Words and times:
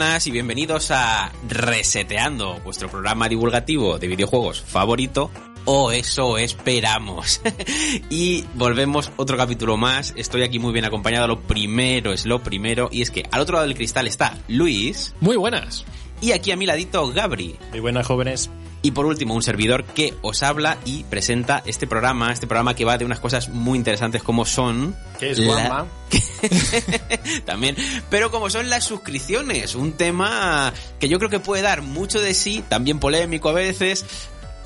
buenas 0.00 0.26
y 0.26 0.30
bienvenidos 0.30 0.90
a 0.92 1.30
Reseteando, 1.46 2.58
vuestro 2.64 2.88
programa 2.88 3.28
divulgativo 3.28 3.98
de 3.98 4.08
videojuegos 4.08 4.62
favorito, 4.62 5.30
o 5.66 5.92
eso 5.92 6.38
esperamos. 6.38 7.42
y 8.08 8.46
volvemos 8.54 9.12
otro 9.18 9.36
capítulo 9.36 9.76
más. 9.76 10.14
Estoy 10.16 10.42
aquí 10.42 10.58
muy 10.58 10.72
bien 10.72 10.86
acompañado. 10.86 11.26
Lo 11.26 11.42
primero 11.42 12.14
es 12.14 12.24
lo 12.24 12.42
primero, 12.42 12.88
y 12.90 13.02
es 13.02 13.10
que 13.10 13.24
al 13.30 13.42
otro 13.42 13.56
lado 13.56 13.66
del 13.66 13.76
cristal 13.76 14.06
está 14.06 14.38
Luis. 14.48 15.14
Muy 15.20 15.36
buenas. 15.36 15.84
Y 16.22 16.32
aquí 16.32 16.50
a 16.50 16.56
mi 16.56 16.64
ladito 16.64 17.06
Gabri. 17.12 17.56
Muy 17.72 17.80
buenas 17.80 18.06
jóvenes. 18.06 18.48
Y 18.82 18.92
por 18.92 19.06
último, 19.06 19.34
un 19.34 19.42
servidor 19.42 19.84
que 19.84 20.14
os 20.22 20.42
habla 20.42 20.78
y 20.84 21.04
presenta 21.04 21.62
este 21.66 21.86
programa, 21.86 22.32
este 22.32 22.46
programa 22.46 22.74
que 22.74 22.84
va 22.84 22.96
de 22.96 23.04
unas 23.04 23.20
cosas 23.20 23.48
muy 23.48 23.76
interesantes 23.76 24.22
como 24.22 24.46
son... 24.46 24.96
¿Qué 25.18 25.32
es 25.32 25.38
la... 25.38 25.86
También, 27.44 27.76
pero 28.08 28.30
como 28.30 28.48
son 28.48 28.70
las 28.70 28.84
suscripciones, 28.84 29.74
un 29.74 29.92
tema 29.92 30.72
que 30.98 31.08
yo 31.08 31.18
creo 31.18 31.30
que 31.30 31.40
puede 31.40 31.62
dar 31.62 31.82
mucho 31.82 32.20
de 32.20 32.34
sí, 32.34 32.64
también 32.68 32.98
polémico 32.98 33.50
a 33.50 33.52
veces, 33.52 34.04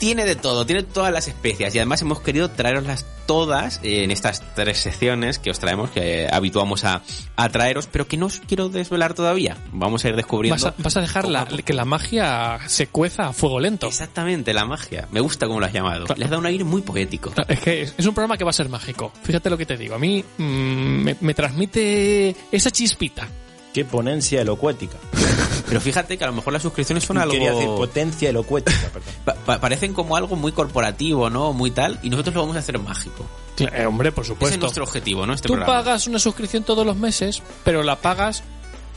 tiene 0.04 0.26
de 0.26 0.36
todo, 0.36 0.66
tiene 0.66 0.82
todas 0.82 1.10
las 1.10 1.28
especias 1.28 1.74
y 1.74 1.78
además 1.78 2.02
hemos 2.02 2.20
querido 2.20 2.50
traeroslas 2.50 3.06
todas 3.24 3.80
en 3.82 4.10
estas 4.10 4.42
tres 4.54 4.76
secciones 4.76 5.38
que 5.38 5.50
os 5.50 5.58
traemos, 5.58 5.88
que 5.88 6.28
habituamos 6.30 6.84
a, 6.84 7.00
a 7.36 7.48
traeros, 7.48 7.86
pero 7.86 8.06
que 8.06 8.18
no 8.18 8.26
os 8.26 8.38
quiero 8.40 8.68
desvelar 8.68 9.14
todavía. 9.14 9.56
Vamos 9.72 10.04
a 10.04 10.10
ir 10.10 10.16
descubriendo. 10.16 10.62
Vas 10.62 10.74
a, 10.78 10.82
vas 10.82 10.98
a 10.98 11.00
dejar 11.00 11.26
la, 11.26 11.46
que 11.46 11.72
la 11.72 11.86
magia 11.86 12.58
se 12.66 12.86
cueza 12.88 13.28
a 13.28 13.32
fuego 13.32 13.60
lento. 13.60 13.86
Exactamente, 13.86 14.52
la 14.52 14.66
magia. 14.66 15.08
Me 15.10 15.20
gusta 15.20 15.46
como 15.46 15.58
lo 15.58 15.64
has 15.64 15.72
llamado. 15.72 16.04
Le 16.14 16.24
has 16.26 16.30
dado 16.30 16.40
un 16.40 16.46
aire 16.46 16.64
muy 16.64 16.82
poético. 16.82 17.32
Es 17.48 17.60
que 17.60 17.82
es 17.84 18.06
un 18.06 18.12
programa 18.12 18.36
que 18.36 18.44
va 18.44 18.50
a 18.50 18.52
ser 18.52 18.68
mágico. 18.68 19.10
Fíjate 19.22 19.48
lo 19.48 19.56
que 19.56 19.64
te 19.64 19.78
digo. 19.78 19.94
A 19.94 19.98
mí 19.98 20.22
mmm, 20.36 20.44
me, 20.44 21.16
me 21.18 21.32
transmite 21.32 22.36
esa 22.52 22.70
chispita. 22.70 23.26
Qué 23.74 23.84
ponencia 23.84 24.40
elocuética. 24.40 24.96
Pero 25.68 25.80
fíjate 25.80 26.16
que 26.16 26.22
a 26.22 26.28
lo 26.28 26.32
mejor 26.32 26.52
las 26.52 26.62
suscripciones 26.62 27.02
son 27.02 27.18
algo... 27.18 27.32
Quería 27.32 27.52
decir 27.52 27.66
potencia 27.66 28.30
elocuética, 28.30 28.88
perdón. 28.92 29.12
Pa 29.24 29.34
pa 29.34 29.60
parecen 29.60 29.92
como 29.92 30.16
algo 30.16 30.36
muy 30.36 30.52
corporativo, 30.52 31.28
¿no? 31.28 31.52
Muy 31.52 31.72
tal, 31.72 31.98
y 32.02 32.08
nosotros 32.08 32.34
lo 32.36 32.42
vamos 32.42 32.56
a 32.56 32.60
hacer 32.60 32.78
mágico. 32.78 33.26
Eh, 33.58 33.84
hombre, 33.84 34.12
por 34.12 34.24
supuesto. 34.24 34.46
Ese 34.46 34.54
es 34.54 34.60
nuestro 34.60 34.84
objetivo, 34.84 35.26
¿no? 35.26 35.34
Este 35.34 35.48
Tú 35.48 35.54
programa. 35.54 35.82
pagas 35.82 36.06
una 36.06 36.20
suscripción 36.20 36.62
todos 36.62 36.86
los 36.86 36.96
meses, 36.96 37.42
pero 37.64 37.82
la 37.82 37.96
pagas... 37.96 38.44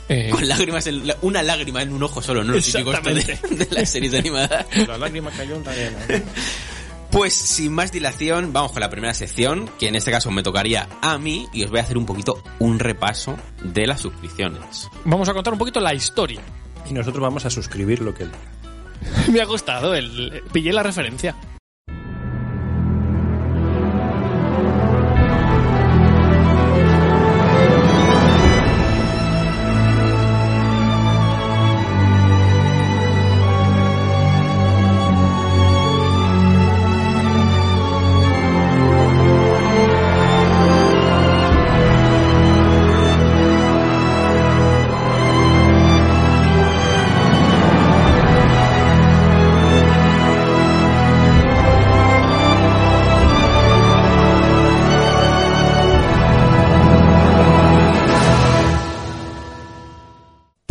Eh, 0.08 0.30
Con 0.30 0.46
lágrimas, 0.48 0.86
en, 0.86 1.12
una 1.20 1.42
lágrima 1.42 1.82
en 1.82 1.92
un 1.92 2.02
ojo 2.02 2.22
solo, 2.22 2.44
¿no? 2.44 2.54
Lo 2.54 2.62
típico 2.62 2.92
esto 2.94 3.10
de, 3.10 3.38
de 3.50 3.68
las 3.70 3.90
series 3.90 4.14
animadas. 4.14 4.64
La 4.88 4.96
lágrima 4.96 5.30
cayó 5.30 5.56
en 5.56 5.64
la 5.64 5.70
arena. 5.70 5.98
Pues 7.10 7.32
sin 7.32 7.72
más 7.72 7.90
dilación, 7.90 8.52
vamos 8.52 8.72
con 8.72 8.80
la 8.80 8.90
primera 8.90 9.14
sección, 9.14 9.70
que 9.78 9.88
en 9.88 9.94
este 9.94 10.10
caso 10.10 10.30
me 10.30 10.42
tocaría 10.42 10.88
a 11.00 11.16
mí, 11.16 11.48
y 11.54 11.64
os 11.64 11.70
voy 11.70 11.78
a 11.78 11.82
hacer 11.82 11.96
un 11.96 12.04
poquito 12.04 12.42
un 12.58 12.78
repaso 12.78 13.38
de 13.62 13.86
las 13.86 14.00
suscripciones. 14.00 14.90
Vamos 15.06 15.28
a 15.28 15.34
contar 15.34 15.54
un 15.54 15.58
poquito 15.58 15.80
la 15.80 15.94
historia. 15.94 16.40
Y 16.88 16.92
nosotros 16.92 17.22
vamos 17.22 17.46
a 17.46 17.50
suscribir 17.50 18.00
lo 18.00 18.12
que 18.12 18.24
él 18.24 18.30
Me 19.32 19.40
ha 19.40 19.46
gustado, 19.46 19.94
el, 19.94 20.42
pillé 20.52 20.72
la 20.72 20.82
referencia. 20.82 21.34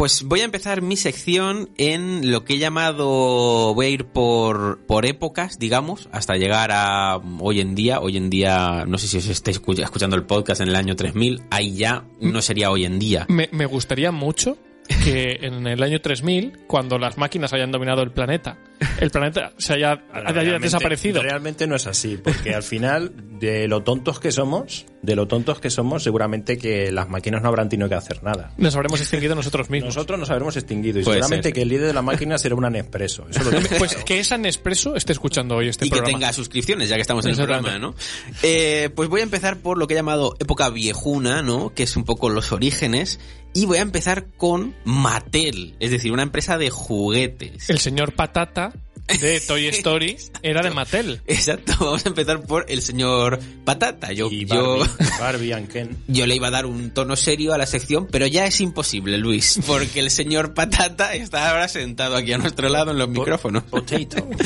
Pues 0.08 0.24
voy 0.24 0.40
a 0.40 0.46
empezar 0.46 0.82
mi 0.82 0.96
sección 0.96 1.70
en 1.78 2.32
lo 2.32 2.46
que 2.46 2.54
he 2.54 2.58
llamado, 2.60 3.74
voy 3.74 3.86
a 3.88 3.90
ir 3.90 4.06
por, 4.06 4.80
por 4.86 5.06
épocas, 5.06 5.60
digamos, 5.60 6.08
hasta 6.14 6.38
llegar 6.38 6.72
a 6.72 7.20
hoy 7.42 7.60
en 7.60 7.76
día. 7.76 8.00
Hoy 8.00 8.16
en 8.16 8.30
día, 8.30 8.86
no 8.88 8.98
sé 9.00 9.10
si 9.10 9.18
os 9.18 9.28
estáis 9.28 9.60
escuchando 9.80 10.16
el 10.16 10.24
podcast 10.24 10.62
en 10.62 10.70
el 10.70 10.78
año 10.78 10.96
3000, 10.96 11.42
ahí 11.50 11.76
ya 11.76 12.06
no 12.22 12.42
sería 12.42 12.72
hoy 12.72 12.86
en 12.86 13.00
día. 13.00 13.26
Me, 13.28 13.50
me 13.52 13.66
gustaría 13.66 14.14
mucho 14.14 14.58
que 15.04 15.40
en 15.42 15.68
el 15.68 15.84
año 15.84 16.00
3000, 16.00 16.60
cuando 16.68 16.98
las 16.98 17.18
máquinas 17.18 17.52
hayan 17.52 17.74
dominado 17.74 18.02
el 18.02 18.12
planeta, 18.12 18.58
el 19.00 19.10
planeta 19.12 19.52
se 19.58 19.74
haya, 19.74 19.92
haya 20.14 20.32
realmente, 20.32 20.60
desaparecido. 20.68 21.22
Realmente 21.22 21.68
no 21.68 21.76
es 21.76 21.88
así, 21.88 22.18
porque 22.18 22.54
al 22.56 22.64
final, 22.64 23.12
de 23.40 23.68
lo 23.68 23.84
tontos 23.84 24.20
que 24.20 24.32
somos, 24.32 24.86
de 25.02 25.16
lo 25.16 25.28
tontos 25.28 25.60
que 25.60 25.70
somos, 25.70 26.04
seguramente 26.04 26.58
que 26.58 26.92
las 26.92 27.10
máquinas 27.10 27.42
no 27.42 27.48
habrán 27.50 27.70
tenido 27.70 27.88
que 27.90 27.96
hacer 27.96 28.24
nada. 28.24 28.54
Nos 28.58 28.76
habremos 28.76 29.00
extinguido 29.00 29.36
nosotros 29.36 29.70
mismos. 29.70 29.96
Nosotros 29.96 30.20
nos 30.20 30.30
habremos 30.30 30.56
extinguido 30.58 31.00
y 31.00 31.04
Puede 31.04 31.18
seguramente 31.18 31.50
ser. 31.50 31.54
que 31.54 31.62
el 31.62 31.70
líder 31.70 31.88
de 31.88 31.94
la 31.94 32.02
máquina 32.02 32.38
será 32.38 32.56
un 32.56 32.68
Nespresso. 32.68 33.26
Eso 33.30 33.44
lo 33.44 33.50
tengo 33.52 33.68
Pues 33.78 33.92
claro. 33.92 34.06
que 34.06 34.20
esa 34.20 34.38
Nespresso 34.38 34.96
esté 34.96 35.14
escuchando 35.14 35.56
hoy 35.56 35.70
este 35.70 35.86
y 35.86 35.90
que 35.90 35.98
programa. 35.98 36.20
tenga 36.20 36.34
suscripciones, 36.34 36.90
ya 36.90 36.96
que 36.96 37.02
estamos 37.02 37.24
en 37.26 37.32
el 37.32 37.38
programa, 37.38 37.78
¿no? 37.80 37.96
Eh, 38.44 38.90
pues 38.96 39.08
voy 39.10 39.22
a 39.22 39.24
empezar 39.24 39.58
por 39.58 39.78
lo 39.78 39.88
que 39.88 39.94
he 39.94 39.98
llamado 39.98 40.36
época 40.40 40.70
viejuna, 40.70 41.42
¿no? 41.42 41.74
Que 41.74 41.84
es 41.84 41.96
un 41.96 42.04
poco 42.04 42.30
los 42.30 42.52
orígenes. 42.52 43.20
Y 43.54 43.66
voy 43.66 43.78
a 43.78 43.82
empezar 43.82 44.26
con 44.38 44.76
Mattel, 44.84 45.76
es 45.80 45.90
decir, 45.92 46.12
una 46.12 46.22
empresa 46.24 46.58
de 46.58 46.70
juguetes. 46.70 47.70
El 47.70 47.80
señor 47.80 48.14
Patata 48.14 48.67
de 49.08 49.40
Toy 49.48 49.68
Story 49.68 50.18
era 50.44 50.62
de 50.62 50.72
Mattel. 50.72 51.22
Exacto, 51.28 51.74
vamos 51.80 52.06
a 52.06 52.10
empezar 52.10 52.42
por 52.42 52.66
el 52.70 52.82
señor 52.82 53.40
Patata. 53.64 54.12
Yo, 54.12 54.30
Y 54.32 54.46
yo, 54.46 54.80
Barbie, 54.80 55.06
Barbie 55.20 55.54
and 55.54 55.68
Ken. 55.70 55.98
yo 56.08 56.26
le 56.28 56.36
iba 56.36 56.48
a 56.48 56.52
dar 56.52 56.66
un 56.66 56.92
tono 56.92 57.16
serio 57.16 57.54
a 57.54 57.58
la 57.58 57.66
sección, 57.66 58.08
pero 58.12 58.28
ya 58.28 58.46
es 58.46 58.62
imposible, 58.62 59.18
Luis, 59.18 59.60
porque 59.66 60.00
el 60.00 60.12
señor 60.12 60.54
Patata 60.54 61.16
está 61.16 61.50
ahora 61.50 61.68
sentado 61.68 62.16
aquí 62.16 62.34
a 62.34 62.38
nuestro 62.38 62.70
lado 62.70 62.92
en 62.92 62.98
los 62.98 63.10
micrófonos. 63.10 63.64
Potato. 63.64 64.28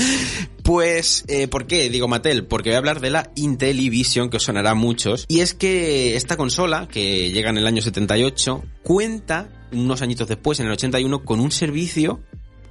Pues, 0.63 1.25
eh, 1.27 1.47
¿por 1.47 1.65
qué 1.65 1.89
digo 1.89 2.07
Mattel? 2.07 2.45
Porque 2.45 2.69
voy 2.69 2.75
a 2.75 2.77
hablar 2.77 3.01
de 3.01 3.09
la 3.09 3.31
Intellivision, 3.35 4.29
que 4.29 4.37
os 4.37 4.43
sonará 4.43 4.71
a 4.71 4.75
muchos. 4.75 5.25
Y 5.27 5.39
es 5.39 5.55
que 5.55 6.15
esta 6.15 6.37
consola, 6.37 6.87
que 6.87 7.31
llega 7.31 7.49
en 7.49 7.57
el 7.57 7.65
año 7.65 7.81
78, 7.81 8.63
cuenta 8.83 9.49
unos 9.71 10.01
añitos 10.01 10.27
después, 10.27 10.59
en 10.59 10.67
el 10.67 10.73
81, 10.73 11.25
con 11.25 11.39
un 11.39 11.51
servicio 11.51 12.21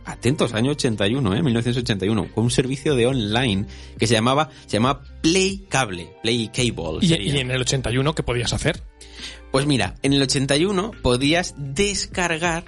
atentos, 0.05 0.55
año 0.55 0.73
81, 0.73 1.35
¿eh? 1.35 1.43
1981, 1.43 2.33
con 2.35 2.45
un 2.45 2.51
servicio 2.51 2.95
de 2.95 3.07
online 3.07 3.67
que 3.99 4.07
se 4.07 4.15
llamaba, 4.15 4.51
se 4.67 4.77
llamaba 4.77 5.03
Play 5.23 5.67
Cable, 5.69 6.15
Play 6.23 6.49
Cable. 6.49 6.99
Y, 7.01 7.39
en 7.39 7.51
el 7.51 7.61
81, 7.61 8.15
¿qué 8.15 8.23
podías 8.23 8.53
hacer? 8.53 8.83
Pues 9.51 9.67
mira, 9.67 9.97
en 10.03 10.13
el 10.13 10.23
81 10.23 10.93
podías 11.03 11.55
descargar, 11.57 12.65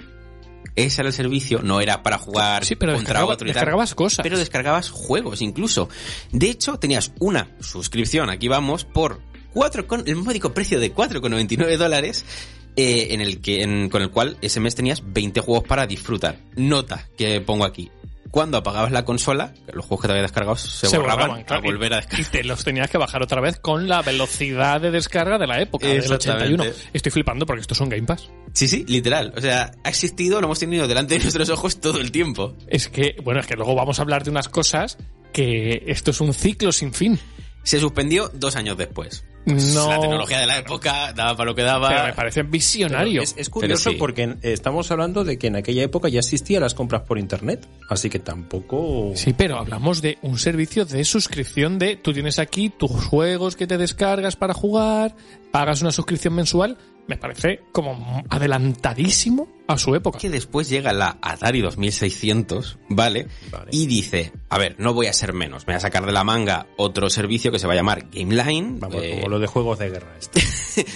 ese 0.75 1.01
era 1.01 1.09
el 1.09 1.13
servicio, 1.13 1.61
no 1.61 1.81
era 1.81 2.03
para 2.03 2.17
jugar 2.17 2.65
Sí, 2.65 2.75
pero 2.75 2.95
contra 2.95 3.25
otro 3.25 3.47
y 3.47 3.51
tal, 3.51 3.55
descargabas 3.55 3.95
cosas. 3.95 4.23
pero 4.23 4.37
descargabas 4.37 4.89
juegos 4.89 5.41
incluso. 5.41 5.89
De 6.31 6.49
hecho, 6.49 6.77
tenías 6.77 7.13
una 7.19 7.49
suscripción, 7.59 8.29
aquí 8.29 8.47
vamos, 8.47 8.85
por 8.85 9.21
4 9.53 9.87
con, 9.87 10.03
el 10.07 10.15
módico 10.15 10.53
precio 10.53 10.79
de 10.79 10.93
4,99 10.93 11.77
dólares 11.77 12.25
eh, 12.75 13.07
en 13.11 13.21
el 13.21 13.41
que, 13.41 13.61
en- 13.61 13.89
con 13.89 14.01
el 14.01 14.09
cual 14.09 14.37
ese 14.41 14.59
mes 14.59 14.75
tenías 14.75 15.01
20 15.05 15.39
juegos 15.41 15.67
para 15.67 15.85
disfrutar. 15.87 16.37
Nota 16.55 17.07
que 17.17 17.39
pongo 17.41 17.65
aquí. 17.65 17.89
Cuando 18.31 18.57
apagabas 18.57 18.91
la 18.91 19.05
consola, 19.05 19.53
los 19.71 19.85
juegos 19.85 20.01
que 20.01 20.07
te 20.07 20.13
habías 20.13 20.23
descargado 20.23 20.55
se, 20.55 20.87
borraban, 20.97 21.43
claro, 21.43 21.61
a 21.61 21.65
volver 21.71 21.93
a 21.93 21.97
descargar. 21.97 22.19
Y 22.27 22.31
te 22.31 22.43
los 22.43 22.63
tenías 22.63 22.89
que 22.89 22.97
bajar 22.97 23.21
otra 23.21 23.39
vez 23.41 23.59
con 23.59 23.87
la 23.87 24.01
velocidad 24.01 24.81
de 24.81 24.89
descarga 24.89 25.37
de 25.37 25.45
la 25.45 25.61
época, 25.61 25.85
del 25.87 25.97
Exactamente. 25.97 26.55
81. 26.55 26.89
Estoy 26.93 27.11
flipando 27.11 27.45
porque 27.45 27.61
esto 27.61 27.75
es 27.75 27.79
un 27.81 27.89
Game 27.89 28.07
Pass. 28.07 28.31
Sí, 28.53 28.67
sí, 28.67 28.85
literal. 28.87 29.35
O 29.37 29.41
sea, 29.41 29.69
ha 29.83 29.89
existido, 29.89 30.41
lo 30.41 30.47
hemos 30.47 30.57
tenido 30.57 30.87
delante 30.87 31.13
de 31.15 31.21
nuestros 31.21 31.47
ojos 31.49 31.79
todo 31.79 31.99
el 31.99 32.11
tiempo. 32.11 32.55
Es 32.67 32.87
que, 32.87 33.15
bueno, 33.23 33.39
es 33.39 33.45
que 33.45 33.53
luego 33.55 33.75
vamos 33.75 33.99
a 33.99 34.01
hablar 34.01 34.23
de 34.23 34.31
unas 34.31 34.49
cosas 34.49 34.97
que 35.31 35.83
esto 35.85 36.09
es 36.09 36.19
un 36.19 36.33
ciclo 36.33 36.71
sin 36.71 36.91
fin. 36.91 37.19
Se 37.61 37.79
suspendió 37.79 38.31
dos 38.33 38.55
años 38.55 38.77
después. 38.77 39.25
No. 39.45 39.89
La 39.89 39.99
tecnología 39.99 40.39
de 40.39 40.47
la 40.47 40.57
época 40.59 41.13
daba 41.13 41.35
para 41.35 41.49
lo 41.49 41.55
que 41.55 41.63
daba. 41.63 41.89
Pero 41.89 42.03
me 42.05 42.13
parece 42.13 42.43
visionario. 42.43 43.21
Es, 43.21 43.35
es 43.37 43.49
curioso 43.49 43.91
sí. 43.91 43.97
porque 43.97 44.37
estamos 44.41 44.89
hablando 44.91 45.23
de 45.23 45.37
que 45.37 45.47
en 45.47 45.55
aquella 45.55 45.83
época 45.83 46.09
ya 46.09 46.19
existían 46.19 46.61
las 46.61 46.73
compras 46.73 47.01
por 47.01 47.19
internet, 47.19 47.67
así 47.89 48.09
que 48.09 48.19
tampoco... 48.19 49.11
Sí, 49.15 49.33
pero 49.33 49.57
hablamos 49.57 50.01
de 50.01 50.17
un 50.21 50.37
servicio 50.37 50.85
de 50.85 51.03
suscripción 51.03 51.79
de 51.79 51.97
tú 51.97 52.13
tienes 52.13 52.39
aquí 52.39 52.69
tus 52.69 52.91
juegos 52.91 53.55
que 53.55 53.67
te 53.67 53.77
descargas 53.77 54.35
para 54.35 54.53
jugar, 54.53 55.15
pagas 55.51 55.81
una 55.81 55.91
suscripción 55.91 56.33
mensual. 56.35 56.77
Me 57.07 57.17
parece 57.17 57.59
como 57.73 58.23
adelantadísimo 58.29 59.47
a 59.67 59.77
su 59.77 59.93
época. 59.95 60.17
que 60.19 60.29
después 60.29 60.69
llega 60.69 60.93
la 60.93 61.17
Atari 61.21 61.61
2600, 61.61 62.77
¿vale? 62.89 63.27
Vale. 63.51 63.67
Y 63.71 63.87
dice, 63.87 64.31
a 64.49 64.57
ver, 64.57 64.75
no 64.79 64.93
voy 64.93 65.07
a 65.07 65.13
ser 65.13 65.33
menos, 65.33 65.67
me 65.67 65.73
voy 65.73 65.77
a 65.77 65.81
sacar 65.81 66.05
de 66.05 66.11
la 66.11 66.23
manga 66.23 66.67
otro 66.77 67.09
servicio 67.09 67.51
que 67.51 67.59
se 67.59 67.67
va 67.67 67.73
a 67.73 67.75
llamar 67.75 68.07
GameLine, 68.11 68.79
Vamos, 68.79 69.01
eh, 69.03 69.11
como 69.15 69.29
lo 69.29 69.39
de 69.39 69.47
juegos 69.47 69.79
de 69.79 69.89
guerra. 69.89 70.15
este. 70.19 70.41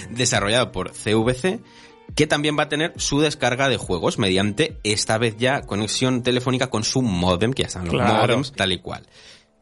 desarrollado 0.10 0.72
por 0.72 0.92
CVC, 0.92 1.60
que 2.14 2.26
también 2.26 2.58
va 2.58 2.64
a 2.64 2.68
tener 2.68 2.94
su 2.96 3.20
descarga 3.20 3.68
de 3.68 3.76
juegos 3.76 4.18
mediante 4.18 4.78
esta 4.84 5.18
vez 5.18 5.36
ya 5.36 5.60
conexión 5.62 6.22
telefónica 6.22 6.68
con 6.68 6.84
su 6.84 7.02
modem, 7.02 7.52
que 7.52 7.62
ya 7.62 7.68
están 7.68 7.84
los 7.84 7.92
Claro. 7.94 8.22
modems, 8.28 8.52
tal 8.52 8.72
y 8.72 8.78
cual. 8.78 9.06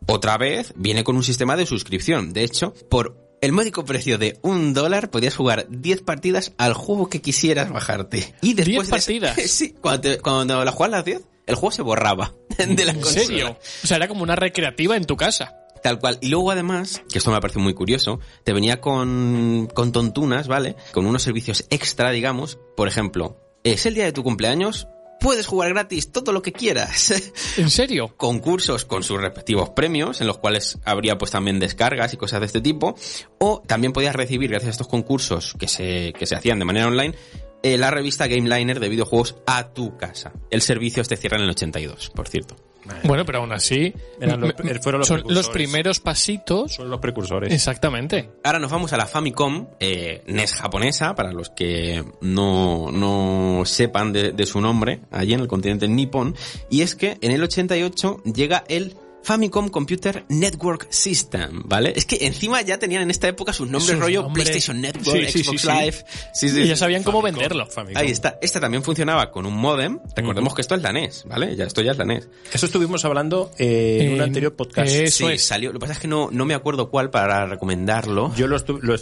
Otra 0.06 0.38
vez 0.38 0.72
viene 0.76 1.02
con 1.02 1.16
un 1.16 1.24
sistema 1.24 1.56
de 1.56 1.66
suscripción. 1.66 2.32
De 2.32 2.44
hecho, 2.44 2.72
por 2.88 3.25
el 3.46 3.52
módico 3.52 3.84
precio 3.84 4.18
de 4.18 4.38
un 4.42 4.74
dólar 4.74 5.10
podías 5.10 5.36
jugar 5.36 5.66
10 5.70 6.02
partidas 6.02 6.52
al 6.58 6.74
juego 6.74 7.08
que 7.08 7.22
quisieras 7.22 7.70
bajarte. 7.72 8.34
Y 8.42 8.54
después 8.54 8.66
10 8.66 8.76
de 8.76 8.82
ese- 8.82 8.90
partidas. 9.30 9.36
sí, 9.50 9.74
cuando, 9.80 10.00
te- 10.02 10.18
cuando 10.18 10.64
la 10.64 10.72
jugabas 10.72 10.90
las 10.98 11.04
10, 11.04 11.22
el 11.46 11.54
juego 11.54 11.70
se 11.70 11.82
borraba 11.82 12.34
de 12.58 12.84
la 12.84 12.92
¿En 12.92 13.00
consola. 13.00 13.24
serio? 13.24 13.58
O 13.84 13.86
sea, 13.86 13.96
era 13.98 14.08
como 14.08 14.22
una 14.22 14.36
recreativa 14.36 14.96
en 14.96 15.04
tu 15.04 15.16
casa. 15.16 15.56
Tal 15.82 16.00
cual. 16.00 16.18
Y 16.20 16.28
luego 16.28 16.50
además, 16.50 17.02
que 17.12 17.18
esto 17.18 17.30
me 17.30 17.40
parece 17.40 17.60
muy 17.60 17.72
curioso, 17.72 18.18
te 18.42 18.52
venía 18.52 18.80
con, 18.80 19.68
con 19.72 19.92
tontunas, 19.92 20.48
¿vale? 20.48 20.74
Con 20.92 21.06
unos 21.06 21.22
servicios 21.22 21.64
extra, 21.70 22.10
digamos. 22.10 22.58
Por 22.76 22.88
ejemplo, 22.88 23.36
es 23.62 23.86
el 23.86 23.94
día 23.94 24.04
de 24.04 24.12
tu 24.12 24.24
cumpleaños, 24.24 24.88
puedes 25.20 25.46
jugar 25.46 25.70
gratis 25.70 26.12
todo 26.12 26.32
lo 26.32 26.42
que 26.42 26.52
quieras. 26.52 27.14
¿En 27.56 27.70
serio? 27.70 28.16
Concursos 28.16 28.84
con 28.84 29.02
sus 29.02 29.20
respectivos 29.20 29.70
premios, 29.70 30.20
en 30.20 30.26
los 30.26 30.38
cuales 30.38 30.78
habría 30.84 31.18
pues 31.18 31.30
también 31.30 31.58
descargas 31.58 32.14
y 32.14 32.16
cosas 32.16 32.40
de 32.40 32.46
este 32.46 32.60
tipo. 32.60 32.96
O 33.38 33.62
también 33.66 33.92
podías 33.92 34.14
recibir, 34.14 34.50
gracias 34.50 34.68
a 34.68 34.72
estos 34.72 34.88
concursos 34.88 35.54
que 35.58 35.68
se, 35.68 36.12
que 36.18 36.26
se 36.26 36.36
hacían 36.36 36.58
de 36.58 36.64
manera 36.64 36.86
online, 36.86 37.14
eh, 37.62 37.78
la 37.78 37.90
revista 37.90 38.26
GameLiner 38.26 38.80
de 38.80 38.88
videojuegos 38.88 39.36
a 39.46 39.72
tu 39.72 39.96
casa. 39.96 40.32
El 40.50 40.62
servicio 40.62 41.02
este 41.02 41.16
cierra 41.16 41.38
en 41.38 41.44
el 41.44 41.50
82, 41.50 42.10
por 42.10 42.28
cierto. 42.28 42.56
Bueno, 43.04 43.24
pero 43.24 43.38
aún 43.38 43.52
así 43.52 43.92
Eran 44.20 44.40
los- 44.40 44.54
me- 44.58 44.74
fueron 44.80 45.00
los 45.00 45.08
son 45.08 45.22
los 45.28 45.48
primeros 45.50 46.00
pasitos. 46.00 46.74
Son 46.74 46.88
los 46.90 47.00
precursores. 47.00 47.52
Exactamente. 47.52 48.30
Ahora 48.44 48.58
nos 48.58 48.70
vamos 48.70 48.92
a 48.92 48.96
la 48.96 49.06
Famicom, 49.06 49.66
eh, 49.80 50.22
NES 50.26 50.54
japonesa, 50.54 51.14
para 51.14 51.32
los 51.32 51.50
que 51.50 52.04
no, 52.20 52.90
no 52.90 53.62
sepan 53.64 54.12
de, 54.12 54.32
de 54.32 54.46
su 54.46 54.60
nombre, 54.60 55.00
allí 55.10 55.34
en 55.34 55.40
el 55.40 55.48
continente 55.48 55.88
nipón. 55.88 56.34
Y 56.70 56.82
es 56.82 56.94
que 56.94 57.18
en 57.20 57.32
el 57.32 57.42
88 57.42 58.22
llega 58.24 58.64
el 58.68 58.94
Famicom 59.26 59.68
Computer 59.70 60.24
Network 60.28 60.86
System, 60.88 61.62
¿vale? 61.64 61.92
Es 61.96 62.06
que 62.06 62.18
encima 62.26 62.62
ya 62.62 62.78
tenían 62.78 63.02
en 63.02 63.10
esta 63.10 63.26
época 63.26 63.52
sus 63.52 63.66
nombres 63.68 63.90
Sus 63.90 63.98
rollo 63.98 64.22
nombres. 64.22 64.44
PlayStation 64.48 64.80
Network, 64.80 65.28
Sí, 65.28 65.42
Xbox 65.42 65.60
sí, 65.62 65.66
sí. 65.66 65.66
Live. 65.66 66.04
Sí, 66.32 66.48
sí, 66.48 66.60
Y 66.60 66.68
ya 66.68 66.76
sabían 66.76 67.02
cómo 67.02 67.20
Famicom, 67.20 67.40
venderlo. 67.40 67.66
Famicom. 67.66 68.00
Ahí 68.00 68.12
está. 68.12 68.38
Esta 68.40 68.60
también 68.60 68.84
funcionaba 68.84 69.32
con 69.32 69.44
un 69.44 69.54
modem. 69.56 69.98
Recordemos 70.14 70.54
que 70.54 70.60
esto 70.60 70.76
es 70.76 70.82
la 70.82 70.92
NES, 70.92 71.24
¿vale? 71.28 71.56
Ya, 71.56 71.64
esto 71.64 71.82
ya 71.82 71.90
es 71.90 71.98
la 71.98 72.04
NES. 72.04 72.28
Eso 72.52 72.66
estuvimos 72.66 73.04
hablando 73.04 73.50
eh, 73.58 73.98
en 74.02 74.08
un 74.10 74.14
En- 74.18 74.22
anterior 74.22 74.54
podcast. 74.54 74.92
eh, 74.94 75.04
Eso 75.06 75.26
sí, 75.26 75.32
es. 75.34 75.44
salió. 75.44 75.72
Lo 75.72 75.80
que 75.80 75.86
pasa 75.86 75.94
es 75.94 75.98
que 75.98 76.06
no, 76.06 76.28
no 76.30 76.44
me 76.44 76.54
acuerdo 76.54 76.88
cuál 76.88 77.10
para 77.10 77.46
recomendarlo. 77.46 78.32
Yo 78.36 78.46
lo, 78.46 78.56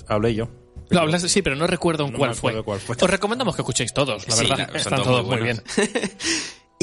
hablé 0.08 0.34
yo. 0.34 0.48
Lo 0.88 1.00
hablas, 1.00 1.20
sí, 1.22 1.42
pero 1.42 1.54
no 1.54 1.66
recuerdo 1.66 2.08
No 2.10 2.16
cuál, 2.16 2.34
fue. 2.34 2.52
acuerdo 2.52 2.64
cuál 2.64 2.80
fue. 2.80 2.96
Os 2.98 3.10
recomendamos 3.10 3.54
que 3.56 3.60
escuchéis 3.60 3.92
todos, 3.92 4.26
la 4.26 4.34
Sí, 4.36 4.46
verdad. 4.48 4.74
Están 4.74 5.02
todos 5.02 5.26
muy 5.26 5.38
bien. 5.42 5.62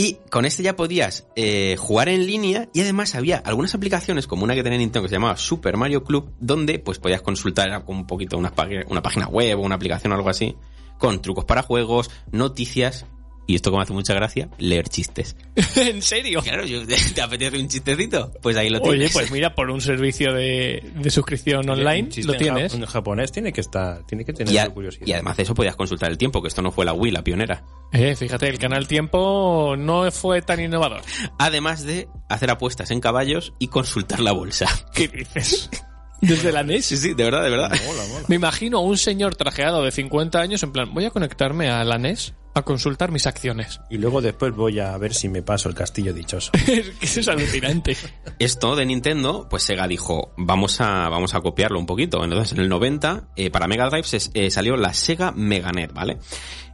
Y 0.03 0.18
con 0.31 0.45
este 0.45 0.63
ya 0.63 0.75
podías 0.75 1.27
eh, 1.36 1.75
jugar 1.77 2.09
en 2.09 2.25
línea 2.25 2.68
y 2.74 2.81
además 2.81 3.13
había 3.13 3.38
algunas 3.38 3.75
aplicaciones 3.75 4.25
como 4.25 4.44
una 4.44 4.56
que 4.56 4.63
tenía 4.63 4.80
Nintendo 4.80 5.03
que 5.03 5.09
se 5.09 5.13
llamaba 5.13 5.38
Super 5.38 5.77
Mario 5.77 6.03
Club 6.03 6.31
donde 6.39 6.80
pues 6.80 6.98
podías 6.98 7.21
consultar 7.21 7.83
un 7.86 8.07
poquito 8.07 8.36
una, 8.36 8.51
una 8.88 9.03
página 9.03 9.27
web 9.27 9.59
o 9.59 9.62
una 9.62 9.75
aplicación 9.75 10.12
o 10.12 10.15
algo 10.15 10.30
así 10.30 10.56
con 10.98 11.21
trucos 11.21 11.45
para 11.45 11.62
juegos, 11.62 12.09
noticias 12.31 13.06
y 13.51 13.56
esto 13.56 13.69
que 13.71 13.77
me 13.77 13.83
hace 13.83 13.94
mucha 13.94 14.13
gracia, 14.13 14.50
leer 14.57 14.88
chistes. 14.89 15.36
¿En 15.75 16.01
serio? 16.01 16.42
Claro, 16.42 16.65
yo- 16.65 16.81
¿te 17.15 17.21
apetece 17.21 17.59
un 17.59 17.68
chistecito? 17.68 18.31
Pues 18.42 18.56
ahí 18.57 18.69
lo 18.69 18.80
Oye, 18.80 18.92
tienes. 18.92 19.13
pues 19.13 19.31
mira, 19.31 19.53
por 19.53 19.69
un 19.69 19.81
servicio 19.81 20.33
de, 20.33 20.83
de 20.95 21.09
suscripción 21.09 21.69
online 21.69 22.09
lo 22.24 22.33
en 22.33 22.39
ja- 22.39 22.44
tienes. 22.44 22.74
En 22.74 22.86
japonés 22.86 23.31
tiene 23.31 23.51
que 23.53 23.62
estar, 23.62 24.06
tiene 24.07 24.25
que 24.25 24.33
tener 24.33 24.53
y, 24.53 24.57
a- 24.57 24.69
curiosidad. 24.69 25.06
y 25.06 25.13
además 25.13 25.38
de 25.38 25.44
eso 25.44 25.53
podías 25.53 25.75
consultar 25.75 26.09
el 26.12 26.18
tiempo, 26.18 26.42
que 26.42 26.48
esto 26.48 26.62
no 26.62 26.71
fue 26.71 26.86
la 26.86 26.94
Wii, 26.94 27.12
la 27.12 27.24
pionera. 27.24 27.63
Eh, 27.94 28.15
fíjate, 28.15 28.48
el 28.48 28.57
canal 28.57 28.88
Tiempo 28.88 29.75
no 29.77 30.09
fue 30.12 30.42
tan 30.42 30.62
innovador. 30.62 31.01
Además 31.38 31.83
de 31.83 32.07
hacer 32.30 32.50
apuestas 32.50 32.89
en 32.92 33.01
caballos 33.01 33.53
y 33.59 33.68
consultar 33.68 34.21
la 34.21 34.31
bolsa. 34.31 34.68
¿Qué 34.94 35.07
dices? 35.09 35.69
Desde 36.21 36.51
la 36.51 36.63
NES. 36.63 36.85
Sí, 36.85 36.97
sí, 36.97 37.13
de 37.13 37.23
verdad, 37.23 37.44
de 37.44 37.50
verdad. 37.50 37.71
Mola, 37.85 38.03
mola. 38.09 38.25
Me 38.27 38.35
imagino 38.35 38.77
a 38.77 38.81
un 38.81 38.97
señor 38.97 39.35
trajeado 39.35 39.83
de 39.83 39.91
50 39.91 40.39
años 40.39 40.62
en 40.63 40.71
plan, 40.71 40.94
voy 40.94 41.06
a 41.06 41.09
conectarme 41.12 41.69
a 41.69 41.83
la 41.83 41.97
NES 41.97 42.33
a 42.53 42.63
consultar 42.63 43.12
mis 43.12 43.27
acciones. 43.27 43.79
Y 43.89 43.97
luego 43.97 44.21
después 44.21 44.53
voy 44.53 44.79
a 44.79 44.97
ver 44.97 45.13
si 45.13 45.29
me 45.29 45.41
paso 45.41 45.69
el 45.69 45.75
castillo 45.75 46.13
dichoso. 46.13 46.51
Es 46.68 46.89
que 46.89 47.06
eso 47.06 47.19
es 47.21 47.27
alucinante. 47.29 47.95
Esto 48.39 48.75
de 48.75 48.85
Nintendo, 48.85 49.47
pues 49.50 49.63
Sega 49.63 49.88
dijo, 49.88 50.33
vamos 50.38 50.81
a, 50.81 51.07
vamos 51.09 51.33
a 51.33 51.39
copiarlo 51.39 51.79
un 51.79 51.85
poquito. 51.85 52.24
Entonces, 52.24 52.51
en 52.53 52.59
el 52.59 52.69
90, 52.69 53.29
eh, 53.38 53.50
para 53.51 53.67
Mega 53.67 53.89
Drive 53.89 54.03
se- 54.03 54.29
eh, 54.33 54.51
salió 54.51 54.75
la 54.75 54.94
Sega 54.94 55.31
Meganet, 55.31 55.94
¿vale? 55.94 56.17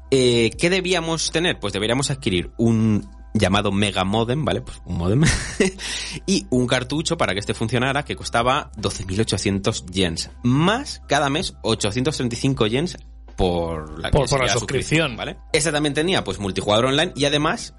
Eh, 0.10 0.52
¿Qué 0.58 0.70
debíamos 0.70 1.32
tener? 1.32 1.60
Pues 1.60 1.74
deberíamos 1.74 2.10
adquirir 2.10 2.52
un 2.58 3.08
llamado 3.34 3.72
Mega 3.72 4.04
Modem, 4.04 4.44
¿vale? 4.46 4.62
Pues 4.62 4.82
un 4.86 4.98
modem. 4.98 5.24
y 6.26 6.46
un 6.50 6.68
cartucho 6.68 7.18
para 7.18 7.34
que 7.34 7.40
este 7.40 7.54
funcionara 7.54 8.04
que 8.04 8.16
costaba 8.16 8.72
12.800 8.78 9.86
yens. 9.92 10.30
Más 10.44 11.02
cada 11.08 11.30
mes 11.30 11.54
835 11.64 12.68
yens 12.68 12.98
por 13.36 14.00
la, 14.00 14.10
Por- 14.12 14.22
por 14.30 14.40
la 14.40 14.48
sería 14.48 14.54
suscripción. 14.54 15.16
¿vale? 15.16 15.38
Este 15.54 15.72
también 15.72 15.94
tenía 15.94 16.24
pues 16.24 16.40
multijugador 16.40 16.86
online 16.88 17.14
y 17.16 17.26
además 17.26 17.76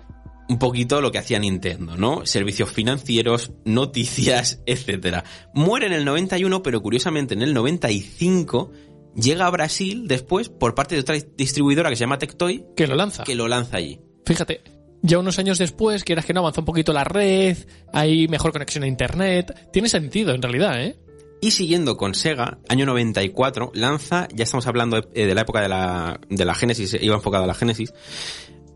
un 0.49 0.59
poquito 0.59 1.01
lo 1.03 1.13
que 1.13 1.19
hacía 1.19 1.39
Nintendo, 1.39 1.97
¿no? 1.97 2.25
Servicios 2.25 2.71
financieros, 2.73 3.53
noticias, 3.67 4.63
etcétera. 4.65 5.23
Muere 5.53 5.87
en 5.87 5.93
el 5.93 6.05
91, 6.07 6.63
pero 6.63 6.81
curiosamente 6.81 7.35
en 7.35 7.43
el 7.43 7.53
95 7.53 8.71
llega 9.15 9.47
a 9.47 9.51
Brasil 9.51 10.09
después 10.09 10.49
por 10.49 10.75
parte 10.75 10.95
de 10.95 11.03
otra 11.03 11.17
distribuidora 11.37 11.91
que 11.91 11.97
se 11.97 12.01
llama 12.01 12.19
Tectoy 12.19 12.65
Que 12.77 12.87
lo 12.87 12.95
lanza. 12.95 13.25
que 13.25 13.35
lo 13.35 13.47
lanza 13.47 13.77
allí. 13.77 14.01
Fíjate, 14.25 14.63
ya 15.03 15.19
unos 15.19 15.39
años 15.39 15.59
después, 15.59 16.05
quieras 16.05 16.25
que 16.25 16.33
no, 16.33 16.41
avanza 16.41 16.61
un 16.61 16.65
poquito 16.65 16.93
la 16.93 17.05
red, 17.05 17.57
hay 17.93 18.29
mejor 18.29 18.53
conexión 18.53 18.85
a 18.85 18.87
internet. 18.87 19.71
Tiene 19.73 19.89
sentido, 19.89 20.35
en 20.35 20.43
realidad, 20.43 20.83
¿eh? 20.83 20.99
Y 21.41 21.53
siguiendo 21.53 21.97
con 21.97 22.15
Sega, 22.15 22.59
año 22.69 22.85
94, 22.87 23.71
lanza, 23.75 24.27
ya 24.35 24.43
estamos 24.43 24.67
hablando 24.67 24.99
eh, 25.15 25.27
de 25.27 25.35
la 25.35 25.43
época 25.43 25.61
de 25.61 25.69
la, 25.69 26.21
de 26.29 26.45
la 26.45 26.55
Genesis, 26.55 26.97
iba 27.01 27.15
enfocado 27.15 27.45
a 27.45 27.47
la 27.47 27.55
Genesis, 27.55 27.93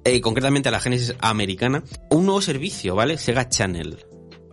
eh, 0.05 0.21
concretamente 0.21 0.69
a 0.69 0.73
la 0.73 0.79
Genesis 0.79 1.15
americana, 1.19 1.83
un 2.11 2.25
nuevo 2.25 2.41
servicio, 2.41 2.95
¿vale? 2.95 3.19
Sega 3.19 3.49
Channel. 3.49 3.99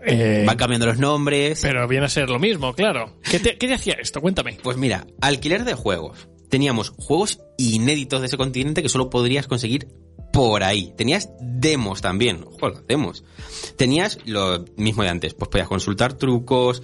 Eh, 0.06 0.44
Van 0.48 0.58
cambiando 0.58 0.88
los 0.88 0.98
nombres. 0.98 1.60
pero 1.62 1.88
viene 1.88 2.06
a 2.06 2.10
ser 2.10 2.30
lo 2.30 2.40
mismo, 2.40 2.74
claro. 2.74 3.20
¿Qué 3.30 3.40
te, 3.40 3.58
qué 3.58 3.68
te 3.68 3.74
hacía 3.76 3.94
esto? 4.02 4.22
Cuéntame. 4.22 4.58
Pues 4.64 4.78
mira, 4.78 5.06
alquiler 5.22 5.64
de 5.64 5.76
juegos. 5.76 6.30
Teníamos 6.50 6.90
juegos 6.98 7.42
inéditos 7.58 8.22
de 8.22 8.28
ese 8.28 8.38
continente 8.38 8.82
que 8.82 8.90
solo 8.90 9.12
podrías 9.12 9.46
conseguir 9.46 9.88
por 10.32 10.64
ahí. 10.64 10.94
Tenías 10.98 11.30
demos 11.42 12.02
también. 12.02 12.44
Ojo, 12.46 12.70
las 12.70 12.86
demos. 12.88 13.24
Tenías 13.78 14.20
lo 14.26 14.66
mismo 14.78 15.04
de 15.04 15.10
antes. 15.10 15.34
Pues 15.34 15.50
podías 15.50 15.68
consultar 15.68 16.14
trucos, 16.14 16.82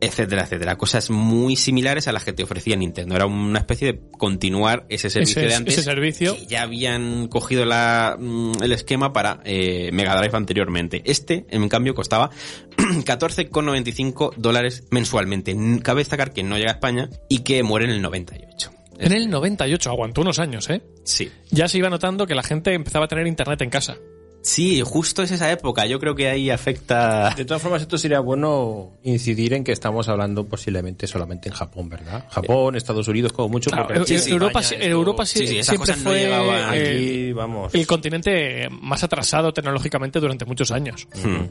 etcétera, 0.00 0.42
etcétera. 0.42 0.76
Cosas 0.76 1.10
muy 1.10 1.54
similares 1.54 2.08
a 2.08 2.12
las 2.12 2.24
que 2.24 2.32
te 2.32 2.42
ofrecía 2.42 2.74
Nintendo. 2.74 3.14
Era 3.14 3.26
una 3.26 3.60
especie 3.60 3.92
de 3.92 4.00
continuar 4.18 4.84
ese 4.88 5.10
servicio 5.10 5.40
Ese- 5.42 5.48
de 5.48 5.54
antes. 5.54 5.74
ese 5.74 5.84
servicio. 5.84 6.34
que 6.34 6.46
ya 6.46 6.62
habían 6.62 7.28
cogido 7.28 7.64
la, 7.64 8.16
mm, 8.18 8.62
el 8.62 8.72
esquema 8.72 9.12
para 9.12 9.40
eh, 9.44 9.90
Mega 9.92 10.16
Drive 10.16 10.36
anteriormente. 10.36 11.02
Este, 11.04 11.46
en 11.50 11.68
cambio, 11.68 11.94
costaba 11.94 12.30
14,95 12.76 14.34
dólares 14.36 14.84
mensualmente. 14.90 15.56
Cabe 15.82 16.00
destacar 16.00 16.32
que 16.32 16.42
no 16.42 16.56
llega 16.58 16.70
a 16.70 16.74
España 16.74 17.08
y 17.28 17.40
que 17.40 17.62
muere 17.62 17.86
en 17.86 17.92
el 17.92 18.02
98. 18.02 18.72
En 18.98 19.12
el 19.12 19.28
98, 19.30 19.90
aguantó 19.90 20.20
unos 20.20 20.38
años, 20.38 20.68
¿eh? 20.70 20.82
Sí. 21.04 21.30
Ya 21.50 21.68
se 21.68 21.78
iba 21.78 21.90
notando 21.90 22.26
que 22.26 22.34
la 22.34 22.42
gente 22.42 22.72
empezaba 22.74 23.06
a 23.06 23.08
tener 23.08 23.26
internet 23.26 23.60
en 23.62 23.70
casa. 23.70 23.96
Sí, 24.44 24.80
justo 24.84 25.22
es 25.22 25.30
esa 25.30 25.52
época. 25.52 25.86
Yo 25.86 26.00
creo 26.00 26.16
que 26.16 26.28
ahí 26.28 26.50
afecta. 26.50 27.32
De 27.36 27.44
todas 27.44 27.62
formas, 27.62 27.80
esto 27.82 27.96
sería 27.96 28.18
bueno 28.18 28.90
incidir 29.04 29.54
en 29.54 29.62
que 29.62 29.70
estamos 29.70 30.08
hablando 30.08 30.44
posiblemente 30.48 31.06
solamente 31.06 31.48
en 31.48 31.54
Japón, 31.54 31.88
¿verdad? 31.88 32.24
Japón, 32.28 32.74
Estados 32.74 33.06
Unidos, 33.06 33.32
como 33.32 33.48
mucho. 33.50 33.70
Claro, 33.70 33.88
en 33.94 34.30
Europa, 34.32 34.60
España 34.60 34.62
sí- 34.68 34.74
esto- 34.74 34.86
Europa 34.88 35.26
sí- 35.26 35.46
sí, 35.46 35.62
siempre 35.62 35.94
no 35.96 36.02
fue 36.02 36.34
Aquí, 36.34 37.32
vamos. 37.32 37.72
el 37.72 37.86
continente 37.86 38.68
más 38.70 39.04
atrasado 39.04 39.52
tecnológicamente 39.52 40.18
durante 40.18 40.44
muchos 40.44 40.72
años. 40.72 41.06
Hmm. 41.22 41.44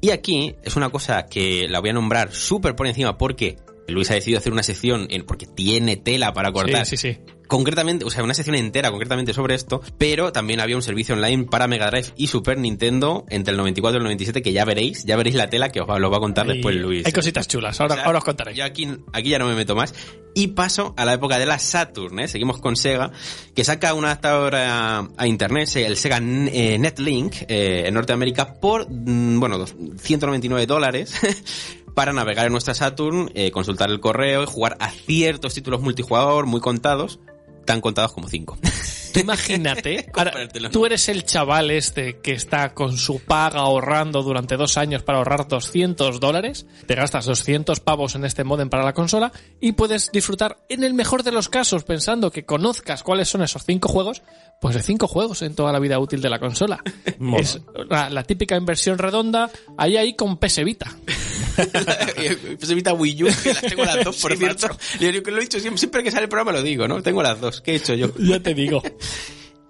Y 0.00 0.10
aquí 0.10 0.56
es 0.64 0.74
una 0.76 0.90
cosa 0.90 1.26
que 1.26 1.68
la 1.68 1.78
voy 1.80 1.90
a 1.90 1.92
nombrar 1.92 2.32
súper 2.32 2.74
por 2.74 2.86
encima 2.88 3.16
porque 3.16 3.58
Luis 3.88 4.10
ha 4.10 4.14
decidido 4.14 4.38
hacer 4.38 4.52
una 4.52 4.62
sección 4.62 5.06
en, 5.10 5.24
porque 5.24 5.46
tiene 5.46 5.96
tela 5.96 6.32
para 6.32 6.52
cortar. 6.52 6.86
Sí, 6.86 6.96
sí, 6.96 7.14
sí. 7.14 7.18
Concretamente, 7.48 8.04
o 8.04 8.10
sea, 8.10 8.22
una 8.22 8.34
sección 8.34 8.56
entera 8.56 8.90
concretamente 8.90 9.32
sobre 9.32 9.54
esto, 9.54 9.80
pero 9.96 10.32
también 10.32 10.60
había 10.60 10.76
un 10.76 10.82
servicio 10.82 11.14
online 11.14 11.44
para 11.44 11.66
Mega 11.66 11.90
Drive 11.90 12.08
y 12.14 12.26
Super 12.26 12.58
Nintendo 12.58 13.24
entre 13.30 13.52
el 13.52 13.56
94 13.56 13.96
y 13.96 14.00
el 14.00 14.04
97 14.04 14.42
que 14.42 14.52
ya 14.52 14.66
veréis, 14.66 15.04
ya 15.06 15.16
veréis 15.16 15.34
la 15.34 15.48
tela 15.48 15.70
que 15.70 15.80
os 15.80 15.88
va, 15.88 15.98
lo 15.98 16.10
va 16.10 16.18
a 16.18 16.20
contar 16.20 16.46
después 16.46 16.76
Luis. 16.76 17.06
Hay 17.06 17.12
cositas 17.12 17.48
chulas, 17.48 17.80
ahora, 17.80 17.94
O 17.94 17.96
sea, 17.96 18.04
ahora 18.04 18.18
os 18.18 18.24
contaré. 18.24 18.54
Yo 18.54 18.64
aquí, 18.66 18.86
aquí 19.14 19.30
ya 19.30 19.38
no 19.38 19.48
me 19.48 19.54
meto 19.54 19.74
más. 19.74 19.94
Y 20.34 20.48
paso 20.48 20.92
a 20.98 21.06
la 21.06 21.14
época 21.14 21.38
de 21.38 21.46
la 21.46 21.58
Saturn, 21.58 22.20
¿eh? 22.20 22.28
Seguimos 22.28 22.60
con 22.60 22.76
Sega, 22.76 23.10
que 23.56 23.64
saca 23.64 23.94
un 23.94 24.04
adaptador 24.04 24.54
a, 24.54 25.08
a 25.16 25.26
internet, 25.26 25.70
el 25.76 25.96
Sega 25.96 26.18
eh, 26.18 26.76
Netlink, 26.78 27.34
eh, 27.48 27.84
en 27.86 27.94
Norteamérica, 27.94 28.60
por, 28.60 28.86
mm, 28.90 29.40
bueno, 29.40 29.56
dos- 29.56 29.74
199 30.02 30.66
dólares. 30.66 31.14
para 31.98 32.12
navegar 32.12 32.46
en 32.46 32.52
nuestra 32.52 32.74
Saturn, 32.74 33.28
eh, 33.34 33.50
consultar 33.50 33.90
el 33.90 33.98
correo 33.98 34.44
y 34.44 34.46
jugar 34.46 34.76
a 34.78 34.88
ciertos 34.88 35.54
títulos 35.54 35.80
multijugador 35.80 36.46
muy 36.46 36.60
contados, 36.60 37.18
tan 37.64 37.80
contados 37.80 38.12
como 38.12 38.28
5. 38.28 38.56
Tú 39.12 39.18
imagínate, 39.18 40.08
ahora, 40.14 40.32
tú 40.70 40.86
eres 40.86 41.08
el 41.08 41.24
chaval 41.24 41.72
este 41.72 42.20
que 42.20 42.32
está 42.32 42.74
con 42.74 42.96
su 42.98 43.18
paga 43.20 43.60
ahorrando 43.60 44.22
durante 44.22 44.56
dos 44.56 44.76
años 44.76 45.02
para 45.02 45.18
ahorrar 45.18 45.48
200 45.48 46.20
dólares, 46.20 46.66
te 46.86 46.94
gastas 46.94 47.24
200 47.24 47.80
pavos 47.80 48.14
en 48.14 48.24
este 48.24 48.44
modem 48.44 48.68
para 48.68 48.84
la 48.84 48.92
consola 48.92 49.32
y 49.60 49.72
puedes 49.72 50.12
disfrutar, 50.12 50.58
en 50.68 50.84
el 50.84 50.94
mejor 50.94 51.24
de 51.24 51.32
los 51.32 51.48
casos, 51.48 51.82
pensando 51.82 52.30
que 52.30 52.44
conozcas 52.44 53.02
cuáles 53.02 53.28
son 53.28 53.42
esos 53.42 53.64
cinco 53.64 53.88
juegos, 53.88 54.22
pues 54.60 54.74
de 54.74 54.82
cinco 54.82 55.06
juegos 55.06 55.42
en 55.42 55.54
toda 55.54 55.72
la 55.72 55.78
vida 55.78 55.98
útil 55.98 56.20
de 56.20 56.28
la 56.30 56.38
consola. 56.38 56.82
Mola. 57.18 57.42
es 57.42 57.60
la, 57.88 58.10
la 58.10 58.22
típica 58.24 58.56
inversión 58.56 58.98
redonda, 58.98 59.50
ahí 59.76 59.96
ahí 59.96 60.14
con 60.14 60.36
PS 60.38 60.64
Vita. 60.64 60.94
pues 62.58 62.70
evita 62.70 62.92
Wii 62.92 63.24
U, 63.24 63.28
que 63.42 63.48
las 63.52 63.62
tengo 63.62 63.84
las 63.84 64.04
dos, 64.04 64.16
por 64.22 64.32
Sí, 64.32 64.38
cierto. 64.38 64.68
Yo, 65.00 65.10
yo 65.10 65.20
lo 65.22 65.38
he 65.38 65.40
dicho 65.40 65.58
siempre, 65.60 65.78
siempre 65.78 66.02
que 66.02 66.10
sale 66.10 66.24
el 66.24 66.28
programa 66.28 66.52
lo 66.52 66.62
digo, 66.62 66.86
¿no? 66.88 67.02
Tengo 67.02 67.22
las 67.22 67.40
dos. 67.40 67.60
¿Qué 67.60 67.72
he 67.72 67.76
hecho 67.76 67.94
yo? 67.94 68.08
Ya 68.18 68.40
te 68.40 68.54
digo. 68.54 68.82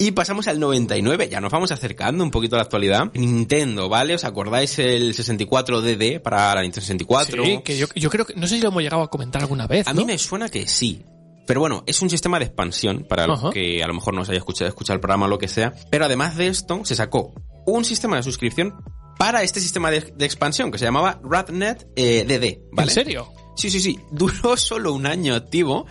Y 0.01 0.13
pasamos 0.13 0.47
al 0.47 0.61
99, 0.61 1.29
ya 1.29 1.41
nos 1.41 1.51
vamos 1.51 1.73
acercando 1.73 2.23
un 2.23 2.31
poquito 2.31 2.55
a 2.55 2.59
la 2.59 2.63
actualidad. 2.63 3.11
Nintendo, 3.15 3.89
¿vale? 3.89 4.15
¿Os 4.15 4.25
acordáis 4.25 4.79
el 4.79 5.13
64DD 5.15 6.21
para 6.23 6.55
la 6.55 6.63
Nintendo 6.63 6.83
64? 6.83 7.45
Sí, 7.45 7.61
que 7.65 7.77
yo, 7.77 7.87
yo 7.97 8.09
creo 8.09 8.25
que, 8.25 8.35
no 8.35 8.47
sé 8.47 8.57
si 8.57 8.63
lo 8.63 8.69
hemos 8.69 8.83
llegado 8.83 9.03
a 9.03 9.11
comentar 9.11 9.43
alguna 9.43 9.67
vez, 9.67 9.89
A 9.89 9.93
¿no? 9.93 10.03
mí 10.03 10.07
me 10.07 10.17
suena 10.19 10.49
que 10.49 10.69
sí. 10.69 11.03
Pero 11.49 11.61
bueno, 11.61 11.83
es 11.87 12.03
un 12.03 12.11
sistema 12.11 12.39
de 12.39 12.45
expansión 12.45 13.07
para 13.09 13.27
los 13.27 13.39
Ajá. 13.39 13.51
que 13.51 13.83
a 13.83 13.87
lo 13.87 13.95
mejor 13.95 14.13
no 14.13 14.21
os 14.21 14.29
haya 14.29 14.37
escuchado, 14.37 14.69
escuchado 14.69 14.97
el 14.97 15.01
programa 15.01 15.25
o 15.25 15.29
lo 15.31 15.39
que 15.39 15.49
sea. 15.49 15.73
Pero 15.91 16.05
además 16.05 16.37
de 16.37 16.47
esto, 16.47 16.85
se 16.85 16.95
sacó 16.95 17.33
un 17.65 17.87
sistema 17.87 18.17
de 18.17 18.23
suscripción 18.23 18.75
para 19.19 19.43
este 19.43 19.59
sistema 19.59 19.91
de, 19.91 20.01
de 20.15 20.27
expansión 20.27 20.71
que 20.71 20.77
se 20.77 20.85
llamaba 20.85 21.23
RadNet 21.25 21.89
eh, 21.97 22.25
DD, 22.25 22.71
¿vale? 22.71 22.91
¿En 22.91 22.95
serio? 22.95 23.33
Sí, 23.57 23.71
sí, 23.71 23.81
sí. 23.81 23.99
Duró 24.13 24.59
solo 24.59 24.93
un 24.93 25.07
año 25.07 25.35
activo. 25.35 25.87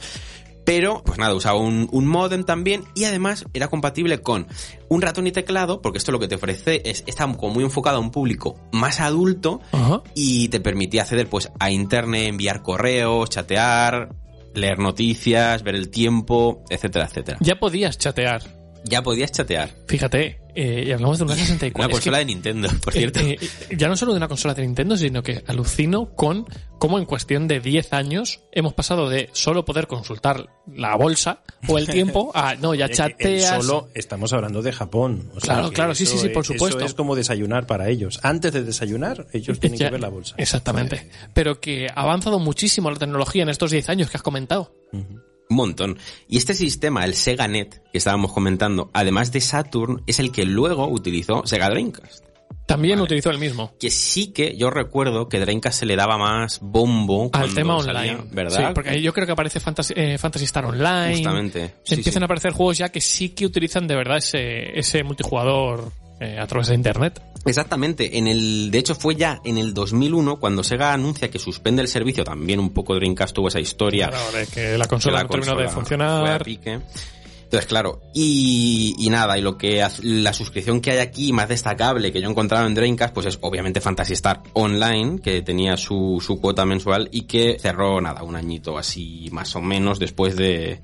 Pero, 0.63 1.01
pues 1.03 1.17
nada, 1.17 1.33
usaba 1.33 1.57
un, 1.57 1.87
un 1.91 2.05
modem 2.05 2.43
también 2.43 2.83
y 2.93 3.05
además 3.05 3.45
era 3.53 3.69
compatible 3.69 4.21
con 4.21 4.47
un 4.89 5.01
ratón 5.01 5.25
y 5.25 5.31
teclado, 5.31 5.81
porque 5.81 5.97
esto 5.97 6.11
lo 6.11 6.19
que 6.19 6.27
te 6.27 6.35
ofrece 6.35 6.83
es, 6.85 7.03
está 7.07 7.25
como 7.35 7.53
muy 7.53 7.63
enfocado 7.63 7.97
a 7.97 7.99
un 8.01 8.11
público 8.11 8.59
más 8.73 8.99
adulto 8.99 9.61
Ajá. 9.71 10.03
y 10.13 10.49
te 10.49 10.59
permitía 10.59 11.03
acceder 11.03 11.29
pues 11.29 11.49
a 11.57 11.71
internet, 11.71 12.27
enviar 12.27 12.63
correos, 12.63 13.29
chatear, 13.29 14.09
leer 14.53 14.79
noticias, 14.79 15.63
ver 15.63 15.75
el 15.75 15.89
tiempo, 15.89 16.63
etcétera, 16.69 17.05
etcétera. 17.05 17.37
Ya 17.41 17.59
podías 17.59 17.97
chatear. 17.97 18.41
Ya 18.83 19.03
podías 19.03 19.31
chatear. 19.31 19.69
Fíjate, 19.87 20.39
eh, 20.59 20.85
y 20.87 20.91
hablamos 20.91 21.19
de 21.19 21.23
una 21.25 21.35
64. 21.35 21.77
Una 21.79 21.85
Es 21.85 21.87
que, 21.89 21.93
consola 21.93 22.17
de 22.17 22.25
Nintendo, 22.25 22.67
por 22.83 22.95
eh, 22.95 22.99
cierto. 22.99 23.19
eh, 23.19 23.37
ya 23.77 23.87
no 23.87 23.95
solo 23.95 24.13
de 24.13 24.17
una 24.17 24.27
consola 24.27 24.55
de 24.55 24.63
Nintendo, 24.63 24.97
sino 24.97 25.21
que 25.21 25.43
alucino 25.45 26.15
con 26.15 26.47
cómo 26.79 26.97
en 26.97 27.05
cuestión 27.05 27.47
de 27.47 27.59
10 27.59 27.93
años 27.93 28.41
hemos 28.51 28.73
pasado 28.73 29.07
de 29.09 29.29
solo 29.33 29.65
poder 29.65 29.85
consultar 29.87 30.49
la 30.73 30.95
bolsa 30.95 31.43
o 31.67 31.77
el 31.77 31.87
tiempo 31.87 32.31
a 32.33 32.55
no, 32.59 32.73
ya 32.73 32.89
chateas. 32.89 33.63
Solo 33.63 33.89
estamos 33.93 34.33
hablando 34.33 34.61
de 34.63 34.71
Japón. 34.73 35.29
o 35.35 35.39
sea 35.39 35.53
Claro, 35.55 35.69
que 35.69 35.75
claro, 35.75 35.95
sí, 35.95 36.05
sí, 36.07 36.17
sí, 36.17 36.29
por 36.29 36.41
es- 36.41 36.47
supuesto. 36.47 36.77
Eso 36.79 36.87
es 36.87 36.93
como 36.95 37.15
desayunar 37.15 37.67
para 37.67 37.89
ellos. 37.89 38.19
Antes 38.23 38.51
de 38.53 38.63
desayunar, 38.63 39.27
ellos 39.33 39.59
tienen 39.59 39.77
Ya- 39.77 39.85
que 39.87 39.91
ver 39.91 40.01
la 40.01 40.09
bolsa. 40.09 40.33
Exactamente. 40.37 41.09
Pero 41.33 41.59
que 41.59 41.87
ha 41.87 42.01
avanzado 42.01 42.39
muchísimo 42.39 42.89
la 42.89 42.97
tecnología 42.97 43.43
en 43.43 43.49
estos 43.49 43.69
10 43.71 43.89
años 43.89 44.09
que 44.09 44.17
has 44.17 44.23
comentado. 44.23 44.73
Montón. 45.49 45.97
Y 46.27 46.37
este 46.37 46.53
sistema, 46.53 47.05
el 47.05 47.13
Sega 47.13 47.47
Net, 47.47 47.81
que 47.91 47.97
estábamos 47.97 48.33
comentando, 48.33 48.89
además 48.93 49.31
de 49.31 49.41
Saturn, 49.41 50.03
es 50.07 50.19
el 50.19 50.31
que 50.31 50.45
luego 50.45 50.87
utilizó 50.87 51.45
Sega 51.45 51.69
Dreamcast. 51.69 52.27
También 52.67 52.99
utilizó 52.99 53.29
el 53.29 53.39
mismo. 53.39 53.71
Que 53.79 53.89
sí 53.89 54.33
que 54.33 54.57
yo 54.57 54.69
recuerdo 54.69 55.29
que 55.29 55.39
Dreamcast 55.39 55.79
se 55.79 55.85
le 55.85 55.95
daba 55.95 56.17
más 56.17 56.59
bombo 56.61 57.29
Al 57.31 57.53
tema 57.53 57.81
salía, 57.81 58.11
online. 58.11 58.29
¿verdad? 58.33 58.67
Sí, 58.67 58.73
porque 58.75 59.01
yo 59.01 59.13
creo 59.13 59.25
que 59.25 59.31
aparece 59.31 59.61
Fantasy, 59.61 59.93
eh, 59.95 60.17
Fantasy 60.17 60.43
Star 60.45 60.65
Online. 60.65 61.15
Justamente. 61.15 61.75
Sí, 61.83 61.95
empiezan 61.95 62.19
sí. 62.19 62.23
a 62.23 62.25
aparecer 62.25 62.51
juegos 62.51 62.77
ya 62.77 62.89
que 62.89 62.99
sí 62.99 63.29
que 63.29 63.45
utilizan 63.45 63.87
de 63.87 63.95
verdad 63.95 64.17
ese, 64.17 64.77
ese 64.77 65.01
multijugador 65.03 65.93
eh, 66.19 66.37
a 66.39 66.45
través 66.45 66.67
de 66.67 66.75
internet. 66.75 67.21
Exactamente. 67.45 68.17
En 68.17 68.27
el, 68.27 68.71
de 68.71 68.77
hecho, 68.77 68.95
fue 68.95 69.15
ya 69.15 69.41
en 69.43 69.57
el 69.57 69.73
2001 69.73 70.39
cuando 70.39 70.63
Sega 70.63 70.93
anuncia 70.93 71.29
que 71.29 71.39
suspende 71.39 71.81
el 71.81 71.87
servicio. 71.87 72.23
También 72.23 72.59
un 72.59 72.71
poco 72.71 72.95
Dreamcast 72.95 73.33
tuvo 73.33 73.47
esa 73.47 73.59
historia. 73.59 74.09
Claro, 74.09 74.31
de 74.31 74.47
que 74.47 74.77
la 74.77 74.85
que 74.85 74.89
consola 74.89 75.17
la 75.17 75.23
no 75.23 75.29
terminó 75.29 75.51
de 75.55 75.63
fue 75.63 75.65
a 75.65 75.69
funcionar. 75.69 76.43
pique. 76.43 76.79
Entonces, 77.47 77.65
claro, 77.65 78.01
y, 78.13 78.93
y 78.99 79.09
nada, 79.09 79.37
y 79.37 79.41
lo 79.41 79.57
que 79.57 79.81
la 80.01 80.33
suscripción 80.33 80.81
que 80.81 80.91
hay 80.91 80.97
aquí 80.97 81.31
más 81.31 81.47
destacable 81.47 82.11
que 82.11 82.19
yo 82.19 82.27
he 82.27 82.31
encontrado 82.31 82.67
en 82.67 82.75
Dreamcast, 82.75 83.13
pues 83.13 83.25
es 83.25 83.39
obviamente 83.39 83.79
Fantasy 83.79 84.11
Star 84.13 84.43
Online, 84.51 85.21
que 85.21 85.41
tenía 85.43 85.77
su, 85.77 86.21
su 86.21 86.41
cuota 86.41 86.65
mensual 86.65 87.07
y 87.09 87.21
que 87.21 87.57
cerró 87.57 88.01
nada, 88.01 88.23
un 88.23 88.35
añito 88.35 88.77
así 88.77 89.29
más 89.31 89.55
o 89.55 89.61
menos 89.61 89.97
después 89.97 90.35
de, 90.35 90.81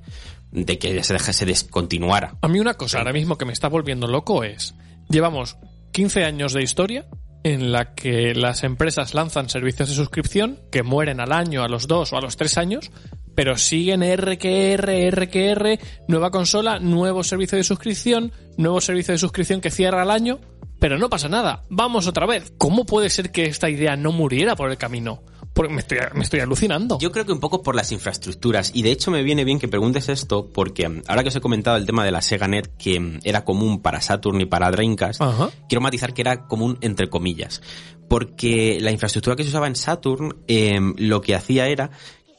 de 0.52 0.78
que 0.78 1.02
se 1.02 1.12
dejase 1.12 1.44
descontinuara. 1.44 2.36
A 2.40 2.48
mí 2.48 2.58
una 2.60 2.72
cosa 2.72 2.96
ahora 2.96 3.12
mismo 3.12 3.36
que 3.36 3.44
me 3.44 3.52
está 3.52 3.68
volviendo 3.68 4.06
loco 4.06 4.42
es, 4.42 4.74
llevamos 5.10 5.58
15 5.94 6.24
años 6.24 6.52
de 6.52 6.62
historia 6.64 7.06
en 7.44 7.70
la 7.70 7.94
que 7.94 8.34
las 8.34 8.64
empresas 8.64 9.14
lanzan 9.14 9.48
servicios 9.48 9.88
de 9.88 9.94
suscripción 9.94 10.58
que 10.72 10.82
mueren 10.82 11.20
al 11.20 11.30
año, 11.30 11.62
a 11.62 11.68
los 11.68 11.86
dos 11.86 12.12
o 12.12 12.16
a 12.16 12.20
los 12.20 12.36
tres 12.36 12.58
años, 12.58 12.90
pero 13.36 13.56
siguen 13.56 14.02
RQR, 14.02 14.90
RQR, 15.12 15.78
nueva 16.08 16.32
consola, 16.32 16.80
nuevo 16.80 17.22
servicio 17.22 17.56
de 17.56 17.62
suscripción, 17.62 18.32
nuevo 18.56 18.80
servicio 18.80 19.12
de 19.12 19.18
suscripción 19.18 19.60
que 19.60 19.70
cierra 19.70 20.02
al 20.02 20.10
año, 20.10 20.40
pero 20.80 20.98
no 20.98 21.08
pasa 21.08 21.28
nada, 21.28 21.62
vamos 21.70 22.08
otra 22.08 22.26
vez. 22.26 22.52
¿Cómo 22.58 22.86
puede 22.86 23.08
ser 23.08 23.30
que 23.30 23.44
esta 23.44 23.70
idea 23.70 23.94
no 23.94 24.10
muriera 24.10 24.56
por 24.56 24.72
el 24.72 24.76
camino? 24.76 25.22
Porque 25.54 25.72
me 25.72 25.80
estoy, 25.80 25.98
me 26.14 26.24
estoy 26.24 26.40
alucinando. 26.40 26.98
Yo 26.98 27.12
creo 27.12 27.24
que 27.24 27.32
un 27.32 27.38
poco 27.38 27.62
por 27.62 27.76
las 27.76 27.92
infraestructuras. 27.92 28.72
Y 28.74 28.82
de 28.82 28.90
hecho 28.90 29.10
me 29.12 29.22
viene 29.22 29.44
bien 29.44 29.60
que 29.60 29.68
preguntes 29.68 30.08
esto 30.08 30.50
porque 30.52 30.88
mm, 30.88 31.02
ahora 31.06 31.22
que 31.22 31.28
os 31.28 31.36
he 31.36 31.40
comentado 31.40 31.76
el 31.76 31.86
tema 31.86 32.04
de 32.04 32.10
la 32.10 32.22
Sega 32.22 32.48
Net 32.48 32.70
que 32.76 32.98
mm, 32.98 33.20
era 33.22 33.44
común 33.44 33.80
para 33.80 34.00
Saturn 34.00 34.40
y 34.40 34.46
para 34.46 34.70
Dreamcast, 34.70 35.22
Ajá. 35.22 35.50
quiero 35.68 35.80
matizar 35.80 36.12
que 36.12 36.22
era 36.22 36.46
común 36.46 36.76
entre 36.80 37.08
comillas. 37.08 37.62
Porque 38.08 38.78
la 38.80 38.90
infraestructura 38.90 39.36
que 39.36 39.44
se 39.44 39.50
usaba 39.50 39.68
en 39.68 39.76
Saturn 39.76 40.36
eh, 40.48 40.78
lo 40.98 41.20
que 41.20 41.36
hacía 41.36 41.68
era 41.68 41.90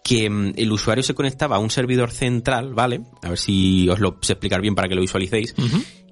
que 0.04 0.30
mm, 0.30 0.54
el 0.58 0.72
usuario 0.72 1.04
se 1.04 1.16
conectaba 1.16 1.56
a 1.56 1.60
un 1.60 1.72
servidor 1.72 2.12
central, 2.12 2.74
¿vale? 2.74 3.02
A 3.24 3.30
ver 3.30 3.38
si 3.38 3.88
os 3.90 4.00
lo 4.00 4.18
sé 4.22 4.34
explicar 4.34 4.62
bien 4.62 4.76
para 4.76 4.90
que 4.90 4.96
lo 4.96 5.02
visualicéis. 5.02 5.56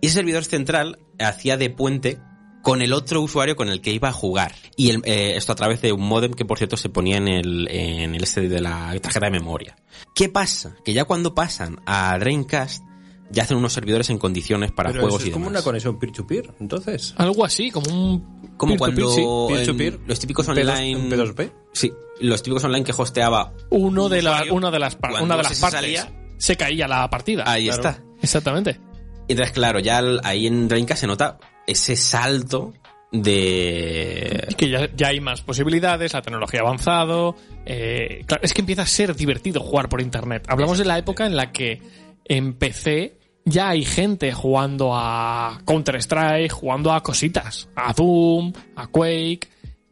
Y 0.02 0.08
ese 0.08 0.16
servidor 0.16 0.46
central 0.46 1.00
hacía 1.20 1.58
de 1.58 1.70
puente 1.70 2.18
con 2.64 2.82
el 2.82 2.94
otro 2.94 3.22
usuario 3.22 3.56
con 3.56 3.70
el 3.70 3.80
que 3.82 3.92
iba 3.92 4.08
a 4.08 4.12
jugar. 4.14 4.56
Y 4.76 4.90
el- 4.90 5.02
eh, 5.06 5.34
esto 5.36 5.52
a 5.52 5.56
través 5.56 5.82
de 5.82 5.92
un 5.94 6.02
modem 6.08 6.34
que, 6.34 6.46
por 6.46 6.58
cierto, 6.58 6.78
se 6.78 6.90
ponía 6.90 7.18
en 7.18 7.28
el, 7.28 7.68
en 7.70 8.16
el 8.16 8.24
este 8.24 8.48
de 8.50 8.60
la 8.62 8.96
tarjeta 9.00 9.28
de 9.28 9.32
memoria. 9.34 9.76
¿Qué 10.16 10.30
pasa? 10.30 10.76
Que 10.84 10.94
ya 10.94 11.04
cuando 11.06 11.36
pasan 11.36 11.80
a 11.86 12.18
Dreamcast, 12.18 12.84
ya 13.30 13.44
hacen 13.44 13.58
unos 13.58 13.74
servidores 13.74 14.10
en 14.10 14.18
condiciones 14.18 14.72
para 14.72 14.90
Pero 14.92 15.02
juegos 15.04 15.22
eso 15.22 15.28
y 15.28 15.30
es 15.30 15.34
como 15.34 15.46
demás. 15.46 15.60
una 15.60 15.64
conexión 15.64 16.00
peer-to-peer, 16.00 16.54
entonces. 16.60 17.14
Algo 17.18 17.44
así, 17.46 17.70
como 17.72 17.92
un... 17.92 18.42
Como 18.58 18.76
peer-to-peer, 18.78 19.06
cuando 19.08 19.48
sí. 19.50 19.54
Peer-to-peer. 19.56 19.94
en 19.96 20.08
los 20.08 20.20
típicos 20.20 20.48
Un 20.48 20.56
P2 20.56 20.62
online... 20.62 20.96
un 20.98 21.10
P2P. 21.12 21.52
Sí, 21.74 21.92
los 22.22 22.44
típicos 22.44 22.64
online 22.64 22.86
que 22.86 22.94
hosteaba 22.96 23.54
uno 23.72 24.06
un 24.06 24.12
de, 24.12 24.22
la, 24.22 24.32
usuario, 24.32 24.54
una 24.54 24.72
de 24.72 24.80
las, 24.80 24.98
una 25.22 25.36
de 25.38 25.44
las 25.44 25.52
ese 25.52 25.62
partes 25.62 25.80
salía, 25.82 26.14
se 26.38 26.56
caía 26.56 26.88
la 26.88 27.10
partida. 27.10 27.44
ahí 27.46 27.66
Claro. 27.66 27.90
está. 27.90 28.04
Exactamente. 28.22 28.80
Entonces, 29.28 29.54
claro, 29.54 29.80
ya 29.80 29.98
al- 29.98 30.22
ahí 30.24 30.46
en 30.48 30.68
Dreamcast 30.68 31.02
se 31.02 31.08
nota 31.08 31.40
ese 31.68 31.96
salto 31.96 32.74
de... 33.12 34.54
Que 34.58 34.70
ya, 34.70 34.90
ya 34.96 35.08
hay 35.08 35.20
más 35.20 35.42
posibilidades, 35.42 36.14
la 36.14 36.22
tecnología 36.22 36.62
ha 36.62 36.64
avanzado. 36.64 37.36
eh, 37.66 38.24
claro, 38.26 38.44
es 38.44 38.54
que 38.54 38.62
empieza 38.62 38.82
a 38.82 38.88
ser 38.88 39.16
divertido 39.16 39.62
jugar 39.62 39.90
por 39.90 40.02
internet. 40.02 40.46
Hablamos 40.48 40.78
de 40.78 40.86
la 40.86 40.98
época 40.98 41.26
en 41.26 41.36
la 41.36 41.52
que 41.52 41.82
en 42.26 42.54
PC 42.54 43.18
ya 43.46 43.70
hay 43.70 43.86
gente 43.86 44.32
jugando 44.32 44.92
a 44.94 45.60
Counter-Strike, 45.66 46.52
jugando 46.52 46.92
a 46.92 47.04
cositas, 47.04 47.70
a 47.76 47.94
Doom, 47.94 48.54
a 48.76 48.88
Quake. 48.88 49.48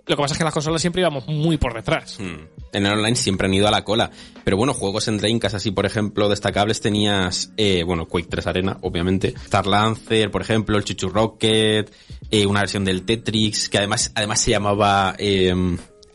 Lo 0.08 0.16
que 0.16 0.22
pasa 0.22 0.34
es 0.34 0.38
que 0.38 0.44
en 0.44 0.46
las 0.46 0.54
consolas 0.54 0.82
siempre 0.82 1.02
íbamos 1.02 1.28
muy 1.28 1.58
por 1.58 1.74
detrás. 1.74 2.20
Hmm. 2.20 2.61
En 2.74 2.86
el 2.86 2.94
online 2.94 3.16
siempre 3.16 3.48
han 3.48 3.54
ido 3.54 3.68
a 3.68 3.72
la 3.72 3.84
cola. 3.84 4.10
Pero 4.44 4.58
bueno, 4.58 4.74
juegos 4.74 5.08
en 5.08 5.18
Dreamcast 5.18 5.56
así, 5.56 5.72
por 5.72 5.86
ejemplo, 5.86 6.30
destacables 6.30 6.82
tenías, 6.82 7.52
eh, 7.58 7.84
bueno, 7.84 8.08
Quake 8.08 8.28
3 8.30 8.48
Arena, 8.48 8.78
obviamente. 8.82 9.34
Star 9.44 9.68
Lancer, 9.68 10.32
por 10.32 10.42
ejemplo, 10.42 10.78
el 10.78 10.84
Chuchu 10.84 11.10
Rocket, 11.10 11.92
eh, 12.32 12.46
una 12.46 12.62
versión 12.62 12.86
del 12.86 13.04
Tetris, 13.04 13.70
que 13.70 13.78
además, 13.78 14.12
además 14.16 14.42
se 14.42 14.52
llamaba, 14.52 15.16
eh, 15.20 15.54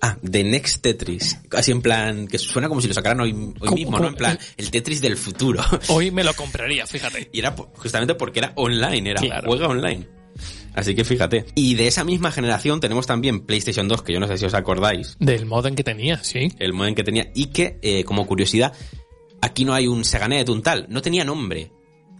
ah, 0.01 0.17
The 0.29 0.45
Next 0.45 0.83
Tetris. 0.83 1.39
Así 1.53 1.71
en 1.73 1.83
plan, 1.83 2.27
que 2.27 2.39
suena 2.39 2.69
como 2.69 2.81
si 2.81 2.89
lo 2.89 2.95
sacaran 2.95 3.21
hoy, 3.21 3.33
hoy 3.33 3.55
¿Cómo- 3.59 3.75
mismo? 3.77 3.99
¿no? 3.99 4.09
En 4.09 4.15
plan, 4.15 4.39
el 4.57 4.71
Tetris 4.71 5.01
del 5.01 5.17
futuro. 5.17 5.63
Hoy 5.89 6.11
me 6.11 6.25
lo 6.25 6.35
compraría, 6.35 6.87
fíjate. 6.87 7.29
Y 7.33 7.39
era 7.41 7.55
justamente 7.75 8.15
porque 8.15 8.39
era 8.41 8.53
online, 8.57 9.11
era 9.11 9.21
Claro. 9.21 9.49
juega 9.49 9.69
online. 9.69 10.09
Así 10.77 10.95
que 10.95 11.05
fíjate. 11.05 11.47
Y 11.55 11.75
de 11.75 11.87
esa 11.87 12.05
misma 12.05 12.31
generación 12.31 12.81
tenemos 12.81 13.07
también 13.07 13.41
PlayStation 13.41 13.89
2, 13.89 14.03
que 14.03 14.13
yo 14.13 14.21
no 14.21 14.29
sé 14.29 14.39
si 14.39 14.45
os 14.45 14.55
acordáis, 14.55 15.17
Del 15.19 15.47
modem 15.47 15.75
que 15.75 15.83
tenía, 15.83 16.23
sí. 16.23 16.49
el 16.59 16.75
modem 16.75 16.95
que 16.95 17.03
tenía, 17.03 17.31
y 17.35 17.47
que, 17.47 17.79
eh, 17.83 18.05
como 18.05 18.27
curiosidad, 18.27 18.75
aquí 19.41 19.65
no 19.65 19.73
hay 19.75 19.87
un 19.89 20.05
Seganet, 20.05 20.49
un 20.51 20.63
tal, 20.63 20.87
no 20.91 21.01
tenía 21.03 21.25
nombre. 21.25 21.73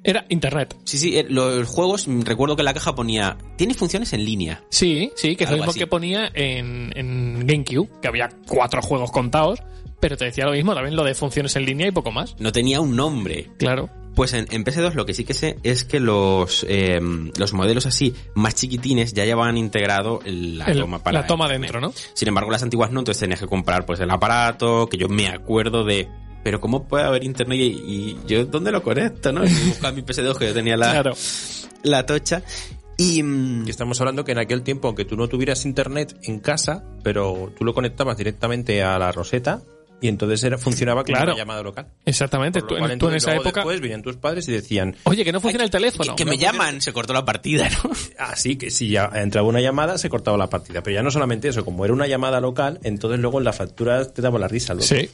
Era 0.03 0.25
internet. 0.29 0.77
Sí, 0.85 0.99
sí, 0.99 1.19
eh, 1.19 1.27
los 1.29 1.69
juegos, 1.69 2.07
mm, 2.09 2.23
recuerdo 2.23 2.57
que 2.57 2.63
en 2.63 2.67
la 2.67 2.75
caja 2.75 2.95
ponía, 2.95 3.37
tiene 3.57 3.75
funciones 3.75 4.13
en 4.13 4.25
línea. 4.25 4.63
Sí, 4.71 5.11
sí, 5.17 5.37
que 5.37 5.45
es 5.45 5.51
lo 5.51 5.57
mismo 5.57 5.71
así. 5.71 5.81
que 5.81 5.87
ponía 5.87 6.31
en, 6.33 6.93
en 6.97 7.47
GameCube, 7.47 7.91
que 8.01 8.09
había 8.09 8.29
cuatro 8.47 8.81
juegos 8.81 9.11
contados, 9.11 9.61
pero 10.01 10.17
te 10.17 10.27
decía 10.27 10.45
lo 10.47 10.53
mismo, 10.53 10.75
también 10.75 10.95
lo 10.97 11.05
de 11.05 11.15
funciones 11.15 11.57
en 11.57 11.67
línea 11.67 11.89
y 11.89 11.91
poco 11.91 12.13
más. 12.13 12.37
No 12.39 12.53
tenía 12.53 12.81
un 12.81 12.95
nombre. 12.95 13.51
Claro. 13.59 13.91
Pues 14.17 14.33
en, 14.33 14.47
en 14.51 14.65
PS2 14.65 14.95
lo 14.95 15.07
que 15.07 15.15
sí 15.15 15.25
que 15.25 15.35
sé 15.35 15.59
es 15.63 15.85
que 15.85 16.01
los, 16.01 16.65
eh, 16.69 16.99
los 17.39 17.53
modelos 17.53 17.87
así 17.87 18.15
más 18.35 18.55
chiquitines 18.57 19.13
ya 19.13 19.25
llevaban 19.27 19.57
integrado 19.59 20.21
la 20.25 20.65
El- 20.65 20.81
toma 20.81 20.99
para 21.05 21.21
la 21.21 21.27
toma 21.27 21.49
dentro, 21.49 21.81
¿no? 21.81 21.93
Sin 22.15 22.27
embargo, 22.27 22.51
las 22.51 22.63
antiguas 22.63 22.91
no, 22.91 23.01
entonces 23.01 23.21
tenías 23.21 23.39
que 23.41 23.47
comprar 23.47 23.87
pues 23.87 24.01
el 24.01 24.11
aparato, 24.11 24.89
que 24.89 24.97
yo 24.97 25.09
me 25.09 25.29
acuerdo 25.29 25.85
de... 25.85 26.09
Pero 26.43 26.61
¿cómo 26.61 26.89
puede 26.89 27.05
haber 27.05 27.25
internet 27.25 27.59
y, 27.61 27.65
y 27.87 28.19
yo 28.27 28.47
dónde 28.47 28.73
lo 28.73 28.83
conecto, 28.83 29.33
no? 29.33 29.45
Y 29.45 29.53
buscaba 29.69 29.93
mi 29.93 30.03
PS2 30.03 30.39
que 30.39 30.47
yo 30.47 30.55
tenía 30.55 30.77
la, 30.77 30.93
Claro. 30.93 31.13
la 31.83 32.07
tocha. 32.07 32.43
Y... 32.97 33.23
mm, 33.23 33.67
Y 33.67 33.71
estamos 33.71 34.01
hablando 34.01 34.25
que 34.25 34.33
en 34.33 34.39
aquel 34.39 34.63
tiempo, 34.63 34.89
aunque 34.89 35.05
tú 35.05 35.17
no 35.17 35.29
tuvieras 35.29 35.67
internet 35.67 36.17
en 36.23 36.39
casa, 36.41 36.85
pero 37.03 37.53
tú 37.59 37.65
lo 37.65 37.75
conectabas 37.75 38.17
directamente 38.17 38.83
a 38.83 38.99
la 38.99 39.13
roseta 39.13 39.61
y 40.01 40.09
entonces 40.09 40.43
era, 40.45 40.59
funcionaba 40.59 41.03
como 41.05 41.17
Claro. 41.17 41.33
una 41.33 41.39
llamada 41.41 41.63
local. 41.63 41.87
Exactamente. 42.05 42.61
Tú, 42.61 42.69
cual, 42.77 42.91
en- 42.93 42.99
tú 42.99 43.07
en 43.09 43.15
entonces, 43.15 43.23
esa 43.23 43.35
época. 43.35 43.61
Después 43.61 43.81
venían 43.81 44.03
tus 44.03 44.17
padres 44.17 44.47
y 44.49 44.53
decían, 44.53 44.95
Oye, 45.05 45.25
que 45.25 45.33
no 45.33 45.41
funciona 45.41 45.65
el 45.65 45.71
teléfono. 45.71 46.15
que, 46.15 46.25
que 46.25 46.31
me 46.31 46.37
llaman, 46.39 46.81
se 46.81 46.93
cortó 46.93 47.13
la 47.13 47.25
partida, 47.25 47.69
¿no? 47.83 47.91
así 48.19 48.57
que 48.57 48.71
si 48.71 48.89
ya 48.91 49.11
entraba 49.15 49.49
una 49.49 49.61
llamada 49.61 49.97
se 49.99 50.09
cortaba 50.11 50.37
la 50.37 50.49
partida. 50.51 50.83
Pero 50.83 50.95
ya 50.97 51.03
no 51.03 51.11
solamente 51.11 51.49
eso, 51.49 51.65
como 51.65 51.85
era 51.85 51.95
una 51.95 52.07
llamada 52.07 52.41
local, 52.41 52.79
entonces 52.83 53.21
luego 53.21 53.39
en 53.39 53.45
la 53.45 53.53
factura 53.53 54.07
te 54.07 54.21
daba 54.23 54.39
la 54.39 54.49
risa. 54.49 54.75
luego. 54.75 54.87
Sí. 54.87 55.11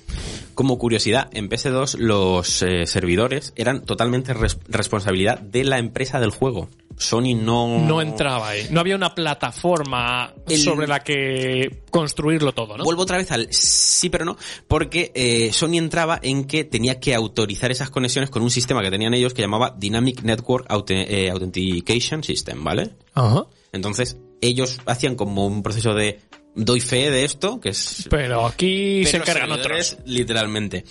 Como 0.55 0.79
curiosidad, 0.79 1.29
en 1.33 1.49
PS2 1.49 1.97
los 1.99 2.63
eh, 2.63 2.87
servidores 2.87 3.53
eran 3.57 3.85
totalmente 3.85 4.35
res- 4.35 4.59
responsabilidad 4.69 5.39
de 5.39 5.65
la 5.65 5.79
empresa 5.79 6.21
del 6.21 6.31
juego. 6.31 6.69
Sony 7.03 7.35
no... 7.37 7.79
No 7.81 8.01
entraba 8.01 8.51
ahí. 8.51 8.67
No 8.71 8.81
había 8.81 8.97
una 8.97 9.15
plataforma 9.15 10.33
El- 10.49 10.59
sobre 10.59 10.87
la 10.87 11.01
que 11.01 11.83
construirlo 11.91 12.53
todo, 12.53 12.77
¿no? 12.77 12.85
Vuelvo 12.85 13.03
otra 13.03 13.17
vez 13.19 13.31
al 13.31 13.49
sí 13.53 14.09
pero 14.09 14.25
no, 14.25 14.37
porque 14.69 15.13
eh, 15.15 15.53
Sony 15.53 15.77
entraba 15.79 16.19
en 16.23 16.45
que 16.45 16.65
tenía 16.65 16.99
que 17.01 17.15
autorizar 17.15 17.71
esas 17.71 17.91
conexiones 17.91 18.31
con 18.31 18.43
un 18.43 18.51
sistema 18.51 18.83
que 18.83 18.91
tenían 18.91 19.15
ellos 19.15 19.35
que 19.35 19.43
llamaba 19.43 19.75
Dynamic 19.77 20.23
Network 20.23 20.67
eh, 20.89 21.31
Authentication 21.31 22.25
System, 22.25 22.65
¿vale? 22.65 22.91
Ajá. 23.15 23.45
Entonces, 23.73 24.17
ellos 24.41 24.81
hacían 24.87 25.15
como 25.15 25.47
un 25.47 25.63
proceso 25.63 25.95
de 25.95 26.21
doy 26.55 26.81
fe 26.81 27.11
de 27.11 27.25
esto, 27.25 27.61
que 27.61 27.71
es 27.71 28.07
Pero 28.11 28.47
aquí 28.47 29.05
se 29.07 29.17
encargan 29.19 29.53
otros. 29.53 29.97
literalmente. 30.05 30.85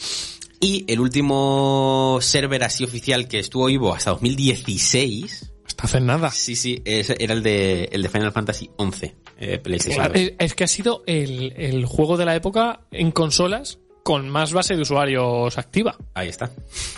Y 0.60 0.86
el 0.88 1.00
último 1.00 2.20
server 2.22 2.64
así 2.64 2.84
oficial 2.84 3.28
que 3.28 3.40
estuvo 3.40 3.66
vivo 3.66 3.94
hasta 3.94 4.12
2016, 4.12 5.51
Hacer 5.80 6.02
nada. 6.02 6.30
sí, 6.32 6.56
sí, 6.56 6.82
ese 6.86 7.16
era 7.20 7.34
el 7.34 7.44
de, 7.44 7.86
el 7.92 8.02
de 8.04 8.10
Final 8.10 8.32
Fantasy 8.32 8.70
11, 8.78 9.16
eh, 9.40 9.58
PlayStation 9.60 9.96
Claro, 10.06 10.14
2. 10.14 10.22
es, 10.22 10.34
es 10.40 10.54
que 10.56 10.64
ha 10.64 10.68
sido 10.68 11.04
el, 11.08 11.54
el 11.58 11.86
juego 11.86 12.18
de 12.18 12.26
la 12.26 12.36
época 12.36 12.82
en 12.92 13.12
consolas 13.12 13.80
con 14.04 14.30
más 14.30 14.54
base 14.54 14.76
de 14.76 14.82
usuarios 14.82 15.58
activa. 15.58 15.96
Ahí 16.14 16.28
está. 16.30 16.52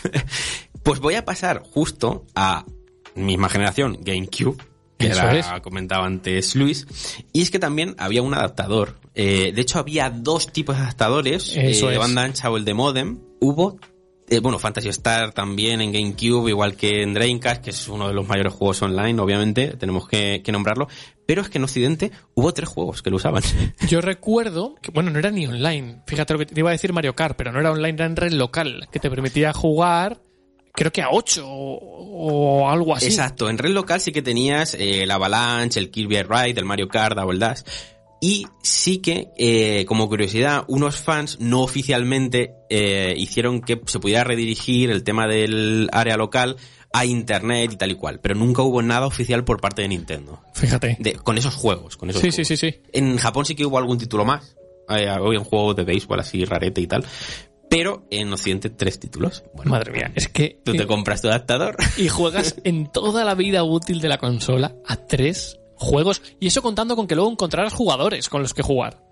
pues 0.84 1.00
voy 1.00 1.16
a 1.16 1.26
pasar 1.26 1.62
justo 1.64 2.26
a 2.36 2.66
misma 3.16 3.50
generación, 3.50 4.00
GameCube, 4.02 4.58
que 4.98 5.08
Eso 5.08 5.22
era, 5.28 5.38
es. 5.38 5.62
comentaba 5.62 6.06
antes 6.06 6.56
Luis, 6.56 6.88
y 7.32 7.42
es 7.42 7.52
que 7.52 7.60
también 7.60 7.96
había 7.98 8.22
un 8.22 8.34
adaptador. 8.34 9.00
Eh, 9.16 9.52
de 9.54 9.62
hecho, 9.62 9.80
había 9.80 10.10
dos 10.10 10.52
tipos 10.52 10.76
de 10.76 10.82
adaptadores, 10.84 11.56
Eso 11.56 11.90
eh, 11.90 11.94
de 11.94 11.98
banda 12.00 12.24
ancha 12.24 12.50
o 12.50 12.58
el 12.58 12.66
de 12.66 12.74
modem. 12.74 13.20
Hubo, 13.40 13.78
eh, 14.34 14.40
bueno, 14.40 14.60
Fantasy 14.60 14.90
Star 14.90 15.32
también 15.32 15.82
en 15.82 15.92
GameCube, 15.92 16.50
igual 16.50 16.76
que 16.76 17.04
en 17.04 17.14
Dreamcast, 17.14 17.64
que 17.64 17.70
es 17.70 17.88
uno 17.88 18.08
de 18.08 18.14
los 18.14 18.28
mayores 18.28 18.54
juegos 18.54 18.82
online, 18.82 19.20
obviamente, 19.20 19.76
tenemos 19.78 20.08
que, 20.08 20.42
que 20.44 20.52
nombrarlo. 20.52 20.88
Pero 21.26 21.42
es 21.42 21.50
que 21.50 21.58
en 21.58 21.64
Occidente 21.64 22.12
hubo 22.34 22.54
tres 22.54 22.70
juegos 22.70 23.02
que 23.02 23.10
lo 23.10 23.18
usaban. 23.18 23.44
Yo 23.88 24.02
recuerdo 24.02 24.76
que, 24.82 24.92
bueno, 24.92 25.12
no 25.12 25.20
era 25.20 25.32
ni 25.32 25.48
online. 25.48 26.02
Fíjate 26.08 26.34
lo 26.34 26.40
que 26.40 26.46
te 26.46 26.60
iba 26.60 26.70
a 26.70 26.74
decir 26.74 26.94
Mario 26.94 27.16
Kart, 27.16 27.38
pero 27.38 27.52
no 27.52 27.60
era 27.60 27.72
online, 27.72 27.96
era 27.96 28.06
en 28.06 28.16
red 28.16 28.34
local, 28.34 28.88
que 28.92 29.00
te 29.00 29.10
permitía 29.10 29.54
jugar, 29.54 30.20
creo 30.74 30.92
que 30.92 31.02
a 31.02 31.10
8 31.12 31.46
o, 31.48 32.64
o 32.64 32.70
algo 32.70 32.96
así. 32.96 33.06
Exacto, 33.06 33.50
en 33.50 33.58
red 33.58 33.72
local 33.72 34.02
sí 34.02 34.12
que 34.12 34.22
tenías 34.22 34.74
eh, 34.74 35.04
el 35.04 35.12
Avalanche, 35.12 35.80
el 35.80 35.90
Kirby 35.90 36.24
Ride, 36.24 36.60
el 36.60 36.66
Mario 36.66 36.88
Kart, 36.88 37.16
Double 37.16 37.40
Dash. 37.40 37.62
Y 38.24 38.48
sí 38.62 39.00
que, 39.00 39.34
eh, 39.36 39.84
como 39.84 40.08
curiosidad, 40.08 40.64
unos 40.70 40.96
fans 40.96 41.42
no 41.42 41.60
oficialmente 41.60 42.56
eh, 42.70 43.14
hicieron 43.18 43.60
que 43.60 43.82
se 43.86 44.00
pudiera 44.00 44.24
redirigir 44.24 44.92
el 44.92 45.04
tema 45.04 45.28
del 45.28 45.90
área 45.92 46.16
local 46.16 46.56
a 46.94 47.04
internet 47.04 47.74
y 47.74 47.76
tal 47.76 47.92
y 47.92 47.96
cual. 47.96 48.22
Pero 48.22 48.36
nunca 48.36 48.62
hubo 48.62 48.82
nada 48.82 49.08
oficial 49.08 49.44
por 49.44 49.60
parte 49.60 49.82
de 49.82 49.90
Nintendo. 49.90 50.42
Fíjate. 50.54 50.96
De, 51.02 51.16
con 51.16 51.38
esos 51.38 51.54
juegos, 51.56 51.98
con 51.98 52.12
esos 52.12 52.22
Sí, 52.22 52.32
sí, 52.32 52.46
sí, 52.46 52.56
sí. 52.56 52.74
En 52.94 53.18
Japón 53.18 53.46
sí 53.46 53.56
que 53.56 53.66
hubo 53.66 53.78
algún 53.78 53.98
título 53.98 54.24
más. 54.24 54.56
Eh, 54.88 55.10
había 55.10 55.40
un 55.40 55.44
juego 55.44 55.74
de 55.74 55.84
béisbol 55.84 56.22
así 56.22 56.46
rarete 56.46 56.80
y 56.80 56.88
tal. 56.88 57.04
Pero 57.70 58.08
en 58.10 58.32
Occidente 58.32 58.70
tres 58.70 59.02
títulos. 59.02 59.44
Bueno, 59.54 59.72
Madre 59.72 59.92
mía, 59.92 60.14
es 60.16 60.30
que... 60.30 60.62
Tú 60.64 60.72
te 60.72 60.88
compras 60.88 61.22
tu 61.22 61.28
adaptador. 61.28 61.76
y 61.98 62.08
juegas 62.08 62.56
en 62.64 62.90
toda 62.90 63.26
la 63.26 63.36
vida 63.36 63.66
útil 63.66 64.00
de 64.00 64.08
la 64.08 64.18
consola 64.18 64.78
a 64.88 64.96
tres 64.96 65.60
juegos. 65.76 66.22
Y 66.40 66.48
eso 66.48 66.62
contando 66.62 66.96
con 66.96 67.08
que 67.08 67.16
luego 67.16 67.32
encontrarás 67.32 67.74
jugadores 67.74 68.30
con 68.30 68.42
los 68.42 68.54
que 68.54 68.64
jugar. 68.64 69.04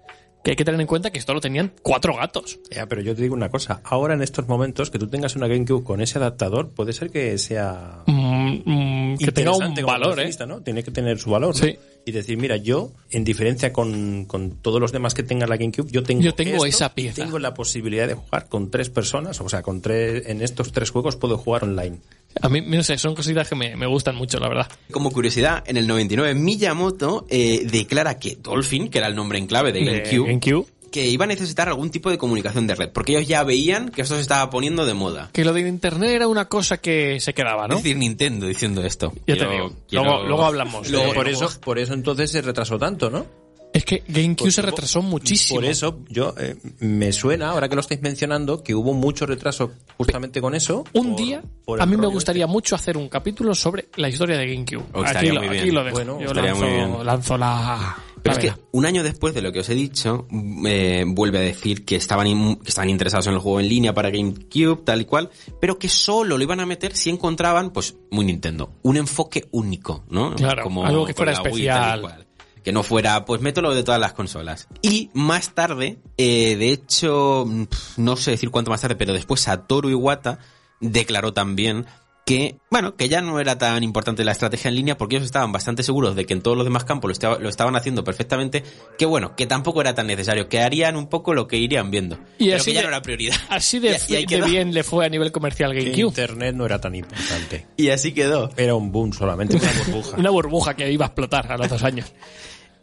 Que 0.43 0.51
hay 0.51 0.55
que 0.55 0.65
tener 0.65 0.81
en 0.81 0.87
cuenta 0.87 1.11
que 1.11 1.19
esto 1.19 1.35
lo 1.35 1.39
tenían 1.41 1.71
cuatro 1.83 2.15
gatos. 2.15 2.59
Ya, 2.71 2.87
pero 2.87 3.01
yo 3.01 3.15
te 3.15 3.21
digo 3.21 3.35
una 3.35 3.49
cosa. 3.49 3.79
Ahora 3.83 4.15
en 4.15 4.23
estos 4.23 4.47
momentos 4.47 4.89
que 4.89 4.97
tú 4.97 5.07
tengas 5.07 5.35
una 5.35 5.47
GameCube 5.47 5.83
con 5.83 6.01
ese 6.01 6.17
adaptador, 6.17 6.71
puede 6.71 6.93
ser 6.93 7.11
que 7.11 7.37
sea 7.37 8.03
Mm, 8.07 9.13
mm, 9.13 9.17
que 9.17 9.31
tenga 9.31 9.55
un 9.55 9.75
valor, 9.85 10.19
¿eh? 10.19 10.31
¿no? 10.47 10.61
Tiene 10.61 10.83
que 10.83 10.89
tener 10.89 11.19
su 11.19 11.29
valor. 11.29 11.55
¿no? 11.55 11.73
Y 12.05 12.11
decir, 12.11 12.37
mira, 12.37 12.57
yo, 12.57 12.91
en 13.11 13.23
diferencia 13.23 13.71
con, 13.71 14.25
con 14.25 14.51
todos 14.57 14.81
los 14.81 14.91
demás 14.91 15.13
que 15.13 15.23
tenga 15.23 15.45
la 15.45 15.57
GameCube, 15.57 15.91
yo 15.91 16.01
tengo, 16.01 16.21
Yo 16.21 16.33
tengo 16.33 16.55
esto, 16.55 16.65
esa 16.65 16.95
pieza. 16.95 17.23
Tengo 17.23 17.37
la 17.37 17.53
posibilidad 17.53 18.07
de 18.07 18.15
jugar 18.15 18.49
con 18.49 18.71
tres 18.71 18.89
personas, 18.89 19.39
o 19.39 19.49
sea, 19.49 19.61
con 19.61 19.81
tres, 19.81 20.23
en 20.27 20.41
estos 20.41 20.71
tres 20.71 20.89
juegos 20.89 21.15
puedo 21.15 21.37
jugar 21.37 21.63
online. 21.63 21.99
A 22.41 22.49
mí, 22.49 22.61
no 22.61 22.81
sé, 22.81 22.97
son 22.97 23.13
cositas 23.13 23.47
que 23.47 23.55
me, 23.55 23.75
me 23.75 23.85
gustan 23.85 24.15
mucho, 24.15 24.39
la 24.39 24.47
verdad. 24.47 24.67
Como 24.89 25.11
curiosidad, 25.11 25.63
en 25.67 25.77
el 25.77 25.85
99 25.85 26.33
Miyamoto 26.33 27.27
eh, 27.29 27.67
declara 27.69 28.17
que 28.17 28.37
Dolphin, 28.37 28.89
que 28.89 28.97
era 28.99 29.07
el 29.07 29.15
nombre 29.15 29.37
en 29.37 29.47
clave 29.47 29.71
de 29.71 29.79
De 29.81 29.85
GameCube, 29.85 30.27
GameCube. 30.27 30.65
Que 30.91 31.07
iba 31.07 31.25
a 31.25 31.27
necesitar 31.27 31.67
algún 31.69 31.89
tipo 31.89 32.09
de 32.11 32.17
comunicación 32.17 32.67
de 32.67 32.75
red, 32.75 32.89
porque 32.91 33.13
ellos 33.13 33.27
ya 33.27 33.43
veían 33.43 33.89
que 33.89 34.01
esto 34.01 34.15
se 34.15 34.21
estaba 34.21 34.49
poniendo 34.49 34.85
de 34.85 34.93
moda. 34.93 35.29
Que 35.33 35.45
lo 35.45 35.53
de 35.53 35.61
internet 35.61 36.11
era 36.11 36.27
una 36.27 36.49
cosa 36.49 36.77
que 36.77 37.19
se 37.19 37.33
quedaba, 37.33 37.67
¿no? 37.67 37.75
Es 37.77 37.83
decir, 37.83 37.97
Nintendo 37.97 38.45
diciendo 38.47 38.83
esto. 38.83 39.13
Ya 39.25 39.37
te 39.37 39.47
digo. 39.47 39.71
quiero- 39.87 40.03
Luego, 40.05 40.23
luego 40.27 40.45
hablamos. 40.45 40.89
Luego- 40.89 41.07
de- 41.07 41.13
por 41.13 41.27
eso, 41.27 41.49
por 41.61 41.79
eso 41.79 41.93
entonces 41.93 42.29
se 42.31 42.41
retrasó 42.41 42.77
tanto, 42.77 43.09
¿no? 43.09 43.25
Es 43.73 43.85
que 43.85 44.03
GameCube 44.05 44.35
Pues 44.47 44.55
se 44.55 44.61
retrasó 44.61 45.01
muchísimo. 45.01 45.61
Por 45.61 45.63
eso, 45.69 45.99
yo 46.09 46.35
eh, 46.37 46.57
me 46.81 47.13
suena, 47.13 47.51
ahora 47.51 47.69
que 47.69 47.75
lo 47.75 47.79
estáis 47.79 48.01
mencionando, 48.01 48.61
que 48.63 48.75
hubo 48.75 48.93
mucho 48.93 49.25
retraso 49.25 49.71
justamente 49.95 50.41
con 50.41 50.53
eso. 50.55 50.83
Un 50.91 51.11
por- 51.11 51.15
día, 51.15 51.41
por 51.63 51.81
a 51.81 51.85
mí 51.85 51.95
me 51.95 52.07
gustaría 52.07 52.47
mucho 52.47 52.75
hacer 52.75 52.97
un 52.97 53.07
capítulo 53.07 53.55
sobre 53.55 53.85
la 53.95 54.09
historia 54.09 54.37
de 54.37 54.45
GameCube. 54.53 54.83
Oh, 54.91 55.03
aquí, 55.05 55.27
lo, 55.27 55.39
aquí 55.39 55.69
dejo. 55.69 55.89
Bueno, 55.91 56.19
Yo 56.19 56.33
lanzo, 56.33 56.65
muy 56.65 56.69
bien. 56.73 57.05
lanzo 57.05 57.37
la, 57.37 57.97
Pero 58.23 58.35
es 58.37 58.39
que 58.39 58.53
un 58.71 58.85
año 58.85 59.03
después 59.03 59.33
de 59.33 59.41
lo 59.41 59.51
que 59.51 59.61
os 59.61 59.69
he 59.69 59.73
dicho, 59.75 60.27
eh, 60.65 61.03
vuelve 61.07 61.39
a 61.39 61.41
decir 61.41 61.85
que 61.85 61.95
estaban, 61.95 62.27
in- 62.27 62.55
que 62.57 62.69
estaban 62.69 62.89
interesados 62.89 63.27
en 63.27 63.33
el 63.33 63.39
juego 63.39 63.59
en 63.59 63.67
línea 63.69 63.93
para 63.93 64.09
GameCube, 64.09 64.83
tal 64.83 65.01
y 65.01 65.05
cual, 65.05 65.29
pero 65.59 65.79
que 65.79 65.89
solo 65.89 66.37
lo 66.37 66.43
iban 66.43 66.59
a 66.59 66.65
meter 66.65 66.95
si 66.95 67.09
encontraban, 67.09 67.71
pues, 67.71 67.95
muy 68.11 68.25
Nintendo, 68.25 68.73
un 68.83 68.97
enfoque 68.97 69.47
único, 69.51 70.03
¿no? 70.09 70.35
Claro, 70.35 70.63
algo 70.85 71.05
que 71.05 71.13
fuera 71.13 71.31
la 71.31 71.41
Wii, 71.41 71.51
tal 71.51 71.53
y 71.53 71.61
especial. 71.67 72.01
cual. 72.01 72.27
que 72.63 72.71
no 72.71 72.83
fuera, 72.83 73.25
pues 73.25 73.41
mételo 73.41 73.73
de 73.73 73.83
todas 73.83 73.99
las 73.99 74.13
consolas. 74.13 74.67
Y 74.83 75.09
más 75.15 75.55
tarde, 75.55 75.97
eh, 76.17 76.55
de 76.57 76.71
hecho, 76.71 77.43
mm, 77.47 77.63
no 77.97 78.15
sé 78.15 78.29
decir 78.29 78.51
cuánto 78.51 78.69
más 78.69 78.81
tarde, 78.81 78.95
pero 78.95 79.13
después 79.13 79.41
Satoru 79.41 79.89
Iwata 79.89 80.37
declaró 80.79 81.33
también 81.33 81.87
que, 82.25 82.59
bueno, 82.69 82.95
que 82.95 83.09
ya 83.09 83.21
no 83.21 83.39
era 83.39 83.57
tan 83.57 83.83
importante 83.83 84.23
la 84.23 84.31
estrategia 84.31 84.69
en 84.69 84.75
línea 84.75 84.97
porque 84.97 85.15
ellos 85.15 85.25
estaban 85.25 85.51
bastante 85.51 85.81
seguros 85.83 86.15
de 86.15 86.25
que 86.25 86.33
en 86.33 86.41
todos 86.41 86.55
los 86.55 86.65
demás 86.65 86.83
campos 86.85 87.09
lo, 87.09 87.13
estaba- 87.13 87.39
lo 87.39 87.49
estaban 87.49 87.75
haciendo 87.75 88.03
perfectamente, 88.03 88.63
que 88.97 89.05
bueno, 89.05 89.35
que 89.35 89.47
tampoco 89.47 89.81
era 89.81 89.95
tan 89.95 90.07
necesario, 90.07 90.47
que 90.47 90.59
harían 90.59 90.95
un 90.95 91.07
poco 91.07 91.33
lo 91.33 91.47
que 91.47 91.57
irían 91.57 91.89
viendo. 91.91 92.17
Y 92.37 92.45
pero 92.45 92.57
así 92.57 92.65
que 92.71 92.75
ya 92.75 92.79
de- 92.81 92.83
no 92.83 92.89
era 92.89 93.01
prioridad. 93.01 93.35
Así 93.49 93.79
de, 93.79 93.97
Y- 94.07 94.25
de 94.25 94.41
bien 94.43 94.73
le 94.73 94.83
fue 94.83 95.05
a 95.05 95.09
nivel 95.09 95.31
comercial 95.31 95.73
Que 95.73 95.79
GameCube. 95.83 96.07
Internet 96.09 96.55
no 96.55 96.65
era 96.65 96.79
tan 96.79 96.95
importante. 96.95 97.65
Y 97.75 97.89
así 97.89 98.13
quedó. 98.13 98.49
Era 98.55 98.75
un 98.75 98.91
boom 98.91 99.11
solamente, 99.13 99.57
una 99.61 99.71
burbuja. 99.85 100.17
Una 100.17 100.29
burbuja 100.29 100.73
que 100.75 100.91
iba 100.91 101.05
a 101.05 101.07
explotar 101.07 101.51
a 101.51 101.57
los 101.57 101.67
dos 101.69 101.83
años. 101.83 102.13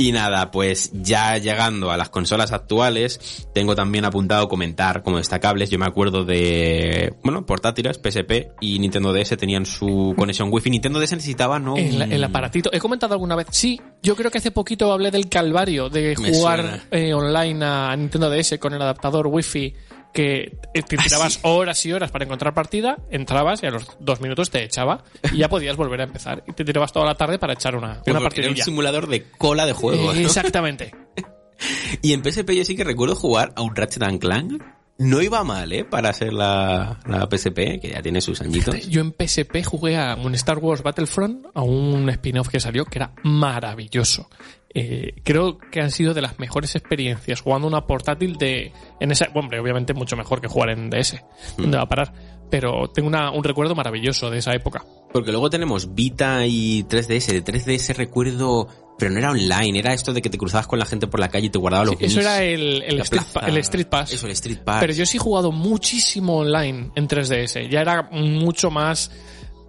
Y 0.00 0.12
nada, 0.12 0.52
pues 0.52 0.92
ya 0.94 1.37
llegando 1.38 1.90
a 1.90 1.96
las 1.96 2.08
consolas 2.08 2.52
actuales, 2.52 3.48
tengo 3.52 3.74
también 3.74 4.04
apuntado 4.04 4.48
comentar 4.48 5.02
como 5.02 5.18
destacables. 5.18 5.70
Yo 5.70 5.78
me 5.80 5.87
acuerdo 5.87 6.24
de, 6.24 7.14
bueno, 7.24 7.44
portátiles, 7.44 7.98
PSP 7.98 8.52
y 8.61 8.78
Nintendo 8.78 9.12
DS 9.12 9.37
tenían 9.37 9.66
su 9.66 10.14
conexión 10.16 10.50
Wi-Fi. 10.52 10.70
Nintendo 10.70 11.00
DS 11.00 11.14
necesitaba, 11.14 11.58
¿no? 11.58 11.76
El, 11.76 12.22
aparatito. 12.22 12.70
He 12.72 12.78
comentado 12.78 13.14
alguna 13.14 13.34
vez. 13.34 13.48
Sí, 13.50 13.80
yo 14.00 14.14
creo 14.14 14.30
que 14.30 14.38
hace 14.38 14.52
poquito 14.52 14.92
hablé 14.92 15.11
del 15.11 15.28
calvario 15.28 15.88
de 15.88 16.14
Me 16.16 16.32
jugar 16.32 16.82
eh, 16.92 17.12
online 17.12 17.64
a 17.64 17.96
Nintendo 17.96 18.30
DS 18.30 18.56
con 18.61 18.74
el 18.74 18.80
adaptador 18.80 19.26
Wi-Fi 19.26 19.74
que 20.12 20.57
te 20.73 20.97
Ah, 20.97 21.03
tirabas 21.05 21.35
sí. 21.35 21.40
horas 21.42 21.85
y 21.87 21.92
horas 21.92 22.11
para 22.11 22.25
encontrar 22.25 22.55
partida, 22.55 22.99
entrabas 23.11 23.62
y 23.62 23.66
a 23.66 23.71
los 23.71 23.87
dos 24.01 24.21
minutos 24.21 24.51
te 24.51 24.64
echaba 24.64 25.05
y 25.33 25.38
ya 25.38 25.49
podías 25.49 25.77
volver 25.77 26.01
a 26.01 26.05
empezar. 26.05 26.42
Y 26.47 26.53
te 26.53 26.64
tirabas 26.64 26.92
toda 26.92 27.07
la 27.07 27.14
tarde 27.14 27.38
para 27.38 27.53
echar 27.55 27.77
una, 27.77 28.03
Pero 28.05 28.18
una 28.21 28.29
era 28.35 28.49
un 28.51 28.57
simulador 28.57 29.07
de 29.07 29.25
cola 29.31 29.66
de 29.66 29.73
juego. 29.73 30.12
Eh, 30.12 30.16
¿no? 30.16 30.21
Exactamente. 30.21 30.92
Y 32.03 32.12
en 32.12 32.23
PSP 32.23 32.51
yo 32.53 32.64
sí 32.64 32.77
que 32.77 32.85
recuerdo 32.85 33.16
jugar 33.16 33.53
a 33.57 33.62
un 33.62 33.75
Ratchet 33.75 34.03
and 34.05 34.21
Clank. 34.21 34.62
No 34.99 35.23
iba 35.23 35.42
mal, 35.44 35.73
¿eh? 35.73 35.85
Para 35.85 36.12
ser 36.12 36.33
la, 36.33 36.99
la 37.07 37.29
PSP, 37.29 37.81
que 37.81 37.90
ya 37.94 38.03
tiene 38.03 38.21
sus 38.21 38.40
añitos. 38.40 38.88
Yo 38.88 39.01
en 39.01 39.12
PSP 39.12 39.64
jugué 39.64 39.97
a 39.97 40.16
un 40.16 40.35
Star 40.35 40.59
Wars 40.59 40.83
Battlefront, 40.83 41.47
a 41.55 41.62
un 41.62 42.09
spin-off 42.11 42.49
que 42.49 42.59
salió 42.59 42.85
que 42.85 42.99
era 42.99 43.12
maravilloso. 43.25 44.29
Eh, 44.74 45.14
creo 45.24 45.57
que 45.59 45.81
han 45.81 45.90
sido 45.90 46.12
de 46.12 46.20
las 46.20 46.38
mejores 46.38 46.74
experiencias 46.76 47.40
jugando 47.40 47.66
una 47.66 47.87
portátil 47.87 48.37
de 48.37 48.72
en 49.00 49.11
esa 49.11 49.26
hombre 49.35 49.59
obviamente 49.61 49.94
mucho 49.94 50.14
mejor 50.14 50.42
que 50.42 50.48
jugar 50.48 50.68
en 50.68 50.90
DS 50.90 51.24
¿Dónde 51.57 51.78
va 51.78 51.85
a 51.85 51.88
parar 51.88 52.12
pero 52.50 52.88
tengo 52.88 53.09
una- 53.09 53.31
un 53.31 53.44
recuerdo 53.44 53.74
maravilloso 53.74 54.31
de 54.31 54.38
esa 54.38 54.54
época. 54.54 54.83
Porque 55.12 55.33
luego 55.33 55.50
tenemos 55.50 55.94
Vita 55.94 56.46
y 56.46 56.83
3DS. 56.85 57.33
De 57.35 57.42
3DS 57.44 57.94
recuerdo, 57.94 58.68
pero 58.98 59.11
no 59.11 59.18
era 59.18 59.31
online, 59.33 59.78
era 59.78 59.92
esto 59.92 60.14
de 60.14 60.22
que 60.22 60.31
te 60.31 60.38
cruzabas 60.38 60.66
con 60.66 60.78
la 60.78 60.87
gente 60.87 61.07
por 61.09 61.20
la 61.20 61.28
calle 61.28 61.48
y 61.48 61.50
te 61.50 61.59
guardaba 61.59 61.85
los 61.85 61.96
Sí, 61.98 62.07
eso 62.07 62.20
era 62.20 62.42
el, 62.42 62.83
el 62.87 62.96
La 62.96 63.02
Street, 63.02 63.22
plaza- 63.22 63.40
Pa- 63.40 63.46
el 63.48 63.57
Street 63.59 63.87
Pass. 63.88 64.12
Eso, 64.14 64.24
el 64.26 64.33
Street 64.33 64.61
Pass. 64.64 64.81
pero 64.81 64.94
yo 64.94 65.04
sí 65.04 65.18
he 65.18 65.20
jugado 65.20 65.52
muchísimo 65.52 66.38
online 66.38 66.90
en 66.94 67.07
3DS 67.07 67.68
ya 67.70 67.83
era 67.83 68.09
mucho 68.12 68.70
más 68.70 69.11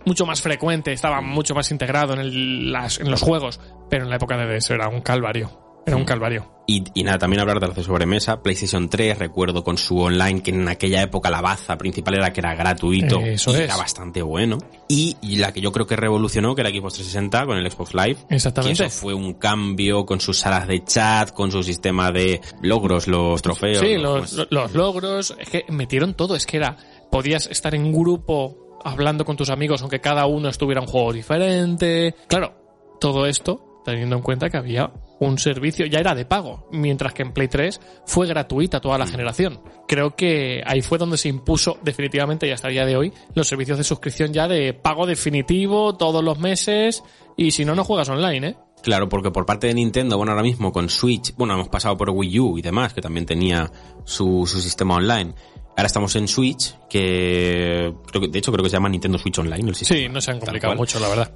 mucho 0.06 0.26
más 0.26 0.42
frecuente 0.42 0.92
estaba 0.94 1.22
mucho 1.22 1.54
más 1.56 1.72
integrado 1.72 2.14
en, 2.14 2.20
el- 2.20 2.72
las- 2.72 3.00
en 3.00 3.10
los 3.12 3.22
juegos 3.22 3.60
pero 3.90 4.04
en 4.04 4.10
la 4.10 4.16
época 4.18 4.38
de 4.38 4.46
DS 4.58 4.72
era 4.72 4.88
un 4.90 5.02
calvario 5.02 5.52
era 5.86 5.96
un 5.98 6.06
calvario 6.06 6.52
Y, 6.68 6.84
y 6.94 7.04
nada, 7.04 7.18
también 7.18 7.40
hablar 7.40 7.60
de 7.60 7.68
de 7.74 7.84
sobremesa. 7.84 8.44
PlayStation 8.44 8.90
3, 8.90 9.18
recuerdo 9.18 9.64
con 9.64 9.76
su 9.80 9.98
online, 9.98 10.44
que 10.44 10.52
en 10.52 10.68
aquella 10.68 11.02
época 11.02 11.32
la 11.32 11.42
baza 11.42 11.80
principal 11.80 12.14
era 12.16 12.32
que 12.32 12.42
era 12.42 12.54
gratuito. 12.54 13.20
Eso 13.22 13.50
y 13.52 13.54
es. 13.56 13.60
Era 13.62 13.76
bastante 13.78 14.22
bueno. 14.22 14.60
Y, 14.88 15.18
y 15.24 15.38
la 15.38 15.52
que 15.52 15.62
yo 15.62 15.72
creo 15.72 15.88
que 15.88 15.96
revolucionó, 15.96 16.54
que 16.54 16.62
era 16.62 16.70
Xbox 16.70 16.94
360 16.96 17.46
con 17.48 17.58
el 17.58 17.72
Xbox 17.72 17.96
Live. 17.96 18.18
Exactamente. 18.30 18.78
Que 18.84 18.86
eso 18.88 19.00
fue 19.02 19.16
un 19.16 19.34
cambio 19.34 20.06
con 20.06 20.20
sus 20.22 20.38
salas 20.38 20.68
de 20.68 20.84
chat, 20.84 21.32
con 21.32 21.52
su 21.52 21.64
sistema 21.64 22.12
de 22.12 22.40
logros, 22.62 23.08
los 23.08 23.42
trofeos. 23.42 23.80
Sí, 23.80 23.96
los- 23.98 24.34
los, 24.34 24.52
lo- 24.52 24.62
los 24.62 24.74
logros, 24.76 25.36
es 25.40 25.50
que 25.50 25.66
metieron 25.70 26.14
todo, 26.14 26.36
es 26.36 26.46
que 26.46 26.58
era, 26.58 26.78
podías 27.10 27.48
estar 27.48 27.74
en 27.74 27.92
grupo 27.92 28.69
hablando 28.84 29.26
con 29.26 29.38
tus 29.38 29.50
amigos 29.50 29.82
aunque 29.82 30.00
cada 30.00 30.26
uno 30.26 30.50
estuviera 30.50 30.82
un 30.82 30.88
juego 30.88 31.14
diferente. 31.14 32.16
Claro, 32.28 32.54
todo 33.00 33.26
esto 33.26 33.70
teniendo 33.84 34.16
en 34.16 34.22
cuenta 34.22 34.50
que 34.50 34.58
había 34.58 34.92
un 35.20 35.38
servicio, 35.38 35.86
ya 35.86 36.00
era 36.00 36.16
de 36.16 36.26
pago, 36.26 36.68
mientras 36.72 37.14
que 37.14 37.24
en 37.24 37.34
Play 37.34 37.48
3 37.48 37.80
fue 38.06 38.28
gratuita 38.28 38.80
toda 38.80 38.98
la 38.98 39.08
generación. 39.08 39.62
Creo 39.88 40.16
que 40.16 40.62
ahí 40.66 40.82
fue 40.82 40.98
donde 40.98 41.18
se 41.18 41.30
impuso 41.30 41.78
definitivamente 41.82 42.48
y 42.48 42.52
hasta 42.52 42.68
el 42.68 42.76
día 42.76 42.86
de 42.86 42.96
hoy 42.96 43.14
los 43.34 43.48
servicios 43.48 43.78
de 43.78 43.84
suscripción 43.84 44.32
ya 44.32 44.48
de 44.48 44.74
pago 44.74 45.06
definitivo 45.06 45.96
todos 45.96 46.24
los 46.24 46.40
meses 46.40 47.04
y 47.36 47.52
si 47.52 47.66
no, 47.66 47.76
no 47.76 47.84
juegas 47.84 48.10
online, 48.10 48.48
¿eh? 48.48 48.56
Claro, 48.82 49.10
porque 49.10 49.32
por 49.32 49.46
parte 49.46 49.68
de 49.68 49.74
Nintendo, 49.74 50.16
bueno, 50.16 50.32
ahora 50.32 50.44
mismo 50.44 50.72
con 50.72 50.88
Switch, 50.88 51.36
bueno, 51.36 51.56
hemos 51.56 51.68
pasado 51.68 51.98
por 51.98 52.12
Wii 52.12 52.40
U 52.40 52.58
y 52.58 52.62
demás, 52.62 52.94
que 52.94 53.02
también 53.02 53.26
tenía 53.26 53.70
su, 54.06 54.46
su 54.48 54.62
sistema 54.62 54.96
online. 54.96 55.34
Ahora 55.80 55.88
estamos 55.88 56.14
en 56.18 56.28
Switch, 56.28 56.76
que 56.90 57.94
creo 58.08 58.22
que, 58.22 58.28
de 58.28 58.40
hecho 58.40 58.52
creo 58.52 58.64
que 58.64 58.70
se 58.70 58.76
llama 58.76 58.90
Nintendo 58.90 59.18
Switch 59.18 59.40
Online 59.40 59.70
el 59.70 59.76
sistema. 59.76 59.98
Sí, 59.98 60.10
no 60.10 60.20
se 60.20 60.32
han 60.32 60.40
complicado 60.42 60.76
mucho, 60.76 61.00
la 61.00 61.08
verdad. 61.08 61.32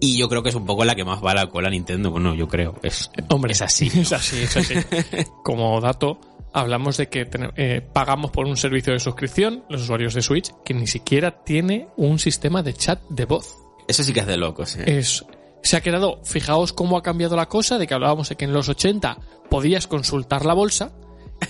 Y 0.00 0.16
yo 0.16 0.26
creo 0.30 0.42
que 0.42 0.48
es 0.48 0.54
un 0.54 0.64
poco 0.64 0.86
la 0.86 0.94
que 0.94 1.04
más 1.04 1.22
va 1.22 1.32
a 1.32 1.34
la 1.34 1.48
cola 1.50 1.68
Nintendo. 1.68 2.10
Bueno, 2.10 2.34
yo 2.34 2.48
creo. 2.48 2.76
Es, 2.82 3.10
Hombre, 3.28 3.52
es 3.52 3.60
así. 3.60 3.90
Es 3.94 4.10
así, 4.10 4.38
es 4.38 4.56
así. 4.56 4.74
Como 5.44 5.78
dato, 5.82 6.18
hablamos 6.54 6.96
de 6.96 7.10
que 7.10 7.28
eh, 7.56 7.86
pagamos 7.92 8.30
por 8.30 8.46
un 8.46 8.56
servicio 8.56 8.94
de 8.94 9.00
suscripción, 9.00 9.64
los 9.68 9.82
usuarios 9.82 10.14
de 10.14 10.22
Switch, 10.22 10.50
que 10.64 10.72
ni 10.72 10.86
siquiera 10.86 11.44
tiene 11.44 11.88
un 11.98 12.18
sistema 12.18 12.62
de 12.62 12.72
chat 12.72 13.02
de 13.10 13.26
voz. 13.26 13.54
Eso 13.86 14.02
sí 14.02 14.14
que 14.14 14.20
es 14.20 14.26
de 14.26 14.38
locos, 14.38 14.76
eh. 14.76 14.98
Es, 14.98 15.26
se 15.62 15.76
ha 15.76 15.82
quedado, 15.82 16.20
fijaos 16.24 16.72
cómo 16.72 16.96
ha 16.96 17.02
cambiado 17.02 17.36
la 17.36 17.50
cosa, 17.50 17.76
de 17.76 17.86
que 17.86 17.92
hablábamos 17.92 18.30
de 18.30 18.36
que 18.36 18.46
en 18.46 18.54
los 18.54 18.70
80 18.70 19.18
podías 19.50 19.86
consultar 19.86 20.46
la 20.46 20.54
bolsa, 20.54 20.92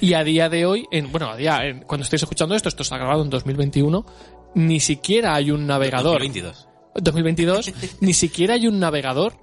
y 0.00 0.14
a 0.14 0.24
día 0.24 0.48
de 0.48 0.66
hoy, 0.66 0.86
en, 0.90 1.10
bueno, 1.12 1.30
a 1.30 1.36
día, 1.36 1.58
en- 1.64 1.82
cuando 1.82 2.04
estáis 2.04 2.22
escuchando 2.22 2.54
esto, 2.54 2.68
esto 2.68 2.82
está 2.82 2.96
grabado 2.98 3.22
en 3.22 3.30
2021, 3.30 4.04
ni 4.54 4.80
siquiera 4.80 5.34
hay 5.34 5.50
un 5.50 5.66
navegador. 5.66 6.20
2022. 6.20 6.68
2022, 6.96 7.72
ni 8.00 8.12
siquiera 8.12 8.54
hay 8.54 8.66
un 8.66 8.78
navegador 8.78 9.34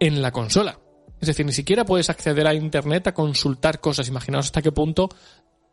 en 0.00 0.22
la 0.22 0.32
consola. 0.32 0.78
Es 1.20 1.28
decir, 1.28 1.46
ni 1.46 1.52
siquiera 1.52 1.84
puedes 1.84 2.10
acceder 2.10 2.46
a 2.46 2.54
Internet 2.54 3.06
a 3.06 3.14
consultar 3.14 3.80
cosas. 3.80 4.08
Imaginaos 4.08 4.46
hasta 4.46 4.62
qué 4.62 4.72
punto 4.72 5.08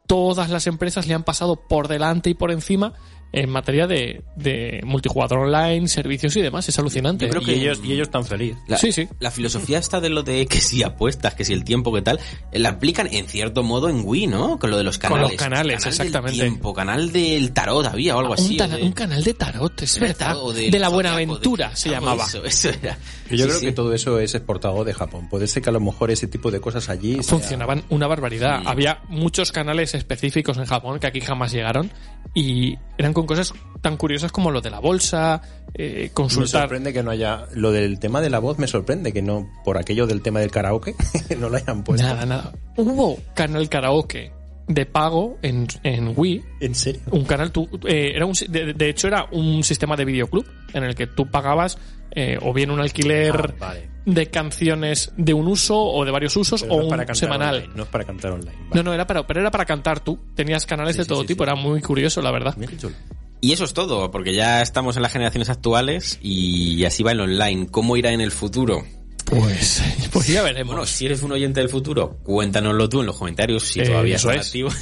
todas 0.08 0.50
las 0.50 0.68
empresas 0.68 1.08
le 1.08 1.14
han 1.14 1.24
pasado 1.24 1.68
por 1.68 1.88
delante 1.88 2.30
y 2.30 2.34
por 2.34 2.52
encima 2.52 2.94
en 3.34 3.50
materia 3.50 3.88
de, 3.88 4.24
de 4.36 4.82
multijugador 4.84 5.40
online, 5.40 5.88
servicios 5.88 6.36
y 6.36 6.42
demás. 6.42 6.68
Es 6.68 6.78
alucinante. 6.80 7.26
Yo 7.26 7.32
creo 7.32 7.42
Y 7.44 7.46
que- 7.46 7.54
ellos, 7.56 7.80
y 7.84 7.94
ellos 7.94 8.10
tan 8.10 8.26
feliz. 8.26 8.56
La, 8.68 8.78
Sí, 8.78 8.92
sí. 8.92 9.08
La 9.20 9.32
filosofía 9.32 9.78
está 9.80 10.02
de 10.02 10.10
lo 10.10 10.24
de 10.24 10.46
que 10.48 10.60
si 10.60 10.84
apuestas, 10.84 11.34
que 11.36 11.46
si 11.46 11.54
el 11.54 11.64
tiempo, 11.64 11.94
que 11.94 12.02
tal, 12.02 12.20
la 12.52 12.70
aplican 12.70 13.08
en 13.12 13.28
cierto 13.28 13.64
modo 13.64 13.90
en 13.90 14.02
Wii, 14.04 14.28
¿no? 14.28 14.60
Con 14.60 14.70
lo 14.72 14.78
de 14.78 14.84
los 14.84 14.98
Con 14.98 15.10
canales. 15.12 15.32
los 15.32 15.42
canales, 15.42 15.78
Canal 15.78 15.90
exactamente. 15.92 16.38
Del 16.38 16.50
tiempo, 16.52 16.74
canal 16.74 17.12
del 17.12 17.52
tarot 17.54 17.86
había 17.86 18.16
o 18.16 18.20
algo 18.20 18.34
así. 18.34 18.58
un, 18.60 18.70
de- 18.70 18.94
canal 18.94 19.24
de 19.24 19.34
tarot, 19.34 19.82
es 19.82 20.00
verdad. 20.00 20.38
o 20.38 20.52
De, 20.54 20.70
la 20.80 20.90
Buenaventura 20.90 21.70
de- 21.70 21.76
se 21.76 21.90
llamaba. 21.90 22.26
Eso, 22.26 22.44
eso 22.44 22.70
era. 22.70 22.98
Y 23.30 23.38
yo 23.38 23.46
Sí, 23.46 23.50
creo 23.50 23.60
sí. 23.60 23.66
que 23.68 23.72
todo 23.72 23.94
eso 23.94 24.20
es 24.20 24.36
exportado 24.36 24.84
de 24.84 24.94
Japón. 24.94 25.30
Puede 25.30 25.48
ser 25.48 25.64
que 25.64 25.70
a 25.70 25.74
lo 25.74 25.80
mejor 25.80 26.12
ese 26.12 26.28
tipo 26.28 26.52
de 26.52 26.60
cosas 26.60 26.90
allí 26.90 27.14
sea- 27.16 27.24
funcionaban 27.24 27.84
una 27.90 28.08
barbaridad. 28.08 28.60
Sí. 28.60 28.66
Había 28.68 29.02
muchos 29.08 29.52
canales 29.54 29.94
específicos 29.96 30.58
en 30.58 30.66
Japón 30.66 31.00
que 31.00 31.08
aquí 31.08 31.22
jamás 31.22 31.52
llegaron 31.54 31.90
y 32.34 32.76
eran 32.98 33.14
con 33.22 33.28
cosas 33.38 33.54
tan 33.82 33.98
curiosas 33.98 34.32
como 34.32 34.52
lo 34.52 34.62
de 34.62 34.70
la 34.70 34.80
bolsa, 34.80 35.42
eh, 35.74 36.04
Me 36.04 36.10
consultar. 36.12 36.62
sorprende 36.64 36.92
que 36.94 37.04
no 37.04 37.12
haya. 37.12 37.46
Lo 37.54 37.72
del 37.72 38.00
tema 38.00 38.22
de 38.22 38.30
la 38.30 38.40
voz 38.40 38.58
me 38.60 38.68
sorprende 38.68 39.14
que 39.14 39.22
no, 39.22 39.50
por 39.64 39.78
aquello 39.78 40.08
del 40.08 40.22
tema 40.22 40.40
del 40.40 40.52
karaoke, 40.52 40.96
no 41.40 41.50
lo 41.50 41.58
hayan 41.58 41.84
puesto. 41.84 42.06
Nada, 42.08 42.26
nada. 42.26 42.54
Hubo 42.78 43.18
canal 43.34 43.70
karaoke 43.70 44.32
de 44.74 44.86
pago 44.86 45.38
en, 45.42 45.68
en 45.84 46.14
Wii. 46.16 46.44
¿En 46.60 46.76
serio? 46.76 47.02
Un 47.12 47.26
canal, 47.26 47.52
tú, 47.52 47.68
eh, 47.88 48.12
era 48.16 48.26
un, 48.26 48.34
de, 48.50 48.74
de 48.74 48.90
hecho 48.90 49.08
era 49.08 49.28
un 49.32 49.64
sistema 49.64 49.96
de 49.96 50.06
videoclub 50.06 50.46
en 50.74 50.84
el 50.84 50.96
que 50.96 51.08
tú 51.08 51.28
pagabas 51.30 51.78
eh, 52.12 52.38
o 52.42 52.54
bien 52.54 52.72
un 52.72 52.80
alquiler 52.82 53.54
Ah, 53.56 53.68
vale. 53.68 53.90
de 54.06 54.28
canciones 54.30 55.14
de 55.18 55.34
un 55.34 55.48
uso 55.48 55.78
o 55.80 56.04
de 56.04 56.12
varios 56.12 56.36
usos 56.36 56.62
Pero 56.62 56.74
o 56.74 56.78
no 56.80 56.84
un 56.86 56.90
para 56.90 57.04
cantar 57.06 57.16
semanal. 57.16 57.56
online, 57.56 57.74
no 57.76 57.84
es 57.84 57.90
para 57.90 58.04
cantar 58.04 58.32
online. 58.32 58.58
No, 58.74 58.84
no, 58.84 58.94
era 58.94 59.08
para, 59.08 59.26
pero 59.26 59.40
era 59.42 59.52
para 59.52 59.66
cantar 59.66 60.00
tú. 60.02 60.20
Tenías 60.36 60.66
canales 60.66 60.96
Sí, 60.96 61.00
de 61.00 61.04
sí, 61.06 61.10
todo 61.10 61.22
sí, 61.22 61.28
tipo, 61.28 61.44
sí. 61.44 61.50
era 61.50 61.56
muy 61.56 61.82
curioso, 61.82 62.22
la 62.22 62.32
verdad. 62.32 62.54
Mira 62.58 62.72
qué 62.72 62.78
chulo. 62.78 62.96
Y 63.44 63.54
eso 63.54 63.64
es 63.64 63.74
todo, 63.74 64.12
porque 64.12 64.34
ya 64.36 64.62
estamos 64.62 64.98
en 64.98 65.02
las 65.02 65.12
generaciones 65.14 65.50
actuales 65.50 66.20
y 66.22 66.86
así 66.86 67.02
va 67.02 67.14
el 67.14 67.22
online. 67.22 67.68
¿Cómo 67.72 67.98
irá 67.98 68.12
en 68.12 68.22
el 68.22 68.30
futuro? 68.32 68.84
Pues, 69.32 69.82
pues 70.12 70.28
ya 70.28 70.44
veremos. 70.44 70.74
Bueno, 70.76 70.86
si 70.86 71.06
eres 71.06 71.24
un 71.24 71.32
oyente 71.32 71.62
del 71.62 71.70
futuro, 71.70 72.18
cuéntanoslo 72.24 72.90
tú 72.90 73.00
en 73.00 73.06
los 73.08 73.18
comentarios 73.18 73.64
si 73.64 73.80
Eh, 73.80 73.86
todavía 73.86 74.18
eso 74.18 74.30
es. 74.32 74.46
activos. 74.48 74.76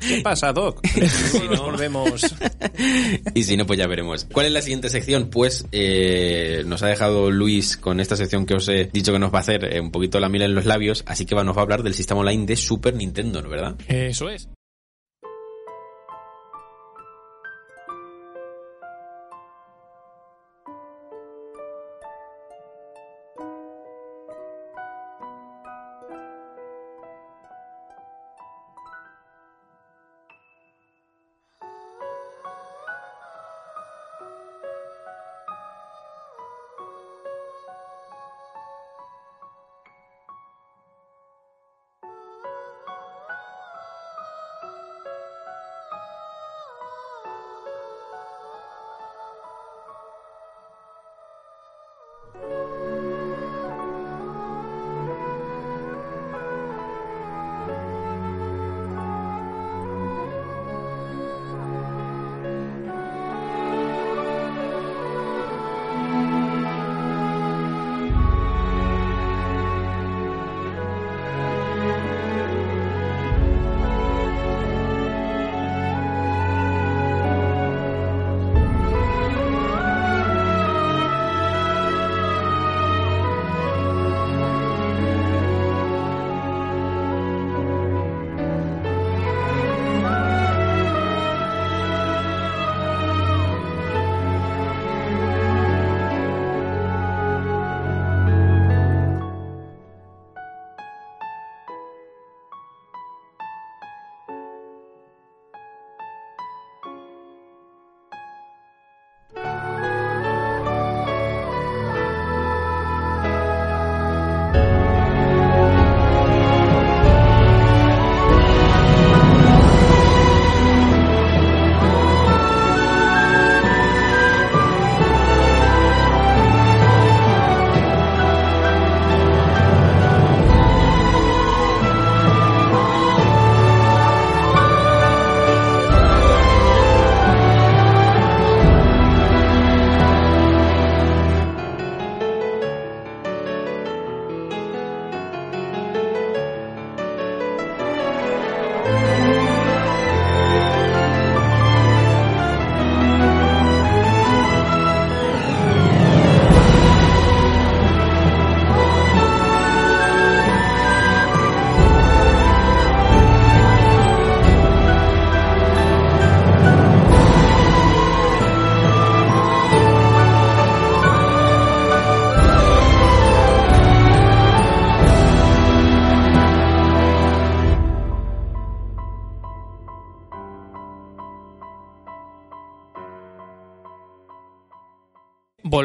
¿Qué 0.00 0.20
pasa, 0.22 0.52
Doc? 0.52 0.80
si 1.32 1.40
nos 1.48 1.58
volvemos. 1.60 2.24
y 3.34 3.42
si 3.42 3.56
no, 3.56 3.66
pues 3.66 3.78
ya 3.80 3.86
veremos. 3.88 4.26
¿Cuál 4.32 4.46
es 4.46 4.52
la 4.52 4.62
siguiente 4.62 4.88
sección? 4.90 5.28
Pues 5.28 5.66
eh, 5.72 6.62
nos 6.66 6.82
ha 6.84 6.86
dejado 6.86 7.30
Luis 7.32 7.76
con 7.76 7.98
esta 7.98 8.14
sección 8.16 8.46
que 8.46 8.54
os 8.54 8.68
he 8.68 8.84
dicho 8.92 9.12
que 9.12 9.18
nos 9.18 9.32
va 9.34 9.38
a 9.38 9.40
hacer 9.42 9.64
eh, 9.74 9.80
un 9.80 9.90
poquito 9.90 10.20
la 10.20 10.28
mila 10.28 10.44
en 10.44 10.54
los 10.54 10.66
labios, 10.66 11.02
así 11.06 11.26
que 11.26 11.34
va- 11.34 11.42
nos 11.44 11.56
va 11.56 11.60
a 11.60 11.64
hablar 11.64 11.82
del 11.82 11.94
sistema 11.94 12.20
online 12.20 12.46
de 12.46 12.56
Super 12.56 12.94
Nintendo, 12.94 13.42
¿no 13.42 13.48
verdad? 13.48 13.74
Eso 13.88 14.30
es. 14.30 14.48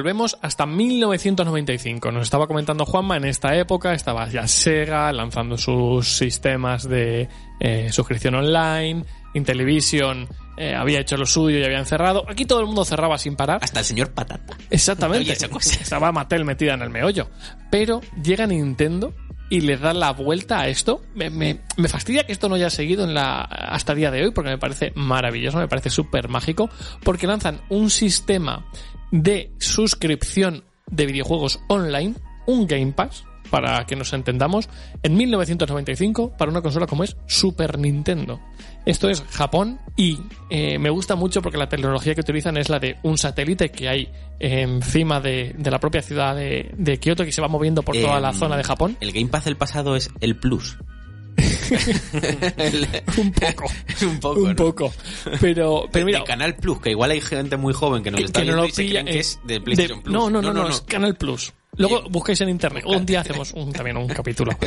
Volvemos 0.02 0.36
hasta 0.42 0.66
1995. 0.66 2.12
Nos 2.12 2.24
estaba 2.24 2.48
comentando 2.48 2.86
Juanma, 2.88 3.18
en 3.18 3.26
esta 3.26 3.56
época 3.56 3.94
estaba 3.94 4.28
ya 4.30 4.48
Sega 4.48 5.12
lanzando 5.14 5.58
sus 5.60 6.18
sistemas 6.18 6.90
de 6.90 7.30
eh, 7.60 7.90
suscripción 7.92 8.34
online, 8.34 9.06
Intellivision 9.36 10.28
eh, 10.58 10.74
había 10.74 11.00
hecho 11.02 11.18
lo 11.18 11.26
suyo 11.28 11.60
y 11.60 11.64
habían 11.64 11.86
cerrado. 11.86 12.26
Aquí 12.28 12.46
todo 12.46 12.62
el 12.62 12.66
mundo 12.66 12.84
cerraba 12.84 13.20
sin 13.20 13.36
parar. 13.36 13.60
Hasta 13.62 13.80
el 13.82 13.86
señor 13.86 14.12
Patata. 14.12 14.58
Exactamente. 14.72 15.36
Cosa. 15.50 15.80
Estaba 15.80 16.12
Mattel 16.12 16.46
metida 16.46 16.74
en 16.74 16.82
el 16.82 16.90
meollo. 16.90 17.30
Pero 17.70 18.02
llega 18.24 18.48
Nintendo 18.48 19.14
y 19.52 19.62
le 19.62 19.78
da 19.78 19.94
la 19.94 20.12
vuelta 20.14 20.62
a 20.62 20.68
esto. 20.68 21.04
Me, 21.14 21.30
me- 21.30 21.62
me 21.78 21.88
fastidia 21.88 22.26
que 22.26 22.32
esto 22.32 22.50
no 22.50 22.56
haya 22.56 22.70
seguido 22.72 23.04
en 23.04 23.14
la, 23.14 23.42
hasta 23.42 23.92
el 23.94 24.00
día 24.00 24.10
de 24.12 24.24
hoy 24.24 24.32
porque 24.32 24.50
me 24.50 24.58
parece 24.58 24.92
maravilloso, 24.96 25.60
me 25.60 25.68
parece 25.68 25.92
súper 25.92 26.28
mágico. 26.28 26.70
Porque 27.04 27.28
lanzan 27.28 27.62
un 27.70 27.90
sistema 27.92 28.66
de 29.12 29.52
suscripción 29.60 30.64
de 30.90 31.06
videojuegos 31.06 31.60
online, 31.68 32.16
un 32.48 32.68
Game 32.68 32.94
Pass, 32.94 33.26
para 33.50 33.86
que 33.86 33.96
nos 33.96 34.14
entendamos, 34.14 34.70
en 35.04 35.16
1995 35.16 36.36
para 36.38 36.50
una 36.50 36.62
consola 36.62 36.88
como 36.88 37.04
es 37.04 37.18
Super 37.28 37.78
Nintendo. 37.78 38.40
Esto 38.86 39.10
es 39.10 39.22
Japón 39.30 39.80
y 39.96 40.18
eh, 40.50 40.80
me 40.80 40.90
gusta 40.90 41.16
mucho 41.16 41.42
porque 41.42 41.58
la 41.58 41.70
tecnología 41.70 42.16
que 42.16 42.22
utilizan 42.22 42.58
es 42.58 42.70
la 42.70 42.80
de 42.80 42.98
un 43.04 43.18
satélite 43.18 43.70
que 43.70 43.90
hay 43.90 44.10
encima 44.40 45.20
de, 45.20 45.54
de 45.56 45.70
la 45.70 45.80
propia 45.80 46.02
ciudad 46.02 46.36
de, 46.36 46.72
de 46.76 46.98
Kioto 46.98 47.26
que 47.26 47.32
se 47.32 47.42
va 47.42 47.48
moviendo 47.48 47.84
por 47.84 47.96
toda 47.96 48.20
la 48.20 48.30
Em, 48.30 48.36
zona 48.36 48.58
de 48.58 48.64
Japón. 48.64 48.98
El 49.02 49.12
Game 49.12 49.28
Pass 49.28 49.46
del 49.46 49.58
pasado 49.58 49.96
es 49.96 50.10
el 50.22 50.38
Plus. 50.38 50.78
Un 53.18 53.32
poco. 53.32 53.66
un 54.04 54.20
poco. 54.20 54.40
Un 54.40 54.50
¿no? 54.50 54.56
poco. 54.56 54.94
Pero, 55.40 55.86
pero 55.92 56.06
mira, 56.06 56.20
de 56.20 56.26
Canal 56.26 56.56
Plus, 56.56 56.82
que 56.82 56.92
igual 56.92 57.12
hay 57.12 57.22
gente 57.22 57.58
muy 57.58 57.74
joven 57.74 58.04
que 58.04 58.12
nos 58.12 58.20
que, 58.20 58.26
está 58.26 58.42
que 58.42 58.46
no 58.48 58.52
viendo 58.54 58.62
lo 58.64 58.68
y 58.68 58.72
se 58.72 58.82
pilla 58.84 59.02
creen 59.02 59.06
que 59.08 59.14
eh, 59.14 59.20
es 59.20 59.40
de 59.44 59.62
PlayStation 59.62 60.00
de- 60.00 60.04
Plus. 60.04 60.14
No, 60.14 60.30
no, 60.30 60.42
no, 60.42 60.54
no, 60.54 60.70
es 60.70 60.82
Canal 60.82 61.16
Plus. 61.16 61.54
Luego 61.82 62.10
buscáis 62.10 62.40
en 62.42 62.50
internet. 62.50 62.84
Un 62.86 63.06
día 63.06 63.22
hacemos 63.22 63.52
un, 63.54 63.72
también 63.74 63.98
un 63.98 64.08
capítulo. 64.08 64.52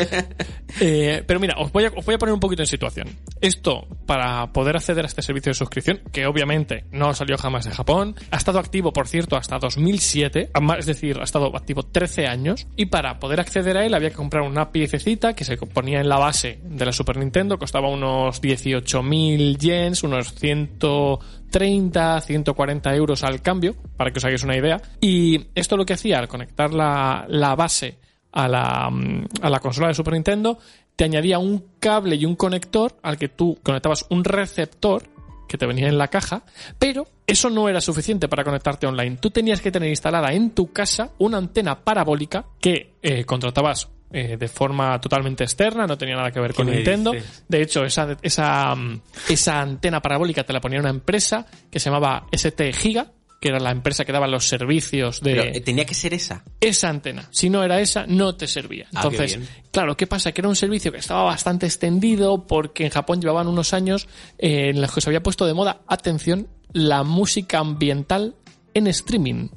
Eh, 0.80 1.22
pero 1.24 1.38
mira, 1.38 1.54
os 1.58 1.70
voy, 1.70 1.84
a, 1.84 1.88
os 1.94 2.04
voy 2.04 2.16
a 2.16 2.18
poner 2.18 2.32
un 2.32 2.40
poquito 2.40 2.62
en 2.62 2.66
situación. 2.66 3.08
Esto, 3.40 3.86
para 4.06 4.52
poder 4.52 4.74
acceder 4.76 5.04
a 5.04 5.06
este 5.06 5.22
servicio 5.22 5.50
de 5.50 5.54
suscripción, 5.54 6.00
que 6.12 6.26
obviamente 6.26 6.84
no 6.90 7.14
salió 7.14 7.36
jamás 7.38 7.64
de 7.64 7.70
Japón, 7.70 8.16
ha 8.32 8.36
estado 8.36 8.58
activo, 8.58 8.92
por 8.92 9.06
cierto, 9.06 9.36
hasta 9.36 9.58
2007, 9.60 10.50
ama- 10.52 10.76
es 10.76 10.86
decir, 10.86 11.18
ha 11.20 11.22
estado 11.24 11.56
activo 11.56 11.84
13 11.84 12.26
años, 12.26 12.66
y 12.74 12.86
para 12.86 13.20
poder 13.20 13.38
acceder 13.38 13.76
a 13.76 13.86
él 13.86 13.94
había 13.94 14.10
que 14.10 14.16
comprar 14.16 14.42
una 14.42 14.72
piececita 14.72 15.34
que 15.34 15.44
se 15.44 15.56
ponía 15.58 16.00
en 16.00 16.08
la 16.08 16.18
base 16.18 16.58
de 16.64 16.84
la 16.84 16.92
Super 16.92 17.18
Nintendo, 17.18 17.56
costaba 17.56 17.88
unos 17.88 18.42
18.000 18.42 19.56
yens, 19.58 20.02
unos 20.02 20.32
130, 21.58 22.20
140 22.20 22.94
euros 22.96 23.22
al 23.22 23.40
cambio, 23.40 23.74
para 23.96 24.10
que 24.10 24.18
os 24.18 24.24
hagáis 24.24 24.42
una 24.42 24.56
idea. 24.56 24.80
Y 25.00 25.46
esto 25.54 25.76
lo 25.76 25.86
que 25.86 25.92
hacía 25.92 26.18
al 26.18 26.28
conectar 26.28 26.74
la, 26.74 27.24
la 27.28 27.54
base 27.54 27.98
a 28.32 28.48
la, 28.48 28.90
mm, 28.90 29.26
a 29.40 29.50
la 29.50 29.60
consola 29.60 29.88
de 29.88 29.94
Super 29.94 30.14
Nintendo, 30.14 30.58
te 30.96 31.04
añadía 31.04 31.38
un 31.38 31.64
cable 31.78 32.16
y 32.16 32.24
un 32.24 32.34
conector 32.34 32.96
al 33.02 33.16
que 33.16 33.28
tú 33.28 33.58
conectabas 33.62 34.06
un 34.10 34.24
receptor 34.24 35.04
que 35.48 35.58
te 35.58 35.66
venía 35.66 35.88
en 35.88 35.98
la 35.98 36.08
caja, 36.08 36.42
pero 36.78 37.06
eso 37.26 37.50
no 37.50 37.68
era 37.68 37.80
suficiente 37.80 38.28
para 38.28 38.42
conectarte 38.42 38.86
online. 38.86 39.18
Tú 39.20 39.30
tenías 39.30 39.60
que 39.60 39.70
tener 39.70 39.88
instalada 39.88 40.32
en 40.32 40.50
tu 40.50 40.72
casa 40.72 41.10
una 41.18 41.38
antena 41.38 41.84
parabólica 41.84 42.46
que 42.60 42.94
eh, 43.02 43.24
contratabas 43.24 43.88
eh, 44.16 44.36
de 44.36 44.46
forma 44.46 45.00
totalmente 45.00 45.42
externa, 45.42 45.88
no 45.88 45.98
tenía 45.98 46.14
nada 46.14 46.30
que 46.30 46.38
ver 46.38 46.54
con 46.54 46.70
Nintendo. 46.70 47.10
dices? 47.10 47.44
De 47.48 47.60
hecho, 47.60 47.84
esa, 47.84 48.16
esa, 48.22 48.72
mm, 48.72 49.00
esa 49.28 49.60
antena 49.60 50.00
parabólica 50.00 50.44
te 50.44 50.52
la 50.52 50.60
ponía 50.60 50.78
una 50.78 50.90
empresa 50.90 51.44
que 51.68 51.80
se 51.80 51.90
llamaba 51.90 52.28
ST 52.30 52.72
Giga, 52.72 53.10
que 53.40 53.48
era 53.48 53.58
la 53.58 53.72
empresa 53.72 54.04
que 54.04 54.12
daba 54.12 54.28
los 54.28 54.46
servicios 54.46 55.20
de 55.20 55.32
Pero 55.32 55.42
eh, 55.42 55.60
tenía 55.62 55.84
que 55.84 55.94
ser 55.94 56.14
esa. 56.14 56.44
esa 56.60 56.90
antena. 56.90 57.28
Si 57.32 57.50
no 57.50 57.64
era 57.64 57.80
esa, 57.80 58.06
no 58.06 58.36
te 58.36 58.46
servía. 58.46 58.86
Ah, 58.94 59.02
qué 59.02 59.08
Entonces, 59.08 59.38
claro, 59.72 59.96
¿qué 59.96 60.06
pasa? 60.06 60.30
Que 60.30 60.42
era 60.42 60.48
un 60.48 60.54
servicio 60.54 60.92
que 60.92 60.98
estaba 60.98 61.24
bastante 61.24 61.66
extendido 61.66 62.46
porque 62.46 62.84
en 62.84 62.90
Japón 62.90 63.20
llevaban 63.20 63.48
unos 63.48 63.74
años 63.74 64.06
eh, 64.38 64.70
en 64.70 64.80
los 64.80 64.94
que 64.94 65.00
se 65.00 65.10
había 65.10 65.24
puesto 65.24 65.44
de 65.44 65.54
moda, 65.54 65.80
atención, 65.88 66.46
la 66.72 67.02
música 67.02 67.58
ambiental 67.58 68.36
en 68.74 68.86
streaming. 68.86 69.48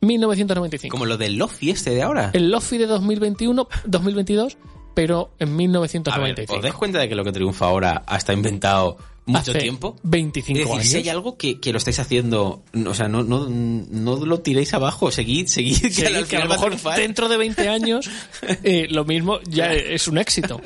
1995. 0.00 0.92
Como 0.92 1.06
lo 1.06 1.16
del 1.16 1.36
Lofi 1.36 1.70
este 1.70 1.90
de 1.90 2.02
ahora. 2.02 2.30
El 2.32 2.50
Lofi 2.50 2.78
de 2.78 2.86
2021, 2.86 3.68
2022, 3.86 4.56
pero 4.94 5.30
en 5.38 5.48
A 5.48 5.50
ver, 5.50 5.56
1995. 5.56 6.54
¿os 6.56 6.62
dais 6.62 6.74
cuenta 6.74 6.98
de 6.98 7.08
que 7.08 7.14
lo 7.14 7.24
que 7.24 7.32
triunfa 7.32 7.66
ahora 7.66 8.02
ha 8.06 8.16
estado 8.16 8.36
inventado 8.36 8.96
mucho 9.26 9.50
Hace 9.52 9.60
tiempo? 9.60 9.96
25 10.02 10.58
es 10.58 10.64
decir, 10.64 10.80
años. 10.80 10.90
si 10.90 10.96
hay 10.96 11.08
algo 11.08 11.36
que, 11.36 11.60
que 11.60 11.72
lo 11.72 11.78
estáis 11.78 11.98
haciendo, 12.00 12.62
o 12.86 12.94
sea, 12.94 13.08
no, 13.08 13.22
no, 13.22 13.48
no 13.48 14.16
lo 14.24 14.40
tiréis 14.40 14.74
abajo, 14.74 15.10
seguid, 15.10 15.46
seguid, 15.46 15.94
que, 15.94 16.06
al 16.06 16.26
que 16.26 16.36
a 16.36 16.40
lo 16.40 16.46
a 16.46 16.48
mejor 16.48 16.68
triunfar. 16.70 16.98
dentro 16.98 17.28
de 17.28 17.36
20 17.36 17.68
años 17.68 18.10
eh, 18.64 18.86
lo 18.90 19.04
mismo 19.04 19.40
ya 19.48 19.72
es 19.72 20.08
un 20.08 20.18
éxito. 20.18 20.60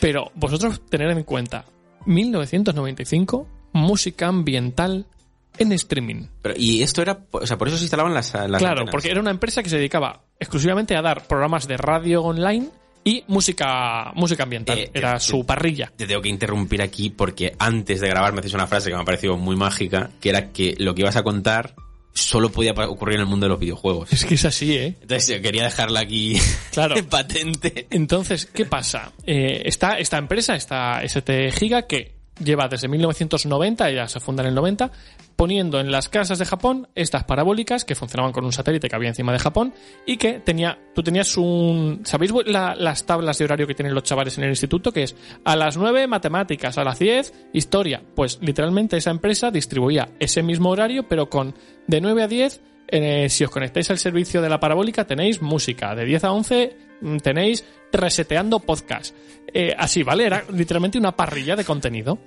Pero 0.00 0.32
vosotros 0.34 0.80
tener 0.88 1.10
en 1.10 1.22
cuenta, 1.22 1.64
1995, 2.06 3.46
música 3.72 4.28
ambiental 4.28 5.06
en 5.58 5.72
streaming. 5.72 6.26
Pero- 6.42 6.54
y 6.56 6.82
esto 6.82 7.02
era, 7.02 7.18
o 7.30 7.46
sea, 7.46 7.58
por 7.58 7.68
eso 7.68 7.76
se 7.76 7.84
instalaban 7.84 8.14
las, 8.14 8.32
las 8.34 8.46
claro, 8.58 8.68
antenas. 8.80 8.90
porque 8.90 9.10
era 9.10 9.20
una 9.20 9.30
empresa 9.30 9.62
que 9.62 9.70
se 9.70 9.76
dedicaba 9.76 10.22
exclusivamente 10.38 10.96
a 10.96 11.02
dar 11.02 11.26
programas 11.26 11.66
de 11.68 11.76
radio 11.76 12.22
online 12.22 12.68
y 13.04 13.24
música, 13.28 14.12
música 14.14 14.42
ambiental. 14.42 14.78
Eh, 14.78 14.90
era 14.92 15.16
eh, 15.16 15.20
su 15.20 15.40
eh, 15.40 15.44
parrilla. 15.44 15.92
Te 15.96 16.06
tengo 16.06 16.20
que 16.20 16.28
interrumpir 16.28 16.82
aquí 16.82 17.10
porque 17.10 17.54
antes 17.58 18.00
de 18.00 18.08
grabar 18.08 18.32
me 18.32 18.40
haces 18.40 18.54
una 18.54 18.66
frase 18.66 18.90
que 18.90 18.96
me 18.96 19.02
ha 19.02 19.04
parecido 19.04 19.36
muy 19.36 19.56
mágica, 19.56 20.10
que 20.20 20.28
era 20.30 20.50
que 20.50 20.74
lo 20.78 20.94
que 20.94 21.02
ibas 21.02 21.16
a 21.16 21.22
contar 21.22 21.74
solo 22.12 22.50
podía 22.50 22.72
ocurrir 22.72 23.14
en 23.14 23.20
el 23.20 23.26
mundo 23.26 23.46
de 23.46 23.50
los 23.50 23.60
videojuegos. 23.60 24.12
Es 24.12 24.24
que 24.24 24.34
es 24.34 24.44
así, 24.44 24.74
¿eh? 24.76 24.96
Entonces 25.00 25.28
yo 25.36 25.40
quería 25.40 25.62
dejarla 25.64 26.00
aquí 26.00 26.36
Claro. 26.72 26.96
patente. 27.08 27.86
Entonces, 27.90 28.46
¿qué 28.46 28.64
pasa? 28.64 29.12
Eh, 29.24 29.62
está 29.66 29.98
esta 29.98 30.18
empresa, 30.18 30.56
esta 30.56 31.02
ST 31.04 31.52
Giga, 31.52 31.86
que 31.86 32.17
lleva 32.42 32.68
desde 32.68 32.88
1990, 32.88 33.90
ya 33.90 34.08
se 34.08 34.20
funda 34.20 34.42
en 34.42 34.48
el 34.50 34.54
90, 34.54 34.90
poniendo 35.36 35.78
en 35.80 35.90
las 35.90 36.08
casas 36.08 36.38
de 36.38 36.44
Japón 36.44 36.88
estas 36.94 37.24
parabólicas 37.24 37.84
que 37.84 37.94
funcionaban 37.94 38.32
con 38.32 38.44
un 38.44 38.52
satélite 38.52 38.88
que 38.88 38.96
había 38.96 39.08
encima 39.08 39.32
de 39.32 39.38
Japón 39.38 39.72
y 40.06 40.16
que 40.16 40.40
tenía, 40.40 40.78
tú 40.94 41.02
tenías 41.02 41.36
un, 41.36 42.00
¿sabéis 42.04 42.32
la- 42.46 42.74
las 42.74 43.06
tablas 43.06 43.38
de 43.38 43.44
horario 43.44 43.66
que 43.66 43.74
tienen 43.74 43.94
los 43.94 44.02
chavales 44.04 44.36
en 44.38 44.44
el 44.44 44.50
instituto? 44.50 44.92
Que 44.92 45.04
es 45.04 45.16
a 45.44 45.56
las 45.56 45.76
9 45.76 46.06
matemáticas, 46.06 46.78
a 46.78 46.84
las 46.84 46.98
10 46.98 47.32
historia. 47.52 48.02
Pues 48.14 48.38
literalmente 48.40 48.96
esa 48.96 49.10
empresa 49.10 49.50
distribuía 49.50 50.08
ese 50.18 50.42
mismo 50.42 50.70
horario, 50.70 51.08
pero 51.08 51.28
con 51.30 51.54
de 51.86 52.00
9 52.00 52.22
a 52.22 52.28
10 52.28 52.60
eh, 52.90 53.28
si 53.28 53.44
os 53.44 53.50
conectáis 53.50 53.90
al 53.90 53.98
servicio 53.98 54.40
de 54.40 54.48
la 54.48 54.58
parabólica 54.60 55.06
tenéis 55.06 55.42
música, 55.42 55.94
de 55.94 56.06
10 56.06 56.24
a 56.24 56.32
11 56.32 56.76
mm, 57.02 57.16
tenéis 57.18 57.64
reseteando 57.92 58.60
podcast. 58.60 59.14
Eh, 59.52 59.74
así, 59.76 60.02
¿vale? 60.02 60.26
Era 60.26 60.44
literalmente 60.52 60.98
una 60.98 61.16
parrilla 61.16 61.56
de 61.56 61.64
contenido. 61.64 62.18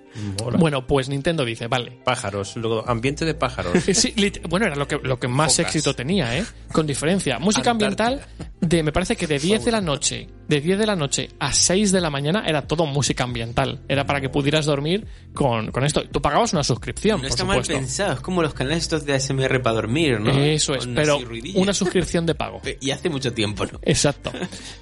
Mola. 0.41 0.57
Bueno, 0.57 0.87
pues 0.87 1.07
Nintendo 1.07 1.45
dice, 1.45 1.67
vale. 1.67 1.91
Pájaros, 2.03 2.55
luego 2.55 2.83
ambiente 2.87 3.25
de 3.25 3.35
pájaros. 3.35 3.73
Sí, 3.91 4.13
bueno, 4.49 4.65
era 4.65 4.75
lo 4.75 4.87
que, 4.87 4.97
lo 5.03 5.19
que 5.19 5.27
más 5.27 5.57
Focas. 5.57 5.67
éxito 5.67 5.93
tenía, 5.93 6.35
¿eh? 6.37 6.43
Con 6.71 6.87
diferencia. 6.87 7.37
Música 7.37 7.69
ambiental 7.69 8.21
de, 8.59 8.81
me 8.81 8.91
parece 8.91 9.15
que 9.15 9.27
de 9.27 9.37
10 9.37 9.65
de 9.65 9.71
la 9.71 9.81
noche, 9.81 10.27
de 10.47 10.61
10 10.61 10.79
de 10.79 10.85
la 10.85 10.95
noche 10.95 11.29
a 11.39 11.53
6 11.53 11.91
de 11.91 12.01
la 12.01 12.09
mañana 12.09 12.43
era 12.47 12.65
todo 12.65 12.85
música 12.85 13.23
ambiental. 13.23 13.81
Era 13.87 14.05
para 14.05 14.21
que 14.21 14.29
pudieras 14.29 14.65
dormir 14.65 15.05
con, 15.33 15.71
con 15.71 15.83
esto. 15.83 16.03
Tú 16.09 16.21
pagabas 16.21 16.53
una 16.53 16.63
suscripción, 16.63 17.17
No 17.17 17.23
por 17.23 17.29
está 17.29 17.45
mal 17.45 17.61
pensado, 17.61 18.13
es 18.13 18.19
como 18.21 18.41
los 18.41 18.53
canales 18.53 18.83
estos 18.83 19.05
de 19.05 19.13
ASMR 19.13 19.61
para 19.61 19.75
dormir, 19.75 20.19
¿no? 20.19 20.31
Eso 20.31 20.73
es, 20.73 20.85
Con 20.85 20.95
pero 20.95 21.17
así 21.17 21.53
una 21.55 21.73
suscripción 21.73 22.25
de 22.25 22.33
pago. 22.33 22.61
Y 22.81 22.91
hace 22.91 23.09
mucho 23.09 23.31
tiempo, 23.33 23.65
¿no? 23.65 23.79
Exacto. 23.83 24.31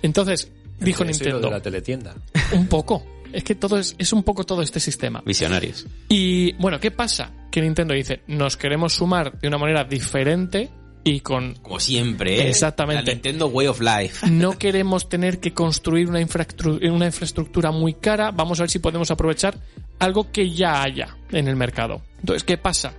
Entonces, 0.01 0.51
dijo 0.79 1.03
Nintendo, 1.05 1.39
de 1.39 1.49
la 1.51 1.61
teletienda. 1.61 2.15
un 2.53 2.67
poco. 2.67 3.05
Es 3.31 3.43
que 3.43 3.53
todo 3.55 3.77
es, 3.77 3.95
es 3.99 4.11
un 4.11 4.23
poco 4.23 4.43
todo 4.43 4.61
este 4.63 4.79
sistema. 4.79 5.21
Visionarios. 5.23 5.85
Y 6.09 6.53
bueno, 6.53 6.79
¿qué 6.79 6.89
pasa? 6.91 7.31
Que 7.51 7.61
Nintendo 7.61 7.93
dice, 7.93 8.21
nos 8.27 8.57
queremos 8.57 8.93
sumar 8.93 9.39
de 9.39 9.47
una 9.47 9.57
manera 9.59 9.83
diferente 9.83 10.71
y 11.03 11.19
con... 11.19 11.53
Como 11.55 11.79
siempre, 11.79 12.41
¿eh? 12.41 12.49
Exactamente. 12.49 13.03
La 13.05 13.13
Nintendo 13.13 13.47
Way 13.47 13.67
of 13.67 13.81
Life. 13.81 14.27
No 14.31 14.57
queremos 14.57 15.09
tener 15.09 15.39
que 15.39 15.53
construir 15.53 16.09
una, 16.09 16.19
infraestru- 16.21 16.91
una 16.91 17.05
infraestructura 17.05 17.71
muy 17.71 17.93
cara, 17.93 18.31
vamos 18.31 18.59
a 18.59 18.63
ver 18.63 18.69
si 18.71 18.79
podemos 18.79 19.11
aprovechar 19.11 19.59
algo 19.99 20.31
que 20.31 20.49
ya 20.49 20.81
haya 20.81 21.15
en 21.31 21.47
el 21.47 21.55
mercado. 21.55 22.01
Entonces, 22.19 22.43
¿qué 22.43 22.57
pasa? 22.57 22.93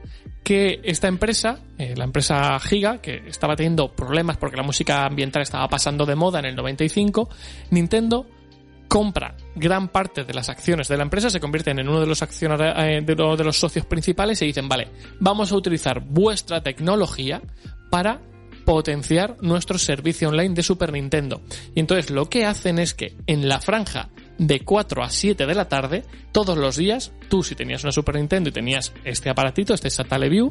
Que 0.51 0.81
esta 0.83 1.07
empresa, 1.07 1.61
eh, 1.79 1.95
la 1.97 2.03
empresa 2.03 2.59
Giga, 2.59 3.01
que 3.01 3.23
estaba 3.29 3.55
teniendo 3.55 3.93
problemas 3.95 4.37
porque 4.37 4.57
la 4.57 4.65
música 4.65 5.07
ambiental 5.07 5.43
estaba 5.43 5.69
pasando 5.69 6.05
de 6.05 6.17
moda 6.17 6.41
en 6.41 6.47
el 6.47 6.57
95, 6.57 7.29
Nintendo 7.71 8.27
compra 8.89 9.37
gran 9.55 9.91
parte 9.91 10.25
de 10.25 10.35
las 10.35 10.49
acciones 10.49 10.89
de 10.89 10.97
la 10.97 11.05
empresa, 11.05 11.31
se 11.31 11.39
convierten 11.39 11.79
en 11.79 11.89
uno 11.89 12.01
de 12.01 12.07
los 12.09 12.21
accionarios 12.23 12.75
lo- 13.17 13.37
de 13.37 13.45
los 13.45 13.61
socios 13.61 13.87
principales 13.87 14.43
y 14.43 14.47
dicen, 14.47 14.69
vale, 14.69 14.89
vamos 15.21 15.53
a 15.53 15.55
utilizar 15.55 16.01
vuestra 16.01 16.61
tecnología 16.65 17.41
para 17.89 18.21
potenciar 18.65 19.37
nuestro 19.43 19.79
servicio 19.79 20.31
online 20.31 20.55
de 20.57 20.65
Super 20.65 20.93
Nintendo. 20.93 21.43
Y 21.77 21.79
entonces 21.79 22.11
lo 22.11 22.29
que 22.29 22.45
hacen 22.45 22.81
es 22.81 22.93
que 22.95 23.15
en 23.29 23.49
la 23.49 23.61
franja 23.61 24.09
de 24.41 24.61
4 24.61 25.03
a 25.03 25.11
7 25.11 25.47
de 25.47 25.55
la 25.55 25.69
tarde, 25.69 26.03
todos 26.33 26.57
los 26.57 26.77
días, 26.77 27.13
tú 27.29 27.43
si 27.43 27.55
tenías 27.55 27.85
una 27.85 27.93
Super 27.93 28.15
Nintendo 28.15 28.49
y 28.49 28.53
tenías 28.53 28.95
este 29.05 29.29
aparatito, 29.29 29.75
este 29.75 29.91
Satellaview, 29.91 30.51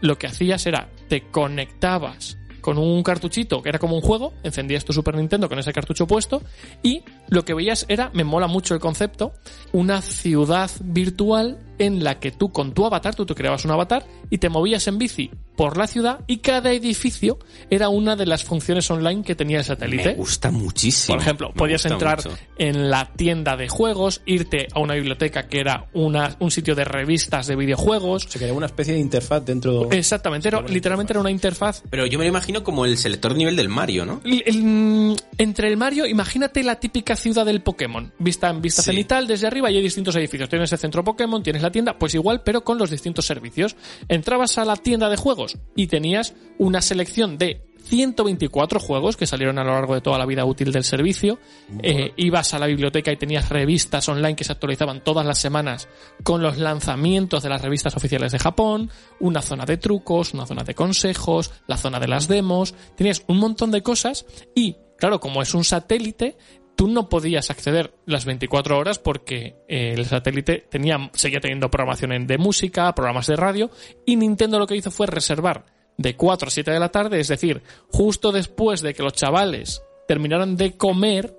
lo 0.00 0.18
que 0.18 0.26
hacías 0.26 0.66
era 0.66 0.90
te 1.08 1.30
conectabas 1.30 2.36
con 2.60 2.78
un 2.78 3.00
cartuchito 3.04 3.62
que 3.62 3.68
era 3.68 3.78
como 3.78 3.94
un 3.94 4.00
juego, 4.02 4.34
encendías 4.42 4.84
tu 4.84 4.92
Super 4.92 5.14
Nintendo 5.14 5.48
con 5.48 5.60
ese 5.60 5.72
cartucho 5.72 6.08
puesto 6.08 6.42
y 6.82 7.04
lo 7.28 7.44
que 7.44 7.54
veías 7.54 7.86
era, 7.88 8.10
me 8.12 8.24
mola 8.24 8.48
mucho 8.48 8.74
el 8.74 8.80
concepto, 8.80 9.32
una 9.72 10.02
ciudad 10.02 10.68
virtual 10.82 11.58
en 11.78 12.02
la 12.04 12.18
que 12.18 12.30
tú 12.30 12.50
con 12.52 12.72
tu 12.72 12.86
avatar, 12.86 13.14
tú 13.14 13.24
te 13.26 13.34
creabas 13.34 13.64
un 13.64 13.70
avatar 13.70 14.04
y 14.30 14.38
te 14.38 14.48
movías 14.48 14.86
en 14.88 14.98
bici 14.98 15.30
por 15.56 15.76
la 15.76 15.86
ciudad 15.88 16.20
y 16.28 16.36
cada 16.38 16.70
edificio 16.72 17.38
era 17.68 17.88
una 17.88 18.14
de 18.14 18.26
las 18.26 18.44
funciones 18.44 18.88
online 18.90 19.22
que 19.24 19.34
tenía 19.34 19.58
el 19.58 19.64
satélite. 19.64 20.10
Me 20.10 20.14
gusta 20.14 20.50
muchísimo. 20.52 21.16
Por 21.16 21.22
ejemplo, 21.22 21.48
Me 21.48 21.54
podías 21.54 21.84
entrar 21.86 22.18
mucho. 22.24 22.38
en 22.58 22.90
la 22.90 23.10
tienda 23.16 23.56
de 23.56 23.68
juegos, 23.68 24.22
irte 24.24 24.68
a 24.72 24.78
una 24.80 24.94
biblioteca 24.94 25.48
que 25.48 25.58
era 25.58 25.86
una, 25.94 26.36
un 26.38 26.50
sitio 26.52 26.74
de 26.76 26.84
revistas 26.84 27.48
de 27.48 27.56
videojuegos. 27.56 28.26
Se 28.28 28.38
crea 28.38 28.52
una 28.52 28.66
especie 28.66 28.94
de 28.94 29.00
interfaz 29.00 29.44
dentro. 29.44 29.90
Exactamente, 29.90 30.46
era, 30.48 30.60
literalmente 30.62 31.12
era 31.12 31.20
una 31.20 31.30
interfaz. 31.30 31.82
Pero 31.90 32.06
yo 32.06 32.18
me 32.18 32.24
lo 32.24 32.28
imagino 32.30 32.62
como 32.62 32.84
el 32.84 32.96
selector 32.96 33.32
de 33.32 33.38
nivel 33.38 33.56
del 33.56 33.68
Mario, 33.68 34.06
¿no? 34.06 34.20
El- 34.24 34.42
el- 34.46 35.16
entre 35.38 35.68
el 35.68 35.76
Mario, 35.76 36.06
imagínate 36.06 36.62
la 36.62 36.76
típica 36.76 37.16
ciudad 37.16 37.44
del 37.44 37.62
Pokémon, 37.62 38.12
vista 38.18 38.48
en 38.48 38.62
vista 38.62 38.82
Sí. 38.82 38.90
cenital 38.90 39.26
desde 39.26 39.46
arriba 39.48 39.70
y 39.70 39.76
hay 39.76 39.82
distintos 39.82 40.14
edificios. 40.16 40.48
Tienes 40.48 40.70
el 40.72 40.78
centro 40.78 41.02
Pokémon, 41.02 41.42
tienes 41.42 41.62
la 41.62 41.67
tienda, 41.70 41.98
pues 41.98 42.14
igual, 42.14 42.42
pero 42.42 42.64
con 42.64 42.78
los 42.78 42.90
distintos 42.90 43.26
servicios. 43.26 43.76
Entrabas 44.08 44.58
a 44.58 44.64
la 44.64 44.76
tienda 44.76 45.08
de 45.08 45.16
juegos 45.16 45.56
y 45.76 45.86
tenías 45.86 46.34
una 46.58 46.82
selección 46.82 47.38
de 47.38 47.68
124 47.88 48.80
juegos 48.80 49.16
que 49.16 49.26
salieron 49.26 49.58
a 49.58 49.64
lo 49.64 49.72
largo 49.72 49.94
de 49.94 50.00
toda 50.00 50.18
la 50.18 50.26
vida 50.26 50.44
útil 50.44 50.72
del 50.72 50.84
servicio. 50.84 51.38
Eh, 51.82 52.12
ibas 52.16 52.52
a 52.54 52.58
la 52.58 52.66
biblioteca 52.66 53.10
y 53.10 53.16
tenías 53.16 53.48
revistas 53.48 54.08
online 54.08 54.36
que 54.36 54.44
se 54.44 54.52
actualizaban 54.52 55.02
todas 55.02 55.24
las 55.24 55.38
semanas 55.38 55.88
con 56.22 56.42
los 56.42 56.58
lanzamientos 56.58 57.42
de 57.42 57.48
las 57.48 57.62
revistas 57.62 57.96
oficiales 57.96 58.32
de 58.32 58.38
Japón, 58.38 58.90
una 59.20 59.42
zona 59.42 59.64
de 59.64 59.78
trucos, 59.78 60.34
una 60.34 60.46
zona 60.46 60.64
de 60.64 60.74
consejos, 60.74 61.52
la 61.66 61.78
zona 61.78 61.98
de 61.98 62.08
las 62.08 62.28
demos. 62.28 62.74
Tenías 62.94 63.22
un 63.26 63.38
montón 63.38 63.70
de 63.70 63.82
cosas 63.82 64.26
y, 64.54 64.76
claro, 64.98 65.18
como 65.18 65.40
es 65.40 65.54
un 65.54 65.64
satélite, 65.64 66.36
tú 66.78 66.86
no 66.86 67.08
podías 67.08 67.50
acceder 67.50 67.92
las 68.06 68.24
24 68.24 68.78
horas 68.78 69.00
porque 69.00 69.56
eh, 69.66 69.94
el 69.96 70.06
satélite 70.06 70.64
tenía, 70.70 71.10
seguía 71.12 71.40
teniendo 71.40 71.72
programación 71.72 72.24
de 72.24 72.38
música, 72.38 72.94
programas 72.94 73.26
de 73.26 73.34
radio, 73.34 73.68
y 74.06 74.14
Nintendo 74.14 74.60
lo 74.60 74.66
que 74.68 74.76
hizo 74.76 74.92
fue 74.92 75.08
reservar 75.08 75.66
de 75.96 76.14
4 76.14 76.46
a 76.46 76.50
7 76.52 76.70
de 76.70 76.78
la 76.78 76.90
tarde, 76.90 77.18
es 77.18 77.26
decir, 77.26 77.62
justo 77.90 78.30
después 78.30 78.80
de 78.80 78.94
que 78.94 79.02
los 79.02 79.14
chavales 79.14 79.82
terminaran 80.06 80.56
de 80.56 80.76
comer, 80.76 81.36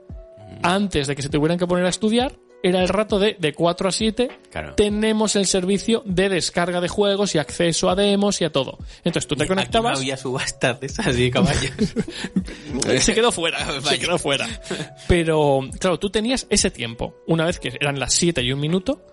antes 0.61 1.07
de 1.07 1.15
que 1.15 1.21
se 1.21 1.29
tuvieran 1.29 1.57
que 1.57 1.67
poner 1.67 1.85
a 1.85 1.89
estudiar, 1.89 2.35
era 2.61 2.81
el 2.81 2.89
rato 2.89 3.19
de, 3.19 3.35
de 3.39 3.53
4 3.53 3.89
a 3.89 3.91
7, 3.91 4.29
Claro. 4.51 4.75
tenemos 4.75 5.35
el 5.35 5.45
servicio 5.45 6.01
de 6.05 6.29
descarga 6.29 6.81
de 6.81 6.87
juegos 6.87 7.35
y 7.35 7.37
acceso 7.37 7.89
a 7.89 7.95
demos 7.95 8.41
y 8.41 8.45
a 8.45 8.51
todo. 8.51 8.77
Entonces 9.03 9.27
tú 9.27 9.35
te 9.35 9.43
Aquí 9.43 9.49
no 9.49 9.55
conectabas... 9.55 9.97
había 9.99 10.17
subastas 10.17 10.79
de 10.79 10.87
esas 10.87 11.15
de 11.15 11.31
caballos. 11.31 11.71
se 12.99 13.13
quedó 13.13 13.31
fuera, 13.31 13.81
se 13.81 13.99
quedó 13.99 14.17
fuera. 14.17 14.47
Pero, 15.07 15.61
claro, 15.79 15.99
tú 15.99 16.09
tenías 16.09 16.47
ese 16.49 16.71
tiempo. 16.71 17.15
Una 17.27 17.45
vez 17.45 17.59
que 17.59 17.69
eran 17.79 17.99
las 17.99 18.13
7 18.13 18.41
y 18.43 18.51
un 18.51 18.59
minuto, 18.59 19.05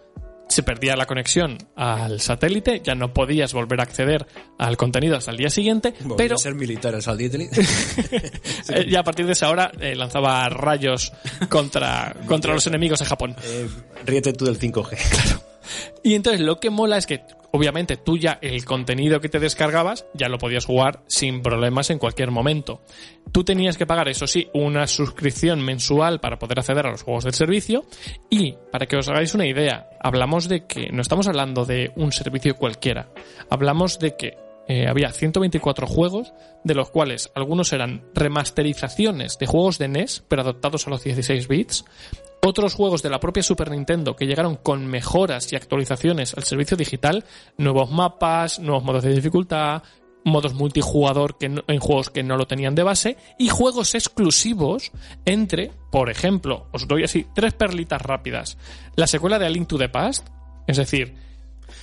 se 0.56 0.62
perdía 0.62 0.96
la 0.96 1.04
conexión 1.04 1.58
al 1.74 2.18
satélite, 2.22 2.80
ya 2.82 2.94
no 2.94 3.12
podías 3.12 3.52
volver 3.52 3.78
a 3.80 3.82
acceder 3.82 4.26
al 4.56 4.78
contenido 4.78 5.14
hasta 5.14 5.30
el 5.30 5.36
día 5.36 5.50
siguiente, 5.50 5.92
pero 6.16 6.36
a 6.36 6.38
ser 6.38 6.54
militar 6.54 6.94
el 6.94 7.02
satélite. 7.02 7.60
eh, 8.70 8.86
ya 8.88 9.00
a 9.00 9.04
partir 9.04 9.26
de 9.26 9.32
esa 9.32 9.50
hora 9.50 9.70
eh, 9.78 9.94
lanzaba 9.94 10.48
rayos 10.48 11.12
contra, 11.50 12.16
contra 12.26 12.54
los 12.54 12.66
enemigos 12.66 13.00
de 13.00 13.04
Japón. 13.04 13.36
Eh, 13.44 13.68
ríete 14.06 14.32
tú 14.32 14.46
del 14.46 14.58
5G. 14.58 14.96
Y 16.02 16.14
entonces 16.14 16.40
lo 16.40 16.60
que 16.60 16.70
mola 16.70 16.98
es 16.98 17.06
que, 17.06 17.22
obviamente, 17.52 17.96
tú 17.96 18.18
ya 18.18 18.38
el 18.42 18.64
contenido 18.64 19.20
que 19.20 19.28
te 19.28 19.40
descargabas 19.40 20.06
ya 20.14 20.28
lo 20.28 20.38
podías 20.38 20.64
jugar 20.64 21.02
sin 21.06 21.42
problemas 21.42 21.90
en 21.90 21.98
cualquier 21.98 22.30
momento. 22.30 22.82
Tú 23.32 23.44
tenías 23.44 23.76
que 23.76 23.86
pagar, 23.86 24.08
eso 24.08 24.26
sí, 24.26 24.48
una 24.54 24.86
suscripción 24.86 25.62
mensual 25.62 26.20
para 26.20 26.38
poder 26.38 26.58
acceder 26.58 26.86
a 26.86 26.90
los 26.90 27.02
juegos 27.02 27.24
del 27.24 27.34
servicio. 27.34 27.84
Y, 28.30 28.54
para 28.70 28.86
que 28.86 28.96
os 28.96 29.08
hagáis 29.08 29.34
una 29.34 29.46
idea, 29.46 29.88
hablamos 30.00 30.48
de 30.48 30.66
que 30.66 30.90
no 30.92 31.02
estamos 31.02 31.28
hablando 31.28 31.64
de 31.64 31.92
un 31.96 32.12
servicio 32.12 32.56
cualquiera. 32.56 33.08
Hablamos 33.50 33.98
de 33.98 34.16
que 34.16 34.46
eh, 34.68 34.88
había 34.88 35.12
124 35.12 35.86
juegos, 35.86 36.32
de 36.64 36.74
los 36.74 36.90
cuales 36.90 37.30
algunos 37.34 37.72
eran 37.72 38.02
remasterizaciones 38.14 39.38
de 39.38 39.46
juegos 39.46 39.78
de 39.78 39.88
NES, 39.88 40.24
pero 40.28 40.42
adaptados 40.42 40.86
a 40.86 40.90
los 40.90 41.04
16 41.04 41.46
bits. 41.46 41.84
Otros 42.42 42.74
juegos 42.74 43.02
de 43.02 43.10
la 43.10 43.18
propia 43.18 43.42
Super 43.42 43.70
Nintendo 43.70 44.14
que 44.14 44.26
llegaron 44.26 44.56
con 44.56 44.86
mejoras 44.86 45.52
y 45.52 45.56
actualizaciones 45.56 46.34
al 46.34 46.44
servicio 46.44 46.76
digital, 46.76 47.24
nuevos 47.58 47.90
mapas, 47.90 48.60
nuevos 48.60 48.84
modos 48.84 49.02
de 49.02 49.14
dificultad, 49.14 49.82
modos 50.24 50.54
multijugador 50.54 51.38
que 51.38 51.46
en 51.46 51.78
juegos 51.80 52.10
que 52.10 52.22
no 52.22 52.36
lo 52.36 52.46
tenían 52.46 52.74
de 52.74 52.82
base 52.82 53.16
y 53.38 53.48
juegos 53.48 53.94
exclusivos 53.94 54.92
entre, 55.24 55.70
por 55.90 56.10
ejemplo, 56.10 56.68
os 56.72 56.86
doy 56.86 57.04
así 57.04 57.26
tres 57.34 57.54
perlitas 57.54 58.02
rápidas. 58.02 58.58
La 58.96 59.06
secuela 59.06 59.38
de 59.38 59.46
A 59.46 59.50
Link 59.50 59.68
to 59.68 59.78
the 59.78 59.88
Past, 59.88 60.28
es 60.66 60.76
decir, 60.76 61.25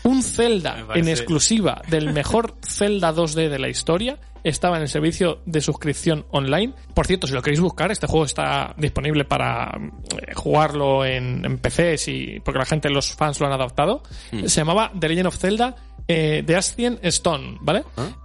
un 0.03 0.23
Zelda 0.23 0.85
en 0.95 1.07
exclusiva 1.07 1.81
del 1.87 2.13
mejor 2.13 2.55
Zelda 2.61 3.13
2D 3.13 3.49
de 3.49 3.59
la 3.59 3.69
historia 3.69 4.19
estaba 4.43 4.75
en 4.75 4.83
el 4.83 4.89
servicio 4.89 5.41
de 5.45 5.61
suscripción 5.61 6.25
online. 6.31 6.73
Por 6.93 7.07
cierto, 7.07 7.27
si 7.27 7.33
lo 7.33 7.41
queréis 7.41 7.61
buscar, 7.61 7.91
este 7.91 8.07
juego 8.07 8.25
está 8.25 8.75
disponible 8.77 9.23
para 9.23 9.71
eh, 9.77 10.33
jugarlo 10.33 11.05
en, 11.05 11.45
en 11.45 11.57
PCs 11.57 12.09
y 12.09 12.39
porque 12.41 12.59
la 12.59 12.65
gente, 12.65 12.89
los 12.89 13.13
fans 13.13 13.39
lo 13.39 13.47
han 13.47 13.53
adaptado. 13.53 14.03
Se 14.31 14.47
llamaba 14.47 14.91
The 14.99 15.07
Legend 15.07 15.27
of 15.27 15.37
Zelda 15.37 15.75
eh, 16.07 16.43
The 16.45 16.57
Stone, 17.07 17.57
¿vale? 17.61 17.83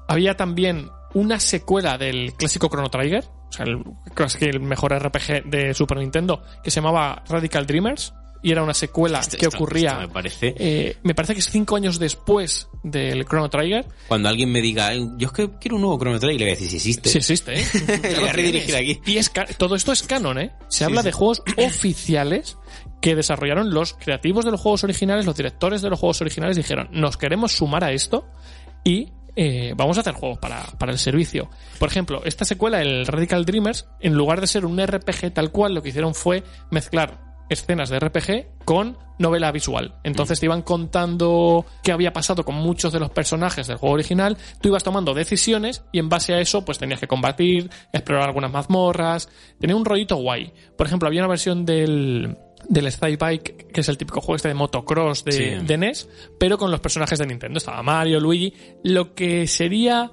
Había 0.08 0.36
también 0.36 0.88
una 1.14 1.40
secuela 1.40 1.98
del 1.98 2.34
clásico 2.34 2.68
Chrono 2.68 2.90
Trigger, 2.90 3.24
o 3.48 3.52
sea, 3.52 3.66
el, 3.66 3.82
casi 4.14 4.44
el 4.46 4.60
mejor 4.60 4.92
RPG 4.92 5.44
de 5.44 5.74
Super 5.74 5.98
Nintendo, 5.98 6.42
que 6.62 6.70
se 6.70 6.80
llamaba 6.80 7.22
Radical 7.28 7.66
Dreamers. 7.66 8.14
Y 8.42 8.52
era 8.52 8.62
una 8.62 8.74
secuela 8.74 9.18
Esto- 9.20 9.36
que 9.36 9.46
esto- 9.46 9.56
ocurría. 9.56 9.90
esto 9.90 10.00
me 10.02 10.08
parece- 10.08 10.54
eh, 10.58 10.96
me 11.02 11.14
parece 11.14 11.34
que 11.34 11.40
es 11.40 11.50
cinco 11.50 11.74
años 11.76 11.98
después 11.98 12.68
del 12.84 13.24
Chrono 13.24 13.50
Trigger. 13.50 13.84
Cuando 14.06 14.28
alguien 14.28 14.52
me 14.52 14.60
diga, 14.62 14.94
"Eh, 14.94 15.00
yo 15.16 15.26
es 15.26 15.32
que 15.32 15.50
quiero 15.60 15.76
un 15.76 15.82
nuevo 15.82 15.98
Chrono 15.98 16.18
Trigger, 16.20 16.38
le 16.38 16.44
voy 16.46 16.52
a 16.52 16.54
decir 16.54 16.68
si 16.70 16.76
existe. 16.76 17.08
Sí 17.10 17.18
existe, 17.18 17.54
¿eh? 17.60 17.64
Le 18.02 18.20
voy 18.20 18.28
a 18.28 18.32
redirigir 18.32 18.76
aquí. 18.76 19.00
Y 19.06 19.16
es 19.18 19.32
todo 19.56 19.74
esto 19.74 19.90
es 19.92 20.02
canon, 20.04 20.38
¿eh? 20.38 20.52
Se 20.68 20.84
habla 20.84 21.02
de 21.02 21.10
juegos 21.12 21.42
oficiales 21.56 22.56
que 23.00 23.14
desarrollaron 23.14 23.70
los 23.74 23.94
creativos 23.94 24.44
de 24.44 24.50
los 24.52 24.60
juegos 24.60 24.84
originales, 24.84 25.24
los 25.26 25.36
directores 25.36 25.82
de 25.82 25.90
los 25.90 25.98
juegos 25.98 26.20
originales 26.20 26.56
dijeron, 26.56 26.88
nos 26.92 27.16
queremos 27.16 27.52
sumar 27.52 27.84
a 27.84 27.92
esto 27.92 28.26
y 28.84 29.12
eh, 29.36 29.72
vamos 29.76 29.96
a 29.96 30.00
hacer 30.00 30.14
juegos 30.14 30.38
para, 30.38 30.64
para 30.78 30.90
el 30.90 30.98
servicio. 30.98 31.48
Por 31.78 31.88
ejemplo, 31.88 32.22
esta 32.24 32.44
secuela, 32.44 32.82
el 32.82 33.06
Radical 33.06 33.44
Dreamers, 33.44 33.86
en 34.00 34.14
lugar 34.14 34.40
de 34.40 34.48
ser 34.48 34.64
un 34.66 34.80
RPG 34.84 35.32
tal 35.32 35.52
cual, 35.52 35.74
lo 35.74 35.82
que 35.82 35.90
hicieron 35.90 36.12
fue 36.14 36.42
mezclar 36.72 37.27
escenas 37.48 37.88
de 37.90 37.98
RPG 37.98 38.64
con 38.64 38.96
novela 39.18 39.50
visual. 39.50 39.94
Entonces 40.04 40.38
te 40.40 40.46
iban 40.46 40.62
contando 40.62 41.64
qué 41.82 41.92
había 41.92 42.12
pasado 42.12 42.44
con 42.44 42.54
muchos 42.54 42.92
de 42.92 43.00
los 43.00 43.10
personajes 43.10 43.66
del 43.66 43.76
juego 43.78 43.94
original, 43.94 44.36
tú 44.60 44.68
ibas 44.68 44.84
tomando 44.84 45.14
decisiones 45.14 45.82
y 45.92 45.98
en 45.98 46.08
base 46.08 46.34
a 46.34 46.40
eso 46.40 46.64
pues 46.64 46.78
tenías 46.78 47.00
que 47.00 47.08
combatir, 47.08 47.68
explorar 47.92 48.28
algunas 48.28 48.52
mazmorras, 48.52 49.28
tenía 49.58 49.74
un 49.76 49.84
rollito 49.84 50.16
guay. 50.16 50.52
Por 50.76 50.86
ejemplo, 50.86 51.08
había 51.08 51.20
una 51.22 51.28
versión 51.28 51.64
del 51.64 52.36
del 52.68 52.90
Sky 52.90 53.16
Bike, 53.16 53.68
que 53.72 53.80
es 53.80 53.88
el 53.88 53.96
típico 53.96 54.20
juego 54.20 54.34
este 54.36 54.48
de 54.48 54.54
motocross 54.54 55.24
de, 55.24 55.32
Sí. 55.32 55.64
de 55.64 55.76
NES, 55.78 56.08
pero 56.40 56.58
con 56.58 56.70
los 56.72 56.80
personajes 56.80 57.18
de 57.18 57.26
Nintendo. 57.26 57.58
Estaba 57.58 57.82
Mario, 57.84 58.18
Luigi, 58.20 58.52
lo 58.82 59.14
que 59.14 59.46
sería 59.46 60.10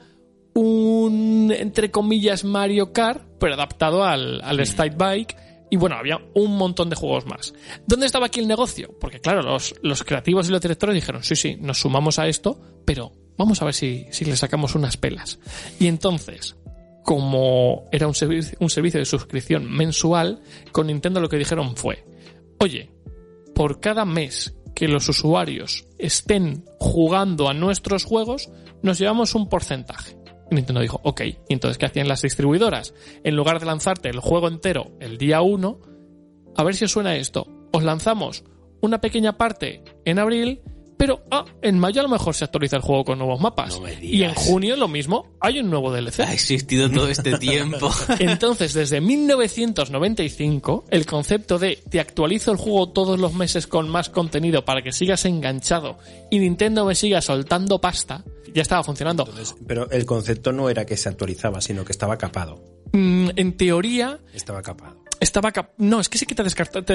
un, 0.54 1.54
entre 1.58 1.92
comillas, 1.92 2.44
Mario 2.44 2.94
Kart, 2.94 3.22
pero 3.40 3.56
adaptado 3.56 4.04
al, 4.04 4.42
al 4.42 4.60
State 4.62 4.96
Bike. 4.98 5.36
Y 5.70 5.78
bueno, 5.78 5.96
había 5.96 6.20
un 6.36 6.58
montón 6.58 6.90
de 6.90 6.96
juegos 6.96 7.26
más. 7.26 7.54
¿Dónde 7.88 8.06
estaba 8.06 8.28
aquí 8.28 8.40
el 8.40 8.48
negocio? 8.48 8.96
Porque 9.00 9.20
claro, 9.20 9.42
los, 9.42 9.76
los 9.82 10.04
creativos 10.04 10.48
y 10.48 10.52
los 10.52 10.62
directores 10.62 10.94
dijeron, 10.94 11.24
sí, 11.24 11.36
sí, 11.36 11.58
nos 11.60 11.80
sumamos 11.80 12.20
a 12.20 12.28
esto, 12.28 12.60
pero 12.86 13.12
vamos 13.38 13.62
a 13.62 13.66
ver 13.66 13.74
si, 13.74 14.06
si 14.12 14.26
le 14.26 14.38
sacamos 14.38 14.76
unas 14.76 14.98
pelas. 14.98 15.40
Y 15.80 15.88
entonces, 15.88 16.56
como 17.04 17.86
era 17.92 18.08
un, 18.08 18.16
un 18.60 18.70
servicio 18.70 19.00
de 19.00 19.06
suscripción 19.06 19.72
mensual, 19.72 20.42
con 20.72 20.88
Nintendo 20.88 21.20
lo 21.20 21.30
que 21.30 21.38
dijeron 21.38 21.76
fue, 21.76 22.06
oye, 22.60 22.92
por 23.54 23.80
cada 23.80 24.06
mes 24.06 24.56
que 24.76 24.88
los 24.88 25.08
usuarios 25.08 25.88
estén 25.98 26.66
jugando 26.80 27.48
a 27.48 27.54
nuestros 27.54 28.04
juegos, 28.04 28.52
nos 28.82 29.00
llevamos 29.00 29.34
un 29.34 29.50
porcentaje. 29.50 30.18
Nintendo 30.52 30.82
dijo, 30.82 31.00
ok. 31.04 31.22
Y 31.22 31.54
entonces, 31.54 31.78
¿qué 31.78 31.86
hacían 31.86 32.08
las 32.08 32.22
distribuidoras? 32.22 32.94
En 33.24 33.36
lugar 33.36 33.60
de 33.60 33.66
lanzarte 33.66 34.10
el 34.10 34.20
juego 34.20 34.48
entero 34.48 34.92
el 35.00 35.18
día 35.18 35.42
1, 35.42 35.80
a 36.56 36.64
ver 36.64 36.76
si 36.76 36.86
os 36.86 36.92
suena 36.92 37.16
esto. 37.16 37.48
Os 37.72 37.84
lanzamos 37.84 38.44
una 38.82 39.02
pequeña 39.02 39.38
parte 39.38 39.84
en 40.06 40.20
abril, 40.20 40.62
pero 40.98 41.24
ah, 41.32 41.46
en 41.62 41.78
mayo 41.80 42.00
a 42.00 42.04
lo 42.04 42.10
mejor 42.10 42.36
se 42.36 42.46
actualiza 42.46 42.78
el 42.78 42.82
juego 42.82 43.06
con 43.06 43.18
nuevos 43.20 43.40
mapas. 43.40 43.76
No 43.76 43.82
me 43.82 43.98
y 44.02 44.24
en 44.24 44.34
junio 44.34 44.76
lo 44.76 44.88
mismo, 44.88 45.36
hay 45.40 45.60
un 45.60 45.70
nuevo 45.70 45.92
DLC. 45.92 46.22
Ha 46.22 46.34
existido 46.34 46.90
todo 46.90 47.08
este 47.08 47.38
tiempo. 47.40 47.90
Entonces, 48.20 48.74
desde 48.74 49.02
1995, 49.02 50.86
el 50.90 51.06
concepto 51.06 51.60
de 51.60 51.80
te 51.90 52.00
actualizo 52.00 52.52
el 52.52 52.58
juego 52.58 52.90
todos 52.90 53.20
los 53.20 53.34
meses 53.34 53.68
con 53.68 53.90
más 53.90 54.10
contenido 54.10 54.66
para 54.66 54.82
que 54.82 54.92
sigas 54.92 55.26
enganchado 55.26 55.98
y 56.32 56.40
Nintendo 56.40 56.86
me 56.86 56.96
siga 56.96 57.22
soltando 57.22 57.80
pasta, 57.80 58.24
ya 58.54 58.62
estaba 58.62 58.84
funcionando. 58.84 59.28
Pero 59.68 59.90
el 59.92 60.06
concepto 60.06 60.52
no 60.54 60.70
era 60.70 60.86
que 60.86 60.98
se 60.98 61.10
actualizaba, 61.10 61.62
sino 61.62 61.84
que 61.84 61.92
estaba 61.92 62.18
capado. 62.18 62.64
Mm, 62.94 63.32
en 63.36 63.58
teoría, 63.58 64.20
Estaba 64.34 64.62
capado. 64.62 65.05
Estaba 65.26 65.52
no 65.78 66.00
es 66.00 66.08
que 66.10 66.18
sí 66.18 66.26
que 66.26 66.36
te, 66.36 66.44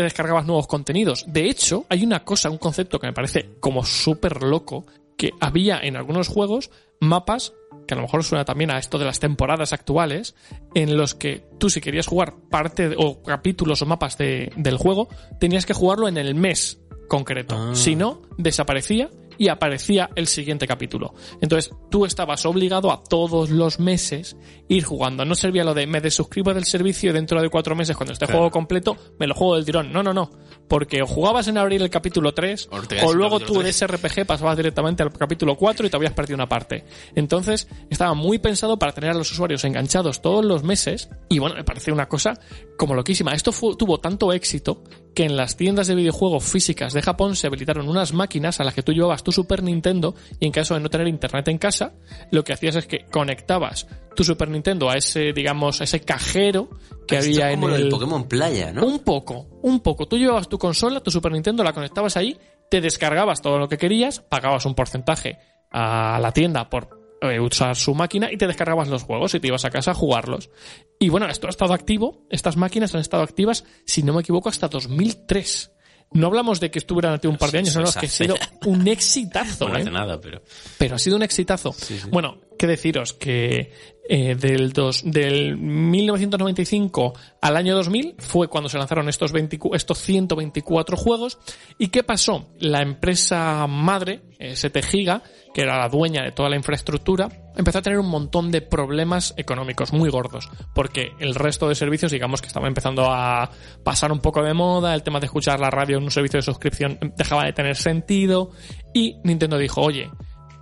descargabas 0.03 0.47
nuevos 0.47 0.67
contenidos 0.67 1.25
de 1.27 1.51
hecho 1.51 1.85
hay 1.89 2.03
una 2.05 2.25
cosa 2.25 2.49
un 2.51 2.59
concepto 2.59 2.99
que 2.99 3.07
me 3.09 3.13
parece 3.13 3.51
como 3.61 3.85
súper 3.85 4.43
loco 4.43 4.87
que 5.17 5.31
había 5.41 5.79
en 5.81 5.97
algunos 5.97 6.29
juegos 6.29 6.71
mapas 7.01 7.53
que 7.87 7.95
a 7.95 7.97
lo 7.97 8.03
mejor 8.03 8.25
suena 8.25 8.45
también 8.45 8.71
a 8.71 8.79
esto 8.79 8.99
de 8.99 9.05
las 9.05 9.19
temporadas 9.21 9.73
actuales 9.73 10.35
en 10.75 10.97
los 10.97 11.15
que 11.15 11.45
tú 11.59 11.69
si 11.71 11.81
querías 11.81 12.07
jugar 12.07 12.35
parte 12.51 12.95
o 12.97 13.23
capítulos 13.23 13.83
o 13.83 13.87
mapas 13.87 14.17
de- 14.17 14.53
del 14.57 14.77
juego 14.79 15.09
tenías 15.39 15.67
que 15.67 15.75
jugarlo 15.75 16.09
en 16.09 16.17
el 16.17 16.35
mes 16.35 16.79
concreto 17.09 17.57
Ah. 17.59 17.75
si 17.75 17.97
no 17.97 18.23
desaparecía 18.39 19.11
y 19.41 19.49
aparecía 19.49 20.11
el 20.17 20.27
siguiente 20.27 20.67
capítulo. 20.67 21.15
Entonces, 21.41 21.73
tú 21.91 22.05
estabas 22.05 22.45
obligado 22.45 22.93
a 22.93 23.03
todos 23.03 23.49
los 23.49 23.81
meses 23.81 24.37
ir 24.69 24.85
jugando. 24.85 25.25
No 25.25 25.35
servía 25.35 25.65
lo 25.65 25.73
de 25.73 25.87
me 25.87 26.03
desuscribo 26.03 26.53
del 26.53 26.67
servicio 26.67 27.09
y 27.09 27.15
dentro 27.15 27.41
de 27.41 27.49
cuatro 27.49 27.75
meses, 27.75 27.97
cuando 27.97 28.13
esté 28.13 28.27
Claro. 28.27 28.41
juego 28.41 28.51
completo, 28.51 28.99
me 29.19 29.27
lo 29.27 29.35
juego 29.35 29.57
del 29.57 29.65
tirón. 29.65 29.91
No, 29.95 30.03
no, 30.03 30.13
no. 30.13 30.31
Porque 30.69 31.01
o 31.03 31.07
jugabas 31.07 31.49
en 31.49 31.57
abril 31.57 31.81
el 31.81 31.89
capítulo 31.89 32.35
3, 32.35 32.69
O 33.03 33.15
luego 33.15 33.41
tú 33.41 33.55
de 33.55 33.61
3. 33.61 33.77
ese 33.77 33.87
RPG 33.87 34.27
pasabas 34.27 34.59
directamente 34.59 35.03
al 35.03 35.11
capítulo 35.11 35.57
4 35.57 35.87
y 35.87 35.91
te 35.91 35.97
habías 35.97 36.13
perdido 36.13 36.35
una 36.35 36.49
parte. 36.49 36.85
Entonces, 37.15 37.67
estaba 37.89 38.13
muy 38.13 38.39
pensado 38.39 38.79
para 38.79 38.93
tener 38.93 39.11
a 39.11 39.15
los 39.15 39.33
usuarios 39.33 39.65
enganchados 39.65 40.21
todos 40.21 40.45
los 40.45 40.63
meses. 40.63 41.09
Y 41.31 41.39
bueno, 41.39 41.57
me 41.57 41.65
parece 41.65 41.91
una 41.93 42.09
cosa 42.09 42.39
como 42.77 42.95
loquísima. 42.95 43.33
Esto 43.33 43.53
fu- 43.53 43.75
tuvo 43.75 43.99
tanto 44.01 44.33
éxito 44.35 44.85
que 45.15 45.25
en 45.25 45.37
las 45.37 45.57
tiendas 45.57 45.87
de 45.87 45.95
videojuegos 45.95 46.45
físicas 46.45 46.93
de 46.93 47.03
Japón 47.03 47.37
se 47.37 47.47
habilitaron 47.47 47.89
unas 47.89 48.13
máquinas 48.13 48.61
a 48.61 48.65
las 48.65 48.75
que 48.75 48.83
tú 48.83 48.93
llevabas 48.93 49.23
tu 49.23 49.33
Super 49.33 49.63
Nintendo 49.63 50.15
y 50.39 50.47
en 50.47 50.53
caso 50.53 50.75
de 50.75 50.81
no 50.81 50.89
tener 50.89 51.09
internet 51.09 51.49
en 51.49 51.59
casa, 51.59 51.95
lo 52.31 52.45
que 52.45 52.53
hacías 52.53 52.77
es 52.77 52.87
que 52.87 53.07
conectabas 53.11 53.87
tu 54.15 54.25
Super 54.25 54.49
Nintendo 54.49 54.91
a 54.91 54.97
ese, 54.97 55.33
digamos, 55.33 55.81
a 55.81 55.85
ese 55.85 56.01
cajero 56.01 56.71
que 57.07 57.19
Esto 57.19 57.31
había 57.31 57.51
como 57.55 57.69
en 57.69 57.75
del 57.75 57.83
el... 57.85 57.89
Pokémon 57.89 58.29
Playa, 58.29 58.73
¿no? 58.73 58.87
Un 58.87 59.01
poco, 59.01 59.47
un 59.63 59.81
poco. 59.81 60.07
Tú 60.07 60.17
llevabas 60.17 60.49
tu 60.49 60.59
consola, 60.59 61.01
tu 61.01 61.11
Super 61.11 61.33
Nintendo, 61.33 61.65
la 61.65 61.73
conectabas 61.73 62.17
ahí, 62.17 62.39
te 62.71 62.81
descargabas 62.81 63.43
todo 63.43 63.59
lo 63.59 63.69
que 63.69 63.79
querías, 63.79 64.21
pagabas 64.21 64.67
un 64.67 64.75
porcentaje 64.75 65.39
a 65.71 66.19
la 66.21 66.33
tienda 66.33 66.69
por 66.69 67.00
eh, 67.21 67.41
usar 67.41 67.77
su 67.77 67.95
máquina 67.95 68.33
y 68.33 68.37
te 68.37 68.47
descargabas 68.47 68.89
los 68.89 69.03
juegos 69.03 69.35
y 69.35 69.41
te 69.41 69.49
ibas 69.49 69.65
a 69.65 69.71
casa 69.71 69.91
a 69.91 69.95
jugarlos. 69.95 70.51
Y 70.99 71.09
bueno, 71.09 71.27
esto 71.27 71.47
ha 71.47 71.51
estado 71.51 71.75
activo, 71.75 72.27
estas 72.31 72.57
máquinas 72.57 72.95
han 72.95 73.01
estado 73.01 73.23
activas, 73.23 73.65
si 73.85 74.03
no 74.03 74.15
me 74.15 74.21
equivoco, 74.21 74.49
hasta 74.49 74.69
2003. 74.69 75.73
No 76.13 76.27
hablamos 76.27 76.59
de 76.59 76.71
que 76.71 76.79
estuvieran 76.79 77.15
activos 77.15 77.35
un 77.35 77.39
par 77.39 77.51
de 77.51 77.59
años, 77.59 77.75
no, 77.75 77.83
no, 77.83 77.89
es 77.89 77.97
es 77.97 78.01
que 78.01 78.07
ha 78.07 78.09
sido 78.09 78.35
un 78.67 78.89
exitazo. 78.89 79.69
no 79.69 79.79
¿eh? 79.79 79.85
nada, 79.85 80.21
pero... 80.21 80.43
pero 80.79 80.97
ha 80.97 80.99
sido 80.99 81.17
un 81.17 81.23
exitazo. 81.23 81.75
Bueno, 82.11 82.39
qué 82.61 82.67
deciros 82.67 83.15
que 83.15 83.73
eh, 84.07 84.35
del, 84.35 84.75
dos, 84.75 85.01
del 85.03 85.57
1995 85.57 87.15
al 87.41 87.57
año 87.57 87.75
2000 87.75 88.17
fue 88.19 88.49
cuando 88.49 88.69
se 88.69 88.77
lanzaron 88.77 89.09
estos, 89.09 89.33
20 89.33 89.59
estos 89.73 89.99
124 90.01 90.95
juegos. 90.99 91.39
¿Y 91.79 91.89
qué 91.89 92.03
pasó? 92.03 92.51
La 92.59 92.83
empresa 92.83 93.67
madre, 93.67 94.21
ST 94.39 94.83
Giga, 94.83 95.23
que 95.55 95.63
era 95.63 95.79
la 95.79 95.89
dueña 95.89 96.23
de 96.23 96.33
toda 96.33 96.51
la 96.51 96.57
infraestructura, 96.57 97.31
empezó 97.57 97.79
a 97.79 97.83
tener 97.83 97.99
un 97.99 98.11
montón 98.11 98.51
de 98.51 98.61
problemas 98.61 99.33
económicos 99.39 99.95
muy 99.95 100.11
gordos, 100.11 100.51
porque 100.75 101.13
el 101.19 101.35
resto 101.35 101.67
de 101.67 101.75
servicios, 101.75 102.13
digamos 102.13 102.43
que 102.43 102.49
estaba 102.49 102.69
empezando 102.69 103.07
a 103.11 103.51
pasar 103.83 104.13
un 104.13 104.21
poco 104.21 104.43
de 104.43 104.53
moda, 104.53 104.95
el 104.95 105.03
tema 105.03 105.19
de 105.19 105.27
escuchar 105.27 105.61
la 105.61 105.71
radio 105.71 105.97
en 105.97 106.05
un 106.05 106.11
servicio 106.11 106.37
de 106.37 106.43
suscripción 106.43 106.99
dejaba 107.17 107.47
de 107.47 107.55
tener 107.55 107.77
sentido, 107.77 108.51
y 108.93 109.17
Nintendo 109.25 109.57
dijo, 109.57 109.81
oye, 109.81 110.11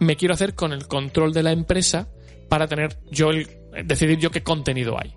me 0.00 0.16
quiero 0.16 0.34
hacer 0.34 0.54
con 0.54 0.72
el 0.72 0.86
control 0.86 1.32
de 1.32 1.42
la 1.42 1.52
empresa 1.52 2.08
para 2.48 2.66
tener 2.66 2.98
yo 3.10 3.30
el, 3.30 3.48
decidir 3.84 4.18
yo 4.18 4.30
qué 4.30 4.42
contenido 4.42 4.96
hay. 5.00 5.14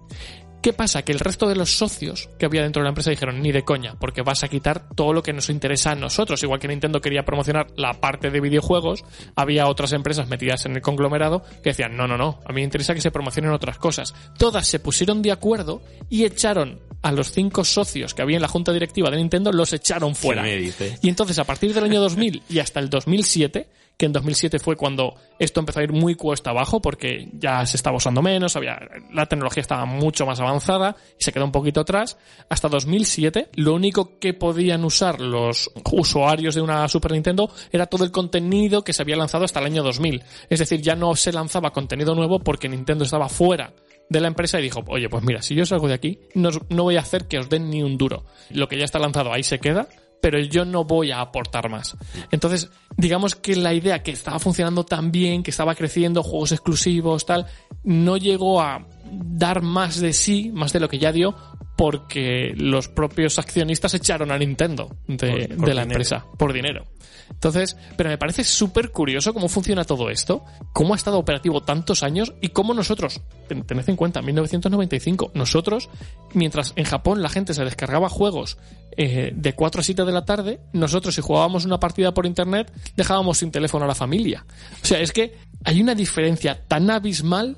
¿Qué 0.62 0.74
pasa? 0.74 1.02
Que 1.02 1.12
el 1.12 1.20
resto 1.20 1.48
de 1.48 1.56
los 1.56 1.72
socios 1.72 2.30
que 2.38 2.46
había 2.46 2.62
dentro 2.62 2.82
de 2.82 2.84
la 2.84 2.90
empresa 2.90 3.10
dijeron, 3.10 3.42
ni 3.42 3.52
de 3.52 3.64
coña, 3.64 3.96
porque 4.00 4.22
vas 4.22 4.44
a 4.44 4.48
quitar 4.48 4.90
todo 4.90 5.12
lo 5.12 5.24
que 5.24 5.34
nos 5.34 5.50
interesa 5.50 5.92
a 5.92 5.96
nosotros. 5.96 6.44
Igual 6.44 6.60
que 6.60 6.68
Nintendo 6.68 7.02
quería 7.02 7.26
promocionar 7.26 7.68
la 7.78 7.94
parte 7.94 8.30
de 8.30 8.40
videojuegos, 8.40 9.04
había 9.36 9.66
otras 9.66 9.92
empresas 9.94 10.28
metidas 10.28 10.68
en 10.68 10.76
el 10.76 10.84
conglomerado 10.84 11.42
que 11.64 11.72
decían, 11.72 11.98
no, 11.98 12.08
no, 12.08 12.16
no, 12.16 12.42
a 12.46 12.50
mí 12.50 12.56
me 12.56 12.64
interesa 12.64 12.94
que 12.94 13.02
se 13.02 13.10
promocionen 13.10 13.52
otras 13.52 13.80
cosas. 13.80 14.14
Todas 14.38 14.68
se 14.68 14.80
pusieron 14.80 15.24
de 15.24 15.32
acuerdo 15.32 15.82
y 16.10 16.26
echaron 16.26 16.80
a 17.02 17.12
los 17.12 17.32
cinco 17.32 17.64
socios 17.64 18.14
que 18.14 18.22
había 18.22 18.38
en 18.38 18.44
la 18.44 18.48
junta 18.48 18.72
directiva 18.72 19.10
de 19.10 19.18
Nintendo, 19.18 19.52
los 19.52 19.74
echaron 19.74 20.14
fuera. 20.14 20.48
Y 20.48 21.10
entonces, 21.10 21.40
a 21.40 21.44
partir 21.44 21.74
del 21.74 21.86
año 21.86 22.00
2000 22.02 22.44
y 22.48 22.60
hasta 22.60 22.80
el 22.80 22.92
2007, 22.92 23.68
que 24.02 24.08
en 24.08 24.14
2007 24.14 24.58
fue 24.58 24.76
cuando 24.76 25.14
esto 25.38 25.60
empezó 25.60 25.80
a 25.80 25.84
ir 25.84 25.92
muy 25.94 26.16
cuesta 26.16 26.50
abajo 26.50 26.82
porque 26.82 27.30
ya 27.34 27.64
se 27.68 27.78
estaba 27.78 27.98
usando 27.98 28.24
menos, 28.24 28.56
había, 28.56 28.80
la 29.14 29.28
tecnología 29.28 29.62
estaba 29.62 29.86
mucho 29.86 30.26
más 30.26 30.40
avanzada 30.40 30.96
y 31.20 31.24
se 31.24 31.32
quedó 31.32 31.46
un 31.46 31.52
poquito 31.52 31.82
atrás. 31.82 32.18
Hasta 32.50 32.68
2007, 32.68 33.50
lo 33.58 33.76
único 33.76 34.18
que 34.18 34.34
podían 34.34 34.86
usar 34.86 35.22
los 35.22 35.70
usuarios 35.92 36.56
de 36.56 36.62
una 36.62 36.88
Super 36.88 37.12
Nintendo 37.12 37.52
era 37.72 37.86
todo 37.86 38.04
el 38.04 38.10
contenido 38.10 38.84
que 38.84 38.92
se 38.92 39.04
había 39.04 39.18
lanzado 39.18 39.46
hasta 39.46 39.60
el 39.60 39.68
año 39.68 39.84
2000. 39.84 40.24
Es 40.50 40.58
decir, 40.58 40.82
ya 40.82 40.96
no 40.96 41.16
se 41.16 41.32
lanzaba 41.32 41.70
contenido 41.70 42.16
nuevo 42.16 42.40
porque 42.40 42.68
Nintendo 42.68 43.04
estaba 43.04 43.30
fuera 43.30 43.72
de 44.10 44.20
la 44.20 44.30
empresa 44.30 44.60
y 44.60 44.64
dijo, 44.64 44.84
oye, 44.88 45.10
pues 45.10 45.24
mira, 45.24 45.44
si 45.44 45.54
yo 45.54 45.64
salgo 45.64 45.88
de 45.88 45.94
aquí, 45.94 46.18
no, 46.34 46.50
no 46.70 46.84
voy 46.84 46.98
a 46.98 47.02
hacer 47.02 47.28
que 47.28 47.38
os 47.38 47.50
den 47.50 47.70
ni 47.70 47.84
un 47.84 48.00
duro. 48.00 48.26
Lo 48.50 48.68
que 48.68 48.80
ya 48.80 48.84
está 48.84 48.98
lanzado 48.98 49.32
ahí 49.32 49.44
se 49.44 49.60
queda, 49.60 49.88
pero 50.22 50.40
yo 50.40 50.66
no 50.66 50.84
voy 50.86 51.12
a 51.12 51.20
aportar 51.20 51.70
más. 51.70 51.98
Entonces, 52.32 52.70
digamos 52.96 53.36
que 53.36 53.56
la 53.56 53.74
idea 53.74 54.04
que 54.04 54.12
estaba 54.12 54.40
funcionando 54.40 54.86
tan 54.86 55.12
bien, 55.12 55.44
que 55.44 55.52
estaba 55.52 55.76
creciendo, 55.76 56.24
juegos 56.24 56.52
exclusivos, 56.52 57.26
tal, 57.26 57.48
no 57.84 58.18
llegó 58.18 58.62
a 58.62 58.86
dar 59.12 59.62
más 59.62 60.00
de 60.00 60.14
sí, 60.14 60.52
más 60.54 60.72
de 60.72 60.80
lo 60.80 60.88
que 60.88 61.00
ya 61.00 61.12
dio, 61.12 61.36
porque 61.76 62.54
los 62.56 62.88
propios 62.88 63.40
accionistas 63.40 63.94
echaron 63.94 64.32
a 64.32 64.38
Nintendo 64.38 64.96
de, 65.08 65.48
Por- 65.48 65.58
por 65.58 65.68
de 65.68 65.74
la 65.74 65.82
dinero. 65.82 65.82
empresa 65.84 66.26
por 66.38 66.54
dinero. 66.54 66.86
Entonces, 67.32 67.78
pero 67.96 68.10
me 68.10 68.18
parece 68.18 68.44
súper 68.44 68.92
curioso 68.92 69.34
cómo 69.34 69.48
funciona 69.48 69.86
todo 69.86 70.10
esto, 70.10 70.44
cómo 70.74 70.94
ha 70.94 70.98
estado 70.98 71.18
operativo 71.18 71.62
tantos 71.62 72.04
años 72.04 72.34
y 72.42 72.50
cómo 72.50 72.74
nosotros, 72.74 73.22
ten- 73.48 73.64
tened 73.64 73.88
en 73.88 73.96
cuenta, 73.96 74.22
1995, 74.22 75.32
nosotros, 75.34 75.90
mientras 76.34 76.74
en 76.76 76.84
Japón 76.84 77.22
la 77.22 77.30
gente 77.30 77.54
se 77.54 77.64
descargaba 77.64 78.10
juegos 78.10 78.58
eh, 78.98 79.32
de 79.34 79.54
4 79.54 79.80
a 79.80 79.84
7 79.84 80.04
de 80.04 80.12
la 80.12 80.26
tarde, 80.26 80.60
nosotros 80.74 81.16
si 81.16 81.22
jugábamos 81.22 81.64
una 81.64 81.80
partida 81.80 82.14
por 82.14 82.26
internet 82.26 82.72
dejábamos 82.98 83.38
sin 83.38 83.50
teléfono 83.50 83.86
a 83.86 83.88
la 83.88 83.96
familia. 83.96 84.46
O 84.84 84.86
sea, 84.86 85.00
es 85.00 85.14
que 85.14 85.36
hay 85.64 85.82
una 85.82 85.96
diferencia 85.96 86.68
tan 86.68 86.90
abismal 86.92 87.58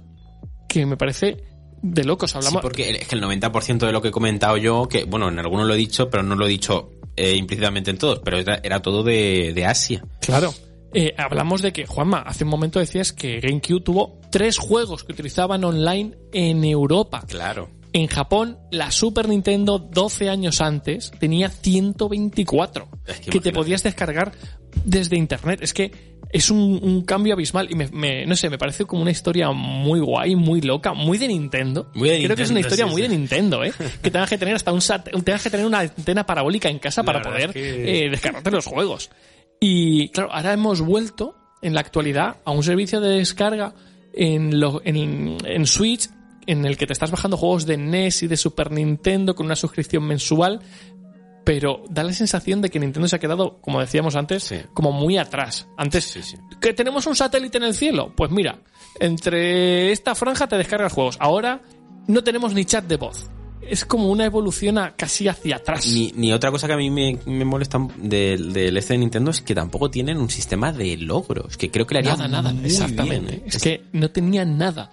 que 0.70 0.86
me 0.86 0.98
parece 0.98 1.44
de 1.84 2.04
locos. 2.04 2.32
Sí, 2.32 2.38
Hablamos, 2.38 2.62
porque 2.62 2.90
es 2.90 3.08
que 3.08 3.16
el 3.16 3.22
90% 3.22 3.86
de 3.86 3.92
lo 3.92 4.02
que 4.02 4.08
he 4.08 4.12
comentado 4.12 4.58
yo, 4.58 4.88
que 4.88 5.04
bueno, 5.04 5.28
en 5.28 5.38
algunos 5.38 5.68
lo 5.68 5.76
he 5.76 5.78
dicho, 5.78 6.10
pero 6.10 6.24
no 6.24 6.36
lo 6.36 6.48
he 6.48 6.50
dicho 6.50 6.92
eh, 7.16 7.36
implícitamente 7.36 7.92
en 7.92 8.00
todos, 8.00 8.20
pero 8.24 8.40
era, 8.40 8.60
era 8.64 8.82
todo 8.82 9.04
de, 9.04 9.54
de 9.54 9.66
Asia. 9.66 10.04
Claro. 10.22 10.52
Eh, 10.96 11.14
hablamos 11.18 11.62
de 11.62 11.74
que, 11.74 11.86
Juanma, 11.86 12.20
hace 12.20 12.44
un 12.44 12.52
momento 12.52 12.80
decías 12.80 13.14
que 13.14 13.40
GameCube 13.40 13.82
tuvo 13.82 14.20
tres 14.32 14.58
juegos 14.58 15.04
que 15.04 15.12
utilizaban 15.12 15.64
online 15.64 16.16
en 16.32 16.64
Europa. 16.64 17.24
Claro. 17.28 17.70
En 17.94 18.08
Japón, 18.08 18.58
la 18.72 18.90
Super 18.90 19.28
Nintendo 19.28 19.78
12 19.78 20.30
años 20.30 20.62
antes 20.62 21.12
tenía 21.20 21.50
124 21.50 22.90
Es 23.06 23.20
que 23.20 23.30
que, 23.30 23.40
te 23.40 23.52
podías 23.52 23.84
descargar 23.84 24.32
desde 24.84 25.18
internet. 25.18 25.60
Es 25.62 25.74
que 25.74 26.13
es 26.34 26.50
un, 26.52 26.80
un 26.82 27.04
cambio 27.04 27.34
abismal 27.36 27.70
y 27.72 27.76
me, 27.76 27.88
me- 27.90 28.26
no 28.26 28.36
sé, 28.36 28.50
me 28.50 28.58
parece 28.58 28.84
como 28.86 29.02
una 29.04 29.12
historia 29.12 29.52
muy 29.52 30.00
guay, 30.02 30.36
muy 30.36 30.60
loca, 30.62 30.94
muy 30.94 31.18
de 31.18 31.28
Nintendo. 31.30 31.90
Muy 31.94 32.10
de 32.10 32.24
Creo 32.24 32.36
que 32.36 32.42
es 32.44 32.50
una 32.52 32.60
historia 32.60 32.86
sí, 32.86 32.92
muy 32.92 33.02
sí. 33.04 33.08
de 33.08 33.16
Nintendo, 33.18 33.64
¿eh? 33.64 33.72
Que 34.02 34.12
tengas 34.12 34.30
que 34.30 34.38
tener 34.38 34.56
hasta 34.56 34.74
un 34.74 34.82
sat 34.82 35.08
tengas 35.24 35.44
que 35.44 35.50
tener 35.50 35.66
una 35.66 35.80
antena 35.80 36.26
parabólica 36.26 36.70
en 36.70 36.80
casa 36.80 37.04
para 37.04 37.22
poder 37.22 37.50
es 37.50 37.54
que- 37.54 38.06
eh, 38.06 38.10
descargarte 38.12 38.52
los 38.52 38.66
juegos. 38.66 39.10
Y 39.60 40.10
claro, 40.10 40.34
ahora 40.34 40.52
hemos 40.54 40.82
vuelto 40.82 41.36
en 41.62 41.74
la 41.74 41.80
actualidad 41.80 42.38
a 42.44 42.52
un 42.52 42.64
servicio 42.64 43.00
de 43.00 43.20
descarga 43.20 43.74
en, 44.14 44.60
lo- 44.60 44.82
en, 44.84 45.38
en 45.46 45.66
Switch 45.68 46.10
en 46.46 46.66
el 46.66 46.76
que 46.76 46.86
te 46.86 46.92
estás 46.92 47.10
bajando 47.10 47.38
juegos 47.38 47.66
de 47.66 47.78
NES 47.78 48.24
y 48.24 48.28
de 48.28 48.36
Super 48.36 48.70
Nintendo 48.70 49.34
con 49.34 49.46
una 49.46 49.56
suscripción 49.56 50.04
mensual, 50.06 50.60
pero 51.44 51.84
da 51.90 52.04
la 52.04 52.14
sensación 52.14 52.62
de 52.62 52.70
que 52.70 52.80
Nintendo 52.80 53.08
se 53.08 53.16
ha 53.16 53.20
quedado, 53.20 53.58
como 53.62 53.80
decíamos 53.80 54.16
antes, 54.16 54.44
Sí. 54.44 54.58
como 54.74 54.92
muy 54.92 55.18
atrás. 55.18 55.68
Antes, 55.78 56.06
Sí, 56.06 56.22
sí. 56.24 56.38
que 56.62 56.74
tenemos 56.74 57.06
un 57.08 57.16
satélite 57.16 57.58
en 57.58 57.64
el 57.66 57.74
cielo, 57.74 58.14
pues 58.16 58.32
mira, 58.32 58.60
entre 59.00 59.92
esta 59.92 60.16
franja 60.16 60.48
te 60.48 60.58
descargas 60.58 60.94
juegos. 60.94 61.18
Ahora 61.20 61.62
no 62.08 62.24
tenemos 62.24 62.54
ni 62.54 62.66
chat 62.66 62.86
de 62.86 62.98
voz. 62.98 63.30
es 63.66 63.86
como 63.86 64.10
una 64.10 64.26
evolución 64.26 64.78
a- 64.78 64.94
casi 64.94 65.30
hacia 65.30 65.56
atrás. 65.56 65.88
Ni, 65.88 66.12
ni 66.18 66.34
otra 66.34 66.52
cosa 66.52 66.68
que 66.68 66.74
a 66.74 66.78
mí 66.78 66.90
me, 66.90 67.18
me 67.26 67.46
molesta 67.46 67.80
del, 67.96 68.52
del 68.52 68.76
este 68.76 68.94
de 68.96 68.98
Nintendo 68.98 69.32
es 69.32 69.40
que 69.40 69.56
tampoco 69.56 69.90
tienen 69.90 70.18
un 70.18 70.30
sistema 70.30 70.74
de 70.74 70.98
logros, 70.98 71.56
que 71.56 71.72
creo 71.72 71.88
que 71.88 71.94
le 71.94 72.00
haría 72.00 72.18
Nada, 72.18 72.28
nada, 72.28 72.54
exactamente. 72.66 73.32
bien, 73.32 73.42
¿eh? 73.42 73.44
Es 73.48 73.64
que 73.64 73.86
no 73.94 74.12
tenía 74.12 74.44
nada. 74.44 74.92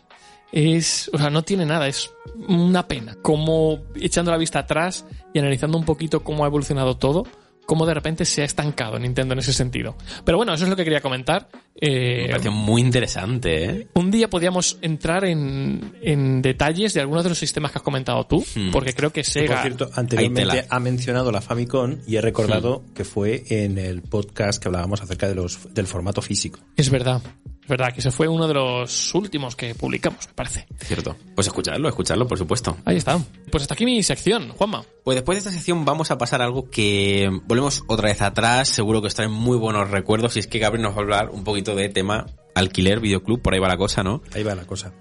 Es, 0.53 1.11
o 1.13 1.19
sea, 1.19 1.31
no 1.31 1.43
tiene 1.43 1.65
nada, 1.67 1.87
es 1.89 2.11
una 2.49 2.87
pena. 2.89 3.17
Como 3.23 3.81
echando 3.95 4.31
la 4.31 4.37
vista 4.39 4.61
atrás 4.61 5.05
y 5.33 5.39
analizando 5.39 5.79
un 5.79 5.85
poquito 5.85 6.23
cómo 6.25 6.45
ha 6.45 6.49
evolucionado 6.49 6.97
todo, 6.97 7.25
cómo 7.67 7.87
de 7.87 7.95
repente 7.95 8.25
se 8.25 8.43
ha 8.43 8.45
estancado 8.45 8.99
Nintendo 8.99 9.33
en 9.35 9.39
ese 9.39 9.53
sentido. 9.53 9.95
Pero 10.25 10.39
bueno, 10.39 10.53
eso 10.53 10.65
es 10.65 10.71
lo 10.71 10.75
que 10.75 10.83
quería 10.83 11.01
comentar. 11.01 11.49
Eh, 11.81 12.23
Me 12.25 12.29
pareció 12.31 12.51
muy 12.51 12.81
interesante, 12.83 13.65
¿eh? 13.65 13.87
un 13.95 14.11
día 14.11 14.29
podíamos 14.29 14.79
entrar 14.83 15.25
en, 15.25 15.95
en 16.03 16.43
detalles 16.43 16.95
de 16.95 17.01
algunos 17.01 17.23
de 17.23 17.29
los 17.29 17.39
sistemas 17.39 17.71
que 17.71 17.79
has 17.79 17.85
comentado 17.85 18.25
tú, 18.27 18.45
Hmm. 18.57 18.73
porque 18.73 18.93
creo 18.93 19.11
que 19.13 19.21
Por 19.23 19.31
Sega... 19.31 19.63
cierto, 19.63 19.85
Ahí 19.85 19.93
anteriormente 19.97 20.67
ha 20.69 20.81
mencionado 20.81 21.31
la 21.31 21.41
Famicom 21.41 21.99
y 22.09 22.17
he 22.17 22.21
recordado 22.21 22.83
que 22.93 23.05
fue 23.05 23.45
en 23.51 23.79
el 23.79 24.03
podcast 24.03 24.61
que 24.61 24.67
hablábamos 24.67 25.01
acerca 25.01 25.29
de 25.29 25.37
los, 25.37 25.73
del 25.73 25.87
formato 25.87 26.21
físico. 26.23 26.59
Es 26.77 26.91
verdad, 26.91 27.23
verdad, 27.71 27.93
que 27.93 28.01
ese 28.01 28.11
fue 28.11 28.29
uno 28.29 28.47
de 28.47 28.55
los 28.55 29.15
últimos 29.15 29.57
que 29.57 29.75
publicamos, 29.75 30.27
me 30.29 30.35
parece. 30.35 30.67
Cierto. 30.79 31.17
Pues 31.35 31.47
escucharlo, 31.47 31.89
escucharlo, 31.89 32.27
por 32.27 32.37
supuesto. 32.37 32.77
Ahí 32.85 32.97
está. 32.97 33.19
Pues 33.51 33.63
hasta 33.63 33.75
aquí 33.75 33.85
mi 33.87 34.03
sección, 34.03 34.51
Juanma. 34.51 34.85
Pues 35.05 35.17
después 35.17 35.37
de 35.37 35.39
esta 35.39 35.51
sección 35.51 35.85
vamos 35.85 36.11
a 36.11 36.19
pasar 36.19 36.43
a 36.43 36.45
algo 36.45 36.69
que 36.69 37.31
volvemos 37.47 37.83
otra 37.87 38.09
vez 38.09 38.21
atrás, 38.21 38.69
seguro 38.69 39.01
que 39.01 39.07
os 39.07 39.15
trae 39.15 39.29
muy 39.29 39.57
buenos 39.57 39.91
recuerdos 39.91 40.37
y 40.37 40.41
es 40.41 40.47
que 40.47 40.59
Gabriel 40.59 40.83
nos 40.83 40.93
va 40.93 40.99
a 40.99 41.01
hablar 41.01 41.31
un 41.31 41.45
poquito 41.45 41.75
de 41.75 41.89
tema 41.89 42.27
alquiler, 42.55 43.01
videoclub, 43.01 43.41
por 43.41 43.55
ahí 43.55 43.61
va 43.61 43.69
la 43.69 43.77
cosa, 43.77 44.03
¿no? 44.03 44.23
Ahí 44.35 44.43
va 44.43 44.55
la 44.55 44.67
cosa. 44.67 44.93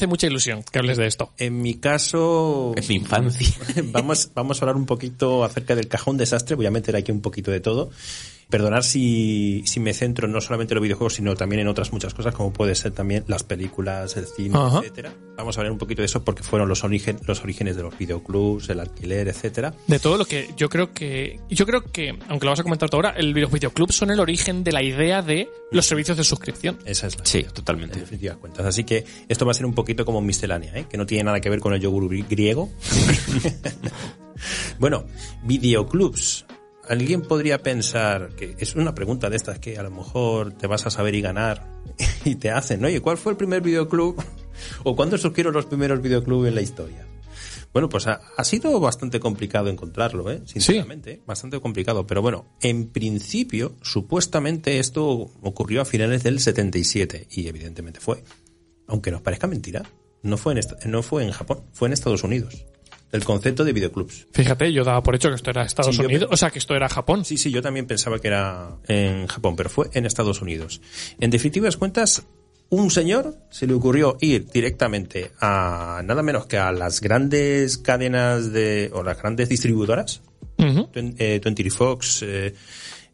Hace 0.00 0.06
mucha 0.06 0.26
ilusión 0.26 0.62
que 0.62 0.78
hables 0.78 0.96
de 0.96 1.06
esto. 1.06 1.30
En 1.36 1.60
mi 1.60 1.74
caso, 1.74 2.72
Es 2.74 2.88
mi 2.88 2.94
infancia. 2.94 3.46
vamos, 3.92 4.30
vamos 4.34 4.60
a 4.60 4.64
hablar 4.64 4.76
un 4.76 4.86
poquito 4.86 5.44
acerca 5.44 5.74
del 5.74 5.88
cajón 5.88 6.16
desastre. 6.16 6.56
Voy 6.56 6.64
a 6.64 6.70
meter 6.70 6.96
aquí 6.96 7.12
un 7.12 7.20
poquito 7.20 7.50
de 7.50 7.60
todo. 7.60 7.90
Perdonar 8.50 8.82
si, 8.84 9.62
si 9.64 9.78
me 9.80 9.94
centro 9.94 10.26
no 10.28 10.40
solamente 10.40 10.74
en 10.74 10.76
los 10.76 10.82
videojuegos, 10.82 11.14
sino 11.14 11.36
también 11.36 11.60
en 11.60 11.68
otras 11.68 11.92
muchas 11.92 12.14
cosas, 12.14 12.34
como 12.34 12.52
puede 12.52 12.74
ser 12.74 12.90
también 12.92 13.24
las 13.28 13.44
películas, 13.44 14.16
el 14.16 14.26
cine, 14.26 14.58
Ajá. 14.58 14.80
etcétera. 14.80 15.12
Vamos 15.36 15.56
a 15.56 15.60
hablar 15.60 15.72
un 15.72 15.78
poquito 15.78 16.02
de 16.02 16.06
eso 16.06 16.22
porque 16.24 16.42
fueron 16.42 16.68
los, 16.68 16.82
origen, 16.84 17.18
los 17.26 17.40
orígenes 17.42 17.76
de 17.76 17.82
los 17.84 17.96
videoclubs, 17.96 18.68
el 18.68 18.80
alquiler, 18.80 19.28
etcétera. 19.28 19.72
De 19.86 19.98
todo 20.00 20.18
lo 20.18 20.24
que 20.24 20.50
yo 20.56 20.68
creo 20.68 20.92
que. 20.92 21.38
Yo 21.48 21.64
creo 21.64 21.82
que, 21.84 22.10
aunque 22.28 22.44
lo 22.44 22.50
vas 22.50 22.60
a 22.60 22.62
comentar 22.64 22.90
tú 22.90 22.96
ahora, 22.96 23.10
el 23.16 23.30
los 23.30 23.50
videoclubs 23.52 23.94
son 23.94 24.10
el 24.10 24.20
origen 24.20 24.64
de 24.64 24.72
la 24.72 24.82
idea 24.82 25.22
de 25.22 25.48
los 25.70 25.86
servicios 25.86 26.16
de 26.18 26.24
suscripción. 26.24 26.78
Esa 26.84 27.06
es 27.06 27.18
la 27.18 27.24
Sí, 27.24 27.38
en 27.38 27.50
totalmente. 27.50 28.00
definitivas 28.00 28.36
cuentas. 28.36 28.66
Así 28.66 28.84
que 28.84 29.04
esto 29.28 29.46
va 29.46 29.52
a 29.52 29.54
ser 29.54 29.64
un 29.64 29.74
poquito 29.74 30.04
como 30.04 30.20
miscelánea, 30.20 30.76
¿eh? 30.76 30.86
que 30.90 30.98
no 30.98 31.06
tiene 31.06 31.24
nada 31.24 31.40
que 31.40 31.48
ver 31.48 31.60
con 31.60 31.72
el 31.72 31.80
yogur 31.80 32.10
gri- 32.10 32.26
griego. 32.28 32.68
bueno, 34.78 35.04
videoclubs. 35.44 36.44
Alguien 36.90 37.22
podría 37.22 37.62
pensar 37.62 38.30
que 38.34 38.56
es 38.58 38.74
una 38.74 38.96
pregunta 38.96 39.30
de 39.30 39.36
estas 39.36 39.60
que 39.60 39.78
a 39.78 39.82
lo 39.84 39.92
mejor 39.92 40.54
te 40.54 40.66
vas 40.66 40.86
a 40.86 40.90
saber 40.90 41.14
y 41.14 41.20
ganar 41.20 41.64
y 42.24 42.34
te 42.34 42.50
hacen, 42.50 42.80
¿no? 42.80 42.88
Oye, 42.88 43.00
¿cuál 43.00 43.16
fue 43.16 43.30
el 43.30 43.38
primer 43.38 43.62
videoclub? 43.62 44.20
¿O 44.82 44.96
cuándo 44.96 45.16
surgieron 45.16 45.54
los 45.54 45.66
primeros 45.66 46.02
videoclubs 46.02 46.48
en 46.48 46.56
la 46.56 46.62
historia? 46.62 47.06
Bueno, 47.72 47.88
pues 47.88 48.08
ha, 48.08 48.20
ha 48.36 48.42
sido 48.42 48.80
bastante 48.80 49.20
complicado 49.20 49.68
encontrarlo, 49.68 50.32
¿eh? 50.32 50.42
Sinceramente, 50.46 51.22
bastante 51.24 51.60
complicado. 51.60 52.08
Pero 52.08 52.22
bueno, 52.22 52.56
en 52.60 52.88
principio, 52.88 53.76
supuestamente 53.82 54.80
esto 54.80 55.06
ocurrió 55.42 55.82
a 55.82 55.84
finales 55.84 56.24
del 56.24 56.40
77 56.40 57.28
y 57.30 57.46
evidentemente 57.46 58.00
fue. 58.00 58.24
Aunque 58.88 59.12
nos 59.12 59.22
parezca 59.22 59.46
mentira, 59.46 59.84
no 60.24 60.36
fue 60.36 60.54
en, 60.54 60.90
no 60.90 61.04
fue 61.04 61.22
en 61.22 61.30
Japón, 61.30 61.62
fue 61.72 61.86
en 61.86 61.92
Estados 61.92 62.24
Unidos. 62.24 62.66
El 63.12 63.24
concepto 63.24 63.64
de 63.64 63.72
videoclubs. 63.72 64.28
Fíjate, 64.32 64.72
yo 64.72 64.84
daba 64.84 65.02
por 65.02 65.14
hecho 65.16 65.28
que 65.30 65.34
esto 65.34 65.50
era 65.50 65.62
Estados 65.64 65.96
Sí, 65.96 66.02
Unidos, 66.04 66.28
o 66.30 66.36
sea, 66.36 66.50
que 66.50 66.58
esto 66.60 66.76
era 66.76 66.88
Japón. 66.88 67.24
Sí, 67.24 67.36
sí, 67.36 67.50
yo 67.50 67.60
también 67.60 67.86
pensaba 67.86 68.18
que 68.20 68.28
era 68.28 68.76
en 68.86 69.26
Japón, 69.26 69.56
pero 69.56 69.68
fue 69.68 69.88
en 69.94 70.06
Estados 70.06 70.40
Unidos. 70.42 70.80
En 71.18 71.30
definitivas 71.30 71.76
cuentas, 71.76 72.22
un 72.68 72.88
señor 72.92 73.36
se 73.50 73.66
le 73.66 73.74
ocurrió 73.74 74.16
ir 74.20 74.46
directamente 74.48 75.32
a 75.40 76.02
nada 76.04 76.22
menos 76.22 76.46
que 76.46 76.56
a 76.58 76.70
las 76.70 77.00
grandes 77.00 77.78
cadenas 77.78 78.52
de, 78.52 78.90
o 78.94 79.02
las 79.02 79.18
grandes 79.18 79.48
distribuidoras, 79.48 80.22
Ujú. 80.58 80.88
Twen- 80.92 81.16
eh, 81.18 81.40
20 81.42 81.70
Fox, 81.70 82.22
eh, 82.22 82.54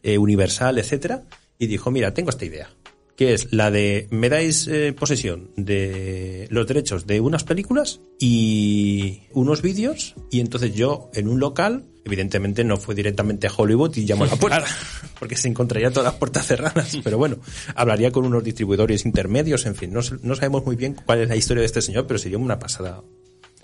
eh, 0.03 0.19
Universal, 0.19 0.79
etcétera, 0.79 1.23
y 1.59 1.69
dijo, 1.69 1.91
mira, 1.91 2.13
tengo 2.13 2.29
esta 2.29 2.45
idea, 2.45 2.69
que 3.17 3.33
es 3.33 3.53
la 3.53 3.71
de 3.71 4.07
me 4.11 4.29
dais 4.29 4.69
eh, 4.69 4.93
posesión 4.93 5.51
de 5.57 6.47
los 6.51 6.67
derechos 6.67 7.07
de 7.07 7.21
unas 7.21 7.45
películas 7.45 8.01
y 8.19 9.23
unos 9.33 9.63
vídeos, 9.63 10.15
y 10.31 10.41
entonces 10.41 10.75
yo 10.75 11.11
en 11.15 11.29
un 11.29 11.41
local, 11.41 11.85
evidentemente 12.05 12.63
no 12.63 12.77
fue 12.77 12.95
directamente 12.95 13.47
a 13.47 13.53
Hollywood 13.57 13.97
y 13.97 14.05
llamó 14.05 14.25
a 14.25 14.29
la 14.29 14.37
puerta, 14.37 14.67
porque 15.19 15.37
se 15.37 15.49
encontraría 15.49 15.91
todas 15.91 16.13
las 16.13 16.15
puertas 16.15 16.47
cerradas, 16.47 16.99
pero 17.03 17.17
bueno, 17.17 17.39
hablaría 17.75 18.13
con 18.13 18.27
unos 18.27 18.45
distribuidores 18.45 19.07
intermedios, 19.07 19.65
en 19.65 19.75
fin, 19.75 19.93
no, 19.93 20.01
no 20.23 20.37
sabemos 20.37 20.67
muy 20.67 20.77
bien 20.77 20.95
cuál 21.07 21.23
es 21.23 21.29
la 21.29 21.37
historia 21.37 21.63
de 21.63 21.67
este 21.67 21.81
señor, 21.81 22.07
pero 22.07 22.19
sería 22.19 22.39
una 22.39 22.59
pasada 22.59 23.03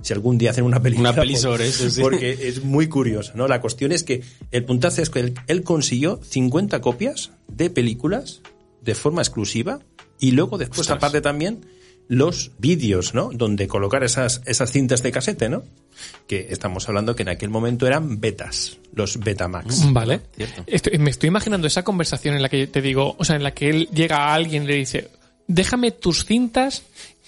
si 0.01 0.13
algún 0.15 0.39
día 0.39 0.51
hacen 0.51 0.65
una 0.65 0.83
película. 0.83 1.11
Una 1.11 1.21
peli 1.21 1.37
sobre 1.37 1.69
eso, 1.69 1.89
sí. 1.89 2.01
Porque 2.01 2.49
es 2.49 2.65
muy 2.65 2.89
curioso, 2.89 3.33
¿no? 3.37 3.47
La 3.47 3.61
cuestión 3.61 3.93
es 3.93 4.03
que 4.03 4.23
el 4.51 4.65
puntazo 4.65 5.01
es 5.01 5.11
que 5.11 5.21
él, 5.21 5.35
él 5.47 5.63
consiguió 5.63 6.19
50 6.25 6.81
copias 6.81 7.31
de 7.47 7.71
películas 7.71 8.43
de 8.83 8.95
forma 8.95 9.23
exclusiva 9.23 9.81
y 10.19 10.33
luego 10.33 10.59
después 10.59 10.81
Ostras. 10.81 10.99
aparte 10.99 11.21
también 11.21 11.65
los 12.09 12.51
vídeos, 12.59 13.15
¿no? 13.15 13.31
Donde 13.33 13.69
colocar 13.69 14.03
esas, 14.05 14.43
esas 14.45 14.71
cintas 14.73 15.03
de 15.03 15.13
casete, 15.13 15.49
¿no? 15.49 15.63
Que 16.27 16.49
estamos 16.51 16.87
hablando 16.89 17.15
que 17.15 17.23
en 17.23 17.29
aquel 17.31 17.49
momento 17.49 17.87
eran 17.87 18.21
betas, 18.21 18.79
los 18.93 19.19
Betamax. 19.19 19.93
Vale. 19.93 20.21
Cierto. 20.37 20.65
Estoy- 20.67 20.99
me 20.99 21.11
estoy 21.11 21.29
imaginando 21.29 21.67
esa 21.67 21.85
conversación 21.85 22.35
en 22.35 22.43
la 22.43 22.49
que 22.49 22.67
te 22.67 22.83
digo, 22.83 23.15
o 23.19 23.25
sea, 23.25 23.37
en 23.37 23.43
la 23.45 23.55
que 23.55 23.71
él 23.71 23.89
llega 23.95 24.17
a 24.19 24.35
alguien 24.35 24.65
y 24.65 24.67
le 24.67 24.75
dice, 24.77 25.11
déjame 25.47 25.93
tus 25.93 26.25
cintas 26.25 26.83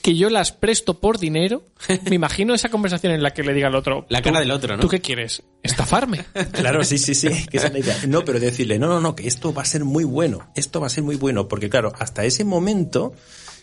que 0.05 0.15
yo 0.17 0.29
las 0.29 0.53
presto 0.53 1.01
por 1.01 1.19
dinero. 1.19 1.63
Me 2.11 2.15
imagino 2.15 2.53
esa 2.55 2.69
conversación 2.69 3.13
en 3.15 3.23
la 3.23 3.33
que 3.33 3.43
le 3.43 3.55
diga 3.55 3.69
al 3.69 3.75
otro. 3.75 4.05
La 4.11 4.21
"¿Tú- 4.21 4.25
cara 4.25 4.41
del 4.41 4.51
otro, 4.51 4.77
¿no?" 4.77 4.83
¿Tú 4.83 4.89
qué 4.89 5.01
quieres? 5.01 5.43
¿Estafarme? 5.63 6.27
Claro, 6.53 6.85
sí, 6.85 6.99
sí, 6.99 7.15
sí, 7.15 7.29
que 7.51 7.57
esa 7.57 7.69
es 7.69 7.73
la 7.73 7.79
idea. 7.79 7.97
No, 8.07 8.23
pero 8.25 8.39
decirle, 8.39 8.79
no, 8.79 8.87
no, 8.87 9.01
no, 9.01 9.17
que 9.17 9.27
esto 9.27 9.55
va 9.55 9.63
a 9.63 9.65
ser 9.65 9.85
muy 9.87 10.05
bueno, 10.05 10.51
esto 10.55 10.79
va 10.79 10.89
a 10.89 10.91
ser 10.91 11.03
muy 11.05 11.17
bueno, 11.17 11.49
porque 11.49 11.71
claro, 11.71 11.93
hasta 11.99 12.25
ese 12.27 12.45
momento 12.45 13.15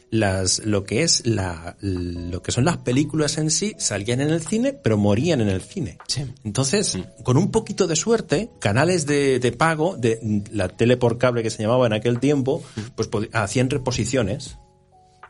las 0.09 0.65
lo 0.65 0.83
que 0.83 1.03
es 1.03 1.25
la 1.25 1.77
lo 1.79 2.41
que 2.41 2.51
son 2.51 2.65
las 2.65 2.77
películas 2.77 3.37
en 3.37 3.49
sí 3.49 3.75
salían 3.77 4.19
en 4.19 4.29
el 4.31 4.41
cine, 4.41 4.73
pero 4.73 4.97
morían 4.97 5.39
en 5.41 5.47
el 5.49 5.61
cine. 5.61 5.99
Sí. 6.07 6.25
Entonces, 6.43 6.97
con 7.23 7.37
un 7.37 7.49
poquito 7.51 7.87
de 7.87 7.95
suerte, 7.95 8.49
canales 8.59 9.05
de, 9.05 9.39
de 9.39 9.51
pago 9.53 9.95
de 9.95 10.43
la 10.51 10.67
tele 10.67 10.97
por 10.97 11.17
cable 11.17 11.43
que 11.43 11.49
se 11.49 11.61
llamaba 11.63 11.85
en 11.85 11.93
aquel 11.93 12.19
tiempo, 12.19 12.61
pues 12.95 13.09
pod- 13.09 13.29
hacían 13.31 13.69
reposiciones 13.69 14.57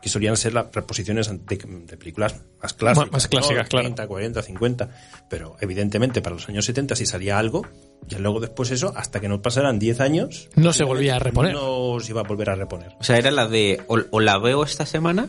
que 0.02 0.08
solían 0.08 0.36
ser 0.36 0.52
las 0.52 0.66
reposiciones 0.74 1.28
de, 1.28 1.56
de 1.86 1.96
películas 1.96 2.34
más 2.60 2.72
clásicas. 2.74 3.06
Más- 3.06 3.12
más 3.12 3.28
clásicas, 3.28 3.64
¿no? 3.64 3.68
claro. 3.70 3.84
30, 3.86 4.06
40, 4.08 4.42
50. 4.42 4.90
Pero 5.30 5.56
evidentemente 5.60 6.20
para 6.20 6.34
los 6.34 6.48
años 6.48 6.64
70 6.66 6.96
si 6.96 7.06
salía 7.06 7.38
algo, 7.38 7.64
y 8.10 8.16
luego 8.16 8.40
después 8.40 8.70
eso, 8.70 8.92
hasta 8.96 9.20
que 9.20 9.28
no 9.28 9.40
pasaran 9.40 9.78
10 9.78 10.00
años, 10.00 10.48
No 10.56 10.72
se 10.72 10.84
volvía 10.84 11.16
a 11.16 11.18
reponer. 11.18 11.54
no 11.54 11.98
se 12.00 12.10
iba 12.12 12.20
a 12.20 12.24
volver 12.24 12.50
a 12.50 12.54
reponer. 12.56 12.92
O 13.00 13.04
sea, 13.04 13.16
era 13.16 13.30
la 13.30 13.46
de 13.48 13.80
o, 13.86 13.98
o 14.10 14.20
la 14.20 14.38
veo 14.38 14.64
esta 14.64 14.84
semana 14.86 15.28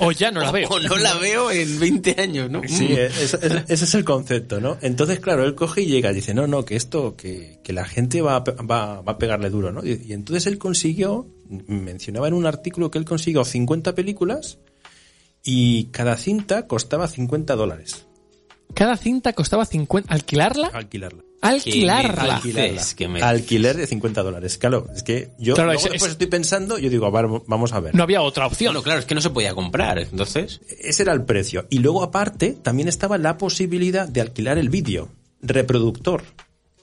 O, 0.00 0.06
o 0.06 0.12
ya 0.12 0.30
no 0.30 0.40
la 0.40 0.50
veo. 0.52 0.68
o 0.68 0.80
no 0.80 0.96
la 0.96 1.14
veo 1.18 1.50
en 1.50 1.78
20 1.78 2.20
años, 2.20 2.50
¿no? 2.50 2.62
Sí, 2.66 2.88
es- 2.92 3.34
es- 3.34 3.34
ese 3.68 3.84
es 3.84 3.94
el 3.94 4.04
concepto, 4.04 4.60
¿no? 4.60 4.76
Entonces, 4.80 5.20
claro, 5.20 5.44
él 5.44 5.54
coge 5.54 5.82
y 5.82 5.86
llega 5.86 6.10
y 6.10 6.14
dice, 6.14 6.34
no, 6.34 6.46
no, 6.46 6.64
que 6.64 6.76
esto, 6.76 7.16
que, 7.16 7.60
que 7.62 7.72
la 7.72 7.84
gente 7.84 8.22
va 8.22 8.40
va, 8.40 9.02
va 9.02 9.12
a 9.12 9.18
pegarle 9.18 9.50
duro, 9.50 9.70
¿no? 9.72 9.84
Y, 9.84 10.02
y 10.08 10.12
entonces 10.12 10.46
él 10.46 10.58
consiguió, 10.58 11.26
mencionaba 11.68 12.28
en 12.28 12.34
un 12.34 12.46
artículo 12.46 12.90
que 12.90 12.98
él 12.98 13.04
consiguió 13.04 13.44
50 13.44 13.94
películas 13.94 14.58
y 15.44 15.84
cada 15.92 16.16
cinta 16.16 16.66
costaba 16.66 17.06
50 17.06 17.54
dólares 17.54 18.06
Cada 18.74 18.96
cinta 18.96 19.32
costaba 19.32 19.64
50. 19.64 20.12
¿Alquilarla? 20.12 20.68
alquilarla. 20.68 21.22
Alquilarla. 21.42 22.36
Alquilarla. 22.36 22.82
que 22.96 23.08
me- 23.08 23.22
Alquiler 23.22 23.76
de 23.76 23.86
50 23.86 24.22
dólares. 24.22 24.58
Claro, 24.58 24.88
es 24.94 25.02
que 25.02 25.30
yo 25.38 25.54
Claro, 25.54 25.70
luego 25.72 25.84
es- 25.86 25.90
después 25.92 26.08
es- 26.08 26.12
estoy 26.12 26.26
pensando, 26.26 26.78
yo 26.78 26.90
digo, 26.90 27.10
vamos 27.10 27.72
a 27.72 27.80
ver. 27.80 27.94
No 27.94 28.02
había 28.02 28.22
otra 28.22 28.46
opción. 28.46 28.72
Bueno, 28.72 28.82
claro, 28.82 29.00
es 29.00 29.06
que 29.06 29.14
no 29.14 29.20
se 29.20 29.30
podía 29.30 29.54
comprar, 29.54 29.98
entonces. 29.98 30.60
Ese 30.80 31.02
era 31.02 31.12
el 31.12 31.24
precio. 31.24 31.66
Y 31.70 31.78
luego, 31.78 32.02
aparte, 32.02 32.56
también 32.62 32.88
estaba 32.88 33.18
la 33.18 33.38
posibilidad 33.38 34.08
de 34.08 34.20
alquilar 34.20 34.58
el 34.58 34.68
vídeo. 34.68 35.08
Reproductor. 35.42 36.22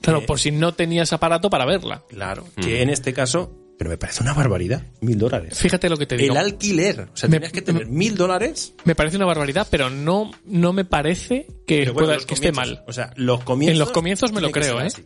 claro, 0.02 0.26
por 0.26 0.38
si 0.40 0.52
no 0.52 0.74
tenías 0.74 1.14
aparato 1.14 1.50
para 1.50 1.66
verla. 1.66 2.04
Claro. 2.10 2.46
Que 2.62 2.82
en 2.82 2.90
este 2.90 3.14
caso, 3.14 3.52
pero 3.84 3.90
me 3.92 3.98
parece 3.98 4.24
una 4.24 4.34
barbaridad. 4.34 4.82
Mil 5.02 5.18
dólares. 5.18 5.60
Fíjate 5.60 5.90
lo 5.90 5.98
que 5.98 6.06
te 6.06 6.16
digo. 6.16 6.34
El 6.34 6.40
alquiler. 6.40 7.10
O 7.14 7.18
sea, 7.18 7.28
Me- 7.28 7.36
tenías 7.36 7.52
que 7.52 7.62
tener 7.62 7.86
mil 7.86 8.16
dólares. 8.16 8.74
Me 8.86 8.96
parece 8.96 9.18
una 9.18 9.26
barbaridad, 9.26 9.68
pero 9.70 9.90
no, 9.90 10.32
no 10.46 10.72
me 10.72 10.86
parece 10.86 11.48
que, 11.68 11.90
bueno, 11.92 12.08
pueda- 12.08 12.18
que 12.26 12.34
esté 12.34 12.54
mal. 12.54 12.82
O 12.88 12.94
sea, 12.94 13.12
los 13.18 13.44
comienzos. 13.44 13.74
En 13.74 13.80
los 13.80 13.92
comienzos 13.92 14.32
me 14.32 14.40
lo 14.40 14.52
creo, 14.52 14.80
¿eh? 14.80 14.86
así. 14.86 15.04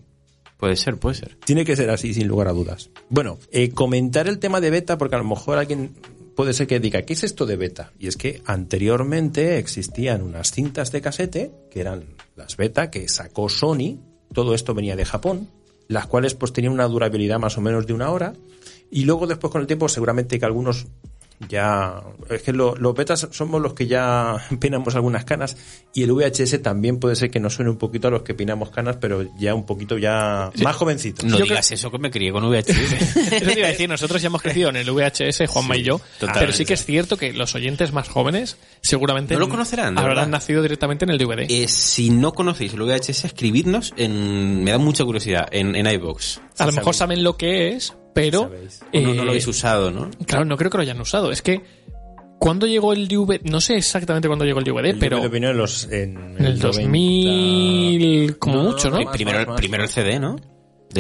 Puede 0.58 0.76
ser, 0.76 0.98
puede 0.98 1.16
ser. 1.16 1.38
Tiene 1.44 1.66
que 1.66 1.76
ser 1.76 1.90
así, 1.90 2.14
sin 2.14 2.28
lugar 2.28 2.48
a 2.50 2.52
dudas. 2.52 2.92
Bueno, 3.10 3.40
eh, 3.52 3.70
comentar 3.72 4.28
el 4.28 4.38
tema 4.38 4.62
de 4.62 4.70
beta, 4.70 4.98
porque 5.00 5.16
a 5.16 5.20
lo 5.20 5.26
mejor 5.26 5.58
alguien 5.58 5.96
puede 6.36 6.54
ser 6.54 6.68
que 6.68 6.80
diga, 6.80 7.02
¿qué 7.02 7.14
es 7.14 7.24
esto 7.24 7.48
de 7.48 7.56
beta? 7.56 7.94
Y 7.98 8.06
es 8.08 8.16
que 8.16 8.44
anteriormente 8.46 9.58
existían 9.58 10.22
unas 10.22 10.52
cintas 10.52 10.92
de 10.92 11.02
casete, 11.02 11.52
que 11.72 11.82
eran 11.82 12.06
las 12.36 12.58
beta, 12.58 12.92
que 12.92 13.08
sacó 13.10 13.50
Sony, 13.50 13.98
todo 14.34 14.54
esto 14.54 14.74
venía 14.76 14.96
de 14.96 15.04
Japón, 15.06 15.50
las 15.88 16.08
cuales 16.08 16.36
pues 16.36 16.54
tenían 16.54 16.74
una 16.74 16.88
durabilidad 16.88 17.40
más 17.40 17.58
o 17.58 17.62
menos 17.62 17.88
de 17.88 17.94
una 17.94 18.12
hora, 18.12 18.34
y 18.90 19.06
luego 19.06 19.28
después 19.28 19.52
con 19.52 19.62
el 19.62 19.68
tiempo 19.68 19.90
seguramente 19.90 20.40
que 20.40 20.46
algunos 20.46 20.88
ya 21.50 22.02
es 22.30 22.42
que 22.42 22.52
lo- 22.52 22.76
los 22.76 22.96
betas 22.96 23.28
somos 23.32 23.62
los 23.62 23.74
que 23.74 23.86
ya 23.88 24.38
pinamos 24.60 24.96
algunas 24.96 25.24
canas 25.24 25.56
y 25.94 26.04
el 26.04 26.12
VHS 26.12 26.62
también 26.64 27.00
puede 27.00 27.16
ser 27.16 27.30
que 27.30 27.40
nos 27.40 27.54
suene 27.54 27.70
un 27.70 27.78
poquito 27.78 28.08
a 28.08 28.12
los 28.12 28.24
que 28.24 28.34
pinamos 28.34 28.72
canas 28.72 28.98
pero 29.00 29.24
ya 29.38 29.54
un 29.54 29.66
poquito 29.66 29.98
ya 29.98 30.50
más 30.64 30.76
jovencitos 30.76 31.26
No 31.26 31.38
Yo 31.38 31.44
digas 31.44 31.72
eso 31.72 31.92
que 31.92 32.00
me 32.00 32.10
crié 32.10 32.32
con 32.32 32.44
VHS. 32.50 32.70
Eso 33.38 33.46
te 33.52 33.60
iba 33.60 33.68
a 33.68 33.72
decir, 33.72 33.88
nosotros 33.90 34.22
ya 34.22 34.28
hemos 34.28 34.42
crecido 34.42 34.70
en 34.70 34.78
el 34.78 34.90
VHS, 34.92 35.44
Juanma 35.48 35.78
y 35.78 35.84
yo, 35.84 36.00
totalmente. 36.20 36.40
pero 36.40 36.52
sí 36.54 36.66
que 36.66 36.74
es 36.74 36.86
cierto 36.86 37.18
que 37.18 37.34
los 37.34 37.54
oyentes 37.56 37.92
más 37.94 38.10
jóvenes 38.10 38.58
seguramente 38.82 39.34
No 39.36 39.42
lo 39.42 39.50
conocerán, 39.50 39.98
habrán 39.98 40.16
verdad. 40.16 40.28
nacido 40.30 40.62
directamente 40.62 41.06
en 41.06 41.12
el 41.12 41.18
DVD. 41.18 41.46
Eh, 41.50 41.68
si 41.68 42.10
no 42.10 42.34
conocéis 42.34 42.74
el 42.74 42.82
VHS, 42.82 43.26
escribidnos 43.26 43.94
en... 43.98 44.64
Me 44.64 44.72
da 44.72 44.78
mucha 44.80 45.04
curiosidad, 45.04 45.48
en, 45.52 45.76
en 45.76 45.86
iVoox. 45.88 46.40
a 46.58 46.66
lo 46.66 46.72
mejor 46.72 46.96
saben 46.96 47.24
lo 47.24 47.38
que 47.38 47.70
es, 47.70 47.94
pero 48.22 48.42
Sabéis. 48.44 48.80
No, 48.94 49.02
no 49.02 49.12
eh, 49.14 49.16
lo 49.26 49.30
habéis 49.30 49.48
usado, 49.48 49.92
¿no? 49.92 50.10
claro, 50.26 50.46
no 50.46 50.58
creo 50.58 50.70
que 50.72 50.78
lo 50.78 50.84
hayan 50.84 51.00
usado. 51.02 51.32
Es 51.32 51.42
que 51.42 51.62
cuando 52.40 52.68
llegó 52.68 52.94
el 52.94 53.08
DVD, 53.08 53.42
no 53.44 53.60
sé 53.62 53.76
exactamente 53.78 54.28
cuándo 54.28 54.46
llegó 54.46 54.60
el 54.60 54.66
DVD, 54.66 54.86
El 54.92 55.00
pero 55.00 55.20
DVD 55.22 55.30
vino 55.32 55.50
en 55.50 55.58
los 55.58 55.86
en, 55.92 56.36
en 56.38 56.46
el 56.46 56.60
2000 56.60 58.38
como 58.38 58.56
No, 58.58 58.64
mucho, 58.64 58.90
¿no? 58.90 59.02
más, 59.02 59.14
primero, 59.14 59.40
más, 59.40 59.48
más. 59.48 59.58
primero 59.58 59.84
el 59.84 59.90
CD, 59.90 60.20
¿no? 60.20 60.36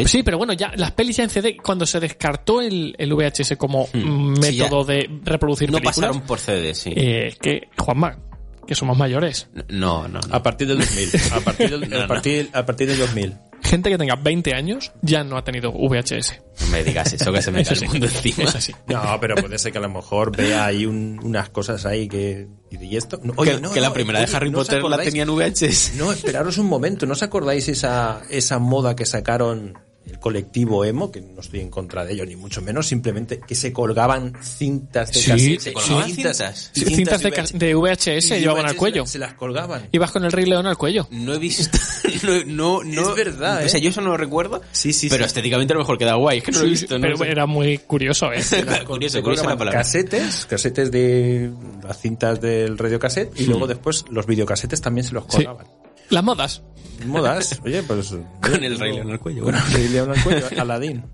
Sí, 0.05 0.21
pero 0.21 0.37
bueno, 0.37 0.53
ya 0.53 0.71
las 0.75 0.91
pelis 0.91 1.17
ya 1.17 1.23
en 1.23 1.29
CD, 1.29 1.57
cuando 1.57 1.85
se 1.85 1.99
descartó 1.99 2.61
el, 2.61 2.93
el 2.97 3.13
VHS 3.13 3.55
como 3.57 3.87
Hmm. 3.93 4.31
mm, 4.33 4.35
Sí, 4.43 4.59
método 4.59 4.83
de 4.83 5.09
reproducir 5.23 5.71
no 5.71 5.77
películas, 5.79 5.95
pasaron 6.09 6.21
por 6.27 6.39
CD, 6.39 6.73
sí. 6.75 6.91
eh, 6.95 7.35
que 7.41 7.69
Juanma, 7.77 8.19
que 8.67 8.75
somos 8.75 8.97
mayores, 8.97 9.49
No, 9.69 10.07
no, 10.07 10.19
no. 10.19 10.35
a 10.35 10.43
partir 10.43 10.67
del 10.67 10.79
2000 10.79 11.09
a 11.33 11.39
partir 11.39 11.69
del, 11.69 11.89
No, 11.89 11.97
a 11.97 12.01
no. 12.01 12.07
partir, 12.07 12.49
a 12.53 12.65
partir 12.65 12.87
del 12.89 12.99
2000 12.99 13.33
gente 13.63 13.89
que 13.89 13.97
tenga 13.97 14.15
20 14.15 14.53
años 14.53 14.91
ya 15.01 15.23
no 15.23 15.37
ha 15.37 15.43
tenido 15.43 15.71
VHS. 15.71 16.41
No 16.61 16.67
me 16.67 16.83
digas 16.83 17.11
eso, 17.13 17.31
que 17.31 17.41
se 17.41 17.51
me 17.51 17.63
cae 17.65 17.77
el 17.81 17.87
mundo 17.89 18.05
encima. 18.05 18.43
es 18.45 18.55
así. 18.55 18.73
no 18.87 19.17
pero 19.19 19.35
puede 19.35 19.57
ser 19.59 19.71
que 19.71 19.77
a 19.77 19.81
lo 19.81 19.89
mejor 19.89 20.35
vea 20.35 20.65
ahí 20.65 20.85
un- 20.85 21.19
unas 21.23 21.49
cosas 21.49 21.85
ahí 21.85 22.07
que 22.07 22.47
y 22.71 22.95
esto 22.97 23.19
No, 23.23 23.33
oye, 23.37 23.55
que, 23.55 23.61
no, 23.61 23.71
que 23.71 23.81
la 23.81 23.87
no, 23.89 23.93
primera 23.93 24.19
oye, 24.19 24.27
de 24.29 24.35
Harry 24.37 24.49
¿no 24.51 24.59
os 24.59 24.67
Potter 24.67 24.81
la 24.83 24.87
acordáis? 24.87 25.09
tenían 25.09 25.29
VHS. 25.29 25.93
No, 25.97 26.11
esperaros 26.11 26.57
un 26.57 26.67
momento. 26.67 27.05
¿No 27.05 27.13
os 27.13 27.23
acordáis 27.23 27.67
esa, 27.69 28.21
esa 28.29 28.59
moda 28.59 28.95
que 28.95 29.05
sacaron 29.05 29.77
el 30.07 30.19
colectivo 30.19 30.83
emo? 30.85 31.11
Que 31.11 31.21
no 31.21 31.41
estoy 31.41 31.59
en 31.61 31.69
contra 31.69 32.05
de 32.05 32.13
ello, 32.13 32.25
ni 32.25 32.35
mucho 32.35 32.61
menos. 32.61 32.87
Simplemente 32.87 33.39
que 33.39 33.55
se 33.55 33.71
colgaban 33.73 34.33
cintas 34.41 35.11
de 35.11 35.19
Sí, 35.19 35.57
se 35.59 35.73
colgaban 35.73 36.11
cintas. 36.11 36.71
Sí, 36.73 36.85
cintas 36.85 37.21
de, 37.21 37.29
VHS. 37.29 37.35
cas- 37.35 37.53
de 37.59 37.75
VHS 37.75 38.39
llevaban 38.39 38.63
VHS 38.65 38.69
al 38.69 38.75
cuello. 38.75 39.05
Se 39.05 39.19
las 39.19 39.33
colgaban. 39.33 39.87
Ibas 39.91 40.11
con 40.11 40.23
el 40.25 40.31
Rey 40.31 40.45
León 40.45 40.65
al 40.65 40.77
cuello. 40.77 41.07
No 41.11 41.33
he 41.33 41.39
visto. 41.39 41.77
No, 42.23 42.43
no, 42.45 42.83
no- 42.83 43.09
Es 43.11 43.15
verdad, 43.15 43.63
O 43.63 43.69
sea, 43.69 43.79
¿eh? 43.79 43.83
yo 43.83 43.89
eso 43.91 44.01
no 44.01 44.09
lo 44.09 44.17
recuerdo. 44.17 44.61
Sí, 44.71 44.91
sí, 44.91 45.07
Pero 45.07 45.23
sí. 45.23 45.27
estéticamente 45.27 45.73
a 45.73 45.75
lo 45.75 45.81
mejor 45.81 45.97
queda 45.99 46.15
guay. 46.15 46.39
Es 46.39 46.43
que 46.43 46.51
no 46.51 46.59
lo 46.59 46.65
he 46.65 46.69
visto. 46.69 46.95
no 46.97 47.01
pero 47.01 47.17
sé. 47.17 47.29
era 47.29 47.45
muy 47.45 47.77
curioso, 47.77 48.31
¿eh? 48.33 48.41
curioso, 48.87 49.17
Se 49.17 49.23
curiosa 49.23 49.45
la 49.47 49.57
palabra. 49.57 49.79
casetes, 49.81 50.45
casetes 50.47 50.89
de 50.89 51.51
las 51.83 51.99
cintas 52.01 52.41
del 52.41 52.77
radiocassette 52.77 53.39
y 53.39 53.45
luego 53.45 53.67
después 53.67 54.05
los 54.09 54.25
videocasetes 54.25 54.81
también 54.81 55.05
se 55.05 55.13
los 55.13 55.25
Sí. 55.25 55.43
colgaban. 55.43 55.67
Las 56.09 56.23
modas. 56.23 56.63
Modas, 57.05 57.59
oye, 57.63 57.83
pues. 57.83 58.09
Con 58.41 58.63
el 58.63 58.79
Rey 58.79 58.93
León 58.95 59.11
al 59.11 59.19
cuello. 59.19 59.43
Con 59.43 59.55
el 59.55 59.61
Rey 59.71 59.87
León 59.89 60.11
al 60.11 60.23
cuello, 60.23 60.45
Aladín. 60.57 61.05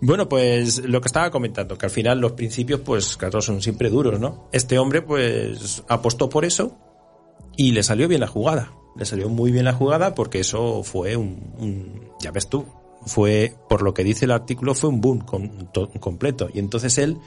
Bueno, 0.00 0.28
pues 0.28 0.78
lo 0.84 1.00
que 1.00 1.06
estaba 1.06 1.30
comentando, 1.30 1.76
que 1.78 1.86
al 1.86 1.90
final 1.92 2.20
los 2.20 2.32
principios, 2.32 2.80
pues, 2.80 3.16
claro, 3.16 3.40
son 3.42 3.60
siempre 3.62 3.90
duros, 3.90 4.20
¿no? 4.20 4.48
Este 4.52 4.78
hombre, 4.78 5.02
pues, 5.02 5.82
apostó 5.88 6.28
por 6.28 6.44
eso 6.44 6.76
y 7.56 7.72
le 7.72 7.82
salió 7.82 8.06
bien 8.08 8.20
la 8.20 8.26
jugada. 8.26 8.72
Le 8.96 9.04
salió 9.04 9.28
muy 9.28 9.50
bien 9.52 9.64
la 9.64 9.72
jugada 9.74 10.14
porque 10.14 10.40
eso 10.40 10.82
fue 10.82 11.16
un, 11.16 11.52
un- 11.58 12.08
ya 12.20 12.30
ves 12.30 12.48
tú, 12.48 12.66
fue, 13.04 13.54
por 13.68 13.82
lo 13.82 13.92
que 13.94 14.04
dice 14.04 14.24
el 14.26 14.30
artículo, 14.32 14.74
fue 14.74 14.88
un 14.90 15.00
boom 15.00 15.20
con- 15.20 15.70
to- 15.72 15.90
completo. 16.00 16.48
Y 16.52 16.58
entonces 16.58 16.96
él, 16.98 17.18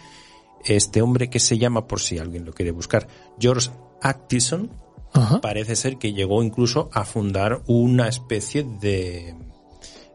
este 0.65 1.01
hombre 1.01 1.30
que 1.30 1.39
se 1.39 1.57
llama, 1.57 1.88
por 1.88 1.99
si 1.99 2.17
alguien 2.17 2.45
lo 2.45 2.53
quiere 2.53 2.71
buscar, 2.71 3.07
George 3.39 3.69
Actison, 4.01 4.71
Ajá. 5.14 5.41
parece 5.41 5.76
ser 5.76 5.97
que 5.97 6.14
llegó 6.14 6.43
incluso 6.43 6.89
a 6.93 7.03
fundar 7.05 7.62
una 7.68 8.07
especie 8.07 8.64
de, 8.64 9.36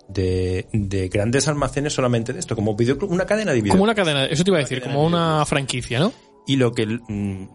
de, 0.08 0.66
de 0.72 1.08
grandes 1.08 1.48
almacenes 1.48 1.92
solamente 1.92 2.32
de 2.32 2.40
esto, 2.40 2.54
como 2.54 2.74
videoclub, 2.76 3.10
una 3.10 3.26
cadena 3.26 3.52
de 3.52 3.58
Como 3.58 3.64
videoclub. 3.64 3.82
una 3.84 3.94
cadena, 3.94 4.24
eso 4.26 4.44
te 4.44 4.50
iba 4.50 4.58
a 4.58 4.62
decir, 4.62 4.80
como 4.82 5.04
una 5.04 5.44
franquicia, 5.46 5.98
¿no? 5.98 6.12
Y 6.46 6.56
lo 6.56 6.72
que 6.72 6.86
mm, 6.86 7.48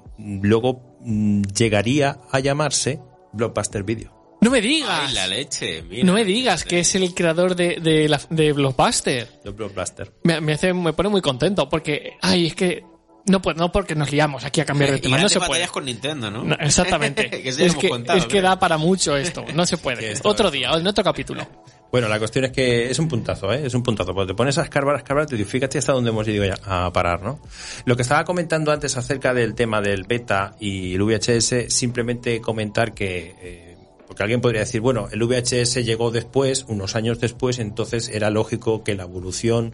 luego 0.43 0.97
mm, 1.01 1.43
llegaría 1.55 2.17
a 2.31 2.39
llamarse 2.39 2.99
Blockbuster 3.33 3.83
Video. 3.83 4.17
No 4.41 4.49
me 4.51 4.59
Ay, 4.59 4.67
digas. 4.67 5.13
la 5.13 5.27
leche. 5.27 5.83
mira. 5.83 6.03
No 6.05 6.13
me 6.13 6.23
digas 6.23 6.63
que 6.63 6.79
es 6.79 6.95
el 6.95 7.13
creador 7.13 7.55
de, 7.55 7.79
de, 7.81 8.07
la, 8.07 8.21
de 8.29 8.53
Blockbuster. 8.53 9.27
Blockbuster. 9.53 10.13
Me, 10.23 10.39
me 10.41 10.53
hace, 10.53 10.73
me 10.73 10.93
pone 10.93 11.09
muy 11.09 11.21
contento 11.21 11.67
porque, 11.67 12.13
ay, 12.21 12.47
es 12.47 12.55
que 12.55 12.83
no 13.29 13.41
puedo, 13.41 13.57
no 13.57 13.71
porque 13.71 13.95
nos 13.95 14.11
liamos 14.11 14.43
aquí 14.43 14.61
a 14.61 14.65
cambiar 14.65 14.91
de 14.91 14.97
Y 14.99 15.01
tema, 15.01 15.19
no 15.19 15.29
se 15.29 15.39
puede. 15.39 15.67
con 15.67 15.85
Nintendo, 15.85 16.29
¿no? 16.29 16.43
No, 16.43 16.55
exactamente. 16.55 17.29
que 17.29 17.49
es, 17.49 17.75
que, 17.75 17.89
contado, 17.89 18.17
es 18.17 18.25
que 18.25 18.41
da 18.41 18.59
para 18.59 18.77
mucho 18.77 19.15
esto, 19.15 19.45
no 19.53 19.65
se 19.65 19.77
puede. 19.77 20.13
Otro 20.23 20.51
día, 20.51 20.71
en 20.73 20.85
otro 20.85 21.03
capítulo. 21.03 21.47
Bueno, 21.91 22.07
la 22.07 22.19
cuestión 22.19 22.45
es 22.45 22.51
que 22.51 22.91
es 22.91 22.99
un 22.99 23.07
puntazo, 23.07 23.51
¿eh? 23.51 23.65
Es 23.65 23.73
un 23.73 23.81
puntazo. 23.81 24.13
Cuando 24.13 24.33
te 24.33 24.37
pones 24.37 24.57
a 24.59 24.63
escarbar, 24.63 24.95
a 24.95 24.99
escarbar, 24.99 25.25
te 25.25 25.35
digo, 25.35 25.49
fíjate 25.49 25.79
hasta 25.79 25.91
dónde 25.91 26.11
hemos 26.11 26.27
ido 26.27 26.45
ya 26.45 26.59
a 26.63 26.93
parar, 26.93 27.23
¿no? 27.23 27.39
Lo 27.85 27.95
que 27.95 28.03
estaba 28.03 28.23
comentando 28.25 28.71
antes 28.71 28.95
acerca 28.95 29.33
del 29.33 29.55
tema 29.55 29.81
del 29.81 30.03
beta 30.03 30.55
y 30.59 30.93
el 30.93 31.01
VHS, 31.01 31.73
simplemente 31.73 32.41
comentar 32.41 32.93
que, 32.93 33.35
eh, 33.41 33.77
porque 34.05 34.21
alguien 34.21 34.39
podría 34.39 34.61
decir, 34.61 34.81
bueno, 34.81 35.07
el 35.11 35.23
VHS 35.23 35.83
llegó 35.83 36.11
después, 36.11 36.65
unos 36.67 36.95
años 36.95 37.19
después, 37.19 37.57
entonces 37.57 38.09
era 38.09 38.29
lógico 38.29 38.83
que 38.83 38.93
la 38.93 39.03
evolución, 39.03 39.73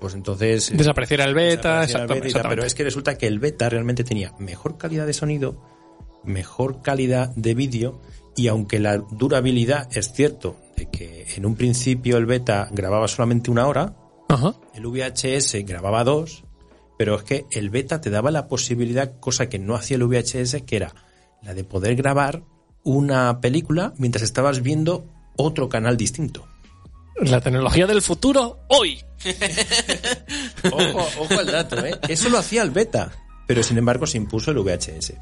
pues 0.00 0.14
entonces... 0.14 0.70
eh, 0.70 0.76
Desapareciera 0.76 1.24
el 1.24 1.34
beta, 1.34 1.80
desapareciera 1.80 2.02
el 2.02 2.08
beta 2.08 2.26
exactamente. 2.26 2.48
Pero 2.56 2.66
es 2.66 2.74
que 2.74 2.84
resulta 2.84 3.18
que 3.18 3.26
el 3.26 3.38
beta 3.38 3.68
realmente 3.68 4.04
tenía 4.04 4.32
mejor 4.38 4.76
calidad 4.78 5.06
de 5.06 5.12
sonido, 5.12 5.62
mejor 6.24 6.82
calidad 6.82 7.30
de 7.36 7.54
vídeo 7.54 8.00
y 8.36 8.48
aunque 8.48 8.78
la 8.80 8.98
durabilidad 8.98 9.88
es 9.96 10.12
cierto 10.12 10.56
de 10.76 10.90
que 10.90 11.26
en 11.36 11.46
un 11.46 11.56
principio 11.56 12.18
el 12.18 12.26
beta 12.26 12.68
grababa 12.72 13.08
solamente 13.08 13.50
una 13.50 13.66
hora, 13.66 13.96
Ajá. 14.28 14.54
el 14.74 14.86
VHS 14.86 15.64
grababa 15.64 16.04
dos, 16.04 16.44
pero 16.98 17.16
es 17.16 17.22
que 17.22 17.46
el 17.50 17.70
beta 17.70 18.00
te 18.00 18.10
daba 18.10 18.30
la 18.30 18.48
posibilidad, 18.48 19.18
cosa 19.20 19.48
que 19.48 19.58
no 19.58 19.74
hacía 19.74 19.96
el 19.96 20.04
VHS, 20.04 20.62
que 20.66 20.76
era 20.76 20.94
la 21.42 21.54
de 21.54 21.64
poder 21.64 21.94
grabar 21.96 22.42
una 22.82 23.40
película 23.40 23.94
mientras 23.96 24.22
estabas 24.22 24.62
viendo 24.62 25.06
otro 25.36 25.68
canal 25.68 25.96
distinto. 25.96 26.46
La 27.22 27.40
tecnología 27.40 27.86
del 27.86 28.02
futuro, 28.02 28.60
hoy. 28.68 29.02
Ojo, 30.70 31.08
ojo 31.20 31.38
al 31.38 31.46
dato, 31.46 31.84
¿eh? 31.84 31.98
Eso 32.08 32.28
lo 32.28 32.38
hacía 32.38 32.62
el 32.62 32.70
beta. 32.70 33.10
pero 33.46 33.62
sin 33.62 33.78
embargo 33.78 34.06
se 34.06 34.18
impuso 34.18 34.50
el 34.50 34.58
VHS. 34.58 35.14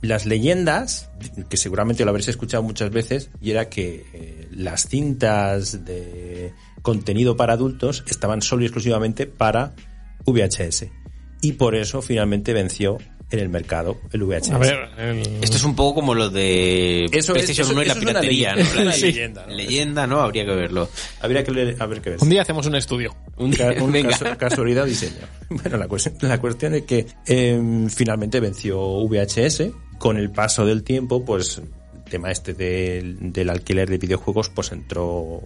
Las 0.00 0.26
leyendas, 0.26 1.10
que 1.48 1.56
seguramente 1.56 2.04
lo 2.04 2.10
habréis 2.10 2.28
escuchado 2.28 2.62
muchas 2.62 2.90
veces, 2.90 3.30
y 3.40 3.50
era 3.50 3.68
que 3.68 4.04
eh, 4.12 4.48
las 4.52 4.88
cintas 4.88 5.84
de 5.84 6.52
contenido 6.82 7.36
para 7.36 7.54
adultos 7.54 8.04
estaban 8.08 8.42
solo 8.42 8.62
y 8.62 8.66
exclusivamente 8.66 9.26
para 9.26 9.74
VHS. 10.26 10.86
Y 11.40 11.52
por 11.52 11.74
eso 11.74 12.00
finalmente 12.00 12.52
venció 12.52 12.98
en 13.34 13.40
el 13.40 13.48
mercado 13.50 14.00
el 14.12 14.22
VHS. 14.24 14.50
A 14.52 14.58
ver, 14.58 14.88
el- 14.98 15.20
Esto 15.44 15.56
es 15.56 15.64
un 15.64 15.76
poco 15.76 15.96
como 15.96 16.14
lo 16.14 16.30
de 16.30 17.04
Eso 17.06 17.18
es- 17.36 17.44
PlayStation 17.44 17.66
eso- 17.66 17.72
1 17.74 17.82
y 17.82 17.86
la 17.86 17.92
es 17.92 17.98
piratería, 17.98 18.54
leyenda, 18.54 18.74
¿no? 18.76 18.82
una 18.82 18.92
Sí. 18.92 19.02
leyenda, 19.02 19.46
¿no? 19.46 19.54
Leyenda, 19.54 20.06
¿no? 20.06 20.20
Habría 20.20 20.44
que 20.46 20.54
verlo. 20.54 20.88
Habría 21.20 21.44
que 21.44 21.50
leer, 21.52 21.76
a 21.78 21.86
ver 21.86 22.00
qué 22.00 22.10
ves. 22.10 22.22
un 22.22 22.28
día 22.30 22.42
hacemos 22.42 22.66
un 22.66 22.76
estudio. 22.76 23.14
Un 23.36 23.52
Ca- 23.52 23.70
día, 23.70 23.82
un 23.82 23.92
caso- 24.02 24.24
casualidad 24.38 24.86
diseño. 24.86 25.26
Bueno, 25.50 25.76
la 25.76 25.86
cuestión, 25.88 26.16
la 26.22 26.40
cuestión 26.40 26.74
es 26.74 26.82
que 26.82 27.06
eh, 27.26 27.86
finalmente 27.88 28.40
venció 28.40 28.78
VHS. 29.06 29.70
Con 29.98 30.16
el 30.18 30.30
paso 30.30 30.66
del 30.66 30.82
tiempo, 30.82 31.24
pues 31.24 31.58
el 31.58 32.02
tema 32.10 32.30
este 32.30 32.52
del, 32.54 33.32
del 33.32 33.48
alquiler 33.50 33.88
de 33.88 33.96
videojuegos, 33.98 34.48
pues 34.50 34.72
entró 34.72 35.42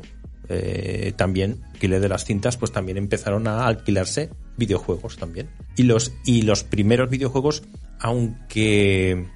eh, 0.48 1.12
también, 1.16 1.60
alquiler 1.74 2.00
de 2.00 2.08
las 2.08 2.24
cintas, 2.24 2.56
pues 2.56 2.72
también 2.72 2.96
empezaron 2.98 3.46
a 3.46 3.66
alquilarse 3.66 4.30
videojuegos 4.56 5.16
también. 5.16 5.48
Y 5.76 5.84
los, 5.84 6.12
y 6.24 6.42
los 6.42 6.64
primeros 6.64 7.10
videojuegos, 7.10 7.62
aunque 8.00 9.26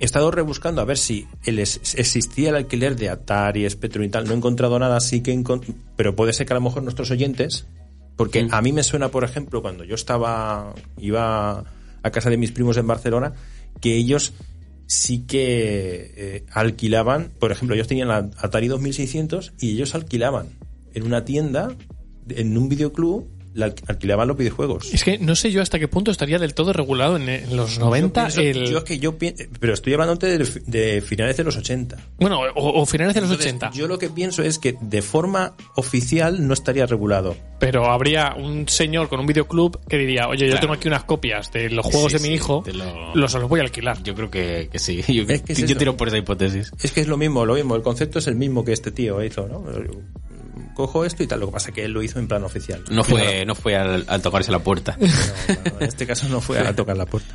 he 0.00 0.04
estado 0.04 0.30
rebuscando 0.30 0.80
a 0.80 0.84
ver 0.84 0.98
si 0.98 1.26
el 1.44 1.58
es- 1.58 1.94
existía 1.96 2.50
el 2.50 2.56
alquiler 2.56 2.96
de 2.96 3.08
Atari, 3.10 3.68
Spectrum 3.68 4.04
y 4.04 4.08
tal, 4.08 4.24
no 4.26 4.32
he 4.32 4.36
encontrado 4.36 4.78
nada, 4.78 5.00
sí 5.00 5.22
que 5.22 5.40
pero 5.96 6.16
puede 6.16 6.32
ser 6.32 6.46
que 6.46 6.52
a 6.52 6.56
lo 6.56 6.62
mejor 6.62 6.82
nuestros 6.82 7.10
oyentes, 7.10 7.66
porque 8.16 8.44
Mm. 8.44 8.48
a 8.54 8.62
mí 8.62 8.72
me 8.72 8.82
suena, 8.82 9.08
por 9.10 9.24
ejemplo, 9.24 9.62
cuando 9.62 9.84
yo 9.84 9.94
estaba, 9.94 10.74
iba 10.98 11.64
a 12.02 12.10
casa 12.10 12.30
de 12.30 12.36
mis 12.36 12.52
primos 12.52 12.76
en 12.76 12.86
Barcelona, 12.86 13.32
que 13.80 13.94
ellos 13.96 14.32
sí 14.86 15.24
que 15.26 16.12
eh, 16.16 16.46
alquilaban, 16.52 17.30
por 17.38 17.52
ejemplo, 17.52 17.74
ellos 17.74 17.88
tenían 17.88 18.08
la 18.08 18.30
Atari 18.38 18.68
2600 18.68 19.54
y 19.58 19.72
ellos 19.72 19.94
alquilaban 19.94 20.48
en 20.94 21.04
una 21.04 21.24
tienda, 21.24 21.74
en 22.28 22.56
un 22.56 22.68
videoclub, 22.68 23.26
alquilaban 23.62 24.28
los 24.28 24.36
videojuegos. 24.36 24.92
Es 24.92 25.04
que 25.04 25.18
no 25.18 25.36
sé 25.36 25.50
yo 25.52 25.62
hasta 25.62 25.78
qué 25.78 25.88
punto 25.88 26.10
estaría 26.10 26.38
del 26.38 26.54
todo 26.54 26.72
regulado 26.72 27.16
en, 27.16 27.28
en 27.28 27.56
los 27.56 27.78
90 27.78 28.28
Yo 28.28 28.34
pienso- 28.42 28.60
el... 28.60 28.70
yo 28.70 28.78
es 28.78 28.84
que 28.84 28.98
yo 28.98 29.18
pi- 29.18 29.34
pero 29.60 29.74
estoy 29.74 29.92
hablando 29.92 30.14
de, 30.16 30.38
de 30.66 31.00
finales 31.02 31.36
de 31.36 31.44
los 31.44 31.56
80. 31.56 31.96
Bueno, 32.18 32.40
o, 32.54 32.80
o 32.82 32.86
finales 32.86 33.14
de 33.14 33.20
los 33.20 33.30
Entonces, 33.30 33.52
80. 33.54 33.70
Yo 33.78 33.86
lo 33.88 33.98
que 33.98 34.10
pienso 34.10 34.42
es 34.42 34.58
que 34.58 34.76
de 34.80 35.02
forma 35.02 35.54
oficial 35.76 36.46
no 36.46 36.54
estaría 36.54 36.86
regulado. 36.86 37.36
Pero 37.60 37.86
habría 37.90 38.34
un 38.36 38.68
señor 38.68 39.08
con 39.08 39.20
un 39.20 39.26
videoclub 39.26 39.78
que 39.88 39.96
diría, 39.96 40.28
oye, 40.28 40.40
yo 40.46 40.52
Claro. 40.52 40.60
tengo 40.60 40.74
aquí 40.74 40.88
unas 40.88 41.04
copias 41.04 41.50
de 41.52 41.70
los 41.70 41.86
juegos 41.86 42.12
Sí, 42.12 42.18
de 42.18 42.22
mi 42.22 42.28
sí, 42.28 42.34
hijo, 42.34 42.62
lo- 42.72 43.14
los, 43.14 43.32
los 43.34 43.48
voy 43.48 43.60
a 43.60 43.62
alquilar. 43.62 44.02
Yo 44.02 44.14
creo 44.14 44.30
que, 44.30 44.68
que 44.70 44.78
sí. 44.78 45.02
Yo, 45.08 45.22
Es 45.28 45.42
que 45.42 45.52
es 45.52 45.64
yo 45.66 45.76
tiro 45.76 45.96
por 45.96 46.08
esa 46.08 46.18
hipótesis. 46.18 46.72
Es 46.82 46.92
que 46.92 47.00
es 47.00 47.08
lo 47.08 47.16
mismo, 47.16 47.46
lo 47.46 47.54
mismo. 47.54 47.76
El 47.76 47.82
concepto 47.82 48.18
es 48.18 48.26
el 48.26 48.34
mismo 48.34 48.64
que 48.64 48.72
este 48.72 48.90
tío 48.90 49.22
hizo, 49.22 49.46
¿no? 49.48 49.64
Cojo 50.74 51.04
esto 51.04 51.22
y 51.22 51.26
tal. 51.26 51.40
Lo 51.40 51.46
que 51.46 51.52
pasa 51.52 51.68
es 51.68 51.74
que 51.74 51.84
él 51.84 51.92
lo 51.92 52.02
hizo 52.02 52.18
en 52.18 52.28
plan 52.28 52.42
oficial. 52.44 52.82
No 52.90 53.04
fue, 53.04 53.44
no 53.46 53.54
fue 53.54 53.76
al, 53.76 54.04
al 54.08 54.22
tocarse 54.22 54.50
la 54.52 54.58
puerta. 54.58 54.96
No, 54.98 55.06
en 55.80 55.86
este 55.88 56.06
caso 56.06 56.28
no 56.28 56.40
fue 56.40 56.58
a 56.58 56.74
tocar 56.74 56.96
la 56.96 57.06
puerta. 57.06 57.34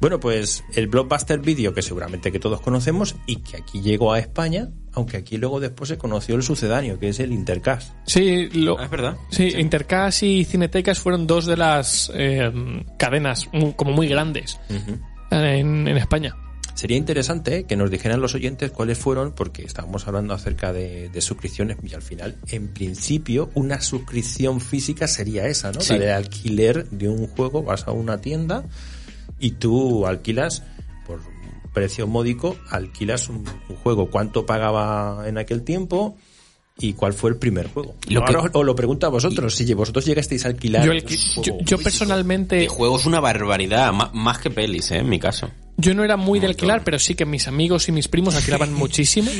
Bueno, 0.00 0.18
pues 0.18 0.64
el 0.74 0.88
Blockbuster 0.88 1.38
Video, 1.40 1.72
que 1.74 1.82
seguramente 1.82 2.32
que 2.32 2.40
todos 2.40 2.60
conocemos 2.60 3.14
y 3.26 3.36
que 3.36 3.58
aquí 3.58 3.80
llegó 3.82 4.12
a 4.12 4.18
España, 4.18 4.68
aunque 4.94 5.16
aquí 5.18 5.36
luego 5.36 5.60
después 5.60 5.88
se 5.88 5.98
conoció 5.98 6.34
el 6.34 6.42
sucedáneo, 6.42 6.98
que 6.98 7.10
es 7.10 7.20
el 7.20 7.32
Intercast. 7.32 7.92
Sí, 8.06 8.48
lo, 8.48 8.78
Ah, 8.80 8.84
es 8.84 8.90
verdad. 8.90 9.16
sí, 9.30 9.52
Intercast 9.58 10.22
y 10.24 10.44
Cinetecas 10.44 10.98
fueron 10.98 11.26
dos 11.26 11.46
de 11.46 11.56
las 11.56 12.10
eh, 12.14 12.50
cadenas 12.98 13.48
como 13.76 13.92
muy 13.92 14.08
grandes 14.08 14.58
en, 15.30 15.86
en 15.86 15.96
España. 15.96 16.34
Sería 16.74 16.96
interesante 16.96 17.58
¿eh? 17.58 17.64
que 17.64 17.76
nos 17.76 17.90
dijeran 17.90 18.20
los 18.20 18.34
oyentes 18.34 18.70
cuáles 18.70 18.98
fueron, 18.98 19.32
porque 19.32 19.62
estábamos 19.62 20.06
hablando 20.06 20.34
acerca 20.34 20.72
de, 20.72 21.08
de 21.08 21.20
suscripciones 21.20 21.76
y 21.82 21.94
al 21.94 22.02
final, 22.02 22.36
en 22.48 22.68
principio, 22.68 23.50
una 23.54 23.80
suscripción 23.80 24.60
física 24.60 25.06
sería 25.06 25.46
esa, 25.46 25.72
¿no? 25.72 25.80
Sí. 25.80 25.94
La 25.94 25.98
de 25.98 26.12
alquiler 26.12 26.88
de 26.90 27.08
un 27.08 27.26
juego, 27.26 27.62
vas 27.62 27.86
a 27.86 27.92
una 27.92 28.20
tienda 28.20 28.64
y 29.38 29.52
tú 29.52 30.06
alquilas 30.06 30.62
por 31.06 31.20
precio 31.72 32.06
módico, 32.06 32.56
alquilas 32.70 33.28
un, 33.28 33.44
un 33.68 33.76
juego. 33.76 34.10
¿Cuánto 34.10 34.46
pagaba 34.46 35.28
en 35.28 35.38
aquel 35.38 35.62
tiempo? 35.62 36.16
¿Y 36.80 36.94
cuál 36.94 37.12
fue 37.12 37.30
el 37.30 37.36
primer 37.36 37.68
juego? 37.68 37.94
Lo 38.08 38.24
que- 38.24 38.34
Ahora 38.34 38.50
os- 38.52 38.64
lo 38.66 38.74
pregunto 38.74 39.06
a 39.06 39.10
vosotros, 39.10 39.54
si 39.54 39.72
vosotros 39.74 40.04
llegasteis 40.06 40.44
a 40.46 40.48
alquilar 40.48 40.84
Yo, 40.84 40.92
juego 40.92 41.42
yo- 41.42 41.58
yo 41.60 41.78
personalmente, 41.78 42.56
De 42.56 42.68
juegos 42.68 43.04
una 43.06 43.20
barbaridad, 43.20 43.92
más 43.92 44.38
que 44.38 44.50
pelis, 44.50 44.90
¿eh? 44.90 44.98
En 44.98 45.08
mi 45.08 45.18
caso. 45.18 45.50
yo 45.76 45.94
no 45.94 46.04
era 46.04 46.16
muy 46.16 46.40
de 46.40 46.46
alquilar, 46.46 46.82
pero 46.84 46.98
sí 46.98 47.14
que 47.14 47.24
mis 47.26 47.48
amigos 47.48 47.88
y 47.88 47.92
mis 47.92 48.08
primos 48.08 48.34
alquilaban 48.34 48.72
muchísimo. 48.74 49.30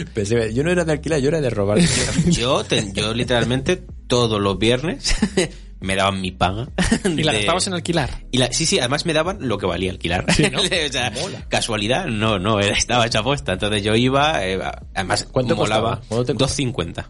Yo 0.52 0.62
no 0.64 0.70
era 0.70 0.84
de 0.84 0.92
alquilar, 0.92 1.20
yo 1.20 1.28
era 1.28 1.40
de 1.40 1.50
robar. 1.50 1.78
Yo, 2.30 2.62
te- 2.64 2.92
yo 2.92 3.12
literalmente 3.14 3.82
todos 4.06 4.40
los 4.40 4.58
viernes 4.58 5.14
me 5.80 5.96
daban 5.96 6.20
mi 6.20 6.30
paga. 6.32 6.68
Y 7.04 7.22
la 7.22 7.32
gastabas 7.32 7.66
en 7.68 7.74
alquilar. 7.74 8.24
Y 8.32 8.38
la- 8.38 8.52
sí, 8.52 8.66
sí, 8.66 8.78
además 8.78 9.06
me 9.06 9.12
daban 9.14 9.38
lo 9.48 9.56
que 9.58 9.66
valía 9.66 9.90
alquilar. 9.90 10.26
Sí, 10.34 10.44
¿no? 10.50 10.60
o 10.62 10.64
sea, 10.66 11.12
casualidad, 11.48 12.06
no, 12.06 12.38
no, 12.38 12.58
era- 12.60 12.76
estaba 12.76 13.06
hecha 13.06 13.20
apuesta. 13.20 13.52
Entonces 13.54 13.82
yo 13.82 13.94
iba, 13.94 14.44
eh, 14.46 14.58
además 14.94 15.26
¿Cuánto 15.30 15.56
molaba 15.56 15.96
costaba? 16.00 16.06
¿Cuánto 16.08 16.24
te 16.26 16.34
costaba? 16.38 16.72
2.50. 17.04 17.06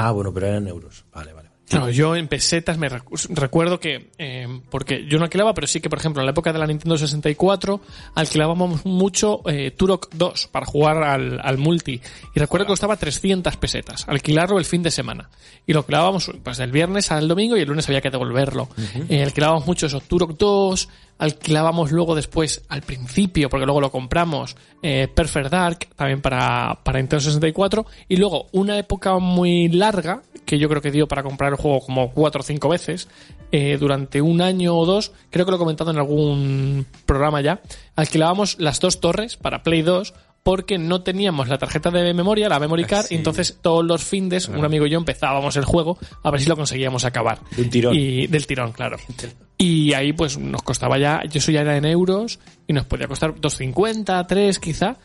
Ah, 0.00 0.10
bueno, 0.12 0.32
pero 0.32 0.46
eran 0.46 0.68
euros. 0.68 1.04
Vale, 1.12 1.32
vale. 1.32 1.48
No, 1.70 1.90
yo 1.90 2.16
en 2.16 2.28
pesetas 2.28 2.78
me 2.78 2.88
recu- 2.88 3.28
recuerdo 3.34 3.78
que, 3.78 4.08
eh, 4.16 4.46
porque 4.70 5.04
yo 5.06 5.18
no 5.18 5.24
alquilaba, 5.24 5.52
pero 5.52 5.66
sí 5.66 5.80
que, 5.82 5.90
por 5.90 5.98
ejemplo, 5.98 6.22
en 6.22 6.26
la 6.26 6.30
época 6.30 6.50
de 6.50 6.58
la 6.58 6.66
Nintendo 6.66 6.96
64 6.96 7.82
alquilábamos 8.14 8.86
mucho 8.86 9.42
eh, 9.50 9.70
Turok 9.72 10.08
2 10.14 10.46
para 10.50 10.64
jugar 10.64 11.02
al, 11.02 11.38
al 11.42 11.58
multi. 11.58 12.00
Y 12.34 12.40
recuerdo 12.40 12.64
que 12.64 12.70
costaba 12.72 12.96
300 12.96 13.58
pesetas, 13.58 14.08
alquilarlo 14.08 14.58
el 14.58 14.64
fin 14.64 14.82
de 14.82 14.90
semana. 14.90 15.28
Y 15.66 15.74
lo 15.74 15.80
alquilábamos 15.80 16.30
pues 16.42 16.56
del 16.56 16.72
viernes 16.72 17.10
al 17.12 17.28
domingo 17.28 17.54
y 17.54 17.60
el 17.60 17.68
lunes 17.68 17.86
había 17.86 18.00
que 18.00 18.08
devolverlo. 18.08 18.70
Eh, 19.10 19.22
alquilábamos 19.22 19.66
mucho 19.66 19.84
eso, 19.88 20.00
Turok 20.00 20.38
2, 20.38 20.88
alquilábamos 21.18 21.90
luego 21.92 22.14
después, 22.14 22.62
al 22.68 22.82
principio, 22.82 23.50
porque 23.50 23.66
luego 23.66 23.80
lo 23.80 23.90
compramos, 23.90 24.56
eh, 24.82 25.08
Perfect 25.12 25.50
Dark, 25.50 25.88
también 25.96 26.22
para, 26.22 26.78
para 26.82 26.98
Nintendo 27.00 27.20
64, 27.20 27.86
y 28.08 28.16
luego 28.16 28.46
una 28.52 28.78
época 28.78 29.18
muy 29.18 29.68
larga, 29.68 30.22
que 30.46 30.58
yo 30.58 30.68
creo 30.68 30.80
que 30.80 30.90
dio 30.90 31.08
para 31.08 31.22
comprar 31.22 31.52
el 31.52 31.58
juego 31.58 31.80
como 31.80 32.12
cuatro 32.12 32.40
o 32.40 32.44
cinco 32.44 32.68
veces, 32.68 33.08
eh, 33.50 33.76
durante 33.78 34.22
un 34.22 34.40
año 34.40 34.76
o 34.76 34.86
dos, 34.86 35.12
creo 35.30 35.44
que 35.44 35.50
lo 35.50 35.56
he 35.56 35.60
comentado 35.60 35.90
en 35.90 35.98
algún 35.98 36.86
programa 37.04 37.40
ya, 37.40 37.60
alquilábamos 37.96 38.58
las 38.58 38.80
dos 38.80 39.00
torres 39.00 39.36
para 39.36 39.62
Play 39.62 39.82
2, 39.82 40.14
porque 40.48 40.78
no 40.78 41.02
teníamos 41.02 41.48
la 41.48 41.58
tarjeta 41.58 41.90
de 41.90 42.14
memoria, 42.14 42.48
la 42.48 42.58
memory 42.58 42.84
card, 42.84 43.08
y 43.10 43.16
entonces 43.16 43.58
todos 43.60 43.84
los 43.84 44.02
findes, 44.02 44.48
un 44.48 44.64
amigo 44.64 44.86
y 44.86 44.90
yo 44.90 44.96
empezábamos 44.96 45.56
el 45.56 45.66
juego 45.66 45.98
a 46.22 46.30
ver 46.30 46.40
si 46.40 46.48
lo 46.48 46.56
conseguíamos 46.56 47.04
acabar. 47.04 47.38
De 47.54 47.64
un 47.64 47.68
tirón. 47.68 47.94
Y 47.94 48.28
del 48.28 48.46
tirón, 48.46 48.72
claro. 48.72 48.96
Y 49.58 49.92
ahí 49.92 50.14
pues 50.14 50.38
nos 50.38 50.62
costaba 50.62 50.96
ya, 50.96 51.20
yo 51.28 51.36
eso 51.38 51.52
ya 51.52 51.60
era 51.60 51.76
en 51.76 51.84
euros, 51.84 52.38
y 52.66 52.72
nos 52.72 52.86
podía 52.86 53.06
costar 53.06 53.34
2.50, 53.34 54.24
3 54.26 54.58
quizá, 54.58 54.96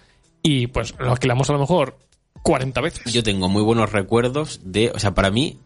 y 0.42 0.68
pues 0.68 0.96
lo 0.98 1.12
alquilamos 1.12 1.50
a 1.50 1.54
lo 1.54 1.60
mejor 1.60 1.98
40 2.42 2.80
veces. 2.80 3.12
Yo 3.12 3.22
tengo 3.22 3.50
muy 3.50 3.64
buenos 3.64 3.92
recuerdos 3.92 4.62
de, 4.64 4.92
o 4.92 5.00
sea, 5.00 5.14
para 5.14 5.30
mí, 5.30 5.60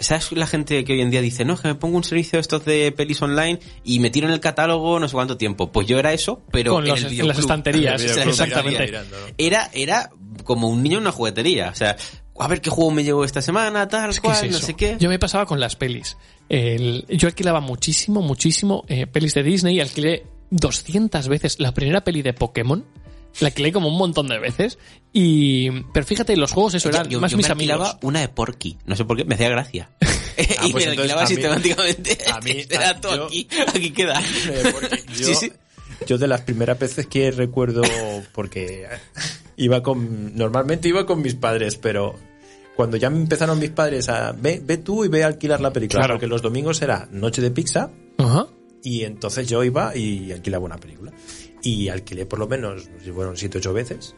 ¿sabes 0.00 0.30
la 0.32 0.46
gente 0.46 0.84
que 0.84 0.92
hoy 0.92 1.00
en 1.00 1.10
día 1.10 1.20
dice, 1.20 1.44
no, 1.44 1.54
es 1.54 1.60
que 1.60 1.68
me 1.68 1.74
pongo 1.74 1.96
un 1.96 2.04
servicio 2.04 2.36
de 2.36 2.40
estos 2.40 2.64
de 2.64 2.92
pelis 2.92 3.20
online 3.22 3.58
y 3.84 3.98
me 3.98 4.10
tiro 4.10 4.26
en 4.28 4.32
el 4.32 4.40
catálogo 4.40 5.00
no 5.00 5.08
sé 5.08 5.14
cuánto 5.14 5.36
tiempo? 5.36 5.72
Pues 5.72 5.86
yo 5.88 5.98
era 5.98 6.12
eso, 6.12 6.42
pero 6.52 6.72
Con 6.74 6.84
en, 6.84 6.90
los- 6.90 7.02
el 7.04 7.20
en 7.20 7.28
las 7.28 7.38
estanterías, 7.38 8.00
En 8.00 8.08
el 8.08 8.14
videoclub, 8.14 8.30
exactamente. 8.32 8.92
Era, 9.38 9.70
era 9.72 10.10
como 10.44 10.68
un 10.68 10.82
niño 10.82 10.98
en 10.98 11.02
una 11.02 11.12
juguetería, 11.12 11.70
o 11.70 11.74
sea, 11.74 11.96
a 12.38 12.48
ver 12.48 12.60
qué 12.60 12.70
juego 12.70 12.90
me 12.90 13.04
llevo 13.04 13.24
esta 13.24 13.42
semana, 13.42 13.86
tal 13.88 14.12
¿Qué 14.14 14.20
cual, 14.20 14.44
es 14.46 14.52
no 14.52 14.58
sé 14.58 14.74
qué. 14.74 14.96
Yo 15.00 15.08
me 15.08 15.18
pasaba 15.18 15.46
con 15.46 15.58
las 15.60 15.76
pelis. 15.76 16.16
El- 16.48 17.04
yo 17.08 17.28
alquilaba 17.28 17.60
muchísimo, 17.60 18.20
muchísimo 18.22 18.84
eh, 18.88 19.06
pelis 19.06 19.34
de 19.34 19.42
Disney. 19.42 19.80
Alquilé 19.80 20.26
200 20.50 21.28
veces 21.28 21.60
la 21.60 21.72
primera 21.72 22.02
peli 22.04 22.22
de 22.22 22.32
Pokémon. 22.34 22.84
La 23.40 23.48
alquilé 23.48 23.72
como 23.72 23.88
un 23.88 23.98
montón 23.98 24.28
de 24.28 24.38
veces. 24.38 24.78
Y, 25.12 25.70
pero 25.92 26.06
fíjate, 26.06 26.36
los 26.36 26.52
juegos 26.52 26.74
eso 26.74 26.88
eran 26.88 27.08
yo, 27.08 27.20
más 27.20 27.30
yo 27.30 27.36
mis 27.36 27.46
me 27.46 27.52
alquilaba 27.52 27.84
amigos. 27.90 28.00
una 28.04 28.20
de 28.20 28.28
Porky, 28.28 28.78
no 28.86 28.96
sé 28.96 29.04
por 29.04 29.16
qué, 29.16 29.24
me 29.24 29.34
hacía 29.34 29.48
gracia. 29.48 29.90
Ah, 30.58 30.66
y 30.66 30.72
pues 30.72 30.86
me 30.86 30.92
alquilaba 30.92 31.22
a 31.22 31.26
sistemáticamente. 31.26 32.18
a 32.32 32.40
mí- 32.40 32.64
Era 32.70 32.90
a- 32.90 33.00
todo 33.00 33.16
yo- 33.16 33.26
aquí, 33.26 33.46
aquí 33.68 33.90
queda. 33.90 34.20
Porque 34.72 35.02
yo, 35.14 35.26
Sí, 35.26 35.34
sí. 35.34 35.52
yo 36.06 36.16
de 36.18 36.26
las 36.26 36.40
primeras 36.42 36.78
veces 36.78 37.06
que 37.06 37.30
recuerdo, 37.30 37.82
porque 38.32 38.86
iba 39.56 39.82
con, 39.82 40.34
normalmente 40.34 40.88
iba 40.88 41.04
con 41.04 41.20
mis 41.20 41.34
padres, 41.34 41.76
pero 41.76 42.18
cuando 42.76 42.96
ya 42.96 43.10
me 43.10 43.18
empezaron 43.18 43.58
mis 43.58 43.70
padres 43.70 44.08
a, 44.08 44.32
ve, 44.32 44.60
ve 44.64 44.78
tú 44.78 45.04
y 45.04 45.08
ve 45.08 45.22
a 45.24 45.26
alquilar 45.26 45.60
la 45.60 45.70
película, 45.72 46.00
Claro. 46.00 46.14
porque 46.14 46.26
los 46.26 46.40
domingos 46.40 46.80
era 46.80 47.06
noche 47.12 47.42
de 47.42 47.50
pizza, 47.50 47.90
Ajá. 48.16 48.46
y 48.82 49.02
entonces 49.04 49.46
yo 49.46 49.62
iba 49.62 49.94
y 49.94 50.32
alquilaba 50.32 50.64
una 50.64 50.78
película. 50.78 51.12
Y 51.62 51.88
alquilé 51.88 52.26
por 52.26 52.38
lo 52.38 52.48
menos, 52.48 52.88
no 52.88 53.00
si 53.04 53.10
fueron 53.12 53.36
siete 53.36 53.58
ocho 53.58 53.72
veces. 53.72 54.14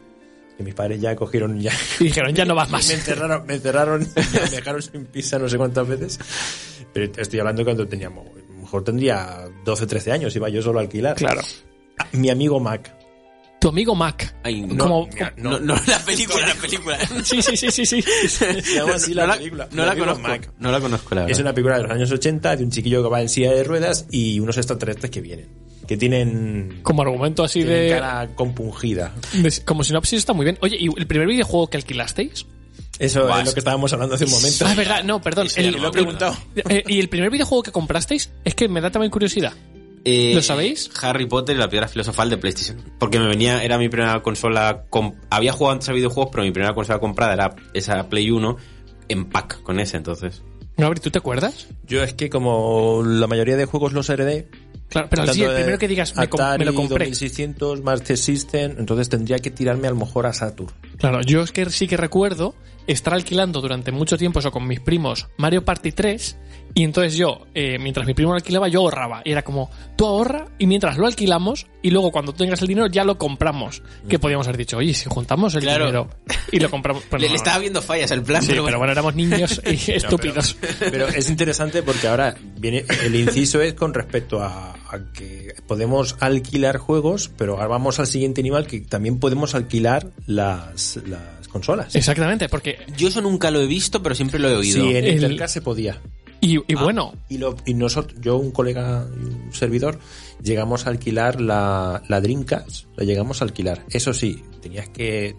Y 0.57 0.63
mis 0.63 0.73
padres 0.73 1.01
ya 1.01 1.15
cogieron 1.15 1.59
ya. 1.59 1.71
Y 1.99 2.03
dijeron, 2.05 2.33
ya 2.33 2.45
no 2.45 2.55
vas 2.55 2.69
más. 2.71 2.87
Me 2.87 2.93
encerraron, 2.95 3.45
me 3.45 3.55
encerraron, 3.55 3.99
me 4.33 4.49
dejaron 4.49 4.81
sin 4.81 5.05
pizza 5.05 5.37
no 5.37 5.47
sé 5.49 5.57
cuántas 5.57 5.87
veces. 5.87 6.19
Pero 6.93 7.11
te 7.11 7.21
estoy 7.21 7.39
hablando 7.39 7.63
cuando 7.63 7.87
teníamos, 7.87 8.25
a 8.27 8.53
lo 8.53 8.61
mejor 8.61 8.83
tendría 8.83 9.47
12, 9.65 9.85
13 9.85 10.11
años, 10.13 10.35
iba 10.35 10.47
yo 10.49 10.61
solo 10.61 10.79
a 10.79 10.81
alquilar. 10.83 11.15
Claro. 11.17 11.41
Mi 12.13 12.29
amigo 12.29 12.59
Mac. 12.59 12.93
Tu 13.59 13.69
amigo 13.69 13.95
Mac. 13.95 14.35
Ay, 14.43 14.61
no, 14.61 14.77
Como- 14.83 15.09
no, 15.37 15.59
no, 15.59 15.75
la 15.87 15.99
película, 16.05 16.45
la 16.47 16.53
película. 16.55 16.99
Sí, 17.23 17.41
sí, 17.41 17.57
sí, 17.57 17.71
sí, 17.71 17.85
sí. 17.85 18.01
Se 18.01 18.61
llama 18.61 18.93
así 18.95 19.11
no 19.11 19.21
la 19.21 19.27
la, 19.27 19.37
película. 19.37 19.67
no 19.71 19.85
la 19.85 19.95
conozco. 19.95 20.21
Mac. 20.27 20.51
No 20.59 20.71
la 20.71 20.79
conozco, 20.79 21.15
la 21.15 21.21
Es 21.21 21.27
verdad. 21.29 21.41
una 21.41 21.53
película 21.53 21.77
de 21.77 21.83
los 21.83 21.91
años 21.91 22.11
80 22.11 22.55
de 22.57 22.63
un 22.63 22.69
chiquillo 22.71 23.03
que 23.03 23.09
va 23.09 23.21
en 23.21 23.29
silla 23.29 23.51
de 23.53 23.63
ruedas 23.63 24.05
y 24.11 24.39
unos 24.39 24.57
extraterrestres 24.57 25.09
que 25.11 25.21
vienen. 25.21 25.64
Que 25.87 25.97
tienen, 25.97 26.79
Como 26.83 27.01
argumento 27.01 27.43
así 27.43 27.63
de, 27.63 27.89
cara 27.89 28.29
compungida. 28.35 29.13
de- 29.33 29.61
Como 29.65 29.83
sinopsis 29.83 30.19
está 30.19 30.33
muy 30.33 30.45
bien. 30.45 30.57
Oye, 30.61 30.77
¿y 30.79 30.87
el 30.97 31.07
primer 31.07 31.27
videojuego 31.27 31.67
que 31.67 31.77
alquilasteis? 31.77 32.45
Eso 32.97 33.25
Buah, 33.27 33.41
es 33.41 33.47
lo 33.47 33.53
que 33.53 33.59
estábamos 33.59 33.91
hablando 33.93 34.15
hace 34.15 34.25
un 34.25 34.31
momento. 34.31 34.65
Ah, 34.65 34.71
es 34.71 34.77
verdad, 34.77 35.03
no, 35.03 35.21
perdón. 35.21 35.47
No 35.71 35.79
me 35.79 35.87
acuerdo. 35.87 36.35
eh, 36.69 36.83
¿Y 36.87 36.99
el 36.99 37.09
primer 37.09 37.29
videojuego 37.29 37.61
que 37.63 37.71
comprasteis? 37.71 38.31
Es 38.45 38.55
que 38.55 38.67
me 38.69 38.79
da 38.81 38.89
también 38.89 39.11
curiosidad. 39.11 39.53
Eh, 40.05 40.33
¿Lo 40.35 40.41
sabéis? 40.41 40.91
Harry 41.01 41.25
Potter 41.25 41.55
y 41.55 41.59
la 41.59 41.67
piedra 41.67 41.87
filosofal 41.87 42.29
de 42.29 42.37
PlayStation. 42.37 42.77
Porque 42.99 43.19
me 43.19 43.27
venía, 43.27 43.63
era 43.63 43.77
mi 43.77 43.89
primera 43.89 44.21
consola. 44.21 44.83
había 45.29 45.51
jugado 45.51 45.73
antes 45.73 45.89
a 45.89 45.93
videojuegos, 45.93 46.29
pero 46.31 46.43
mi 46.43 46.51
primera 46.51 46.73
consola 46.73 46.99
comprada 46.99 47.33
era 47.33 47.55
esa 47.73 48.07
Play 48.07 48.29
1 48.31 48.55
en 49.09 49.25
pack 49.25 49.61
con 49.63 49.79
ese, 49.79 49.97
entonces. 49.97 50.41
Gabri, 50.77 50.99
¿tú 50.99 51.09
te 51.09 51.17
acuerdas? 51.19 51.67
Yo 51.87 52.03
es 52.03 52.13
que 52.13 52.29
como 52.29 53.01
la 53.03 53.27
mayoría 53.27 53.55
de 53.57 53.65
juegos 53.65 53.93
los 53.93 54.09
heredé, 54.09 54.47
Claro, 54.89 55.07
pero 55.09 55.27
sí, 55.27 55.43
el 55.43 55.55
primero 55.55 55.77
que 55.77 55.87
digas, 55.87 56.15
me, 56.15 56.27
me 56.57 56.65
lo 56.65 56.73
compré. 56.73 57.05
2600, 57.05 57.81
Master 57.81 58.17
System, 58.17 58.75
entonces 58.77 59.09
tendría 59.09 59.39
que 59.39 59.51
tirarme 59.51 59.87
a 59.87 59.91
lo 59.91 59.97
mejor 59.97 60.25
a 60.25 60.33
Saturn. 60.33 60.71
Claro, 60.97 61.21
yo 61.21 61.41
es 61.41 61.51
que 61.51 61.69
sí 61.69 61.87
que 61.87 61.97
recuerdo 61.97 62.55
estar 62.87 63.13
alquilando 63.13 63.61
durante 63.61 63.91
mucho 63.91 64.15
tiempo 64.17 64.39
eso 64.39 64.51
con 64.51 64.67
mis 64.67 64.79
primos 64.79 65.27
Mario 65.37 65.65
Party 65.65 65.91
3 65.91 66.37
y 66.77 66.83
entonces 66.83 67.15
yo, 67.15 67.47
eh, 67.55 67.77
mientras 67.79 68.05
mi 68.05 68.13
primo 68.13 68.31
lo 68.31 68.35
alquilaba, 68.35 68.67
yo 68.67 68.81
ahorraba. 68.81 69.21
Y 69.23 69.31
era 69.31 69.43
como, 69.43 69.71
tú 69.95 70.05
ahorra 70.05 70.49
y 70.59 70.67
mientras 70.67 70.97
lo 70.97 71.07
alquilamos 71.07 71.67
y 71.81 71.89
luego 71.89 72.11
cuando 72.11 72.33
tengas 72.33 72.61
el 72.61 72.67
dinero 72.67 72.87
ya 72.87 73.05
lo 73.05 73.17
compramos. 73.17 73.81
Que 74.09 74.19
podíamos 74.19 74.45
haber 74.47 74.57
dicho, 74.57 74.75
oye, 74.77 74.93
si 74.93 75.07
juntamos 75.09 75.55
el 75.55 75.61
Claro. 75.61 75.85
dinero 75.85 76.09
y 76.51 76.59
lo 76.59 76.69
compramos... 76.69 77.03
Pues 77.09 77.21
le, 77.21 77.27
no, 77.29 77.31
le 77.33 77.37
no. 77.37 77.43
estaba 77.43 77.59
viendo 77.59 77.81
fallas 77.81 78.11
el 78.11 78.23
plan, 78.23 78.41
Sí, 78.41 78.49
pero 78.65 78.77
bueno, 78.77 78.91
éramos 78.91 79.15
niños 79.15 79.61
y 79.87 79.91
estúpidos. 79.91 80.57
Pero 80.79 81.07
es 81.07 81.29
interesante 81.29 81.81
porque 81.81 82.07
ahora 82.09 82.35
viene 82.57 82.83
el 83.03 83.15
inciso 83.15 83.61
es 83.61 83.73
con 83.73 83.93
respecto 83.93 84.41
a, 84.43 84.71
a 84.73 84.99
que 85.13 85.55
podemos 85.67 86.17
alquilar 86.19 86.77
juegos, 86.77 87.31
pero 87.37 87.53
ahora 87.53 87.67
vamos 87.67 87.99
al 87.99 88.07
siguiente 88.07 88.43
nivel 88.43 88.67
que 88.67 88.81
también 88.81 89.19
podemos 89.19 89.55
alquilar 89.55 90.11
las, 91.07 91.37
las 91.37 91.47
consolas. 91.47 91.95
Exactamente, 91.95 92.49
porque... 92.49 92.79
Yo 92.97 93.07
eso 93.07 93.21
nunca 93.21 93.51
lo 93.51 93.61
he 93.61 93.67
visto, 93.67 94.01
pero 94.03 94.15
siempre 94.15 94.39
lo 94.39 94.49
he 94.49 94.55
oído. 94.55 94.83
Sí, 94.83 94.95
en 94.95 95.05
El- 95.05 95.13
Intercast 95.15 95.53
se 95.55 95.61
podía. 95.61 96.01
Y, 96.41 96.59
y 96.67 96.75
bueno, 96.75 97.13
Y, 97.29 97.37
lo, 97.39 97.55
y 97.65 97.73
nosotros, 97.73 98.19
yo, 98.21 98.37
un 98.37 98.51
colega 98.51 99.07
y 99.19 99.25
un 99.25 99.53
servidor, 99.53 99.97
llegamos 100.43 100.85
a 100.85 100.89
alquilar 100.91 101.41
la, 101.41 102.03
la 102.07 102.21
Dreamcast, 102.21 102.85
la 102.97 103.03
llegamos 103.05 103.41
a 103.41 103.45
alquilar. 103.45 103.83
Eso 103.89 104.13
sí, 104.13 104.43
tenías 104.61 104.89
que 104.89 105.35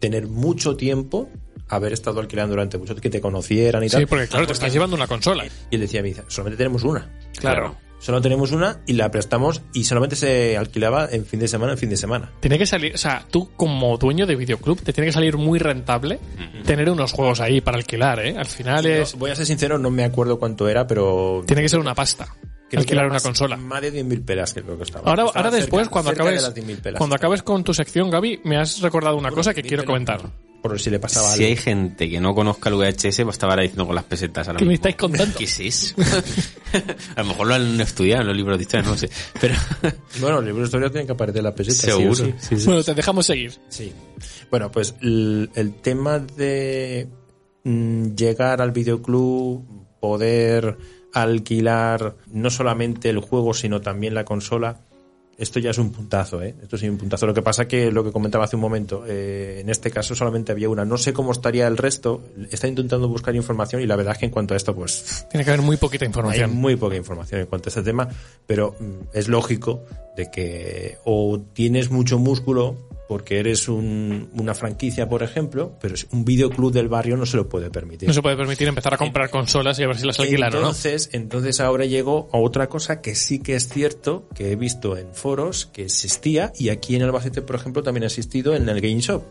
tener 0.00 0.26
mucho 0.26 0.76
tiempo, 0.76 1.30
haber 1.68 1.92
estado 1.94 2.20
alquilando 2.20 2.50
durante 2.52 2.76
mucho 2.76 2.88
tiempo, 2.94 3.02
que 3.02 3.10
te 3.10 3.20
conocieran 3.22 3.82
y 3.84 3.88
sí, 3.88 3.96
tal. 3.96 4.06
porque 4.06 4.26
claro, 4.26 4.46
te 4.46 4.52
estás 4.52 4.72
llevando 4.72 4.96
una 4.96 5.06
consola. 5.06 5.46
Y 5.70 5.76
él 5.76 5.80
decía, 5.80 6.02
me 6.02 6.08
dice, 6.08 6.24
solamente 6.28 6.58
tenemos 6.58 6.82
una. 6.82 7.10
Claro. 7.38 7.76
Solo 8.04 8.20
tenemos 8.20 8.52
una 8.52 8.80
y 8.86 8.92
la 8.92 9.10
prestamos 9.10 9.62
y 9.72 9.84
solamente 9.84 10.14
se 10.14 10.58
alquilaba 10.58 11.08
en 11.10 11.24
fin 11.24 11.40
de 11.40 11.48
semana, 11.48 11.72
en 11.72 11.78
fin 11.78 11.88
de 11.88 11.96
semana. 11.96 12.30
Tiene 12.38 12.58
que 12.58 12.66
salir, 12.66 12.94
o 12.94 12.98
sea, 12.98 13.24
tú 13.30 13.48
como 13.56 13.96
dueño 13.96 14.26
de 14.26 14.36
videoclub, 14.36 14.82
te 14.82 14.92
tiene 14.92 15.06
que 15.06 15.12
salir 15.14 15.38
muy 15.38 15.58
rentable 15.58 16.20
tener 16.66 16.90
unos 16.90 17.12
juegos 17.12 17.40
ahí 17.40 17.62
para 17.62 17.78
alquilar, 17.78 18.20
¿eh? 18.20 18.36
Al 18.36 18.44
final 18.44 18.84
es... 18.84 19.14
No, 19.14 19.20
voy 19.20 19.30
a 19.30 19.36
ser 19.36 19.46
sincero, 19.46 19.78
no 19.78 19.90
me 19.90 20.04
acuerdo 20.04 20.38
cuánto 20.38 20.68
era, 20.68 20.86
pero... 20.86 21.44
Tiene 21.46 21.62
que 21.62 21.68
ser 21.70 21.80
una 21.80 21.94
pasta. 21.94 22.28
Creo 22.68 22.80
alquilar 22.80 23.04
una 23.06 23.14
más- 23.14 23.22
consola. 23.22 23.56
Más 23.56 23.80
de 23.82 23.92
10.000 23.92 24.24
pelas 24.24 24.52
que 24.54 24.62
creo 24.62 24.76
que 24.76 24.84
estaba. 24.84 25.08
Ahora, 25.10 25.24
Estaba 25.26 25.46
ahora 25.46 25.56
después, 25.56 25.82
cerca- 25.84 25.92
cuando 25.92 26.10
cerca 26.10 26.22
acabes, 26.24 26.42
las 26.42 26.54
10.000 26.54 26.76
pelas. 26.80 26.98
cuando 26.98 27.16
acabes 27.16 27.42
con 27.42 27.64
tu 27.64 27.74
sección, 27.74 28.10
Gaby, 28.10 28.40
me 28.44 28.56
has 28.58 28.80
recordado 28.80 29.16
una 29.16 29.30
cosa 29.30 29.52
que 29.54 29.62
quiero 29.62 29.84
comentar. 29.84 30.20
Por 30.62 30.80
si 30.80 30.88
le 30.88 30.98
pasaba 30.98 31.28
Si 31.28 31.42
algo. 31.42 31.46
hay 31.46 31.56
gente 31.56 32.08
que 32.08 32.18
no 32.20 32.34
conozca 32.34 32.70
el 32.70 32.76
VHS, 32.76 33.22
va 33.24 33.28
a 33.28 33.32
estar 33.32 33.50
ahora 33.50 33.60
diciendo 33.60 33.84
con 33.86 33.94
las 33.94 34.04
pesetas 34.04 34.46
ahora 34.48 34.58
¿Qué 34.60 34.64
me 34.64 34.70
mismo. 34.70 34.78
estáis 34.88 34.96
contando? 34.96 35.34
¿Qué 35.38 35.44
es 35.44 35.60
eso? 35.60 35.94
a 37.16 37.20
lo 37.22 37.28
mejor 37.28 37.46
lo 37.48 37.54
han 37.54 37.80
estudiado 37.82 38.22
en 38.22 38.28
los 38.28 38.36
libros 38.36 38.56
de 38.56 38.62
historia, 38.62 38.88
no 38.88 38.96
sé. 38.96 39.10
Pero 39.38 39.54
Bueno, 40.20 40.38
el 40.38 40.46
libro 40.46 40.60
de 40.60 40.64
historia 40.64 40.88
tiene 40.88 41.04
que 41.06 41.12
aparecer 41.12 41.42
la 41.42 41.54
peseta. 41.54 41.82
seguro. 41.92 42.14
Sí, 42.14 42.22
o 42.22 42.26
sí. 42.26 42.34
sí, 42.38 42.56
sí. 42.60 42.64
Bueno, 42.66 42.82
te 42.82 42.94
dejamos 42.94 43.26
seguir. 43.26 43.52
Sí. 43.68 43.92
Bueno, 44.50 44.70
pues 44.72 44.94
el, 45.02 45.50
el 45.54 45.74
tema 45.82 46.18
de 46.18 47.08
mm, 47.64 48.14
llegar 48.14 48.62
al 48.62 48.70
videoclub, 48.72 49.66
poder 50.00 50.78
alquilar 51.14 52.16
no 52.26 52.50
solamente 52.50 53.08
el 53.08 53.20
juego, 53.20 53.54
sino 53.54 53.80
también 53.80 54.14
la 54.14 54.24
consola, 54.24 54.80
esto 55.38 55.58
ya 55.58 55.70
es 55.70 55.78
un 55.78 55.90
puntazo, 55.90 56.42
¿eh? 56.42 56.54
Esto 56.62 56.76
es 56.76 56.82
un 56.82 56.96
puntazo. 56.96 57.26
Lo 57.26 57.34
que 57.34 57.42
pasa 57.42 57.66
que 57.66 57.90
lo 57.90 58.04
que 58.04 58.12
comentaba 58.12 58.44
hace 58.44 58.56
un 58.56 58.62
momento, 58.62 59.04
eh, 59.06 59.58
en 59.60 59.68
este 59.68 59.90
caso 59.90 60.14
solamente 60.14 60.52
había 60.52 60.68
una. 60.68 60.84
No 60.84 60.96
sé 60.96 61.12
cómo 61.12 61.32
estaría 61.32 61.66
el 61.66 61.76
resto. 61.76 62.22
Está 62.50 62.68
intentando 62.68 63.08
buscar 63.08 63.34
información 63.34 63.82
y 63.82 63.86
la 63.86 63.96
verdad 63.96 64.12
es 64.12 64.18
que 64.18 64.26
en 64.26 64.30
cuanto 64.30 64.54
a 64.54 64.56
esto, 64.56 64.74
pues 64.74 65.26
Tiene 65.30 65.44
que 65.44 65.50
haber 65.50 65.62
muy 65.62 65.76
poquita 65.76 66.04
hay 66.04 66.08
información. 66.08 66.54
muy 66.54 66.76
poca 66.76 66.96
información 66.96 67.40
en 67.40 67.46
cuanto 67.46 67.68
a 67.68 67.70
este 67.70 67.82
tema, 67.82 68.08
pero 68.46 68.76
mm, 68.78 69.08
es 69.12 69.28
lógico 69.28 69.82
de 70.16 70.30
que 70.30 70.98
o 71.04 71.40
tienes 71.52 71.90
mucho 71.90 72.18
músculo 72.18 72.76
porque 73.08 73.38
eres 73.38 73.68
un- 73.68 74.30
una 74.34 74.54
franquicia, 74.54 75.08
por 75.08 75.22
ejemplo, 75.22 75.76
pero 75.80 75.94
es 75.94 76.06
un 76.12 76.24
videoclub 76.24 76.72
del 76.72 76.88
barrio 76.88 77.16
no 77.16 77.26
se 77.26 77.36
lo 77.36 77.48
puede 77.48 77.70
permitir. 77.70 78.08
No 78.08 78.14
se 78.14 78.22
puede 78.22 78.36
permitir 78.36 78.66
empezar 78.68 78.94
a 78.94 78.96
comprar 78.96 79.28
consolas 79.30 79.78
y 79.78 79.82
a 79.82 79.86
ver 79.88 79.98
si 79.98 80.06
las 80.06 80.18
alquilan 80.18 80.48
o 80.48 80.52
no. 80.52 80.58
entonces, 80.60 81.10
entonces 81.12 81.60
ahora 81.60 81.84
llegó 81.84 82.28
a 82.32 82.38
otra 82.38 82.68
cosa 82.68 83.00
que 83.00 83.14
sí 83.14 83.40
que 83.40 83.54
es 83.56 83.68
cierto, 83.68 84.28
que 84.34 84.52
he 84.52 84.56
visto 84.56 84.96
en 84.96 85.12
foros 85.14 85.66
que 85.66 85.82
existía 85.84 86.52
y 86.56 86.70
aquí 86.70 86.96
en 86.96 87.02
Albacete, 87.02 87.42
por 87.42 87.56
ejemplo, 87.56 87.82
también 87.82 88.04
ha 88.04 88.06
existido 88.06 88.54
en 88.54 88.68
el 88.68 88.80
Game 88.80 89.00
Shop, 89.00 89.22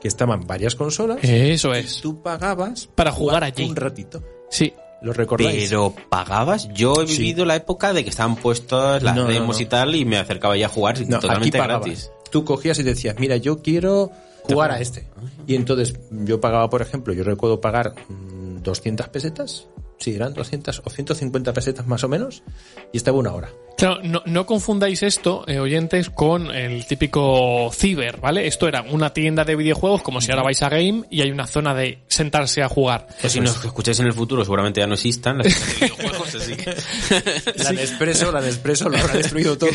que 0.00 0.08
estaban 0.08 0.46
varias 0.46 0.74
consolas. 0.74 1.18
Eso 1.22 1.72
es. 1.72 2.00
Tú 2.00 2.22
pagabas 2.22 2.88
Para 2.94 3.12
jugar 3.12 3.44
allí. 3.44 3.64
un 3.64 3.76
ratito. 3.76 4.22
Sí. 4.50 4.72
¿Lo 5.02 5.14
recordáis? 5.14 5.70
Pero 5.70 5.94
pagabas. 6.10 6.68
Yo 6.74 6.92
he 7.02 7.06
Sí. 7.06 7.18
vivido 7.22 7.46
la 7.46 7.56
época 7.56 7.94
de 7.94 8.04
que 8.04 8.10
estaban 8.10 8.36
puestas 8.36 9.02
las 9.02 9.16
No, 9.16 9.24
demos 9.24 9.56
no. 9.56 9.62
y 9.62 9.66
tal 9.66 9.94
y 9.94 10.04
me 10.04 10.18
acercaba 10.18 10.58
ya 10.58 10.66
a 10.66 10.68
jugar 10.68 10.96
No, 10.98 11.16
aquí 11.16 11.26
totalmente 11.26 11.58
pagabas. 11.58 11.86
gratis. 11.86 12.10
Tú 12.30 12.44
cogías 12.44 12.78
y 12.78 12.82
decías, 12.82 13.16
mira, 13.18 13.36
yo 13.36 13.62
quiero 13.62 14.10
jugar 14.44 14.70
a 14.70 14.80
este. 14.80 15.06
Y 15.46 15.54
entonces 15.54 15.98
yo 16.10 16.40
pagaba, 16.40 16.70
por 16.70 16.82
ejemplo, 16.82 17.12
yo 17.12 17.24
recuerdo 17.24 17.60
pagar 17.60 17.94
mm, 18.08 18.62
200 18.62 19.08
pesetas. 19.08 19.66
Sí, 19.98 20.14
eran 20.14 20.32
200 20.32 20.82
o 20.84 20.90
150 20.90 21.52
pesetas 21.52 21.86
más 21.86 22.04
o 22.04 22.08
menos. 22.08 22.42
Y 22.92 22.96
estaba 22.96 23.18
una 23.18 23.34
hora. 23.34 23.50
Claro, 23.80 24.00
no, 24.02 24.22
no 24.26 24.44
confundáis 24.44 25.02
esto, 25.02 25.42
eh, 25.46 25.58
oyentes, 25.58 26.10
con 26.10 26.54
el 26.54 26.84
típico 26.84 27.70
ciber, 27.72 28.20
¿vale? 28.20 28.46
Esto 28.46 28.68
era 28.68 28.82
una 28.82 29.14
tienda 29.14 29.46
de 29.46 29.56
videojuegos, 29.56 30.02
como 30.02 30.20
si 30.20 30.30
ahora 30.30 30.42
vais 30.42 30.62
a 30.62 30.68
game 30.68 31.04
y 31.10 31.22
hay 31.22 31.30
una 31.30 31.46
zona 31.46 31.74
de 31.74 32.02
sentarse 32.06 32.62
a 32.62 32.68
jugar. 32.68 33.06
Pues 33.18 33.32
si 33.32 33.40
nos 33.40 33.64
escucháis 33.64 33.98
en 34.00 34.06
el 34.08 34.12
futuro, 34.12 34.44
seguramente 34.44 34.82
ya 34.82 34.86
no 34.86 34.92
existan 34.92 35.38
las 35.38 35.46
tiendas 35.46 35.80
de 35.80 35.86
videojuegos, 35.86 36.34
así 36.34 36.56
que... 36.56 37.62
La 37.64 37.72
Nespresso, 37.72 38.30
la 38.30 38.42
Nespresso 38.42 38.90
lo 38.90 38.98
habrá 38.98 39.14
destruido 39.14 39.56
todo. 39.56 39.70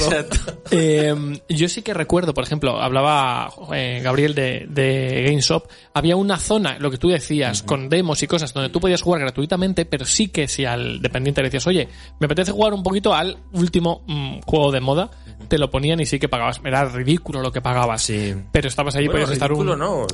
Eh, 0.70 1.16
yo 1.50 1.68
sí 1.68 1.82
que 1.82 1.96
recuerdo, 1.96 2.36
por 2.36 2.44
ejemplo, 2.44 2.80
hablaba 2.80 3.52
eh, 3.74 4.02
Gabriel 4.04 4.36
de, 4.36 4.68
de 4.70 5.24
GameStop, 5.26 5.68
había 5.96 6.16
una 6.16 6.38
zona, 6.38 6.78
lo 6.78 6.92
que 6.92 7.00
tú 7.00 7.10
decías, 7.10 7.64
con 7.64 7.90
demos 7.90 8.22
y 8.22 8.28
cosas 8.28 8.54
donde 8.54 8.70
tú 8.70 8.80
podías 8.80 9.02
jugar 9.02 9.22
gratuitamente, 9.22 9.86
pero 9.86 10.06
sí 10.06 10.28
que 10.28 10.48
si 10.48 10.64
al 10.64 11.02
dependiente 11.02 11.42
le 11.42 11.48
decías, 11.48 11.66
oye, 11.66 11.88
me 12.20 12.26
apetece 12.26 12.52
jugar 12.52 12.72
un 12.74 12.84
poquito 12.84 13.12
al 13.12 13.38
último 13.52 13.95
mm, 14.06 14.40
juego 14.46 14.72
de 14.72 14.82
moda, 14.82 15.10
te 15.48 15.58
lo 15.58 15.70
ponían 15.70 16.00
y 16.00 16.06
sí 16.06 16.20
que 16.20 16.28
pagabas. 16.30 16.60
Era 16.64 16.86
ridículo 16.86 17.42
lo 17.42 17.52
que 17.52 17.62
pagabas. 17.62 18.02
Sí. 18.04 18.34
Pero 18.52 18.68
estabas 18.68 18.96
ahí, 18.96 19.06
Bueno, 19.06 19.22
podías 19.22 19.32
estar 19.32 19.52
un, 19.52 19.66
no. 19.78 20.08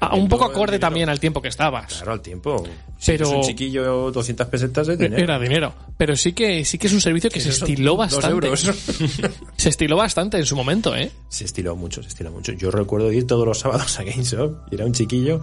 Ah, 0.00 0.14
un 0.14 0.28
poco 0.28 0.44
acorde 0.44 0.78
también 0.78 1.08
al 1.08 1.18
tiempo 1.20 1.40
que 1.42 1.48
estabas. 1.48 1.94
Claro, 1.94 2.12
al 2.12 2.20
tiempo. 2.20 2.62
Si 2.98 3.12
Pero- 3.12 3.26
eres 3.28 3.38
un 3.38 3.42
chiquillo, 3.42 4.10
200 4.10 4.46
pesetas 4.48 4.86
de 4.86 4.96
dinero. 4.96 5.22
Era 5.22 5.38
dinero. 5.38 5.74
Pero 5.96 6.16
sí 6.16 6.32
que 6.32 6.64
sí 6.64 6.78
que 6.78 6.86
es 6.86 6.92
un 6.92 7.00
servicio 7.00 7.30
que 7.30 7.40
se 7.40 7.50
estiló 7.50 7.96
bastante. 7.96 8.28
euros. 8.28 8.60
Se 9.56 9.68
estiló 9.70 9.96
bastante 9.96 10.36
en 10.36 10.46
su 10.46 10.54
momento, 10.56 10.94
¿eh? 10.94 11.10
Se 11.28 11.44
estiló 11.44 11.74
mucho, 11.76 12.02
se 12.02 12.08
estiló 12.08 12.30
mucho. 12.30 12.52
Yo 12.52 12.70
recuerdo 12.70 13.10
ir 13.12 13.26
todos 13.26 13.46
los 13.46 13.58
sábados 13.58 13.98
a 13.98 14.04
GameStop, 14.04 14.68
y 14.70 14.74
era 14.74 14.84
un 14.84 14.92
chiquillo, 14.92 15.40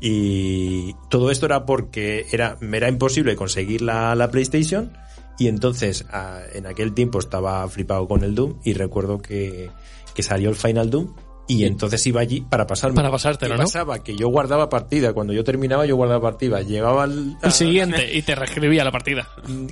y 0.00 0.94
todo 1.08 1.30
esto 1.30 1.46
era 1.46 1.64
porque 1.66 2.26
era, 2.32 2.56
me 2.60 2.76
era 2.76 2.88
imposible 2.88 3.36
conseguir 3.36 3.82
la, 3.82 4.14
la 4.14 4.30
PlayStation, 4.30 4.92
y 5.38 5.48
entonces 5.48 6.04
a- 6.10 6.42
en 6.52 6.66
aquel 6.66 6.92
tiempo 6.94 7.18
estaba 7.18 7.66
flipado 7.68 8.06
con 8.08 8.24
el 8.24 8.34
Doom, 8.34 8.56
y 8.64 8.72
recuerdo 8.74 9.22
que, 9.22 9.70
que 10.14 10.22
salió 10.22 10.50
el 10.50 10.56
Final 10.56 10.90
Doom, 10.90 11.14
y 11.48 11.64
entonces 11.64 12.06
iba 12.06 12.20
allí 12.20 12.42
para 12.42 12.66
pasarme. 12.66 12.94
Para 12.96 13.10
pasártelo, 13.10 13.54
¿Qué 13.54 13.58
¿no? 13.58 13.64
pasaba? 13.64 13.98
Que 14.04 14.14
yo 14.14 14.28
guardaba 14.28 14.68
partida, 14.68 15.12
cuando 15.12 15.32
yo 15.32 15.42
terminaba 15.42 15.86
yo 15.86 15.96
guardaba 15.96 16.20
partida, 16.20 16.60
llegaba 16.62 17.04
al... 17.04 17.36
El 17.42 17.52
siguiente 17.52 18.14
y 18.14 18.22
te 18.22 18.34
reescribía 18.34 18.84
la 18.84 18.92
partida. 18.92 19.26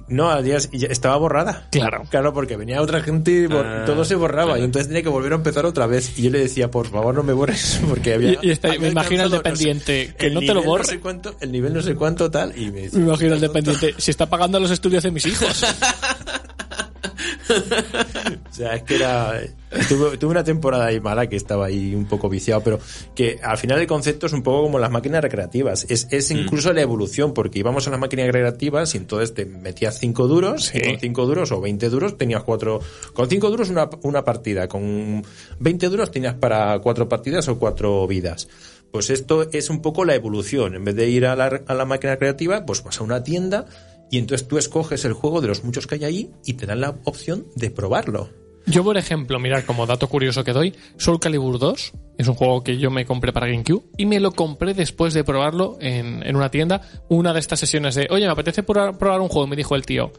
No, 0.08 0.30
al 0.30 0.42
día 0.44 0.56
estaba 0.56 1.16
borrada. 1.16 1.68
Claro. 1.70 2.02
Claro, 2.10 2.32
porque 2.32 2.56
venía 2.56 2.80
otra 2.82 3.02
gente 3.02 3.30
y 3.30 3.46
bor- 3.46 3.64
Ah, 3.66 3.84
todo 3.84 4.04
se 4.04 4.14
borraba. 4.14 4.58
Y 4.58 4.62
entonces 4.64 4.88
tenía 4.88 5.02
que 5.02 5.08
volver 5.10 5.32
a 5.32 5.36
empezar 5.36 5.66
otra 5.66 5.86
vez. 5.86 6.18
Y 6.18 6.22
yo 6.22 6.30
le 6.30 6.38
decía, 6.40 6.70
por 6.70 6.88
favor, 6.88 7.14
no 7.14 7.22
me 7.22 7.32
borres. 7.34 7.80
Porque 7.88 8.14
había. 8.14 8.32
Y- 8.32 8.38
y 8.48 8.50
está- 8.50 8.68
había 8.68 8.80
me 8.80 8.88
imagino 8.88 9.22
al 9.24 9.32
alcanzado, 9.34 9.50
no 9.52 9.56
sé, 9.56 9.64
dependiente, 9.66 10.14
que 10.18 10.30
no 10.30 10.40
te 10.40 10.46
lo 10.46 10.54
nivel 10.54 10.66
borre. 10.66 10.82
No 10.84 10.88
sé 10.90 11.00
cuánto, 11.00 11.36
el 11.40 11.52
nivel 11.52 11.74
no 11.74 11.82
sé 11.82 11.94
cuánto 11.94 12.30
tal. 12.30 12.58
Y 12.58 12.70
me 12.70 12.80
dice, 12.82 12.96
Me 12.98 13.04
imagino 13.04 13.34
el 13.34 13.40
dependiente. 13.40 13.94
Si 13.98 14.10
está 14.10 14.26
pagando 14.26 14.58
los 14.58 14.70
estudios 14.70 15.02
de 15.02 15.10
mis 15.10 15.26
hijos. 15.26 15.64
sea, 18.56 18.74
es 18.74 18.82
que 18.82 18.96
era. 18.96 19.40
Tuve, 19.88 20.16
tuve 20.16 20.30
una 20.30 20.44
temporada 20.44 20.86
ahí 20.86 21.00
mala 21.00 21.28
que 21.28 21.36
estaba 21.36 21.66
ahí 21.66 21.94
un 21.94 22.06
poco 22.06 22.28
viciado, 22.28 22.62
pero 22.62 22.78
que 23.14 23.38
al 23.42 23.58
final 23.58 23.80
el 23.80 23.86
concepto 23.86 24.26
es 24.26 24.32
un 24.32 24.42
poco 24.42 24.62
como 24.62 24.78
las 24.78 24.90
máquinas 24.90 25.22
recreativas. 25.22 25.86
Es, 25.88 26.08
es 26.10 26.30
incluso 26.30 26.72
la 26.72 26.80
evolución, 26.80 27.34
porque 27.34 27.58
íbamos 27.58 27.86
a 27.86 27.90
las 27.90 28.00
máquinas 28.00 28.26
recreativas 28.26 28.94
y 28.94 28.98
entonces 28.98 29.34
te 29.34 29.44
metías 29.44 29.98
5 29.98 30.26
duros, 30.26 30.72
y 30.74 30.80
con 30.80 30.98
5 30.98 31.26
duros 31.26 31.52
o 31.52 31.60
20 31.60 31.88
duros 31.88 32.16
tenías 32.18 32.42
cuatro. 32.42 32.80
Con 33.12 33.28
5 33.28 33.50
duros 33.50 33.68
una, 33.70 33.90
una 34.02 34.24
partida, 34.24 34.68
con 34.68 35.24
20 35.60 35.88
duros 35.88 36.10
tenías 36.10 36.34
para 36.34 36.78
cuatro 36.80 37.08
partidas 37.08 37.48
o 37.48 37.58
cuatro 37.58 38.06
vidas. 38.06 38.48
Pues 38.90 39.10
esto 39.10 39.50
es 39.52 39.68
un 39.68 39.82
poco 39.82 40.04
la 40.04 40.14
evolución. 40.14 40.74
En 40.74 40.84
vez 40.84 40.94
de 40.96 41.08
ir 41.08 41.26
a 41.26 41.36
la, 41.36 41.62
a 41.66 41.74
la 41.74 41.84
máquina 41.84 42.16
creativa, 42.16 42.64
pues 42.64 42.82
vas 42.82 43.00
a 43.00 43.04
una 43.04 43.22
tienda 43.22 43.66
y 44.10 44.18
entonces 44.18 44.46
tú 44.46 44.58
escoges 44.58 45.04
el 45.04 45.12
juego 45.12 45.40
de 45.40 45.48
los 45.48 45.64
muchos 45.64 45.86
que 45.86 45.96
hay 45.96 46.04
ahí 46.04 46.30
y 46.44 46.54
te 46.54 46.66
dan 46.66 46.80
la 46.80 46.96
opción 47.04 47.46
de 47.56 47.70
probarlo. 47.70 48.45
Yo, 48.66 48.82
por 48.82 48.96
ejemplo, 48.96 49.38
mirar 49.38 49.64
como 49.64 49.86
dato 49.86 50.08
curioso 50.08 50.42
que 50.42 50.52
doy, 50.52 50.74
Soul 50.96 51.20
Calibur 51.20 51.58
2 51.58 51.92
es 52.18 52.28
un 52.28 52.34
juego 52.34 52.64
que 52.64 52.78
yo 52.78 52.90
me 52.90 53.06
compré 53.06 53.32
para 53.32 53.46
GameCube 53.46 53.84
y 53.96 54.06
me 54.06 54.18
lo 54.18 54.32
compré 54.32 54.74
después 54.74 55.14
de 55.14 55.22
probarlo 55.22 55.78
en, 55.80 56.22
en 56.26 56.34
una 56.34 56.50
tienda. 56.50 56.80
Una 57.08 57.32
de 57.32 57.38
estas 57.40 57.60
sesiones 57.60 57.94
de, 57.94 58.08
oye, 58.10 58.26
me 58.26 58.32
apetece 58.32 58.64
probar, 58.64 58.98
probar 58.98 59.20
un 59.20 59.28
juego, 59.28 59.46
me 59.46 59.56
dijo 59.56 59.76
el 59.76 59.86
tío. 59.86 60.12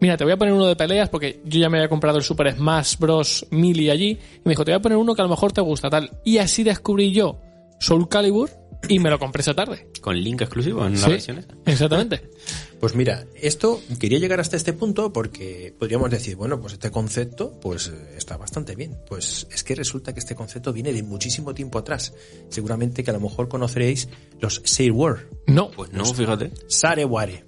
Mira, 0.00 0.16
te 0.18 0.24
voy 0.24 0.34
a 0.34 0.36
poner 0.36 0.52
uno 0.52 0.66
de 0.66 0.76
peleas 0.76 1.08
porque 1.08 1.40
yo 1.44 1.60
ya 1.60 1.70
me 1.70 1.78
había 1.78 1.88
comprado 1.88 2.18
el 2.18 2.24
Super 2.24 2.54
Smash 2.54 2.98
Bros. 2.98 3.46
Melee 3.50 3.90
allí. 3.90 4.10
Y 4.10 4.40
me 4.44 4.50
dijo, 4.50 4.64
te 4.64 4.72
voy 4.72 4.78
a 4.78 4.82
poner 4.82 4.98
uno 4.98 5.14
que 5.14 5.22
a 5.22 5.24
lo 5.24 5.30
mejor 5.30 5.52
te 5.52 5.62
gusta, 5.62 5.88
tal. 5.88 6.10
Y 6.24 6.38
así 6.38 6.62
descubrí 6.62 7.12
yo 7.12 7.40
Soul 7.80 8.08
Calibur 8.08 8.50
y 8.88 8.98
me 8.98 9.10
lo 9.10 9.18
compré 9.18 9.40
esa 9.42 9.54
tarde. 9.54 9.88
Con 10.00 10.16
link 10.20 10.40
exclusivo 10.42 10.86
en 10.86 10.94
la 10.94 10.98
Sí, 11.06 11.10
versión 11.10 11.38
esa. 11.38 11.48
exactamente. 11.66 12.22
Pues 12.80 12.94
mira, 12.94 13.24
esto 13.40 13.80
quería 13.98 14.18
llegar 14.18 14.40
hasta 14.40 14.58
este 14.58 14.74
punto 14.74 15.10
porque 15.10 15.74
podríamos 15.78 16.10
decir, 16.10 16.36
bueno, 16.36 16.60
pues 16.60 16.74
este 16.74 16.90
concepto 16.90 17.58
pues 17.58 17.88
eh, 17.88 18.14
está 18.18 18.36
bastante 18.36 18.74
bien. 18.74 18.98
Pues 19.08 19.46
es 19.50 19.64
que 19.64 19.74
resulta 19.74 20.12
que 20.12 20.20
este 20.20 20.34
concepto 20.34 20.70
viene 20.70 20.92
de 20.92 21.02
muchísimo 21.02 21.54
tiempo 21.54 21.78
atrás. 21.78 22.12
Seguramente 22.50 23.02
que 23.02 23.10
a 23.10 23.14
lo 23.14 23.20
mejor 23.20 23.48
conoceréis 23.48 24.10
los 24.38 24.60
Sailor, 24.66 25.30
No. 25.46 25.70
Pues 25.70 25.92
no, 25.92 26.04
fíjate. 26.04 26.50
Sareware. 26.68 27.46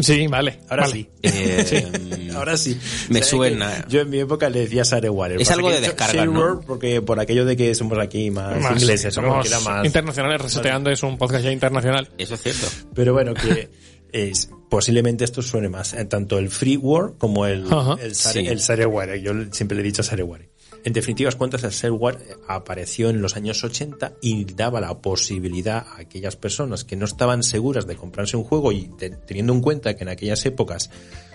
Sí, 0.00 0.26
vale. 0.26 0.58
Ahora 0.68 0.82
vale. 0.84 0.92
sí. 0.94 1.08
Eh, 1.22 2.30
Ahora 2.34 2.56
sí. 2.56 2.78
Me 3.10 3.20
O 3.20 3.22
sea, 3.22 3.30
suena. 3.30 3.86
Yo 3.88 4.00
en 4.00 4.10
mi 4.10 4.18
época 4.18 4.50
le 4.50 4.60
decía 4.60 4.84
Sareware. 4.84 5.34
Es 5.36 5.42
Pasa 5.48 5.54
algo 5.54 5.70
de 5.70 5.84
Sailor 5.96 6.54
¿no? 6.56 6.60
porque 6.66 7.00
por 7.00 7.20
aquello 7.20 7.44
de 7.44 7.56
que 7.56 7.74
somos 7.74 7.98
aquí 7.98 8.30
más, 8.30 8.60
Más- 8.60 8.72
ingleses, 8.82 9.14
somos 9.14 9.48
más- 9.64 9.84
internacionales. 9.86 10.40
Reseteando 10.40 10.90
es 10.90 11.02
un 11.02 11.16
podcast 11.16 11.44
ya 11.44 11.52
internacional. 11.52 12.10
Eso 12.18 12.34
es 12.34 12.42
cierto. 12.42 12.66
Pero 12.94 13.12
bueno, 13.12 13.34
que 13.34 13.68
es, 14.12 14.50
posiblemente 14.68 15.24
esto 15.24 15.42
suene 15.42 15.68
más, 15.68 15.92
eh, 15.94 16.04
tanto 16.06 16.38
el 16.38 16.50
freeware 16.50 17.12
como 17.18 17.46
el, 17.46 17.64
el, 18.00 18.14
sare- 18.14 18.40
Sí. 18.42 18.46
el 18.48 18.60
sareware. 18.60 19.20
Yo 19.22 19.32
siempre 19.52 19.76
le 19.76 19.82
he 19.82 19.84
dicho 19.84 20.02
sareware. 20.02 20.48
En 20.84 20.92
definitivas 20.92 21.34
cuentas, 21.36 21.64
el 21.64 21.70
shareware 21.70 22.18
apareció 22.46 23.08
en 23.08 23.22
los 23.22 23.36
años 23.36 23.64
80 23.64 24.14
y 24.20 24.44
daba 24.44 24.80
la 24.82 24.98
posibilidad 24.98 25.78
a 25.78 26.00
aquellas 26.00 26.36
personas 26.36 26.84
que 26.84 26.94
no 26.94 27.06
estaban 27.06 27.42
seguras 27.42 27.86
de 27.86 27.96
comprarse 27.96 28.36
un 28.36 28.44
juego 28.44 28.70
y 28.70 28.88
te- 28.98 29.08
teniendo 29.10 29.54
en 29.54 29.62
cuenta 29.62 29.96
que 29.96 30.02
en 30.04 30.10
aquellas 30.10 30.44
épocas 30.44 30.90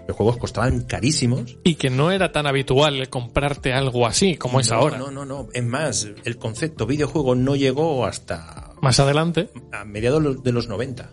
los 0.08 0.16
juegos 0.16 0.38
costaban 0.38 0.82
carísimos. 0.82 1.58
Y 1.64 1.76
que 1.76 1.90
no 1.90 2.12
era 2.12 2.32
tan 2.32 2.46
habitual 2.46 3.10
comprarte 3.10 3.74
algo 3.74 4.06
así 4.06 4.36
como 4.38 4.60
es 4.60 4.72
ahora. 4.72 4.98
No, 5.00 5.10
no, 5.10 5.26
no. 5.26 5.48
Es 5.54 5.64
más, 5.64 6.08
el 6.26 6.38
concepto 6.38 6.86
videojuego 6.86 7.34
no 7.36 7.56
llegó 7.56 8.06
hasta 8.06 8.74
Más 8.82 9.00
adelante. 9.00 9.50
a 9.72 9.84
mediados 9.84 10.44
de 10.44 10.52
los 10.52 10.68
90, 10.68 11.12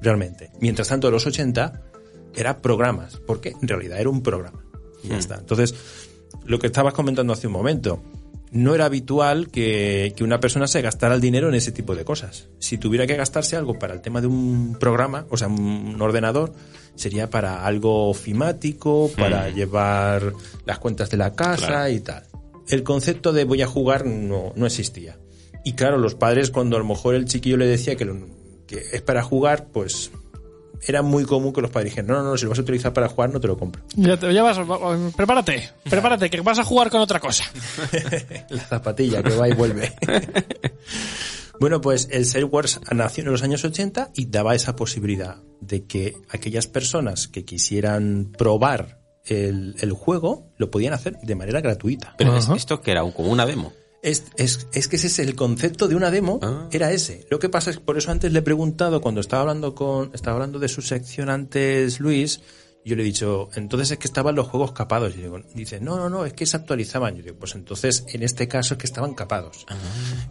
realmente. 0.00 0.50
Mientras 0.60 0.88
tanto, 0.88 1.08
en 1.08 1.14
los 1.14 1.26
80 1.26 1.82
era 2.34 2.62
programas, 2.62 3.20
porque 3.26 3.54
en 3.60 3.66
realidad 3.68 3.98
era 4.00 4.10
un 4.10 4.22
programa. 4.22 4.62
Y 5.02 5.08
ya 5.08 5.16
Mm. 5.16 5.18
está. 5.18 5.34
Entonces, 5.36 5.74
lo 6.44 6.58
que 6.58 6.66
estabas 6.68 6.94
comentando 6.94 7.32
hace 7.32 7.46
un 7.46 7.52
momento, 7.52 8.02
no 8.52 8.74
era 8.74 8.84
habitual 8.86 9.48
que, 9.48 10.12
que 10.16 10.22
una 10.24 10.38
persona 10.40 10.66
se 10.66 10.80
gastara 10.80 11.14
el 11.14 11.20
dinero 11.20 11.48
en 11.48 11.54
ese 11.56 11.72
tipo 11.72 11.94
de 11.94 12.04
cosas. 12.04 12.48
Si 12.58 12.78
tuviera 12.78 13.06
que 13.06 13.16
gastarse 13.16 13.56
algo 13.56 13.78
para 13.78 13.94
el 13.94 14.00
tema 14.00 14.20
de 14.20 14.28
un 14.28 14.76
programa, 14.78 15.26
o 15.30 15.36
sea, 15.36 15.48
un 15.48 16.00
ordenador, 16.00 16.52
sería 16.94 17.28
para 17.28 17.66
algo 17.66 18.08
ofimático, 18.08 19.10
para 19.16 19.50
llevar 19.50 20.32
las 20.64 20.78
cuentas 20.78 21.10
de 21.10 21.16
la 21.16 21.34
casa 21.34 21.66
Claro. 21.66 21.90
y 21.92 22.00
tal. 22.00 22.24
El 22.68 22.82
concepto 22.82 23.32
de 23.32 23.44
voy 23.44 23.62
a 23.62 23.66
jugar 23.66 24.06
no, 24.06 24.52
no 24.56 24.66
existía. 24.66 25.18
Y 25.64 25.72
claro, 25.72 25.98
los 25.98 26.14
padres 26.14 26.50
cuando 26.50 26.76
a 26.76 26.78
lo 26.78 26.84
mejor 26.86 27.14
el 27.16 27.26
chiquillo 27.26 27.56
le 27.56 27.66
decía 27.66 27.96
que, 27.96 28.04
lo- 28.04 28.26
que 28.66 28.82
es 28.92 29.02
para 29.02 29.22
jugar, 29.22 29.66
pues 29.72 30.10
era 30.86 31.02
muy 31.02 31.24
común 31.24 31.52
que 31.52 31.60
los 31.60 31.70
padres 31.70 31.92
dijeran, 31.92 32.08
no, 32.08 32.22
no, 32.22 32.30
no, 32.30 32.36
si 32.36 32.44
lo 32.44 32.50
vas 32.50 32.58
a 32.58 32.62
utilizar 32.62 32.92
para 32.92 33.08
jugar 33.08 33.32
no 33.32 33.40
te 33.40 33.46
lo 33.48 33.56
compro. 33.56 33.82
Ya, 33.94 34.16
te- 34.18 34.32
ya 34.32 34.42
vas, 34.42 34.58
va- 34.58 35.10
prepárate, 35.16 35.70
prepárate, 35.90 36.28
que 36.30 36.40
vas 36.40 36.58
a 36.58 36.64
jugar 36.64 36.90
con 36.90 37.00
otra 37.00 37.20
cosa. 37.20 37.44
La 38.50 38.62
zapatilla 38.64 39.22
que 39.22 39.34
va 39.36 39.48
y 39.48 39.52
vuelve. 39.54 39.92
bueno, 41.60 41.80
pues 41.80 42.08
el 42.10 42.24
Salesforce 42.26 42.80
nació 42.94 43.24
en 43.24 43.30
los 43.30 43.42
años 43.42 43.64
80 43.64 44.10
y 44.14 44.26
daba 44.26 44.54
esa 44.54 44.76
posibilidad 44.76 45.36
de 45.60 45.84
que 45.86 46.14
aquellas 46.30 46.66
personas 46.66 47.28
que 47.28 47.44
quisieran 47.44 48.32
probar 48.36 49.00
el, 49.24 49.74
el 49.80 49.92
juego 49.92 50.52
lo 50.58 50.70
podían 50.70 50.92
hacer 50.92 51.16
de 51.22 51.34
manera 51.34 51.60
gratuita. 51.60 52.14
Pero 52.18 52.36
es- 52.36 52.44
Ajá. 52.44 52.56
esto 52.56 52.80
que 52.80 52.90
era 52.90 53.02
un- 53.02 53.12
como 53.12 53.30
una 53.32 53.46
demo. 53.46 53.72
Es, 54.06 54.24
es, 54.36 54.68
es 54.72 54.88
que 54.88 54.96
ese 54.96 55.08
es 55.08 55.18
el 55.18 55.34
concepto 55.34 55.88
de 55.88 55.96
una 55.96 56.10
demo, 56.10 56.38
Ah. 56.42 56.68
era 56.72 56.92
ese. 56.92 57.26
Lo 57.30 57.38
que 57.38 57.48
pasa 57.48 57.70
es 57.70 57.78
que 57.78 57.84
por 57.84 57.98
eso 57.98 58.10
antes 58.10 58.32
le 58.32 58.38
he 58.38 58.42
preguntado, 58.42 59.00
cuando 59.00 59.20
estaba 59.20 59.42
hablando 59.42 59.74
con, 59.74 60.10
estaba 60.14 60.36
hablando 60.36 60.58
de 60.58 60.68
su 60.68 60.80
sección 60.80 61.28
antes 61.28 61.98
Luis, 62.00 62.40
yo 62.84 62.94
le 62.94 63.02
he 63.02 63.04
dicho, 63.04 63.48
entonces 63.56 63.90
es 63.90 63.98
que 63.98 64.06
estaban 64.06 64.36
los 64.36 64.46
juegos 64.46 64.70
capados. 64.70 65.14
Y 65.16 65.22
digo, 65.22 65.40
dice, 65.56 65.80
no, 65.80 65.96
no, 65.96 66.08
no, 66.08 66.24
es 66.24 66.34
que 66.34 66.46
se 66.46 66.56
actualizaban. 66.56 67.16
Yo 67.16 67.24
digo, 67.24 67.36
pues 67.36 67.56
entonces 67.56 68.04
en 68.12 68.22
este 68.22 68.46
caso 68.46 68.74
es 68.74 68.78
que 68.78 68.86
estaban 68.86 69.12
capados. 69.14 69.66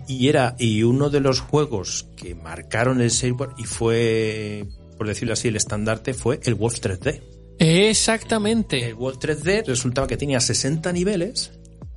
Y 0.08 0.30
era, 0.30 0.56
y 0.58 0.84
uno 0.84 1.10
de 1.10 1.20
los 1.20 1.42
juegos 1.42 2.08
que 2.16 2.34
marcaron 2.34 3.02
el 3.02 3.12
software 3.12 3.50
y 3.58 3.66
fue, 3.66 4.66
por 4.98 5.06
decirlo 5.06 5.34
así, 5.34 5.50
el 5.50 5.58
estandarte 5.58 6.14
fue 6.14 6.40
el 6.44 6.56
Wolf 6.56 6.80
3D. 6.80 7.22
El 7.60 7.90
Exactamente. 7.90 8.94
World 8.94 9.20
3D 9.20 9.66
resultaba 9.66 10.08
que 10.08 10.16
tenía 10.16 10.40
60 10.40 10.94
niveles, 10.94 11.52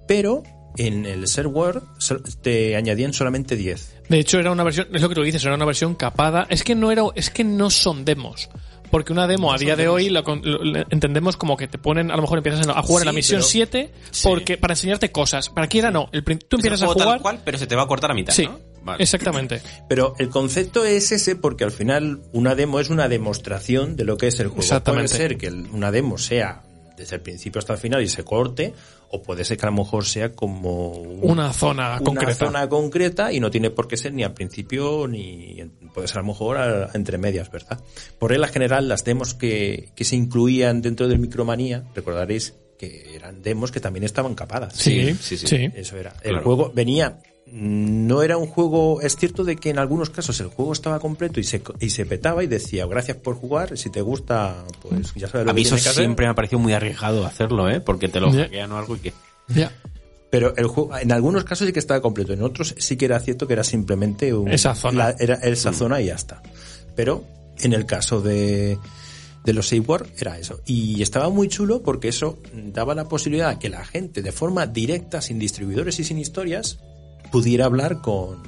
pero 0.08 0.42
en 0.78 1.06
el 1.06 1.26
sol- 1.28 2.22
te 2.42 2.76
añadían 2.76 3.12
solamente 3.12 3.56
10. 3.56 3.96
De 4.08 4.18
hecho, 4.18 4.38
era 4.38 4.50
una 4.50 4.64
versión, 4.64 4.88
es 4.92 5.02
lo 5.02 5.08
que 5.08 5.14
tú 5.14 5.22
dices, 5.22 5.44
era 5.44 5.54
una 5.54 5.64
versión 5.64 5.94
capada. 5.94 6.46
Es 6.48 6.62
que 6.64 6.74
no 6.74 6.90
era, 6.90 7.02
es 7.14 7.30
que 7.30 7.44
no 7.44 7.70
son 7.70 8.04
demos. 8.04 8.48
Porque 8.90 9.12
una 9.12 9.26
demo 9.26 9.52
a 9.52 9.58
día 9.58 9.76
de 9.76 9.86
hoy 9.86 10.08
lo, 10.08 10.22
lo- 10.22 10.64
lo 10.64 10.78
entendemos 10.88 11.36
como 11.36 11.58
que 11.58 11.68
te 11.68 11.76
ponen, 11.76 12.10
a 12.10 12.16
lo 12.16 12.22
mejor 12.22 12.38
empiezas 12.38 12.66
a 12.68 12.80
jugar 12.82 13.02
en 13.02 13.06
la 13.06 13.12
misión 13.12 13.40
pero- 13.40 13.48
7 13.48 13.90
porque, 14.22 14.56
para 14.56 14.72
enseñarte 14.72 15.12
cosas. 15.12 15.50
Para 15.50 15.66
aquí 15.66 15.78
era 15.78 15.90
no. 15.90 16.08
El, 16.10 16.24
tú 16.24 16.30
el 16.32 16.38
empiezas 16.52 16.82
a 16.82 16.86
juego 16.86 16.98
tal 16.98 17.06
jugar. 17.08 17.20
cual, 17.20 17.40
pero 17.44 17.58
se 17.58 17.66
te 17.66 17.76
va 17.76 17.82
a 17.82 17.86
cortar 17.86 18.10
a 18.10 18.14
mitad, 18.14 18.32
sí, 18.32 18.46
¿no? 18.46 18.58
Vale. 18.82 19.02
exactamente. 19.02 19.60
Pero 19.90 20.14
el 20.18 20.30
concepto 20.30 20.86
es 20.86 21.12
ese 21.12 21.36
porque 21.36 21.64
al 21.64 21.72
final 21.72 22.22
una 22.32 22.54
demo 22.54 22.80
es 22.80 22.88
una 22.88 23.08
demostración 23.08 23.96
de 23.96 24.04
lo 24.04 24.16
que 24.16 24.28
es 24.28 24.40
el 24.40 24.46
juego. 24.46 24.62
Exactamente. 24.62 25.08
Puede 25.10 25.18
ser 25.28 25.36
que 25.36 25.50
una 25.50 25.90
demo 25.90 26.16
sea 26.16 26.62
desde 26.98 27.16
el 27.16 27.22
principio 27.22 27.58
hasta 27.60 27.72
el 27.74 27.78
final 27.78 28.02
y 28.02 28.08
se 28.08 28.24
corte, 28.24 28.74
o 29.10 29.22
puede 29.22 29.44
ser 29.44 29.56
que 29.56 29.64
a 29.66 29.70
lo 29.70 29.76
mejor 29.76 30.04
sea 30.04 30.32
como 30.32 30.88
un- 30.90 31.20
Una 31.30 31.52
zona 31.52 31.94
una 31.96 32.04
concreta. 32.04 32.34
zona 32.46 32.68
concreta 32.68 33.32
y 33.32 33.40
no 33.40 33.50
tiene 33.50 33.70
por 33.70 33.88
qué 33.88 33.96
ser 33.96 34.12
ni 34.12 34.24
al 34.24 34.34
principio 34.34 35.06
ni 35.08 35.62
puede 35.94 36.08
ser 36.08 36.18
a 36.18 36.20
lo 36.22 36.26
mejor 36.28 36.58
a- 36.58 36.90
entre 36.94 37.16
medias, 37.18 37.50
¿verdad? 37.50 37.80
Por 38.18 38.30
regla 38.30 38.48
general, 38.48 38.88
las 38.88 39.04
demos 39.04 39.34
que, 39.34 39.92
que 39.94 40.04
se 40.04 40.16
incluían 40.16 40.82
dentro 40.82 41.08
del 41.08 41.18
Micromanía, 41.18 41.84
recordaréis 41.94 42.54
que 42.78 43.14
eran 43.16 43.42
demos 43.42 43.72
que 43.72 43.80
también 43.80 44.04
estaban 44.04 44.34
capadas. 44.36 44.74
Sí, 44.76 45.14
sí, 45.20 45.36
sí. 45.36 45.46
sí. 45.48 45.68
Eso 45.74 45.96
era. 45.96 46.14
El 46.22 46.38
juego 46.40 46.70
venía. 46.74 47.18
No 47.52 48.22
era 48.22 48.36
un 48.36 48.46
juego. 48.46 49.00
Es 49.00 49.16
cierto 49.16 49.42
de 49.44 49.56
que 49.56 49.70
en 49.70 49.78
algunos 49.78 50.10
casos 50.10 50.38
el 50.40 50.48
juego 50.48 50.72
estaba 50.72 51.00
completo 51.00 51.40
y 51.40 51.44
se, 51.44 51.62
y 51.80 51.90
se 51.90 52.04
petaba 52.06 52.44
y 52.44 52.46
decía 52.46 52.86
gracias 52.86 53.16
por 53.16 53.36
jugar. 53.36 53.76
Si 53.78 53.90
te 53.90 54.00
gusta, 54.02 54.64
pues 54.82 55.14
ya 55.14 55.28
sabes 55.28 55.46
lo 55.46 55.52
A 55.52 55.54
que 55.54 55.60
mí 55.60 55.62
eso 55.62 55.70
tienes 55.70 55.84
que 55.84 55.88
hacer". 55.90 56.02
siempre 56.04 56.26
me 56.26 56.30
ha 56.30 56.34
parecido 56.34 56.58
muy 56.58 56.72
arriesgado 56.72 57.24
hacerlo, 57.26 57.68
¿eh? 57.70 57.80
Porque 57.80 58.08
te 58.08 58.20
lo 58.20 58.30
Ya. 58.32 58.42
hackean 58.44 58.72
o 58.72 58.78
algo 58.78 58.96
y 58.96 58.98
que... 59.00 59.12
Ya. 59.48 59.72
Pero 60.30 60.54
el 60.56 60.66
juego, 60.66 60.96
en 60.98 61.10
algunos 61.10 61.44
casos 61.44 61.66
sí 61.66 61.72
que 61.72 61.78
estaba 61.78 62.02
completo, 62.02 62.34
en 62.34 62.42
otros 62.42 62.74
sí 62.76 62.96
que 62.98 63.06
era 63.06 63.18
cierto 63.20 63.46
que 63.46 63.54
era 63.54 63.64
simplemente 63.64 64.34
un- 64.34 64.48
Esa 64.48 64.74
zona. 64.74 65.08
la- 65.10 65.16
era 65.18 65.34
esa 65.36 65.72
zona 65.72 66.02
y 66.02 66.06
ya 66.06 66.16
está. 66.16 66.42
Pero 66.94 67.24
en 67.60 67.72
el 67.72 67.86
caso 67.86 68.20
de, 68.20 68.78
de 69.44 69.52
los 69.54 69.68
Save 69.68 69.80
War 69.80 70.06
era 70.18 70.38
eso. 70.38 70.60
Y 70.66 71.00
estaba 71.00 71.30
muy 71.30 71.48
chulo 71.48 71.82
porque 71.82 72.08
eso 72.08 72.38
daba 72.52 72.94
la 72.94 73.08
posibilidad 73.08 73.48
a 73.48 73.58
que 73.58 73.70
la 73.70 73.86
gente 73.86 74.20
de 74.20 74.32
forma 74.32 74.66
directa, 74.66 75.22
sin 75.22 75.38
distribuidores 75.38 75.98
y 75.98 76.04
sin 76.04 76.18
historias, 76.18 76.78
pudiera 77.30 77.64
hablar 77.66 78.00
con, 78.00 78.38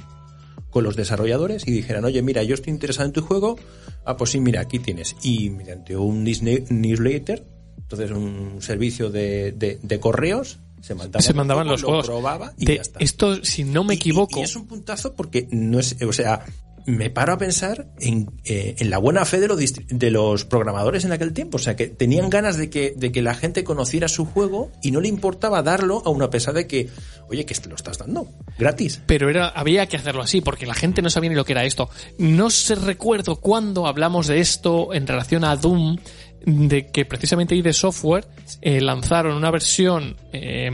con 0.69 0.83
los 0.83 0.95
desarrolladores 0.95 1.67
y 1.67 1.71
dijeran, 1.71 2.05
oye, 2.05 2.21
mira, 2.21 2.43
yo 2.43 2.55
estoy 2.55 2.71
interesado 2.73 3.05
en 3.07 3.13
tu 3.13 3.21
juego, 3.21 3.57
ah, 4.05 4.17
pues 4.17 4.31
sí, 4.31 4.39
mira, 4.39 4.61
aquí 4.61 4.79
tienes. 4.79 5.15
Y 5.23 5.49
mediante 5.49 5.95
un 5.97 6.23
Disney- 6.23 6.65
newsletter, 6.69 7.45
entonces 7.77 8.11
un 8.11 8.61
servicio 8.61 9.09
de, 9.09 9.51
de- 9.51 9.79
de 9.81 9.99
correos, 9.99 10.59
se 10.81 10.95
mandaban, 10.95 11.21
Se 11.21 11.33
mandaban 11.33 11.67
los 11.67 11.83
juegos. 11.83 12.07
lo 12.07 12.13
probaba 12.13 12.53
y 12.57 12.65
De- 12.65 12.75
ya 12.77 12.81
está. 12.81 12.99
esto, 12.99 13.43
si 13.43 13.63
no 13.63 13.83
me 13.83 13.93
Y- 13.93 13.97
y- 13.97 13.99
equivoco, 13.99 14.39
Y, 14.39 14.43
es 14.43 14.55
un 14.55 14.65
puntazo 14.65 15.13
porque 15.13 15.47
no 15.51 15.79
es, 15.79 15.95
o 16.01 16.11
sea, 16.13 16.43
me 16.85 17.09
paro 17.09 17.33
a 17.33 17.37
pensar 17.37 17.87
en, 17.99 18.31
eh, 18.45 18.75
la 18.81 18.97
buena 18.97 19.25
fe 19.25 19.39
de 19.39 20.11
los, 20.11 20.45
programadores 20.45 21.05
en 21.05 21.11
aquel 21.11 21.33
tiempo. 21.33 21.57
O 21.57 21.59
sea, 21.59 21.75
que 21.75 21.87
tenían 21.87 22.29
ganas 22.29 22.57
de 22.57 22.69
que, 22.69 23.21
la 23.21 23.33
gente 23.35 23.63
conociera 23.63 24.07
su 24.07 24.25
juego 24.25 24.71
y 24.81 24.91
no 24.91 24.99
le 24.99 25.07
importaba 25.07 25.61
darlo, 25.61 26.03
a 26.05 26.29
pesar 26.29 26.53
de 26.53 26.67
que, 26.67 26.89
oye, 27.29 27.45
que 27.45 27.55
lo 27.67 27.75
estás 27.75 27.97
dando 27.97 28.27
gratis. 28.57 29.01
Pero 29.05 29.29
era, 29.29 29.49
había 29.49 29.85
que 29.85 29.97
hacerlo 29.97 30.23
así, 30.23 30.41
porque 30.41 30.65
la 30.65 30.73
gente 30.73 31.01
no 31.01 31.09
sabía 31.09 31.29
ni 31.29 31.35
lo 31.35 31.45
que 31.45 31.53
era 31.53 31.65
esto. 31.65 31.89
No 32.17 32.49
sé 32.49 32.75
recuerdo 32.75 33.37
cuándo 33.37 33.87
hablamos 33.87 34.27
de 34.27 34.39
esto 34.39 34.93
en 34.93 35.07
relación 35.07 35.43
a 35.43 35.55
Doom, 35.55 35.97
de 36.45 36.87
que 36.87 37.05
precisamente 37.05 37.55
ID 37.55 37.71
Software 37.71 38.27
eh, 38.61 38.81
lanzaron 38.81 39.35
una 39.35 39.51
versión, 39.51 40.15
eh, 40.33 40.69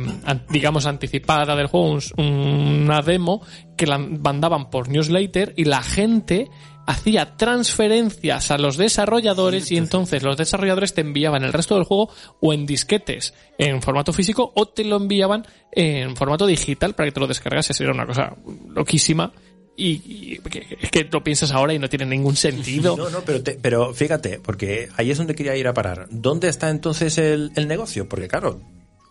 digamos, 0.49 0.86
anticipada 0.86 1.55
del 1.55 1.68
juego, 1.68 1.91
un- 2.18 2.84
una 2.84 3.01
demo, 3.01 3.41
que 3.76 3.86
la 3.88 3.97
mandaban 3.97 4.70
por 4.70 4.89
newsletter 4.89 5.53
y 5.57 5.65
la 5.65 5.84
gente 5.84 6.49
hacía 6.89 7.36
transferencias 7.36 8.49
a 8.49 8.57
los 8.57 8.78
desarrolladores 8.78 9.72
y 9.72 9.78
entonces 9.78 10.24
los 10.24 10.38
desarrolladores 10.38 10.93
te 10.93 11.01
enviaban 11.01 11.43
el 11.43 11.51
resto 11.51 11.76
del 11.76 11.84
juego 11.84 12.09
o 12.41 12.53
en 12.53 12.65
disquetes 12.65 13.34
en 13.57 13.82
formato 13.82 14.13
físico 14.13 14.53
o 14.55 14.68
te 14.68 14.86
lo 14.86 14.95
enviaban 14.95 15.45
en 15.74 16.15
formato 16.15 16.45
digital 16.47 16.95
para 16.95 17.07
que 17.09 17.11
te 17.13 17.20
lo 17.20 17.28
descargases. 17.28 17.80
Era 17.82 17.91
una 17.91 18.05
cosa 18.05 18.36
loquísima 18.70 19.34
y, 19.78 20.40
es 20.82 20.90
que 20.92 21.04
lo 21.12 21.24
piensas 21.24 21.52
ahora 21.52 21.74
y 21.74 21.80
no 21.80 21.88
tiene 21.88 22.06
ningún 22.06 22.36
sentido. 22.36 22.98
No, 22.98 23.10
no, 23.10 23.22
pero, 23.22 23.44
te- 23.44 23.60
pero 23.62 23.94
fíjate, 23.94 24.40
porque 24.40 24.90
ahí 24.98 25.12
es 25.12 25.18
donde 25.18 25.36
quería 25.36 25.56
ir 25.56 25.68
a 25.68 25.74
parar. 25.74 26.08
¿Dónde 26.10 26.50
está 26.50 26.70
entonces 26.70 27.18
el, 27.20 27.52
el 27.56 27.68
negocio? 27.68 28.10
Porque 28.10 28.28
claro, 28.28 28.60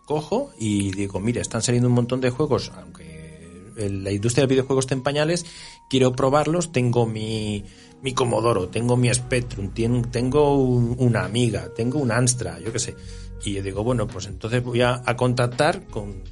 cojo 0.07 0.53
y 0.59 0.91
digo, 0.93 1.21
mire, 1.21 1.41
están 1.41 1.63
saliendo 1.63 1.89
un 1.89 1.95
montón 1.95 2.21
de 2.21 2.31
juegos, 2.31 2.73
aunque 2.77 3.07
la 3.77 4.11
industria 4.11 4.43
del 4.43 4.49
videojuego 4.51 4.81
está 4.81 4.95
en 4.95 5.03
pañales, 5.03 5.45
quiero 5.91 6.13
probarlos, 6.13 6.73
tengo 6.73 7.07
mi, 7.07 7.63
mi 8.03 8.15
Commodoro, 8.15 8.69
tengo 8.69 8.97
mi 8.97 9.13
Spectrum, 9.13 9.71
tengo 10.11 10.57
un- 10.57 10.97
una 10.99 11.25
Amiga, 11.25 11.69
tengo 11.77 11.99
un 11.99 12.11
Amstrad, 12.11 12.59
yo 12.61 12.73
qué 12.73 12.79
sé. 12.79 12.95
Y 13.45 13.53
yo 13.53 13.63
digo, 13.63 13.85
bueno, 13.85 14.09
pues 14.09 14.27
entonces 14.27 14.63
voy 14.65 14.81
a, 14.81 15.03
a 15.05 15.15
contactar 15.17 15.87
con, 15.89 16.23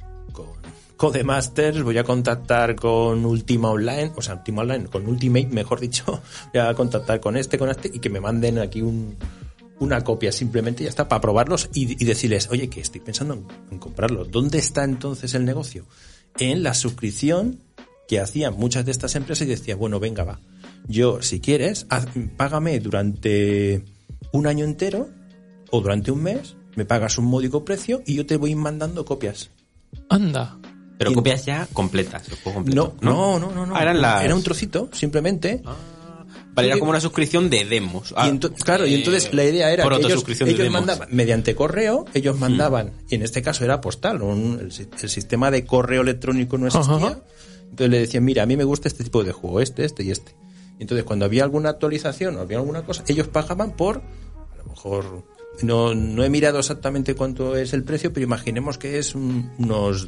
con 1.05 1.11
Codemasters, 1.11 1.83
voy 1.83 1.97
a 1.97 2.03
contactar 2.03 2.75
con 2.75 3.25
Ultima 3.25 3.69
Online, 3.69 4.11
o 4.15 4.21
sea, 4.21 4.35
Ultima 4.35 4.63
Online, 4.63 4.85
con 4.85 5.07
Ultimate, 5.07 5.47
mejor 5.47 5.79
dicho, 5.79 6.21
voy 6.53 6.61
a 6.61 6.73
contactar 6.73 7.19
con 7.19 7.37
este, 7.37 7.57
con 7.57 7.69
este, 7.69 7.91
y 7.93 7.99
que 7.99 8.09
me 8.09 8.19
manden 8.19 8.57
aquí 8.57 8.81
un, 8.81 9.15
una 9.79 10.03
copia 10.03 10.31
simplemente, 10.31 10.83
ya 10.83 10.89
está, 10.89 11.07
para 11.07 11.21
probarlos 11.21 11.69
y, 11.73 12.03
decirles, 12.05 12.49
oye, 12.49 12.69
que 12.69 12.81
estoy 12.81 13.01
pensando 13.01 13.35
en, 13.35 13.45
en 13.71 13.79
comprarlo. 13.79 14.25
¿Dónde 14.25 14.57
está 14.57 14.83
entonces 14.83 15.33
el 15.35 15.45
negocio? 15.45 15.85
En 16.39 16.63
la 16.63 16.73
suscripción 16.73 17.59
que 18.07 18.19
hacían 18.19 18.55
muchas 18.57 18.85
de 18.85 18.91
estas 18.91 19.15
empresas 19.15 19.47
y 19.47 19.51
decía, 19.51 19.75
bueno, 19.75 19.99
venga, 19.99 20.23
va. 20.23 20.39
Yo, 20.87 21.21
si 21.21 21.39
quieres, 21.39 21.85
haz- 21.89 22.07
págame 22.35 22.79
durante 22.79 23.83
un 24.31 24.47
año 24.47 24.65
entero 24.65 25.09
o 25.71 25.81
durante 25.81 26.11
un 26.11 26.23
mes, 26.23 26.55
me 26.75 26.85
pagas 26.85 27.17
un 27.17 27.25
módico 27.25 27.63
precio 27.63 28.01
y 28.05 28.15
yo 28.15 28.25
te 28.25 28.37
voy 28.37 28.55
mandando 28.55 29.05
copias. 29.05 29.51
Anda. 30.09 30.57
Pero 30.97 31.11
Y- 31.11 31.13
copias 31.15 31.45
ya 31.45 31.67
completas, 31.73 32.27
el 32.29 32.35
juego 32.37 32.63
No, 32.65 32.95
no, 33.01 33.37
no, 33.39 33.51
no. 33.51 33.65
no. 33.65 33.75
Ah, 33.75 33.81
eran 33.81 34.01
las- 34.01 34.23
Era 34.23 34.33
un 34.35 34.43
trocito, 34.43 34.89
simplemente. 34.93 35.61
Vale, 36.53 36.69
era 36.69 36.77
como 36.79 36.91
una 36.91 37.01
suscripción 37.01 37.49
de 37.49 37.65
demos. 37.65 38.11
Y 38.11 38.13
ento- 38.29 38.53
claro, 38.63 38.85
y 38.87 38.93
entonces 38.95 39.33
la 39.33 39.43
idea 39.43 39.73
era 39.73 39.83
por 39.83 39.99
que 39.99 40.05
ellos, 40.07 40.23
ellos 40.29 40.57
demos. 40.57 40.71
mandaban, 40.71 41.09
mediante 41.11 41.53
correo, 41.53 42.05
ellos 42.13 42.39
mandaban, 42.39 42.93
y 43.09 43.15
en 43.15 43.23
este 43.23 43.41
caso 43.41 43.65
era 43.65 43.81
postal, 43.81 44.21
un- 44.21 44.59
el, 44.61 44.71
si- 44.71 44.87
el 45.01 45.09
sistema 45.09 45.51
de 45.51 45.65
correo 45.65 46.01
electrónico 46.01 46.57
no 46.57 46.67
existía. 46.67 46.95
Ajá. 46.95 47.19
Entonces 47.63 47.89
le 47.89 47.99
decían, 47.99 48.23
mira, 48.23 48.43
a 48.43 48.45
mí 48.45 48.55
me 48.55 48.63
gusta 48.63 48.87
este 48.87 49.03
tipo 49.03 49.21
de 49.25 49.33
juego, 49.33 49.59
este, 49.59 49.83
este 49.83 50.03
y 50.05 50.11
este. 50.11 50.33
Y 50.79 50.83
entonces 50.83 51.03
cuando 51.03 51.25
había 51.25 51.43
alguna 51.43 51.69
actualización 51.71 52.37
o 52.37 52.39
había 52.39 52.57
alguna 52.59 52.85
cosa, 52.85 53.03
ellos 53.09 53.27
pagaban 53.27 53.75
por, 53.75 53.97
a 53.97 54.57
lo 54.57 54.63
mejor, 54.69 55.25
no, 55.61 55.93
no 55.93 56.23
he 56.23 56.29
mirado 56.29 56.59
exactamente 56.59 57.15
cuánto 57.15 57.57
es 57.57 57.73
el 57.73 57.83
precio, 57.83 58.13
pero 58.13 58.23
imaginemos 58.25 58.77
que 58.77 58.97
es 58.97 59.13
un- 59.13 59.51
unos 59.57 60.07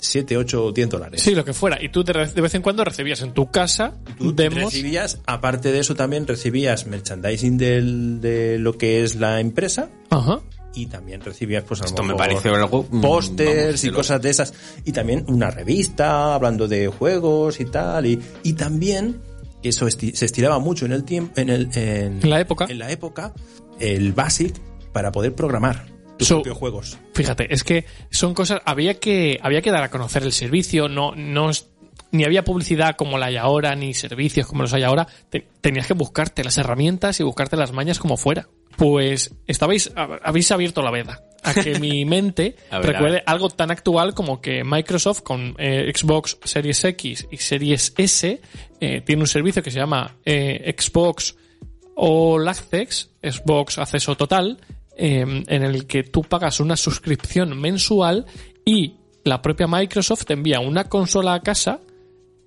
7, 0.00 0.36
8 0.36 0.64
o 0.64 0.72
10 0.72 0.88
dólares. 0.88 1.22
Sí, 1.22 1.34
lo 1.34 1.44
que 1.44 1.52
fuera. 1.52 1.82
Y 1.82 1.90
tú 1.90 2.02
de, 2.02 2.12
de 2.26 2.40
vez 2.40 2.54
en 2.54 2.62
cuando 2.62 2.82
recibías 2.84 3.20
en 3.22 3.32
tu 3.32 3.50
casa 3.50 3.94
Tú 4.18 4.34
demos. 4.34 4.64
recibías, 4.72 5.20
aparte 5.26 5.70
de 5.72 5.78
eso 5.80 5.94
también 5.94 6.26
recibías 6.26 6.86
merchandising 6.86 7.58
del, 7.58 8.20
de 8.20 8.58
lo 8.58 8.76
que 8.78 9.02
es 9.04 9.16
la 9.16 9.40
empresa 9.40 9.90
Ajá. 10.10 10.40
y 10.74 10.86
también 10.86 11.20
recibías 11.20 11.64
pues 11.64 11.82
a 11.82 11.84
Esto 11.84 12.02
me 12.02 12.14
parece 12.14 12.48
algo, 12.48 12.86
mm, 12.90 13.00
pósters 13.00 13.84
y 13.84 13.90
cosas 13.90 14.22
de 14.22 14.30
esas 14.30 14.54
y 14.84 14.92
también 14.92 15.24
una 15.28 15.50
revista 15.50 16.34
hablando 16.34 16.66
de 16.66 16.88
juegos 16.88 17.60
y 17.60 17.66
tal 17.66 18.06
y, 18.06 18.18
y 18.42 18.54
también 18.54 19.20
eso 19.62 19.86
esti- 19.86 20.14
se 20.14 20.24
estiraba 20.24 20.58
mucho 20.58 20.86
en 20.86 20.92
el 20.92 21.04
tiempo 21.04 21.32
en 21.38 21.50
el 21.50 21.68
en, 21.76 22.20
En 22.22 22.30
la 22.30 22.40
época. 22.40 22.66
en 22.70 22.78
la 22.78 22.90
época 22.90 23.34
el 23.78 24.12
basic 24.14 24.58
para 24.92 25.12
poder 25.12 25.34
programar 25.34 25.84
tus 26.20 26.28
So- 26.28 26.36
propios 26.36 26.58
juegos 26.58 26.98
Fíjate, 27.14 27.52
es 27.52 27.64
que 27.64 27.84
son 28.10 28.32
cosas. 28.34 28.60
Había 28.64 28.98
que, 29.00 29.38
había 29.42 29.60
que 29.62 29.70
dar 29.70 29.82
a 29.82 29.90
conocer 29.90 30.22
el 30.22 30.32
servicio, 30.32 30.88
no, 30.88 31.12
no 31.16 31.50
ni 32.12 32.24
había 32.24 32.42
publicidad 32.44 32.96
como 32.96 33.18
la 33.18 33.26
hay 33.26 33.36
ahora, 33.36 33.74
ni 33.74 33.94
servicios 33.94 34.46
como 34.46 34.62
los 34.62 34.72
hay 34.72 34.82
ahora. 34.82 35.06
Te- 35.28 35.46
tenías 35.60 35.86
que 35.86 35.94
buscarte 35.94 36.42
las 36.44 36.58
herramientas 36.58 37.20
y 37.20 37.22
buscarte 37.22 37.56
las 37.56 37.72
mañas 37.72 37.98
como 37.98 38.16
fuera. 38.16 38.48
Pues 38.76 39.34
estabais, 39.46 39.94
hab- 39.94 40.20
habéis 40.24 40.50
abierto 40.52 40.82
la 40.82 40.90
veda 40.90 41.20
a 41.42 41.54
que 41.54 41.78
mi 41.78 42.04
mente 42.06 42.56
ver, 42.70 42.82
recuerde 42.82 43.22
algo 43.26 43.48
tan 43.50 43.70
actual 43.70 44.14
como 44.14 44.40
que 44.40 44.62
Microsoft 44.64 45.22
con 45.22 45.54
eh, 45.58 45.92
Xbox 45.94 46.38
Series 46.44 46.84
X 46.84 47.26
y 47.30 47.36
Series 47.36 47.92
S 47.96 48.40
eh, 48.80 49.00
tiene 49.02 49.22
un 49.22 49.26
servicio 49.28 49.62
que 49.62 49.70
se 49.70 49.78
llama 49.78 50.16
eh, 50.24 50.74
Xbox 50.78 51.36
All 51.96 52.48
Access, 52.48 53.10
Xbox 53.22 53.78
Acceso 53.78 54.16
Total, 54.16 54.58
eh, 55.02 55.20
en 55.46 55.62
el 55.62 55.86
que 55.86 56.02
tú 56.02 56.22
pagas 56.22 56.60
una 56.60 56.76
suscripción 56.76 57.58
mensual 57.58 58.26
y 58.66 58.96
la 59.24 59.40
propia 59.40 59.66
Microsoft 59.66 60.26
te 60.26 60.34
envía 60.34 60.60
una 60.60 60.90
consola 60.90 61.32
a 61.32 61.40
casa 61.40 61.80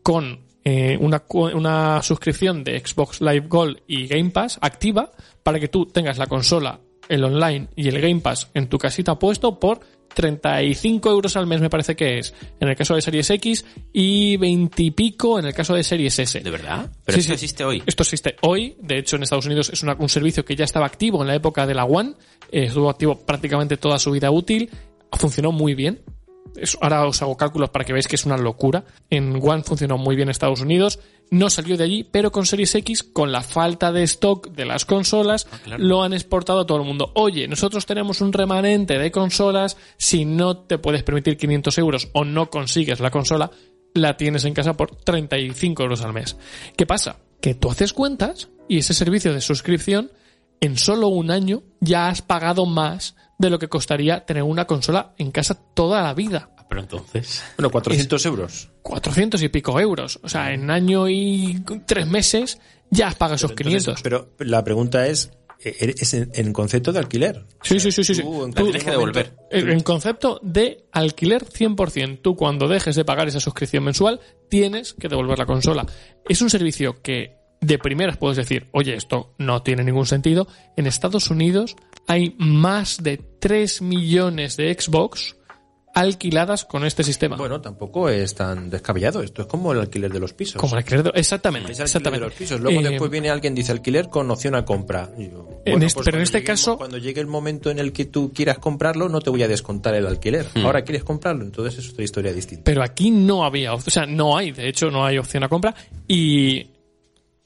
con 0.03 0.41
eh, 0.63 0.97
una, 1.01 1.23
una 1.31 2.03
suscripción 2.03 2.63
de 2.63 2.79
Xbox 2.79 3.21
Live 3.21 3.47
Gold 3.47 3.81
y 3.87 4.05
Game 4.05 4.29
Pass 4.29 4.59
activa 4.61 5.11
para 5.41 5.59
que 5.59 5.67
tú 5.67 5.87
tengas 5.87 6.19
la 6.19 6.27
consola, 6.27 6.79
el 7.09 7.23
online 7.23 7.69
y 7.75 7.87
el 7.87 7.99
Game 7.99 8.21
Pass 8.21 8.49
en 8.53 8.67
tu 8.67 8.77
casita 8.77 9.17
puesto 9.17 9.59
por 9.59 9.79
35 10.13 11.09
euros 11.11 11.35
al 11.37 11.47
mes 11.47 11.61
me 11.61 11.69
parece 11.69 11.95
que 11.95 12.19
es 12.19 12.33
en 12.59 12.67
el 12.69 12.75
caso 12.75 12.95
de 12.95 13.01
Series 13.01 13.29
X 13.29 13.65
y 13.91 14.37
20 14.37 14.83
y 14.83 14.91
pico 14.91 15.39
en 15.39 15.45
el 15.45 15.53
caso 15.53 15.73
de 15.73 15.83
Series 15.83 16.17
S. 16.19 16.39
¿De 16.39 16.49
verdad? 16.49 16.91
Pero 17.05 17.15
Sí, 17.15 17.21
esto 17.21 17.29
sí. 17.29 17.33
existe 17.33 17.63
hoy. 17.63 17.83
Esto 17.85 18.03
existe 18.03 18.35
hoy. 18.41 18.75
De 18.81 18.97
hecho, 18.99 19.15
en 19.15 19.23
Estados 19.23 19.45
Unidos 19.45 19.69
es 19.73 19.83
una- 19.83 19.95
un 19.99 20.09
servicio 20.09 20.45
que 20.45 20.55
ya 20.55 20.65
estaba 20.65 20.85
activo 20.85 21.21
en 21.21 21.27
la 21.27 21.35
época 21.35 21.65
de 21.67 21.73
la 21.75 21.85
One. 21.85 22.13
Eh, 22.51 22.65
estuvo 22.65 22.89
activo 22.89 23.15
prácticamente 23.19 23.77
toda 23.77 23.99
su 23.99 24.11
vida 24.11 24.31
útil. 24.31 24.69
Funcionó 25.11 25.51
muy 25.51 25.75
bien. 25.75 26.01
Ahora 26.81 27.05
os 27.07 27.19
hago 27.21 27.35
cálculos 27.35 27.71
para 27.71 27.83
que 27.83 27.93
veáis 27.93 28.07
que 28.07 28.15
es 28.15 28.25
una 28.25 28.37
locura. 28.37 28.83
En 29.09 29.35
One 29.41 29.63
funcionó 29.63 29.97
muy 29.97 30.15
bien 30.15 30.27
en 30.27 30.31
Estados 30.31 30.61
Unidos. 30.61 30.99
No 31.31 31.49
salió 31.49 31.77
de 31.77 31.83
allí, 31.83 32.03
pero 32.03 32.31
con 32.31 32.45
Series 32.45 32.75
X, 32.75 33.03
con 33.03 33.31
la 33.31 33.41
falta 33.41 33.91
de 33.91 34.03
stock 34.03 34.49
de 34.51 34.65
las 34.65 34.85
consolas, 34.85 35.47
lo 35.77 36.03
han 36.03 36.13
exportado 36.13 36.59
a 36.59 36.65
todo 36.67 36.77
el 36.77 36.85
mundo. 36.85 37.11
Oye, 37.15 37.47
nosotros 37.47 37.85
tenemos 37.85 38.21
un 38.21 38.33
remanente 38.33 38.99
de 38.99 39.11
consolas. 39.11 39.77
Si 39.97 40.25
no 40.25 40.57
te 40.57 40.77
puedes 40.77 41.03
permitir 41.03 41.37
500 41.37 41.77
euros 41.79 42.09
o 42.13 42.23
no 42.23 42.49
consigues 42.49 42.99
la 42.99 43.09
consola, 43.09 43.49
la 43.93 44.17
tienes 44.17 44.45
en 44.45 44.53
casa 44.53 44.73
por 44.73 44.95
35 44.95 45.83
euros 45.83 46.01
al 46.01 46.13
mes. 46.13 46.37
¿Qué 46.75 46.85
pasa? 46.85 47.17
Que 47.41 47.55
tú 47.55 47.71
haces 47.71 47.93
cuentas 47.93 48.49
y 48.67 48.77
ese 48.77 48.93
servicio 48.93 49.33
de 49.33 49.41
suscripción, 49.41 50.11
en 50.61 50.77
solo 50.77 51.07
un 51.07 51.31
año 51.31 51.63
ya 51.81 52.07
has 52.07 52.21
pagado 52.21 52.65
más 52.65 53.15
de 53.37 53.49
lo 53.49 53.59
que 53.59 53.67
costaría 53.67 54.25
tener 54.25 54.43
una 54.43 54.65
consola 54.65 55.13
en 55.17 55.31
casa 55.31 55.59
toda 55.73 56.01
la 56.01 56.13
vida. 56.13 56.52
Pero 56.73 56.81
entonces... 56.81 57.43
bueno 57.57 57.69
400 57.71 58.25
euros 58.25 58.69
400 58.81 59.41
y 59.43 59.49
pico 59.49 59.79
euros. 59.79 60.19
O 60.23 60.29
sea, 60.29 60.51
en 60.53 60.69
año 60.69 61.07
y 61.09 61.63
tres 61.85 62.07
meses 62.07 62.59
ya 62.89 63.07
has 63.07 63.15
pagado 63.15 63.35
esos 63.35 63.51
Entonces, 63.51 63.83
500. 63.85 64.01
pero 64.01 64.29
la 64.39 64.63
pregunta 64.63 65.07
es 65.07 65.31
eh, 65.65 65.95
es 65.97 66.13
en, 66.13 66.29
en 66.33 66.51
concepto 66.51 66.91
de 66.91 66.99
alquiler 66.99 67.45
Sí, 67.61 67.79
sí, 67.79 67.91
sí, 67.91 68.03
sí. 68.03 68.15
sí. 68.15 68.21
tú 68.21 68.43
en 68.45 68.53
Tú- 68.53 68.63
tienes 68.65 68.83
que 68.83 68.91
devolver. 68.91 69.33
En 69.49 69.69
en 69.69 69.79
concepto 69.79 70.39
de 70.43 70.85
alquiler 70.91 71.45
100%. 71.45 72.19
Tú 72.21 72.35
cuando 72.35 72.67
dejes 72.67 72.95
de 72.97 73.05
pagar 73.05 73.27
esa 73.29 73.39
suscripción 73.39 73.83
mensual, 73.85 74.19
tienes 74.49 74.93
que 74.93 75.07
devolver 75.07 75.37
la 75.39 75.45
consola. 75.45 75.85
Es 76.27 76.41
un 76.41 76.49
servicio 76.49 77.01
que 77.01 77.37
de 77.61 77.77
primeras 77.79 78.17
puedes 78.17 78.35
decir, 78.35 78.67
oye, 78.73 78.93
esto 78.95 79.33
no 79.37 79.61
tiene 79.63 79.85
ningún 79.85 80.05
sentido. 80.05 80.47
En 80.75 80.85
Estados 80.85 81.29
Unidos 81.29 81.77
hay 82.07 82.35
más 82.37 83.01
de 83.01 83.15
3 83.39 83.81
millones 83.83 84.57
de 84.57 84.73
Xbox 84.77 85.37
alquiladas 85.93 86.65
con 86.65 86.85
este 86.85 87.03
sistema. 87.03 87.35
Bueno, 87.37 87.61
tampoco 87.61 88.09
es 88.09 88.33
tan 88.33 88.69
descabellado. 88.69 89.21
Esto 89.21 89.43
es 89.43 89.47
como 89.47 89.71
el 89.73 89.79
alquiler 89.79 90.11
de 90.11 90.19
los 90.19 90.33
pisos. 90.33 90.55
como 90.59 90.73
el 90.73 90.79
alquiler 90.79 91.03
de- 91.03 91.11
Exactamente, 91.13 91.71
Es 91.71 91.79
exactamente. 91.79 92.23
de 92.25 92.29
los 92.29 92.33
pisos. 92.37 92.59
Luego 92.59 92.79
Eh, 92.81 92.89
después 92.89 93.11
viene 93.11 93.29
alguien 93.29 93.53
dice 93.53 93.71
alquiler 93.71 94.09
con 94.09 94.29
opción 94.31 94.55
a 94.55 94.65
compra. 94.65 95.09
En 95.17 95.31
bueno, 95.31 95.85
este- 95.85 95.93
pues 95.95 96.05
pero 96.05 96.17
en 96.17 96.23
este 96.23 96.43
caso- 96.43 96.77
cuando 96.77 96.97
llegue 96.97 97.21
el 97.21 97.27
momento 97.27 97.69
en 97.69 97.77
el 97.79 97.93
que 97.93 98.05
tú 98.05 98.31
quieras 98.33 98.57
comprarlo, 98.57 99.07
no 99.07 99.21
te 99.21 99.29
voy 99.29 99.43
a 99.43 99.47
descontar 99.47 99.93
el 99.93 100.07
alquiler. 100.07 100.47
Hmm. 100.55 100.65
Ahora 100.65 100.83
quieres 100.83 101.03
comprarlo, 101.03 101.43
entonces 101.45 101.77
es 101.85 101.91
otra 101.91 102.03
historia 102.03 102.33
distinta. 102.33 102.63
Pero 102.65 102.81
aquí 102.83 103.11
no 103.11 103.43
había, 103.45 103.73
o 103.73 103.79
sea, 103.81 104.05
no 104.05 104.35
hay, 104.37 104.51
de 104.51 104.67
hecho, 104.67 104.89
no 104.89 105.05
hay 105.05 105.17
opción 105.19 105.43
a 105.43 105.49
compra. 105.49 105.75
Y 106.07 106.67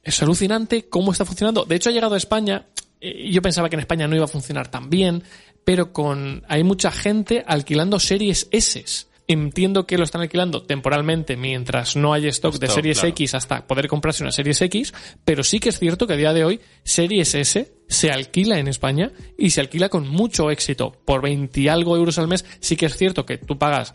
Es 0.04 0.22
alucinante 0.24 0.88
cómo 0.88 1.12
está 1.12 1.26
funcionando. 1.26 1.66
De 1.66 1.76
hecho, 1.76 1.90
ha 1.90 1.92
llegado 1.92 2.16
a 2.16 2.18
España. 2.18 2.66
eh, 3.02 3.30
Yo 3.30 3.42
pensaba 3.42 3.68
que 3.70 3.76
en 3.76 3.82
España 3.82 4.08
no 4.08 4.16
iba 4.16 4.24
a 4.24 4.28
funcionar 4.30 4.70
tan 4.72 4.90
bien, 4.90 5.22
pero 5.68 5.92
con 5.92 6.46
hay 6.48 6.64
mucha 6.64 6.92
gente 6.92 7.44
alquilando 7.46 8.00
series 8.00 8.48
S. 8.52 8.86
Entiendo 9.28 9.86
que 9.86 9.98
lo 9.98 10.06
están 10.06 10.22
alquilando 10.22 10.64
temporalmente 10.64 11.36
mientras 11.36 11.98
no 11.98 12.14
hay 12.14 12.26
stock 12.28 12.56
de 12.56 12.70
series 12.70 13.00
claro. 13.00 13.10
X 13.10 13.34
hasta 13.34 13.68
poder 13.68 13.90
comprarse 13.90 14.24
una 14.24 14.32
series 14.32 14.62
X, 14.62 14.94
pero 15.26 15.44
sí 15.44 15.60
que 15.60 15.68
es 15.68 15.78
cierto 15.78 16.08
que 16.08 16.14
a 16.14 16.16
día 16.16 16.32
de 16.32 16.46
hoy 16.46 16.62
series 16.84 17.36
S 17.36 17.70
se 17.86 18.12
alquila 18.12 18.60
en 18.60 18.70
España 18.70 19.12
y 19.38 19.50
se 19.50 19.60
alquila 19.60 19.90
con 19.90 20.08
mucho 20.08 20.50
éxito. 20.52 20.94
Por 21.04 21.22
20 21.22 21.60
y 21.60 21.68
algo 21.68 21.98
euros 21.98 22.18
al 22.18 22.30
mes, 22.30 22.46
sí 22.62 22.78
que 22.78 22.86
es 22.86 22.96
cierto 22.96 23.26
que 23.26 23.38
tú 23.38 23.58
pagas 23.58 23.94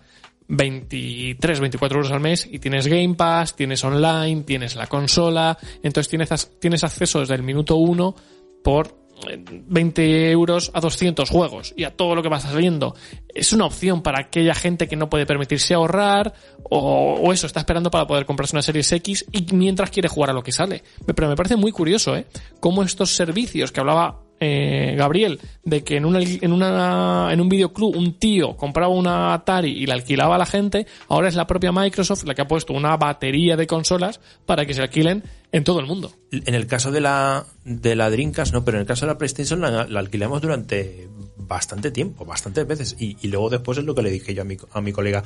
23, 0.49 1.59
24 1.59 1.97
euros 1.97 2.13
al 2.13 2.21
mes 2.21 2.47
y 2.53 2.59
tienes 2.59 2.87
Game 2.87 3.15
Pass, 3.15 3.57
tienes 3.57 3.83
online, 3.83 4.43
tienes 4.43 4.77
la 4.77 4.89
consola, 4.89 5.57
entonces 5.83 6.11
tienes, 6.11 6.51
tienes 6.61 6.85
acceso 6.85 7.21
desde 7.21 7.35
el 7.35 7.43
minuto 7.43 7.77
1 7.77 8.15
por 8.63 9.02
20 9.49 10.31
euros 10.31 10.71
a 10.75 10.81
200 10.81 11.29
juegos 11.29 11.75
y 11.77 11.85
a 11.85 11.95
todo 11.97 12.15
lo 12.15 12.23
que 12.23 12.29
va 12.29 12.41
saliendo. 12.41 12.95
Es 13.29 13.53
una 13.53 13.67
opción 13.67 14.03
para 14.03 14.21
aquella 14.21 14.55
gente 14.55 14.89
que 14.89 14.97
no 14.97 15.09
puede 15.09 15.27
permitirse 15.27 15.75
ahorrar 15.75 16.35
o, 16.65 17.15
o 17.15 17.33
eso, 17.33 17.47
está 17.47 17.61
esperando 17.61 17.91
para 17.91 18.07
poder 18.07 18.27
comprarse 18.27 18.57
una 18.57 18.63
Series 18.63 18.91
X 18.93 19.27
y 19.33 19.47
mientras 19.55 19.91
quiere 19.91 20.09
jugar 20.09 20.31
a 20.31 20.33
lo 20.33 20.43
que 20.43 20.53
sale. 20.53 20.83
Pero 21.07 21.29
me 21.29 21.37
parece 21.37 21.57
muy 21.57 21.73
curioso, 21.73 22.17
¿eh? 22.17 22.27
Cómo 22.61 22.83
estos 22.83 23.15
servicios 23.15 23.73
que 23.73 23.81
hablaba 23.81 24.23
eh, 24.43 24.95
Gabriel, 24.97 25.41
de 25.65 25.85
que 25.85 25.97
en, 25.97 26.05
una, 26.05 26.21
en, 26.21 26.53
una, 26.53 27.29
en 27.33 27.41
un 27.41 27.49
videoclub 27.49 27.97
un 27.97 28.19
tío 28.19 28.57
compraba 28.57 28.93
una 28.93 29.33
Atari 29.35 29.71
y 29.71 29.87
la 29.87 29.95
alquilaba 29.95 30.35
a 30.35 30.39
la 30.39 30.47
gente, 30.47 30.87
ahora 31.09 31.29
es 31.29 31.35
la 31.37 31.47
propia 31.47 31.71
Microsoft 31.71 32.25
la 32.25 32.35
que 32.35 32.43
ha 32.43 32.49
puesto 32.49 32.73
una 32.73 32.97
batería 32.97 33.57
de 33.57 33.67
consolas 33.67 34.21
para 34.45 34.67
que 34.67 34.75
se 34.75 34.83
alquilen 34.83 35.23
en 35.53 35.65
todo 35.65 35.81
el 35.81 35.87
mundo. 35.87 36.13
En 36.33 36.55
el 36.55 36.67
caso 36.67 36.91
de 36.91 37.01
la, 37.01 37.45
de 37.65 37.95
la 37.95 38.11
Dreamcast, 38.11 38.53
no, 38.53 38.65
pero 38.65 38.79
en 38.79 38.83
el 38.83 38.87
caso 38.87 39.07
de 39.07 39.13
la 39.13 39.19
PlayStation 39.19 39.61
la, 39.61 39.87
la 39.87 40.01
alquilamos 40.01 40.41
durante 40.43 41.09
bastante 41.37 41.91
tiempo, 41.91 42.25
bastantes 42.25 42.67
veces. 42.67 42.97
Y, 42.99 43.17
y 43.23 43.29
luego 43.29 43.51
después 43.51 43.79
es 43.79 43.85
lo 43.85 43.95
que 43.95 44.03
le 44.03 44.11
dije 44.11 44.35
yo 44.35 44.43
a 44.43 44.45
mi, 44.45 44.57
a 44.73 44.81
mi 44.81 44.93
colega, 44.93 45.23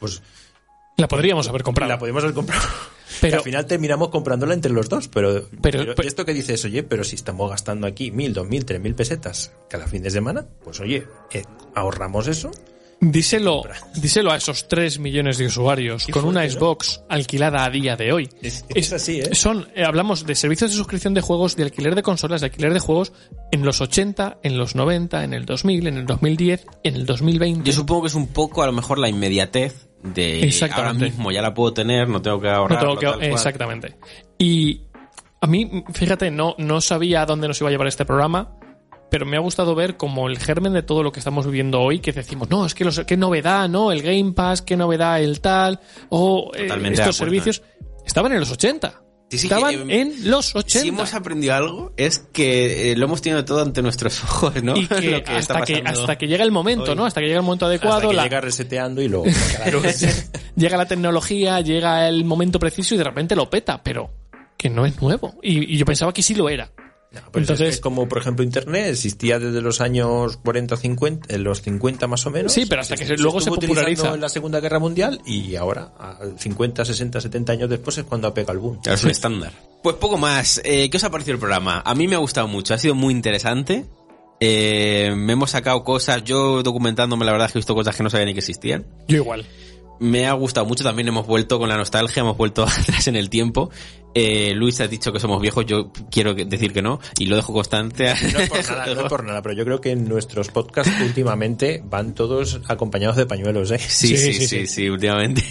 pues 0.00 0.22
La 0.96 1.06
podríamos 1.06 1.48
haber 1.48 1.62
comprado. 1.62 1.90
la 1.92 1.98
podemos 1.98 2.22
haber 2.24 2.34
comprado. 2.34 2.62
Pero- 3.20 3.30
Que 3.32 3.36
al 3.38 3.42
final 3.44 3.66
terminamos 3.66 4.08
comprándola 4.08 4.54
entre 4.54 4.72
los 4.72 4.88
dos, 4.88 5.08
pero, 5.08 5.48
Pero- 5.62 5.80
pero 5.80 5.94
pero- 5.94 6.08
esto 6.08 6.24
que 6.24 6.34
dices, 6.34 6.64
oye, 6.64 6.82
pero 6.82 7.04
si 7.04 7.16
estamos 7.16 7.50
gastando 7.50 7.86
aquí 7.86 8.10
mil, 8.10 8.32
dos 8.32 8.48
mil, 8.48 8.64
tres 8.64 8.80
mil 8.80 8.94
pesetas 8.94 9.52
cada 9.68 9.86
fin 9.86 10.02
de 10.02 10.10
semana, 10.10 10.46
pues 10.64 10.80
oye, 10.80 11.06
eh, 11.32 11.42
ahorramos 11.74 12.28
eso. 12.28 12.50
Díselo, 13.00 13.62
díselo 13.94 14.32
a 14.32 14.36
esos 14.36 14.66
3 14.66 14.98
millones 14.98 15.38
de 15.38 15.46
usuarios 15.46 16.06
con 16.08 16.24
una 16.24 16.42
¿no? 16.44 16.50
Xbox 16.50 17.02
alquilada 17.08 17.64
a 17.64 17.70
día 17.70 17.94
de 17.96 18.12
hoy. 18.12 18.28
Es- 18.42 18.64
es 18.74 18.92
así, 18.92 19.20
¿eh? 19.20 19.34
Son, 19.36 19.68
eh, 19.76 19.84
hablamos 19.84 20.26
de 20.26 20.34
servicios 20.34 20.72
de 20.72 20.76
suscripción 20.76 21.14
de 21.14 21.20
juegos, 21.20 21.54
de 21.54 21.62
alquiler 21.62 21.94
de 21.94 22.02
consolas, 22.02 22.40
de 22.40 22.46
alquiler 22.48 22.74
de 22.74 22.80
juegos 22.80 23.12
en 23.52 23.64
los 23.64 23.80
80, 23.80 24.38
en 24.42 24.58
los 24.58 24.74
90, 24.74 25.22
en 25.22 25.32
el 25.32 25.46
2000, 25.46 25.86
en 25.86 25.96
el 25.98 26.06
2010, 26.06 26.66
en 26.82 26.96
el 26.96 27.06
2020. 27.06 27.62
Yo 27.70 27.72
supongo 27.72 28.02
que 28.02 28.08
es 28.08 28.14
un 28.14 28.26
poco 28.28 28.64
a 28.64 28.66
lo 28.66 28.72
mejor 28.72 28.98
la 28.98 29.08
inmediatez 29.08 29.88
de 30.02 30.52
ahora 30.72 30.92
mismo 30.92 31.30
ya 31.30 31.40
la 31.42 31.54
puedo 31.54 31.72
tener, 31.72 32.08
no 32.08 32.20
tengo 32.20 32.40
que 32.40 32.48
No 32.48 32.54
ahorrar. 32.54 32.80
tengo 32.80 32.96
que- 33.18 33.26
exactamente. 33.30 33.96
Y 34.38 34.82
a 35.40 35.46
mí, 35.46 35.84
fíjate, 35.92 36.32
no, 36.32 36.56
no 36.58 36.80
sabía 36.80 37.22
a 37.22 37.26
dónde 37.26 37.46
nos 37.46 37.60
iba 37.60 37.68
a 37.68 37.70
llevar 37.70 37.86
este 37.86 38.04
programa, 38.04 38.56
pero 39.10 39.26
me 39.26 39.36
ha 39.36 39.40
gustado 39.40 39.74
ver 39.74 39.96
como 39.96 40.28
el 40.28 40.38
germen 40.38 40.72
de 40.72 40.82
todo 40.82 41.02
lo 41.02 41.12
que 41.12 41.20
estamos 41.20 41.46
viviendo 41.46 41.80
hoy, 41.80 42.00
que 42.00 42.12
decimos, 42.12 42.48
no, 42.50 42.66
es 42.66 42.74
que 42.74 42.84
los, 42.84 43.00
qué 43.00 43.16
novedad, 43.16 43.68
¿no? 43.68 43.92
El 43.92 44.02
Game 44.02 44.32
Pass, 44.32 44.62
qué 44.62 44.76
novedad 44.76 45.20
el 45.22 45.40
tal, 45.40 45.80
o 46.08 46.50
eh, 46.54 46.66
estos 46.66 46.80
acuerdo, 46.90 47.12
servicios. 47.12 47.62
Estaban 48.06 48.32
en 48.32 48.40
los 48.40 48.50
80. 48.50 49.02
Sí, 49.30 49.36
sí, 49.36 49.46
Estaban 49.46 49.86
que, 49.86 49.94
eh, 49.94 50.00
en 50.00 50.30
los 50.30 50.56
80. 50.56 50.80
Si 50.80 50.88
hemos 50.88 51.12
aprendido 51.12 51.52
algo 51.54 51.92
es 51.98 52.20
que 52.32 52.92
eh, 52.92 52.96
lo 52.96 53.04
hemos 53.04 53.20
tenido 53.20 53.44
todo 53.44 53.60
ante 53.60 53.82
nuestros 53.82 54.24
ojos, 54.24 54.62
¿no? 54.62 54.74
y 54.74 54.86
que, 54.88 55.10
Lo 55.10 55.22
que 55.22 55.36
está 55.36 55.58
hasta, 55.58 55.62
que, 55.62 55.82
hasta 55.84 56.16
que 56.16 56.26
llega 56.26 56.44
el 56.44 56.50
momento, 56.50 56.92
hoy. 56.92 56.96
¿no? 56.96 57.04
Hasta 57.04 57.20
que 57.20 57.26
llega 57.26 57.40
el 57.40 57.44
momento 57.44 57.66
adecuado, 57.66 57.96
Hasta 57.96 58.08
que 58.08 58.14
la- 58.14 58.22
llega 58.22 58.40
reseteando 58.40 59.02
y 59.02 59.08
luego... 59.08 59.26
llega 60.56 60.76
la 60.78 60.86
tecnología, 60.86 61.60
llega 61.60 62.08
el 62.08 62.24
momento 62.24 62.58
preciso 62.58 62.94
y 62.94 62.98
de 62.98 63.04
repente 63.04 63.36
lo 63.36 63.50
peta, 63.50 63.82
pero 63.82 64.10
que 64.56 64.70
no 64.70 64.86
es 64.86 65.00
nuevo. 65.02 65.34
Y, 65.42 65.74
y 65.74 65.76
yo 65.76 65.84
pensaba 65.84 66.12
que 66.12 66.22
sí 66.22 66.34
lo 66.34 66.48
era. 66.48 66.70
No, 67.10 67.20
pero 67.32 67.42
Entonces- 67.42 67.68
es 67.68 67.76
que 67.76 67.80
como 67.80 68.06
por 68.06 68.18
ejemplo 68.18 68.44
Internet 68.44 68.86
existía 68.88 69.38
desde 69.38 69.62
los 69.62 69.80
años 69.80 70.36
40 70.36 70.76
50, 70.76 71.34
en 71.34 71.42
los 71.42 71.62
50 71.62 72.06
más 72.06 72.26
o 72.26 72.30
menos. 72.30 72.52
Sí, 72.52 72.66
pero 72.66 72.82
hasta 72.82 72.96
que 72.96 73.06
se- 73.06 73.16
se 73.16 73.22
luego 73.22 73.40
se 73.40 73.50
populariza. 73.50 74.12
en 74.14 74.20
la 74.20 74.28
Segunda 74.28 74.60
Guerra 74.60 74.78
Mundial 74.78 75.20
y 75.24 75.56
ahora, 75.56 75.92
a 75.98 76.18
50, 76.36 76.84
60, 76.84 77.20
70 77.20 77.52
años 77.52 77.70
después 77.70 77.96
es 77.96 78.04
cuando 78.04 78.32
pega 78.34 78.52
el 78.52 78.58
boom. 78.58 78.80
Es 78.84 79.02
un 79.04 79.10
estándar. 79.10 79.52
Pues 79.82 79.96
poco 79.96 80.18
más. 80.18 80.60
Eh, 80.64 80.90
¿Qué 80.90 80.96
os 80.98 81.04
ha 81.04 81.10
parecido 81.10 81.32
el 81.34 81.40
programa? 81.40 81.80
A 81.84 81.94
mí 81.94 82.06
me 82.08 82.14
ha 82.16 82.18
gustado 82.18 82.46
mucho, 82.46 82.74
ha 82.74 82.78
sido 82.78 82.94
muy 82.94 83.14
interesante. 83.14 83.86
Eh, 84.40 85.12
me 85.16 85.32
hemos 85.32 85.50
sacado 85.50 85.82
cosas, 85.82 86.22
yo 86.24 86.62
documentándome 86.62 87.24
la 87.24 87.32
verdad 87.32 87.46
es 87.46 87.52
que 87.52 87.58
he 87.58 87.60
visto 87.60 87.74
cosas 87.74 87.96
que 87.96 88.02
no 88.02 88.10
sabía 88.10 88.26
ni 88.26 88.34
que 88.34 88.40
existían. 88.40 88.84
Yo 89.08 89.16
igual. 89.16 89.46
Me 90.00 90.26
ha 90.26 90.32
gustado 90.32 90.66
mucho, 90.66 90.84
también 90.84 91.08
hemos 91.08 91.26
vuelto 91.26 91.58
con 91.58 91.68
la 91.68 91.76
nostalgia, 91.76 92.20
hemos 92.20 92.36
vuelto 92.36 92.62
atrás 92.68 93.08
en 93.08 93.16
el 93.16 93.30
tiempo. 93.30 93.70
Eh, 94.14 94.52
Luis 94.54 94.80
ha 94.80 94.88
dicho 94.88 95.12
que 95.12 95.20
somos 95.20 95.40
viejos, 95.40 95.66
yo 95.66 95.92
quiero 96.10 96.34
decir 96.34 96.72
que 96.72 96.82
no, 96.82 96.98
y 97.18 97.26
lo 97.26 97.36
dejo 97.36 97.52
constante. 97.52 98.12
No 98.32 98.38
es 98.40 98.48
por 98.48 98.64
nada, 98.70 98.94
no 98.94 99.00
es 99.02 99.08
por 99.08 99.24
nada, 99.24 99.42
pero 99.42 99.54
yo 99.54 99.64
creo 99.64 99.80
que 99.80 99.94
nuestros 99.96 100.48
podcasts 100.48 100.92
últimamente 101.04 101.82
van 101.84 102.14
todos 102.14 102.60
acompañados 102.68 103.16
de 103.16 103.26
pañuelos, 103.26 103.70
¿eh? 103.70 103.78
Sí, 103.78 104.08
Sí, 104.08 104.16
sí, 104.16 104.32
sí, 104.32 104.40
sí, 104.40 104.46
sí. 104.46 104.66
sí, 104.66 104.88
últimamente. 104.88 105.44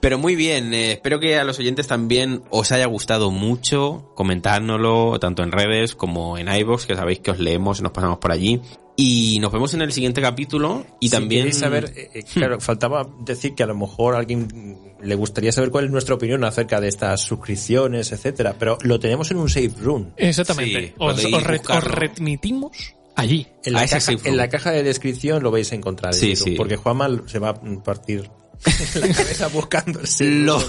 Pero 0.00 0.18
muy 0.18 0.34
bien, 0.34 0.72
eh, 0.72 0.92
espero 0.92 1.20
que 1.20 1.38
a 1.38 1.44
los 1.44 1.58
oyentes 1.58 1.86
también 1.86 2.42
os 2.50 2.72
haya 2.72 2.86
gustado 2.86 3.30
mucho, 3.30 4.10
comentárnoslo 4.14 5.18
tanto 5.20 5.42
en 5.42 5.52
redes 5.52 5.94
como 5.94 6.38
en 6.38 6.48
iVoox, 6.48 6.86
que 6.86 6.96
sabéis 6.96 7.20
que 7.20 7.30
os 7.30 7.38
leemos 7.38 7.80
y 7.80 7.82
nos 7.82 7.92
pasamos 7.92 8.18
por 8.18 8.32
allí. 8.32 8.60
Y 8.96 9.38
nos 9.40 9.50
vemos 9.52 9.72
en 9.74 9.80
el 9.82 9.92
siguiente 9.92 10.20
capítulo 10.20 10.84
y 11.00 11.06
Si 11.08 11.12
también... 11.12 11.52
saber, 11.54 11.92
eh, 11.96 12.10
eh, 12.14 12.22
claro, 12.34 12.60
faltaba 12.60 13.08
decir 13.24 13.54
que 13.54 13.62
a 13.62 13.66
lo 13.66 13.74
mejor 13.74 14.14
a 14.14 14.18
alguien 14.18 14.78
le 15.02 15.14
gustaría 15.14 15.52
saber 15.52 15.70
cuál 15.70 15.86
es 15.86 15.90
nuestra 15.90 16.14
opinión 16.16 16.44
acerca 16.44 16.80
de 16.80 16.88
estas 16.88 17.22
suscripciones, 17.22 18.12
etcétera, 18.12 18.56
pero 18.58 18.76
lo 18.82 19.00
tenemos 19.00 19.30
en 19.30 19.38
un 19.38 19.48
safe 19.48 19.70
room. 19.80 20.10
Exactamente. 20.16 20.88
Sí, 20.88 20.94
os, 20.98 21.24
os 21.24 21.42
re- 21.42 21.60
os 21.66 21.84
remitimos 21.84 22.76
allí. 23.16 23.46
En 23.64 23.72
la, 23.72 23.86
caja, 23.86 24.12
en 24.24 24.36
la 24.36 24.48
caja 24.48 24.70
de 24.72 24.82
descripción 24.82 25.42
lo 25.42 25.50
vais 25.50 25.72
a 25.72 25.74
encontrar. 25.76 26.12
Sí, 26.14 26.28
digo, 26.34 26.44
sí. 26.44 26.50
Porque 26.56 26.76
Juanma 26.76 27.08
se 27.26 27.38
va 27.38 27.50
a 27.50 27.54
partir 27.82 28.28
la 28.94 29.14
cabeza 29.14 29.48
buscando 29.48 30.00
el 30.20 30.44
lo, 30.44 30.62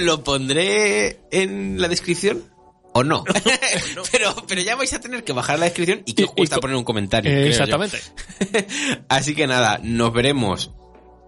lo 0.00 0.24
pondré 0.24 1.20
en 1.30 1.78
la 1.78 1.88
descripción 1.88 2.42
o 2.94 3.04
no. 3.04 3.24
pero, 4.12 4.34
pero 4.48 4.60
ya 4.62 4.76
vais 4.76 4.92
a 4.94 5.00
tener 5.00 5.22
que 5.24 5.32
bajar 5.34 5.58
la 5.58 5.66
descripción 5.66 6.02
y 6.06 6.14
que 6.14 6.24
os 6.24 6.30
co- 6.50 6.60
poner 6.60 6.76
un 6.76 6.84
comentario. 6.84 7.30
Eh, 7.30 7.48
exactamente. 7.48 7.98
Así 9.08 9.34
que 9.34 9.46
nada, 9.46 9.78
nos 9.82 10.12
veremos 10.12 10.72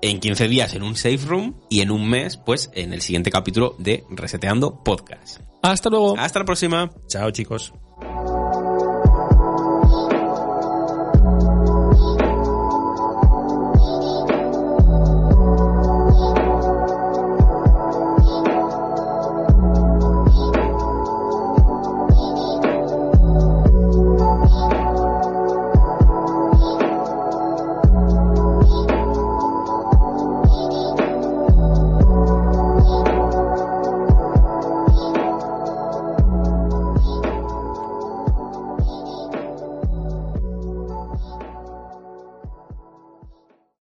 en 0.03 0.21
15 0.21 0.49
días 0.49 0.75
en 0.75 0.83
un 0.83 0.95
safe 0.97 1.19
room 1.27 1.61
y 1.69 1.81
en 1.81 1.91
un 1.91 2.09
mes, 2.09 2.37
pues, 2.37 2.71
en 2.75 2.93
el 2.93 3.03
siguiente 3.03 3.31
capítulo 3.31 3.75
de 3.79 4.05
Reseteando 4.11 4.83
Podcast. 4.85 5.41
Hasta 5.63 5.91
luego. 5.91 6.17
Hasta 6.19 6.39
la 6.39 6.45
próxima. 6.45 6.91
Chao, 7.09 7.31
chicos. 7.31 7.73